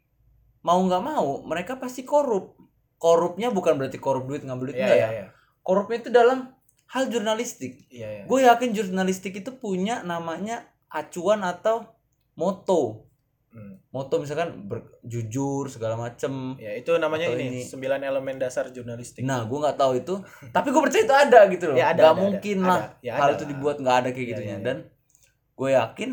mau 0.63 0.79
nggak 0.79 1.03
mau 1.03 1.43
mereka 1.43 1.75
pasti 1.75 2.07
korup. 2.07 2.55
Korupnya 2.95 3.51
bukan 3.51 3.75
berarti 3.75 3.99
korup 3.99 4.31
duit 4.31 4.47
ngambil 4.47 4.71
duit 4.71 4.79
enggak 4.79 4.95
iya 4.95 5.03
ya. 5.03 5.09
iya 5.11 5.25
Korupnya 5.59 5.97
itu 5.99 6.09
dalam 6.15 6.55
hal 6.87 7.11
jurnalistik. 7.11 7.83
iya 7.91 8.23
iya 8.23 8.23
Gue 8.23 8.47
yakin 8.47 8.71
jurnalistik 8.71 9.35
itu 9.35 9.51
punya 9.59 9.99
namanya 10.07 10.71
acuan 10.87 11.43
atau 11.43 11.83
moto. 12.39 13.11
Hmm. 13.55 13.79
Moto 13.87 14.19
misalkan 14.19 14.67
ber- 14.67 14.99
jujur 15.01 15.65
segala 15.65 15.95
macem. 15.95 16.59
ya 16.59 16.75
itu 16.75 16.91
namanya 16.95 17.31
ini 17.31 17.43
ini. 17.49 17.61
sembilan 17.63 18.03
elemen 18.03 18.35
dasar 18.35 18.67
jurnalistik 18.67 19.23
Nah, 19.23 19.41
gue 19.41 19.55
nggak 19.55 19.75
tahu 19.75 19.91
itu. 19.95 20.15
Tapi 20.51 20.67
gue 20.69 20.81
percaya 20.81 21.01
itu 21.01 21.15
ada 21.15 21.39
gitu 21.47 21.65
loh. 21.65 21.75
Ya, 21.75 21.89
ada, 21.89 22.01
Nggak 22.01 22.11
ada, 22.11 22.21
mungkin 22.21 22.57
ada. 22.57 22.67
lah 22.67 22.79
Ada. 22.91 22.99
Ya, 22.99 23.11
hal 23.15 23.23
ada 23.25 23.33
itu 23.33 23.45
dibuat 23.47 23.75
nggak 23.79 23.95
ada 23.95 24.09
kayak 24.09 24.19
Ya, 24.19 24.29
gitunya. 24.29 24.49
ya, 24.49 24.57
ya. 24.57 24.65
Dan 24.65 24.77
gue 25.55 25.69
yakin 25.71 26.09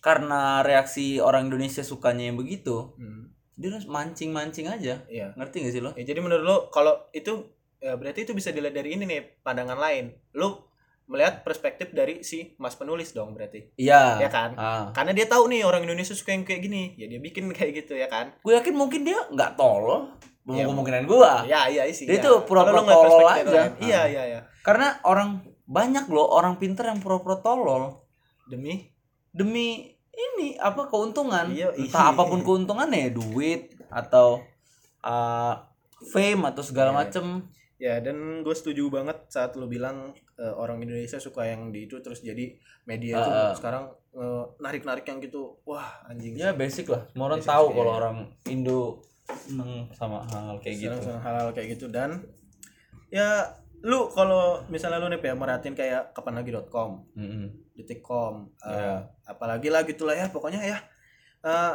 karena 0.00 0.40
reaksi 0.62 1.18
orang 1.18 1.46
Indonesia 1.46 1.82
sukanya 1.82 2.24
yang 2.24 2.38
begitu, 2.38 2.94
Hmm, 2.96 3.34
dia 3.52 3.76
mancing-mancing 3.84 4.64
aja. 4.66 5.04
iya. 5.06 5.34
Ngerti 5.34 5.56
gak 5.60 5.74
sih 5.74 5.82
lo? 5.82 5.90
Ya, 5.92 6.06
jadi 6.06 6.20
menurut 6.20 6.40
lo 6.40 6.56
kalau 6.70 7.10
itu 7.12 7.50
ya 7.76 7.96
berarti 7.96 8.22
itu 8.22 8.32
bisa 8.32 8.48
dilihat 8.48 8.72
dari 8.72 8.94
ini 8.94 9.04
nih 9.04 9.42
pandangan 9.42 9.76
lain. 9.76 10.14
Lo 10.32 10.69
melihat 11.10 11.42
perspektif 11.42 11.90
dari 11.90 12.22
si 12.22 12.54
mas 12.56 12.78
penulis 12.78 13.10
dong 13.10 13.34
berarti. 13.34 13.74
Iya. 13.74 14.22
Ya 14.22 14.30
kan? 14.30 14.54
Ah. 14.54 14.94
Karena 14.94 15.10
dia 15.10 15.26
tahu 15.26 15.50
nih 15.50 15.66
orang 15.66 15.82
Indonesia 15.82 16.14
suka 16.14 16.30
yang 16.30 16.46
kayak 16.46 16.62
gini, 16.62 16.94
ya 16.94 17.10
dia 17.10 17.18
bikin 17.18 17.50
kayak 17.56 17.82
gitu 17.82 17.98
ya 17.98 18.06
kan? 18.06 18.30
Gue 18.46 18.54
yakin 18.54 18.78
mungkin 18.78 19.02
dia 19.02 19.18
nggak 19.28 19.58
tolol. 19.58 20.14
Ya, 20.50 20.66
kemungkinan 20.66 21.04
gua. 21.06 21.46
Ya 21.46 21.70
iya 21.70 21.86
sih. 21.90 22.08
Dia 22.08 22.18
ya. 22.18 22.26
tuh 22.26 22.42
pura-pura 22.42 22.82
lo 22.82 22.88
tolol 22.88 23.26
aja. 23.28 23.70
Iya 23.78 24.00
Ah. 24.00 24.06
iya 24.08 24.22
iya. 24.26 24.40
Karena 24.62 24.98
orang 25.02 25.42
banyak 25.66 26.10
loh 26.10 26.26
orang 26.26 26.58
pinter 26.58 26.90
yang 26.90 26.98
pura-pura 26.98 27.38
tolol 27.38 28.02
Demi 28.50 28.90
demi 29.30 29.86
ini 30.10 30.58
apa 30.58 30.90
keuntungan 30.90 31.54
Iya, 31.54 31.70
entah 31.78 32.10
iya. 32.10 32.12
apa 32.12 32.22
pun 32.26 32.42
keuntungannya 32.42 33.06
ya 33.06 33.10
duit 33.14 33.78
atau 33.86 34.42
uh, 35.06 35.54
fame 36.10 36.42
atau 36.50 36.62
segala 36.66 36.90
Iya. 36.90 36.98
macem 36.98 37.26
Ya 37.80 37.96
dan 37.96 38.44
gue 38.44 38.52
setuju 38.52 38.92
banget 38.92 39.16
saat 39.32 39.56
lu 39.56 39.64
bilang 39.64 40.12
eh, 40.40 40.54
orang 40.56 40.80
Indonesia 40.80 41.20
suka 41.20 41.44
yang 41.44 41.68
di 41.68 41.84
itu 41.84 42.00
terus 42.00 42.24
jadi 42.24 42.56
media 42.88 43.20
itu 43.20 43.30
Ah, 43.30 43.52
ah. 43.52 43.52
sekarang 43.52 43.84
narik 44.58 44.82
narik 44.82 45.04
yang 45.06 45.20
gitu 45.20 45.60
wah 45.62 46.02
anjing 46.08 46.34
ya 46.34 46.50
basic 46.50 46.88
lah 46.88 47.04
semua 47.12 47.30
orang 47.30 47.38
Basic 47.38 47.52
tahu 47.52 47.66
sih, 47.68 47.74
kalau 47.76 47.92
iya. 47.92 47.98
orang 48.00 48.16
Indo 48.48 48.80
seneng 49.30 49.72
sama 49.94 50.18
hal 50.26 50.58
kayak 50.58 50.76
gitu 50.80 50.90
Senang-senang 50.90 51.22
hal-hal 51.22 51.48
kayak 51.54 51.68
gitu 51.78 51.86
dan 51.86 52.10
ya 53.06 53.46
lu 53.80 54.10
kalau 54.10 54.60
misalnya 54.66 54.98
lu 54.98 55.08
nih 55.08 55.22
ya 55.22 55.34
merhatiin 55.34 55.72
kayak 55.72 56.10
kapanlagi.com 56.12 57.06
Mm-mm. 57.14 57.46
detikcom 57.78 58.50
eh, 58.60 58.74
Iya. 58.74 58.96
apalagi 59.30 59.68
lah 59.70 59.86
gitulah 59.86 60.18
ya 60.18 60.26
pokoknya 60.28 60.60
ya 60.60 60.78
eh 61.40 61.74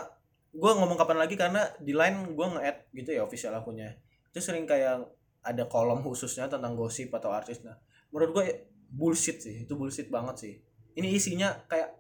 gue 0.52 0.72
ngomong 0.72 0.96
kapan 0.96 1.18
lagi 1.20 1.36
karena 1.36 1.68
di 1.80 1.92
line 1.92 2.32
gue 2.32 2.48
nge-add 2.48 2.78
gitu 2.92 3.10
ya 3.12 3.24
official 3.24 3.56
akunnya 3.56 3.96
itu 4.30 4.40
sering 4.40 4.64
kayak 4.64 5.04
ada 5.42 5.64
kolom 5.68 6.00
khususnya 6.00 6.48
tentang 6.48 6.76
gosip 6.76 7.12
atau 7.12 7.32
artis 7.32 7.64
nah 7.64 7.76
menurut 8.10 8.32
gue 8.34 8.46
bullshit 8.90 9.38
sih. 9.40 9.64
Itu 9.64 9.78
bullshit 9.78 10.10
banget 10.10 10.36
sih. 10.42 10.54
Ini 10.96 11.08
isinya 11.12 11.52
kayak 11.68 11.92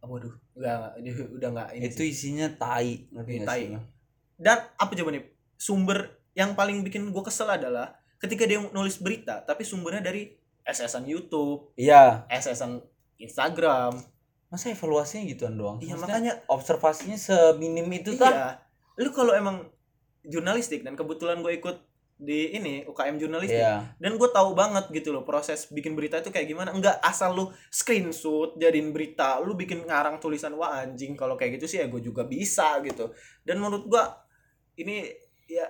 waduh 0.00 0.32
enggak, 0.56 0.96
udah 1.36 1.48
enggak 1.52 1.68
ini 1.76 1.84
itu 1.92 2.00
sih. 2.00 2.08
isinya 2.08 2.48
tai 2.56 3.04
ngerti 3.12 3.30
Iya, 3.30 3.38
nggak 3.44 3.48
tai. 3.52 3.60
sih? 3.68 3.80
dan 4.40 4.58
apa 4.80 4.92
coba 4.96 5.10
nih? 5.12 5.24
Sumber 5.60 5.98
yang 6.32 6.56
paling 6.56 6.80
bikin 6.80 7.12
gue 7.12 7.20
kesel 7.20 7.52
adalah 7.52 8.00
ketika 8.16 8.48
dia 8.48 8.56
nulis 8.72 8.96
berita 8.96 9.44
tapi 9.44 9.60
sumbernya 9.60 10.00
dari 10.00 10.32
SSN 10.64 11.04
YouTube 11.04 11.76
iya. 11.76 12.24
SSN 12.32 12.80
Instagram. 13.20 13.92
Masa 14.48 14.72
evaluasinya 14.72 15.28
gituan 15.28 15.54
doang 15.54 15.76
iya 15.78 15.94
Maksudnya 15.94 16.08
makanya 16.10 16.32
observasinya 16.48 17.14
seminim 17.14 17.86
itu 17.92 18.16
kan 18.16 18.32
iya. 18.32 18.48
Lu 18.98 19.12
kalau 19.12 19.36
emang 19.36 19.68
jurnalistik 20.24 20.80
dan 20.80 20.96
kebetulan 20.96 21.40
gue 21.40 21.54
ikut 21.56 21.76
di 22.20 22.52
ini 22.52 22.84
UKM 22.84 23.16
jurnalistik. 23.16 23.64
Iya. 23.64 23.96
Dan 23.96 24.20
gue 24.20 24.28
tahu 24.28 24.52
banget 24.52 24.92
gitu 24.92 25.08
loh 25.16 25.24
proses 25.24 25.64
bikin 25.72 25.96
berita 25.96 26.20
itu 26.20 26.28
kayak 26.28 26.52
gimana. 26.52 26.68
Enggak 26.76 27.00
asal 27.00 27.32
lu 27.32 27.48
screenshot 27.72 28.60
jadiin 28.60 28.92
berita 28.92 29.40
lu 29.40 29.56
bikin 29.56 29.88
ngarang 29.88 30.20
tulisan 30.20 30.52
wah 30.52 30.84
anjing 30.84 31.16
kalau 31.16 31.40
kayak 31.40 31.56
gitu 31.56 31.64
sih 31.64 31.80
ya 31.80 31.88
gue 31.88 32.04
juga 32.04 32.28
bisa 32.28 32.76
gitu. 32.84 33.08
Dan 33.40 33.64
menurut 33.64 33.88
gue 33.88 34.04
ini 34.84 35.08
ya 35.48 35.64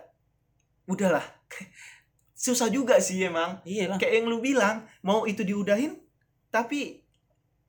udahlah. 0.91 1.23
Susah 2.35 2.67
juga 2.67 2.99
sih 2.99 3.23
emang. 3.23 3.63
Iya 3.63 3.95
lah. 3.95 3.97
Kayak 4.03 4.15
yang 4.19 4.27
lu 4.27 4.43
bilang 4.43 4.91
mau 5.07 5.31
itu 5.31 5.47
diudahin 5.47 6.03
tapi 6.51 7.07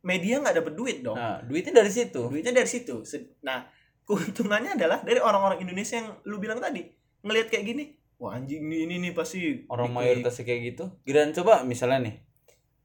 media 0.02 0.41
nggak 0.41 0.58
dapet 0.58 0.74
duit 0.74 0.98
dong. 1.06 1.22
Nah 1.22 1.45
duitnya 1.45 1.86
dari 1.86 1.94
situ. 1.94 2.34
Duitnya 2.34 2.49
dari 2.49 2.66
situ. 2.66 3.06
Nah 3.45 3.62
keuntungannya 4.10 4.74
adalah 4.74 5.06
dari 5.06 5.22
orang-orang 5.22 5.62
Indonesia 5.62 6.02
yang 6.02 6.18
lu 6.26 6.41
bilang 6.41 6.58
tadi. 6.58 6.82
Ngelihat 7.22 7.53
kayak 7.53 7.66
gini 7.70 8.01
wah 8.22 8.38
anjing 8.38 8.61
ini 8.61 8.85
ini, 8.85 8.95
nih 9.02 9.11
pasti 9.11 9.65
orang 9.65 9.89
diklik. 9.89 9.98
mayoritasnya 9.98 10.43
kayak 10.45 10.61
gitu 10.69 10.84
Giliran 11.02 11.34
coba 11.34 11.65
misalnya 11.65 11.99
nih 12.06 12.15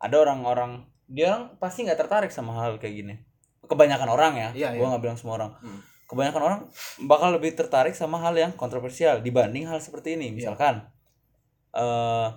ada 0.01 0.17
orang-orang 0.17 0.89
dia 1.07 1.37
orang 1.37 1.45
pasti 1.57 1.85
nggak 1.85 2.01
tertarik 2.01 2.33
sama 2.33 2.57
hal 2.57 2.81
kayak 2.81 2.95
gini 2.97 3.15
kebanyakan 3.69 4.09
orang 4.09 4.33
ya 4.35 4.49
Iya, 4.57 4.69
gua 4.75 4.81
iya. 4.81 4.91
nggak 4.91 5.03
bilang 5.05 5.19
semua 5.21 5.35
orang 5.37 5.53
Hmm. 5.61 5.81
kebanyakan 6.07 6.43
orang 6.43 6.61
bakal 7.05 7.29
lebih 7.31 7.53
tertarik 7.53 7.93
sama 7.93 8.17
hal 8.17 8.33
yang 8.33 8.57
kontroversial 8.57 9.21
dibanding 9.21 9.69
hal 9.69 9.77
seperti 9.77 10.17
ini 10.17 10.33
Iya. 10.33 10.35
misalkan 10.35 10.75
eh 11.75 12.29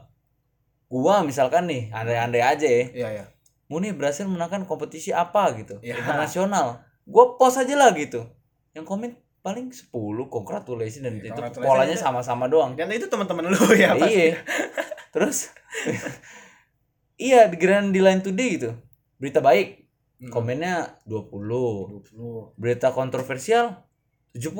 gua 0.89 1.21
misalkan 1.21 1.69
nih 1.69 1.87
andai-andai 1.89 2.43
aja 2.43 2.67
ya 2.67 2.85
iya 2.91 3.09
ya 3.15 3.25
Muni 3.69 3.93
berhasil 3.93 4.25
menangkan 4.25 4.65
kompetisi 4.65 5.13
apa 5.13 5.53
gitu 5.55 5.77
Iya. 5.79 6.01
internasional 6.01 6.83
gua 7.05 7.37
post 7.37 7.61
aja 7.61 7.77
lah 7.77 7.93
gitu 7.93 8.25
yang 8.73 8.83
komen 8.83 9.13
paling 9.39 9.71
10 9.71 9.87
congratulations 10.27 11.01
dan 11.01 11.15
Iya, 11.15 11.31
itu 11.31 11.59
polanya 11.59 11.95
sama-sama 11.95 12.45
doang. 12.45 12.75
Dan 12.75 12.91
itu 12.91 13.07
teman-teman 13.07 13.47
lu 13.47 13.55
ya 13.75 13.93
pasti. 13.93 14.11
iya 14.11 14.35
terus 15.09 15.49
iya 17.17 17.47
di 17.47 17.57
Grand 17.57 17.89
di 17.89 17.99
Line 17.99 18.21
Today 18.21 18.49
gitu. 18.55 18.71
Berita 19.15 19.39
baik. 19.39 19.87
Hmm. 20.19 20.35
komennya 20.35 20.99
20 21.07 21.31
20. 22.11 22.59
berita 22.59 22.91
kontroversial 22.91 23.87
70 24.35 24.51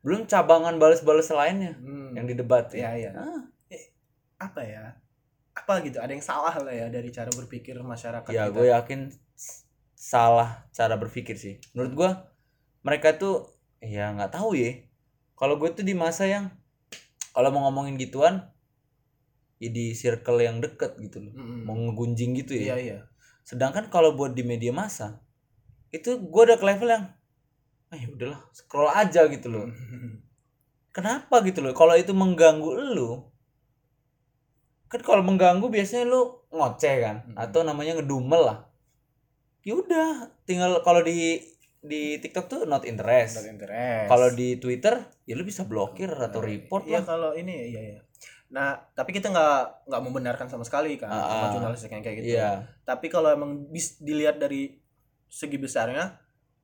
belum 0.00 0.24
cabangan 0.24 0.80
balas-balas 0.80 1.28
lainnya 1.28 1.76
Hmm. 1.76 2.16
yang 2.16 2.24
di 2.24 2.32
debat 2.32 2.72
Iya, 2.72 2.88
ya 2.88 2.92
iya. 2.96 3.10
Ah, 3.12 3.42
apa 4.40 4.64
ya? 4.64 4.96
Apa 5.52 5.84
gitu? 5.84 6.00
Ada 6.00 6.08
yang 6.08 6.24
salah 6.24 6.56
lah 6.56 6.72
ya 6.72 6.88
dari 6.88 7.12
cara 7.12 7.28
berpikir 7.30 7.76
masyarakat 7.76 8.32
ya 8.32 8.48
gue 8.48 8.64
yakin 8.66 9.12
salah 9.94 10.64
cara 10.72 10.96
berpikir 10.96 11.36
sih. 11.36 11.60
Menurut 11.72 11.92
gue 11.92 12.10
mereka 12.80 13.12
tuh 13.14 13.53
ya 13.84 14.12
nggak 14.16 14.32
tahu 14.32 14.56
ya. 14.56 14.80
Kalau 15.34 15.60
gue 15.60 15.70
tuh 15.74 15.84
di 15.84 15.92
masa 15.92 16.24
yang 16.24 16.48
kalau 17.34 17.50
mau 17.50 17.66
ngomongin 17.68 17.98
gituan 17.98 18.46
ya 19.58 19.70
di 19.70 19.94
circle 19.94 20.38
yang 20.40 20.62
deket 20.62 20.96
gitu 21.02 21.18
loh. 21.20 21.32
Mm-mm. 21.34 21.66
mau 21.66 21.76
ngegunjing 21.76 22.38
gitu 22.38 22.54
ya. 22.54 22.74
Iya 22.74 22.76
iya. 22.80 22.98
Sedangkan 23.44 23.90
kalau 23.92 24.16
buat 24.16 24.32
di 24.32 24.46
media 24.46 24.70
massa 24.70 25.20
itu 25.94 26.16
gue 26.18 26.42
udah 26.42 26.58
ke 26.58 26.66
level 26.66 26.88
yang 26.90 27.04
ah 27.92 27.96
ya 27.98 28.08
udahlah 28.10 28.40
scroll 28.50 28.90
aja 28.90 29.26
gitu 29.30 29.46
loh. 29.50 29.70
Kenapa 30.94 31.42
gitu 31.42 31.62
loh? 31.62 31.74
Kalau 31.74 31.94
itu 31.98 32.14
mengganggu 32.14 32.94
lu 32.94 33.30
kan 34.90 35.02
kalau 35.02 35.26
mengganggu 35.26 35.66
biasanya 35.66 36.06
lu 36.06 36.46
ngoceh 36.54 36.94
kan? 37.02 37.16
Mm. 37.26 37.34
atau 37.34 37.66
namanya 37.66 37.98
ngedumel 37.98 38.42
lah. 38.46 38.58
Ya 39.66 39.74
udah 39.74 40.30
tinggal 40.46 40.84
kalau 40.86 41.02
di 41.02 41.40
di 41.84 42.16
TikTok 42.16 42.46
tuh 42.46 42.60
not 42.64 42.82
interest 42.82 43.36
Not 43.36 43.46
interest. 43.46 44.08
kalau 44.08 44.32
di 44.32 44.56
Twitter 44.56 44.96
ya 45.22 45.34
lu 45.34 45.44
bisa 45.44 45.62
blokir 45.62 46.08
atau 46.08 46.40
report 46.40 46.84
Iya 46.84 46.98
lah 46.98 47.02
kalau 47.06 47.30
ini 47.32 47.68
iya 47.68 47.82
iya. 47.90 48.00
Nah, 48.46 48.72
tapi 48.92 49.10
kita 49.10 49.28
nggak 49.28 49.84
nggak 49.84 50.02
membenarkan 50.02 50.46
sama 50.46 50.62
sekali 50.62 50.94
kan 50.94 51.08
Ah, 51.08 51.26
sama 51.28 51.44
ah. 51.44 51.52
jurnalis 51.52 51.84
yang 51.84 52.00
kayak 52.00 52.16
gitu. 52.18 52.28
iya 52.32 52.62
Tapi 52.82 53.06
kalau 53.08 53.28
emang 53.28 53.66
bis 53.66 53.98
dilihat 53.98 54.38
dari 54.38 54.78
segi 55.26 55.58
besarnya, 55.58 56.14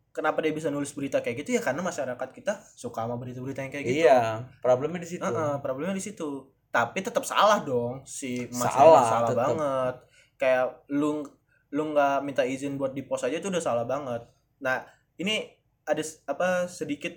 kenapa 0.09 0.39
dia 0.39 0.51
bisa 0.51 0.71
nulis 0.71 0.95
berita 0.95 1.19
kayak 1.19 1.43
gitu 1.43 1.55
ya 1.55 1.61
karena 1.61 1.83
masyarakat 1.83 2.29
kita 2.31 2.63
suka 2.73 3.05
sama 3.05 3.15
berita-berita 3.15 3.61
yang 3.61 3.73
kayak 3.73 3.85
gitu. 3.85 4.01
iya 4.03 4.19
problemnya 4.59 5.03
di 5.03 5.09
situ 5.09 5.23
Heeh, 5.23 5.55
problemnya 5.59 5.93
di 5.93 6.05
situ. 6.05 6.29
Tapi 6.71 7.03
tetap 7.03 7.27
salah 7.27 7.59
dong 7.61 8.07
si 8.07 8.47
Mas 8.49 8.71
Salah, 8.71 9.03
salah 9.05 9.29
tetep. 9.29 9.43
banget. 9.43 9.95
Kayak 10.39 10.65
lu 10.89 11.27
lu 11.69 11.83
nggak 11.91 12.23
minta 12.23 12.43
izin 12.43 12.75
buat 12.75 12.91
di 12.91 13.03
post 13.03 13.27
aja 13.27 13.37
itu 13.37 13.51
udah 13.51 13.61
salah 13.61 13.83
banget. 13.83 14.23
Nah, 14.61 14.79
ini 15.21 15.53
ada 15.85 16.01
apa 16.25 16.65
sedikit 16.67 17.13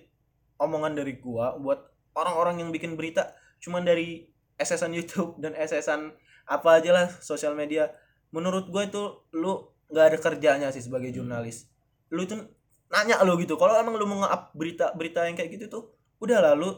omongan 0.60 1.00
dari 1.00 1.16
gua 1.18 1.56
buat 1.56 1.80
orang-orang 2.14 2.62
yang 2.62 2.70
bikin 2.70 3.00
berita 3.00 3.34
cuman 3.64 3.88
dari 3.88 4.28
SSN 4.60 4.92
YouTube 4.94 5.38
dan 5.44 5.56
SSN 5.56 6.12
apa 6.44 6.84
aja 6.84 6.92
lah 6.92 7.08
sosial 7.24 7.56
media. 7.56 7.88
Menurut 8.36 8.68
gua 8.68 8.84
itu 8.84 9.24
lu 9.32 9.72
nggak 9.88 10.06
ada 10.12 10.18
kerjanya 10.20 10.68
sih 10.76 10.84
sebagai 10.84 11.14
jurnalis. 11.16 11.70
Lu 12.12 12.28
tuh 12.28 12.44
nanya 12.92 13.22
lo 13.24 13.40
gitu. 13.40 13.56
Kalau 13.56 13.74
emang 13.80 13.96
lu 13.98 14.06
mau 14.06 14.22
nge-up 14.26 14.54
berita-berita 14.54 15.26
yang 15.26 15.38
kayak 15.40 15.52
gitu 15.58 15.66
tuh, 15.70 15.84
udah 16.22 16.44
lah 16.44 16.54
lu 16.54 16.70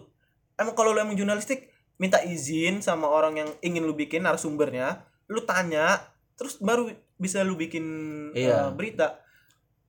emang 0.55 0.75
kalau 0.77 0.95
lu 0.95 0.99
emang 1.01 1.15
jurnalistik 1.17 1.71
minta 1.95 2.19
izin 2.23 2.83
sama 2.83 3.07
orang 3.07 3.39
yang 3.39 3.49
ingin 3.63 3.83
lu 3.87 3.95
bikin 3.95 4.23
narasumbernya, 4.23 5.03
lu 5.31 5.43
tanya, 5.47 5.99
terus 6.35 6.59
baru 6.59 6.91
bisa 7.15 7.39
lu 7.43 7.55
bikin 7.55 7.83
Iya. 8.35 8.67
eh, 8.67 8.71
berita. 8.75 9.23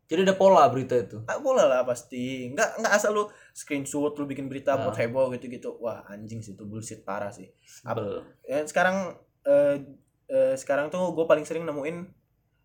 Jadi 0.07 0.23
ada 0.23 0.35
pola 0.35 0.67
berita 0.71 0.95
itu 0.95 1.19
Ah, 1.27 1.37
boleh 1.37 1.63
lah 1.63 1.83
pasti. 1.83 2.47
Nggak 2.51 2.79
nggak 2.79 2.93
asal 2.95 3.11
lu 3.11 3.25
screenshot 3.51 4.15
lu 4.15 4.25
bikin 4.25 4.47
berita 4.47 4.75
Ah. 4.75 4.87
buat 4.87 4.95
heboh 4.95 5.35
gitu-gitu. 5.35 5.75
Wah, 5.79 6.07
anjing 6.07 6.41
sih 6.41 6.55
itu 6.55 6.63
bullshit 6.63 7.03
parah 7.03 7.29
sih. 7.29 7.51
Sebel. 7.63 8.23
Ya, 8.43 8.63
sekarang 8.63 9.19
eh, 9.43 9.83
eh, 10.27 10.55
sekarang 10.55 10.89
tuh 10.89 11.11
gue 11.11 11.27
paling 11.27 11.43
sering 11.43 11.63
nemuin 11.63 12.07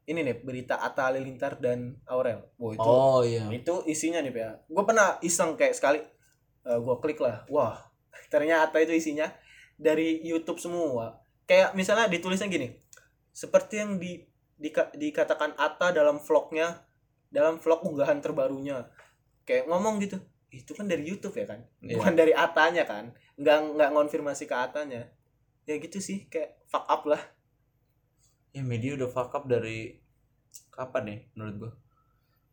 ini 0.03 0.19
nih 0.21 0.37
berita 0.41 0.77
Atta 0.77 1.09
Halilintar 1.09 1.57
dan 1.57 1.97
Aurel. 2.05 2.45
Wah, 2.57 2.71
itu 2.73 2.81
oh 2.83 3.21
iya 3.21 3.45
itu 3.49 3.73
isinya 3.85 4.21
nih 4.21 4.33
ya. 4.33 4.49
Gue 4.65 4.83
pernah 4.83 5.17
iseng 5.19 5.53
kayak 5.53 5.73
sekali 5.73 5.99
gue 6.61 6.95
klik 7.01 7.17
lah. 7.17 7.41
Wah, 7.49 7.77
ternyata 8.33 8.77
itu 8.77 8.93
isinya 8.93 9.29
dari 9.77 10.21
YouTube 10.21 10.61
semua. 10.61 11.17
Kayak 11.45 11.73
misalnya 11.73 12.05
ditulisnya 12.05 12.45
gini. 12.45 12.77
Seperti 13.31 13.79
yang 13.79 13.97
di, 13.97 14.21
dika- 14.55 14.93
dikatakan 14.93 15.57
Atta 15.57 15.89
dalam 15.89 16.21
vlognya 16.21 16.85
dalam 17.31 17.57
vlog 17.57 17.81
unggahan 17.81 18.19
terbarunya. 18.19 18.91
Kayak 19.41 19.65
ngomong 19.65 19.97
gitu. 19.97 20.19
Itu 20.51 20.75
kan 20.75 20.85
dari 20.85 21.01
YouTube 21.01 21.33
ya 21.33 21.47
kan? 21.47 21.63
Iya. 21.79 21.95
Bukan 21.95 22.13
dari 22.13 22.35
Atanya 22.35 22.83
kan? 22.83 23.15
Nggak 23.39 23.57
nggak 23.73 23.89
ngonfirmasi 23.89 24.43
ke 24.45 24.53
Atanya. 24.53 25.07
Ya 25.63 25.75
gitu 25.77 25.97
sih, 25.97 26.27
kayak 26.27 26.59
fuck 26.67 26.85
up 26.85 27.03
lah. 27.05 27.21
ya 28.51 28.59
media 28.61 28.99
udah 28.99 29.07
fuck 29.07 29.31
up 29.31 29.47
dari 29.47 29.95
kapan 30.69 31.03
nih 31.07 31.19
menurut 31.31 31.55
gua 31.55 31.71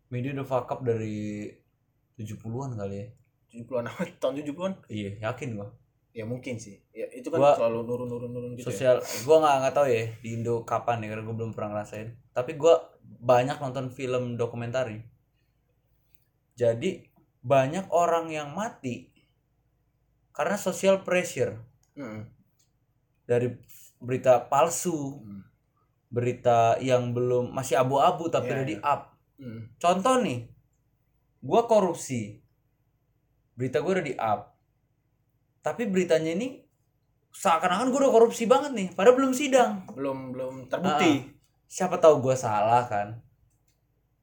media 0.08 0.30
udah 0.30 0.46
fuck 0.46 0.70
up 0.70 0.86
dari 0.86 1.50
70-an 2.14 2.78
kali 2.78 2.96
ya 2.96 3.06
70-an 3.50 3.90
tahun 4.22 4.34
70-an 4.38 4.72
iya 4.86 5.18
yakin 5.20 5.58
gua 5.58 5.74
ya 6.08 6.22
mungkin 6.22 6.54
sih. 6.54 6.78
Ya 6.90 7.06
itu 7.10 7.26
kan 7.28 7.38
Gua- 7.38 7.54
selalu 7.54 7.78
nurun-nurun-nurun 7.82 8.50
gitu 8.54 8.62
ya. 8.62 8.66
sosial 8.70 8.96
gua 9.22 9.36
nggak 9.38 9.54
nggak 9.58 9.74
tahu 9.74 9.86
ya 9.88 10.04
di 10.18 10.28
Indo 10.34 10.54
kapan 10.62 11.02
ya 11.02 11.06
karena 11.10 11.22
gua 11.26 11.34
belum 11.34 11.50
pernah 11.50 11.70
ngerasain 11.74 12.08
tapi 12.30 12.54
gua 12.54 12.74
banyak 13.18 13.58
nonton 13.58 13.90
film 13.90 14.34
dokumenter 14.34 15.02
jadi 16.54 17.06
banyak 17.38 17.86
orang 17.90 18.30
yang 18.30 18.50
mati 18.54 19.10
karena 20.34 20.54
social 20.54 21.02
pressure 21.02 21.58
Mm. 21.98 22.30
dari 23.26 23.50
berita 23.98 24.38
palsu 24.46 25.18
Mm. 25.18 25.42
berita 26.08 26.78
yang 26.78 27.10
belum 27.10 27.50
masih 27.50 27.74
abu-abu 27.74 28.30
tapi 28.30 28.48
Iya, 28.48 28.54
udah 28.54 28.64
iya. 28.64 28.70
di 28.70 28.76
up 28.78 29.00
Mm. 29.38 29.60
contoh 29.78 30.14
nih 30.22 30.46
gua 31.42 31.66
korupsi 31.66 32.38
berita 33.54 33.82
gue 33.82 33.90
udah 33.90 34.06
di 34.06 34.14
up 34.14 34.54
tapi 35.58 35.90
beritanya 35.90 36.30
ini 36.30 36.62
seakan-akan 37.28 37.90
gue 37.90 37.98
udah 37.98 38.14
korupsi 38.14 38.46
banget 38.46 38.70
nih 38.74 38.88
padahal 38.94 39.18
belum 39.18 39.34
sidang 39.34 39.82
belum 39.90 40.18
belum 40.30 40.54
terbukti 40.70 41.26
siapa 41.68 42.00
tahu 42.00 42.24
gue 42.24 42.34
salah 42.34 42.88
kan. 42.88 43.20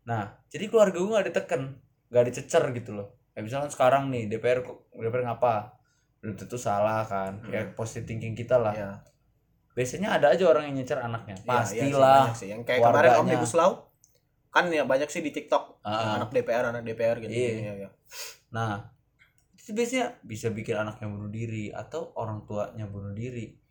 Nah 0.10 0.42
jadi 0.50 0.66
keluarga 0.68 0.98
gue 0.98 1.12
nggak 1.14 1.28
diteken 1.32 1.62
nggak 2.10 2.26
dicecer 2.34 2.64
gitu 2.74 2.98
loh. 2.98 3.08
Kayak 3.32 3.44
misalkan 3.46 3.70
sekarang 3.72 4.04
nih 4.10 4.26
DPR 4.28 4.66
DPR 4.98 5.24
ngapa? 5.30 5.78
Belum 6.20 6.34
tentu 6.34 6.58
salah 6.58 7.06
kan. 7.06 7.40
Kayak 7.46 7.78
positive 7.78 8.10
thinking 8.10 8.34
kita 8.34 8.58
lah. 8.58 8.74
Ya. 8.74 8.92
Biasanya 9.78 10.18
ada 10.18 10.34
aja 10.34 10.44
orang 10.50 10.72
yang 10.72 10.82
nyecer 10.82 10.98
anaknya. 10.98 11.36
Iya, 11.44 11.46
iya 11.46 11.64
sih, 11.68 11.80
pastilah 11.84 12.20
banyak 12.26 12.38
sih. 12.42 12.48
yang 12.50 12.62
kayak 12.66 12.82
kemarin 12.82 12.96
keluarganya. 13.14 13.22
omnibus 13.22 13.54
law 13.54 13.72
kan 14.56 14.72
ya 14.72 14.88
banyak 14.88 15.10
sih 15.12 15.20
di 15.20 15.36
TikTok. 15.36 15.84
Ah. 15.84 16.16
anak 16.16 16.32
DPR 16.32 16.72
anak 16.72 16.82
DPR 16.88 17.20
gitu. 17.22 17.30
Iya. 17.30 17.52
Iya, 17.62 17.74
iya. 17.86 17.90
nah 18.50 18.96
itu 19.60 19.76
biasanya 19.76 20.16
bisa 20.24 20.48
bikin 20.54 20.80
anaknya 20.80 21.12
bunuh 21.12 21.28
diri 21.28 21.74
atau 21.76 22.16
orang 22.16 22.48
tuanya 22.48 22.88
bunuh 22.88 23.12
diri 23.12 23.65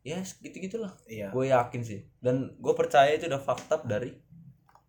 ya 0.00 0.18
gitu 0.22 0.56
gitulah 0.58 0.92
iya. 1.04 1.28
Gue 1.28 1.48
yakin 1.48 1.80
sih. 1.80 2.00
Dan 2.18 2.56
gue 2.56 2.72
percaya 2.72 3.12
itu 3.12 3.28
udah 3.28 3.38
fakta 3.38 3.80
dari 3.82 4.16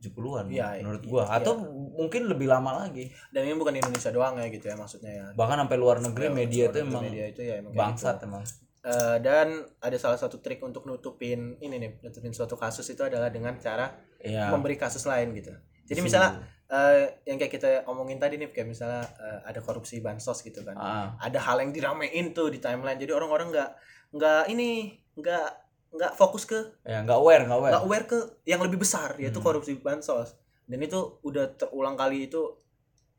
70-an 0.02 0.50
Iya, 0.50 0.82
menurut 0.82 1.04
iya, 1.06 1.12
gue 1.14 1.24
iya. 1.24 1.38
atau 1.38 1.54
mungkin 1.94 2.26
lebih 2.26 2.50
lama 2.50 2.82
lagi. 2.82 3.06
Dan 3.30 3.46
ini 3.46 3.54
bukan 3.54 3.76
di 3.76 3.80
Indonesia 3.80 4.10
doang 4.10 4.34
ya 4.36 4.50
gitu 4.50 4.66
ya 4.66 4.74
maksudnya 4.74 5.12
ya. 5.14 5.26
Bahkan 5.38 5.58
sampai 5.62 5.78
luar 5.78 6.02
negeri 6.02 6.26
Ya, 6.26 6.34
media 6.34 6.64
itu 6.68 6.80
luar 6.80 6.88
emang 6.90 7.04
media 7.06 7.26
itu 7.30 7.42
ya 7.42 7.54
emang 7.62 7.74
bangsat 7.76 8.18
gitu. 8.18 8.26
emang. 8.26 8.44
Eh, 8.82 9.18
dan 9.22 9.48
ada 9.78 9.98
salah 10.02 10.18
satu 10.18 10.42
trik 10.42 10.58
untuk 10.60 10.90
nutupin 10.90 11.54
ini 11.62 11.76
nih 11.78 12.02
nutupin 12.02 12.34
suatu 12.34 12.58
kasus 12.58 12.90
itu 12.90 13.06
adalah 13.06 13.30
dengan 13.30 13.54
cara 13.56 13.94
Iya. 14.18 14.50
memberi 14.50 14.74
kasus 14.74 15.06
lain 15.06 15.38
gitu. 15.38 15.54
Jadi 15.86 16.02
Setuju. 16.02 16.08
misalnya 16.10 16.32
eh, 16.66 17.04
yang 17.28 17.38
kayak 17.38 17.52
kita 17.52 17.70
omongin 17.86 18.18
tadi 18.18 18.42
nih 18.42 18.50
kayak 18.50 18.74
misalnya 18.74 19.06
eh, 19.06 19.40
ada 19.46 19.62
korupsi 19.62 20.02
bansos 20.02 20.42
gitu 20.42 20.66
kan. 20.66 20.74
Ah, 20.74 21.14
ada 21.22 21.38
hal 21.38 21.62
yang 21.62 21.70
diramein 21.70 22.34
tuh 22.34 22.50
di 22.50 22.58
timeline. 22.58 22.98
Jadi 22.98 23.14
orang-orang 23.14 23.54
nggak 23.54 23.70
nggak 24.12 24.44
ini 24.50 24.98
nggak 25.16 25.48
nggak 25.92 26.12
fokus 26.16 26.48
ke 26.48 26.56
ya 26.82 27.04
nggak 27.04 27.20
aware 27.20 27.44
nggak 27.44 27.58
aware 27.58 27.72
nggak 27.76 27.84
aware 27.84 28.06
ke 28.08 28.20
yang 28.46 28.64
lebih 28.64 28.80
besar 28.80 29.20
yaitu 29.20 29.40
Hmm. 29.40 29.48
korupsi 29.52 29.76
bansos 29.76 30.40
dan 30.64 30.80
itu 30.80 31.20
udah 31.22 31.52
terulang 31.54 32.00
kali 32.00 32.26
itu 32.26 32.40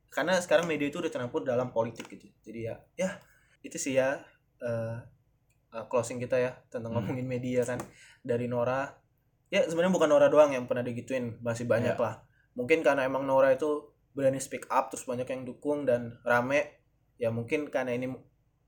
karena 0.09 0.40
sekarang 0.40 0.64
media 0.64 0.89
itu 0.89 0.97
udah 0.97 1.09
tercampur 1.09 1.44
dalam 1.44 1.69
politik 1.69 2.09
gitu 2.09 2.32
jadi 2.40 2.60
ya 2.64 2.74
ya 2.98 3.10
itu 3.60 3.77
sih 3.77 3.94
ya 3.94 4.16
eh, 4.59 4.97
eh, 5.70 5.85
closing 5.86 6.16
kita 6.16 6.36
ya 6.36 6.52
tentang 6.69 6.97
Hmm. 6.97 7.05
ngomongin 7.05 7.28
media 7.28 7.60
kan 7.62 7.77
dari 8.20 8.48
Nora 8.48 8.89
ya 9.48 9.69
sebenarnya 9.69 9.93
bukan 9.93 10.09
Nora 10.09 10.32
doang 10.32 10.51
yang 10.51 10.64
pernah 10.64 10.81
digituin 10.81 11.36
masih 11.40 11.69
banyak 11.69 11.93
Ya. 11.93 12.01
lah 12.01 12.14
mungkin 12.52 12.81
karena 12.81 13.05
emang 13.05 13.24
Nora 13.24 13.52
itu 13.52 13.85
berani 14.12 14.40
speak 14.40 14.64
up 14.69 14.89
terus 14.89 15.05
banyak 15.05 15.24
yang 15.24 15.44
dukung 15.44 15.85
dan 15.85 16.20
rame 16.24 16.81
ya 17.16 17.28
mungkin 17.28 17.69
karena 17.69 17.93
ini 17.93 18.12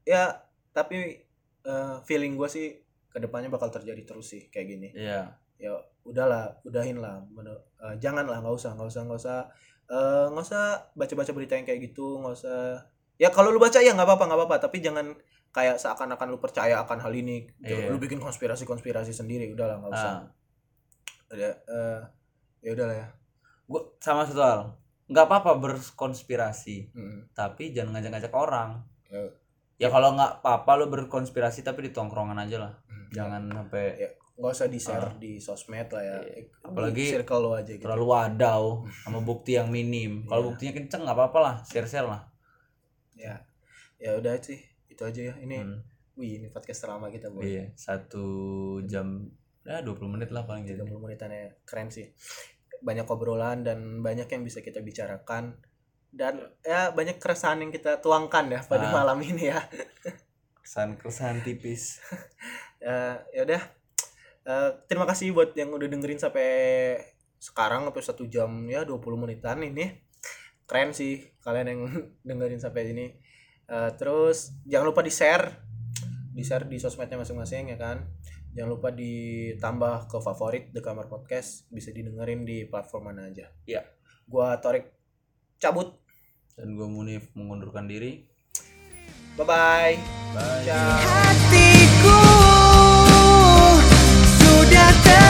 ya 0.02 0.44
tapi 0.72 1.24
eh, 1.64 1.96
feeling 2.04 2.36
gue 2.36 2.48
sih 2.48 2.83
ke 3.14 3.22
depannya 3.22 3.46
bakal 3.46 3.70
terjadi 3.70 4.02
terus 4.02 4.26
sih 4.28 4.50
kayak 4.50 4.66
gini 4.68 4.88
iya 4.92 5.30
ya 5.54 5.70
udahlah 6.02 6.50
udahin 6.62 6.98
lah 6.98 7.22
Menu- 7.28 7.54
eh, 7.78 7.94
jangan 7.96 8.26
lah 8.26 8.42
nggak 8.42 8.50
usah 8.52 8.74
nggak 8.74 8.90
usah 8.90 9.02
nggak 9.02 9.20
usah 9.20 9.38
eh, 9.86 10.26
nggak 10.28 10.44
usah 10.44 10.64
baca-baca 10.92 11.30
berita 11.30 11.54
yang 11.54 11.62
kayak 11.64 11.80
gitu 11.84 12.18
nggak 12.18 12.34
usah 12.34 12.82
ya 13.14 13.30
kalau 13.30 13.48
lu 13.48 13.58
baca 13.58 13.78
ya 13.78 13.94
nggak 13.94 14.02
apa-apa 14.02 14.24
nggak 14.26 14.38
apa-apa 14.40 14.56
tapi 14.60 14.82
jangan 14.82 15.14
kayak 15.48 15.78
seakan-akan 15.78 16.26
lu 16.28 16.38
percaya 16.38 16.82
akan 16.82 16.98
hal 16.98 17.14
ini 17.14 17.46
Iya. 17.62 17.86
lu 17.86 17.96
bikin 17.96 18.18
konspirasi 18.18 18.66
konspirasi 18.66 19.14
sendiri 19.14 19.46
udahlah 19.48 19.78
nggak 19.78 19.92
usah 19.94 20.10
ah. 20.10 20.20
ada 21.30 21.48
eh, 21.64 22.00
ya 22.60 22.70
udahlah 22.74 22.96
ya 22.96 23.06
gua 23.64 23.80
sama 23.96 24.26
satu 24.26 24.42
hal 24.42 24.60
nggak 25.06 25.24
apa-apa 25.24 25.50
berkonspirasi 25.56 26.90
Mm. 26.90 27.18
tapi 27.30 27.70
jangan 27.70 27.94
ngajak-ngajak 27.94 28.32
orang 28.32 28.82
Ya. 29.06 29.22
ya 29.78 29.88
kalau 29.88 30.12
nggak 30.12 30.42
apa-apa 30.42 30.70
lo 30.74 30.86
berkonspirasi 30.88 31.62
tapi 31.62 31.86
di 31.86 31.90
tongkrongan 31.90 32.34
aja 32.36 32.58
lah. 32.58 32.72
Jangan 33.14 33.42
sampai 33.46 33.84
Ya, 33.96 34.08
nggak 34.34 34.50
usah 34.52 34.66
di 34.66 34.76
share 34.76 35.06
Ah. 35.06 35.14
di 35.14 35.38
sosmed 35.38 35.86
lah 35.88 36.02
ya 36.02 36.16
Iya. 36.18 36.34
Di 36.34 36.42
Apalagi 36.60 37.04
circle 37.08 37.38
lo 37.38 37.50
aja 37.52 37.70
gitu 37.70 37.80
terlalu 37.80 38.06
wadau 38.08 38.62
sama 38.98 39.20
bukti 39.20 39.54
yang 39.54 39.70
minim 39.70 40.12
kalau 40.28 40.40
Iya. 40.40 40.48
buktinya 40.50 40.72
kenceng 40.74 41.02
nggak 41.02 41.16
apa-apa 41.16 41.38
lah 41.40 41.54
share 41.62 41.86
share 41.86 42.04
lah 42.04 42.22
ya 43.14 43.38
ya 43.96 44.10
udah 44.14 44.34
sih 44.36 44.58
itu 44.86 45.00
aja 45.00 45.20
ya 45.24 45.34
ini 45.38 45.56
Hmm. 45.56 45.78
wih 46.14 46.36
ini 46.36 46.46
podcast 46.48 46.82
terlama 46.82 47.08
kita 47.08 47.30
boy 47.30 47.42
iya 47.42 47.70
satu 47.72 48.26
jam 48.82 49.30
ya 49.62 49.80
20 49.80 50.06
menit 50.08 50.28
lah 50.28 50.42
paling 50.42 50.62
jadi 50.62 50.82
30 50.82 50.98
menitannya 51.00 51.54
keren 51.62 51.88
sih 51.88 52.10
banyak 52.80 53.06
obrolan 53.06 53.62
dan 53.62 53.78
banyak 54.00 54.26
yang 54.26 54.42
bisa 54.42 54.60
kita 54.60 54.78
bicarakan 54.78 55.56
dan 56.10 56.36
ya 56.60 56.90
banyak 56.90 57.16
keresahan 57.16 57.58
yang 57.58 57.70
kita 57.70 57.98
tuangkan 57.98 58.46
ya 58.48 58.60
pada 58.60 58.86
Ah. 58.86 58.92
malam 58.92 59.18
ini 59.20 59.48
ya 59.48 59.62
kesan 60.60 60.94
kesan 60.96 61.40
tipis 61.40 62.02
Eh, 62.84 63.16
ya 63.32 63.42
udah. 63.48 63.62
Eh, 64.44 64.70
terima 64.84 65.08
kasih 65.08 65.32
buat 65.32 65.56
yang 65.56 65.72
udah 65.72 65.88
dengerin 65.88 66.20
sampai 66.20 66.48
sekarang 67.40 67.88
sampai 67.88 68.04
satu 68.04 68.28
jam 68.28 68.52
ya 68.68 68.84
20 68.84 69.00
menitan 69.16 69.64
ini. 69.64 70.04
Keren 70.68 70.92
sih 70.92 71.24
kalian 71.40 71.66
yang 71.72 71.80
dengerin 72.28 72.60
sampai 72.60 72.92
sini 72.92 73.06
Eh, 73.64 73.90
terus 73.96 74.52
jangan 74.68 74.92
lupa 74.92 75.00
di 75.00 75.08
share 75.08 75.64
di 76.34 76.42
share 76.44 76.68
di 76.68 76.76
sosmednya 76.76 77.16
masing-masing 77.16 77.72
ya 77.72 77.78
kan? 77.80 78.04
Jangan 78.54 78.70
lupa 78.70 78.88
ditambah 78.92 80.10
ke 80.10 80.18
favorit 80.20 80.64
The 80.74 80.82
Kamar 80.84 81.08
Podcast. 81.08 81.66
Bisa 81.72 81.90
didengerin 81.90 82.44
di 82.44 82.66
platform 82.68 83.14
mana 83.14 83.30
aja. 83.30 83.50
Ya. 83.66 83.82
gua 84.24 84.56
Torik 84.60 84.88
cabut. 85.60 86.00
Dan 86.54 86.78
gue 86.78 86.86
Munif 86.86 87.28
mengundurkan 87.34 87.90
diri. 87.90 88.30
Bye 89.34 89.46
bye. 89.46 89.94
Bye 90.32 90.62
ciao 90.62 91.73
た 94.92 95.23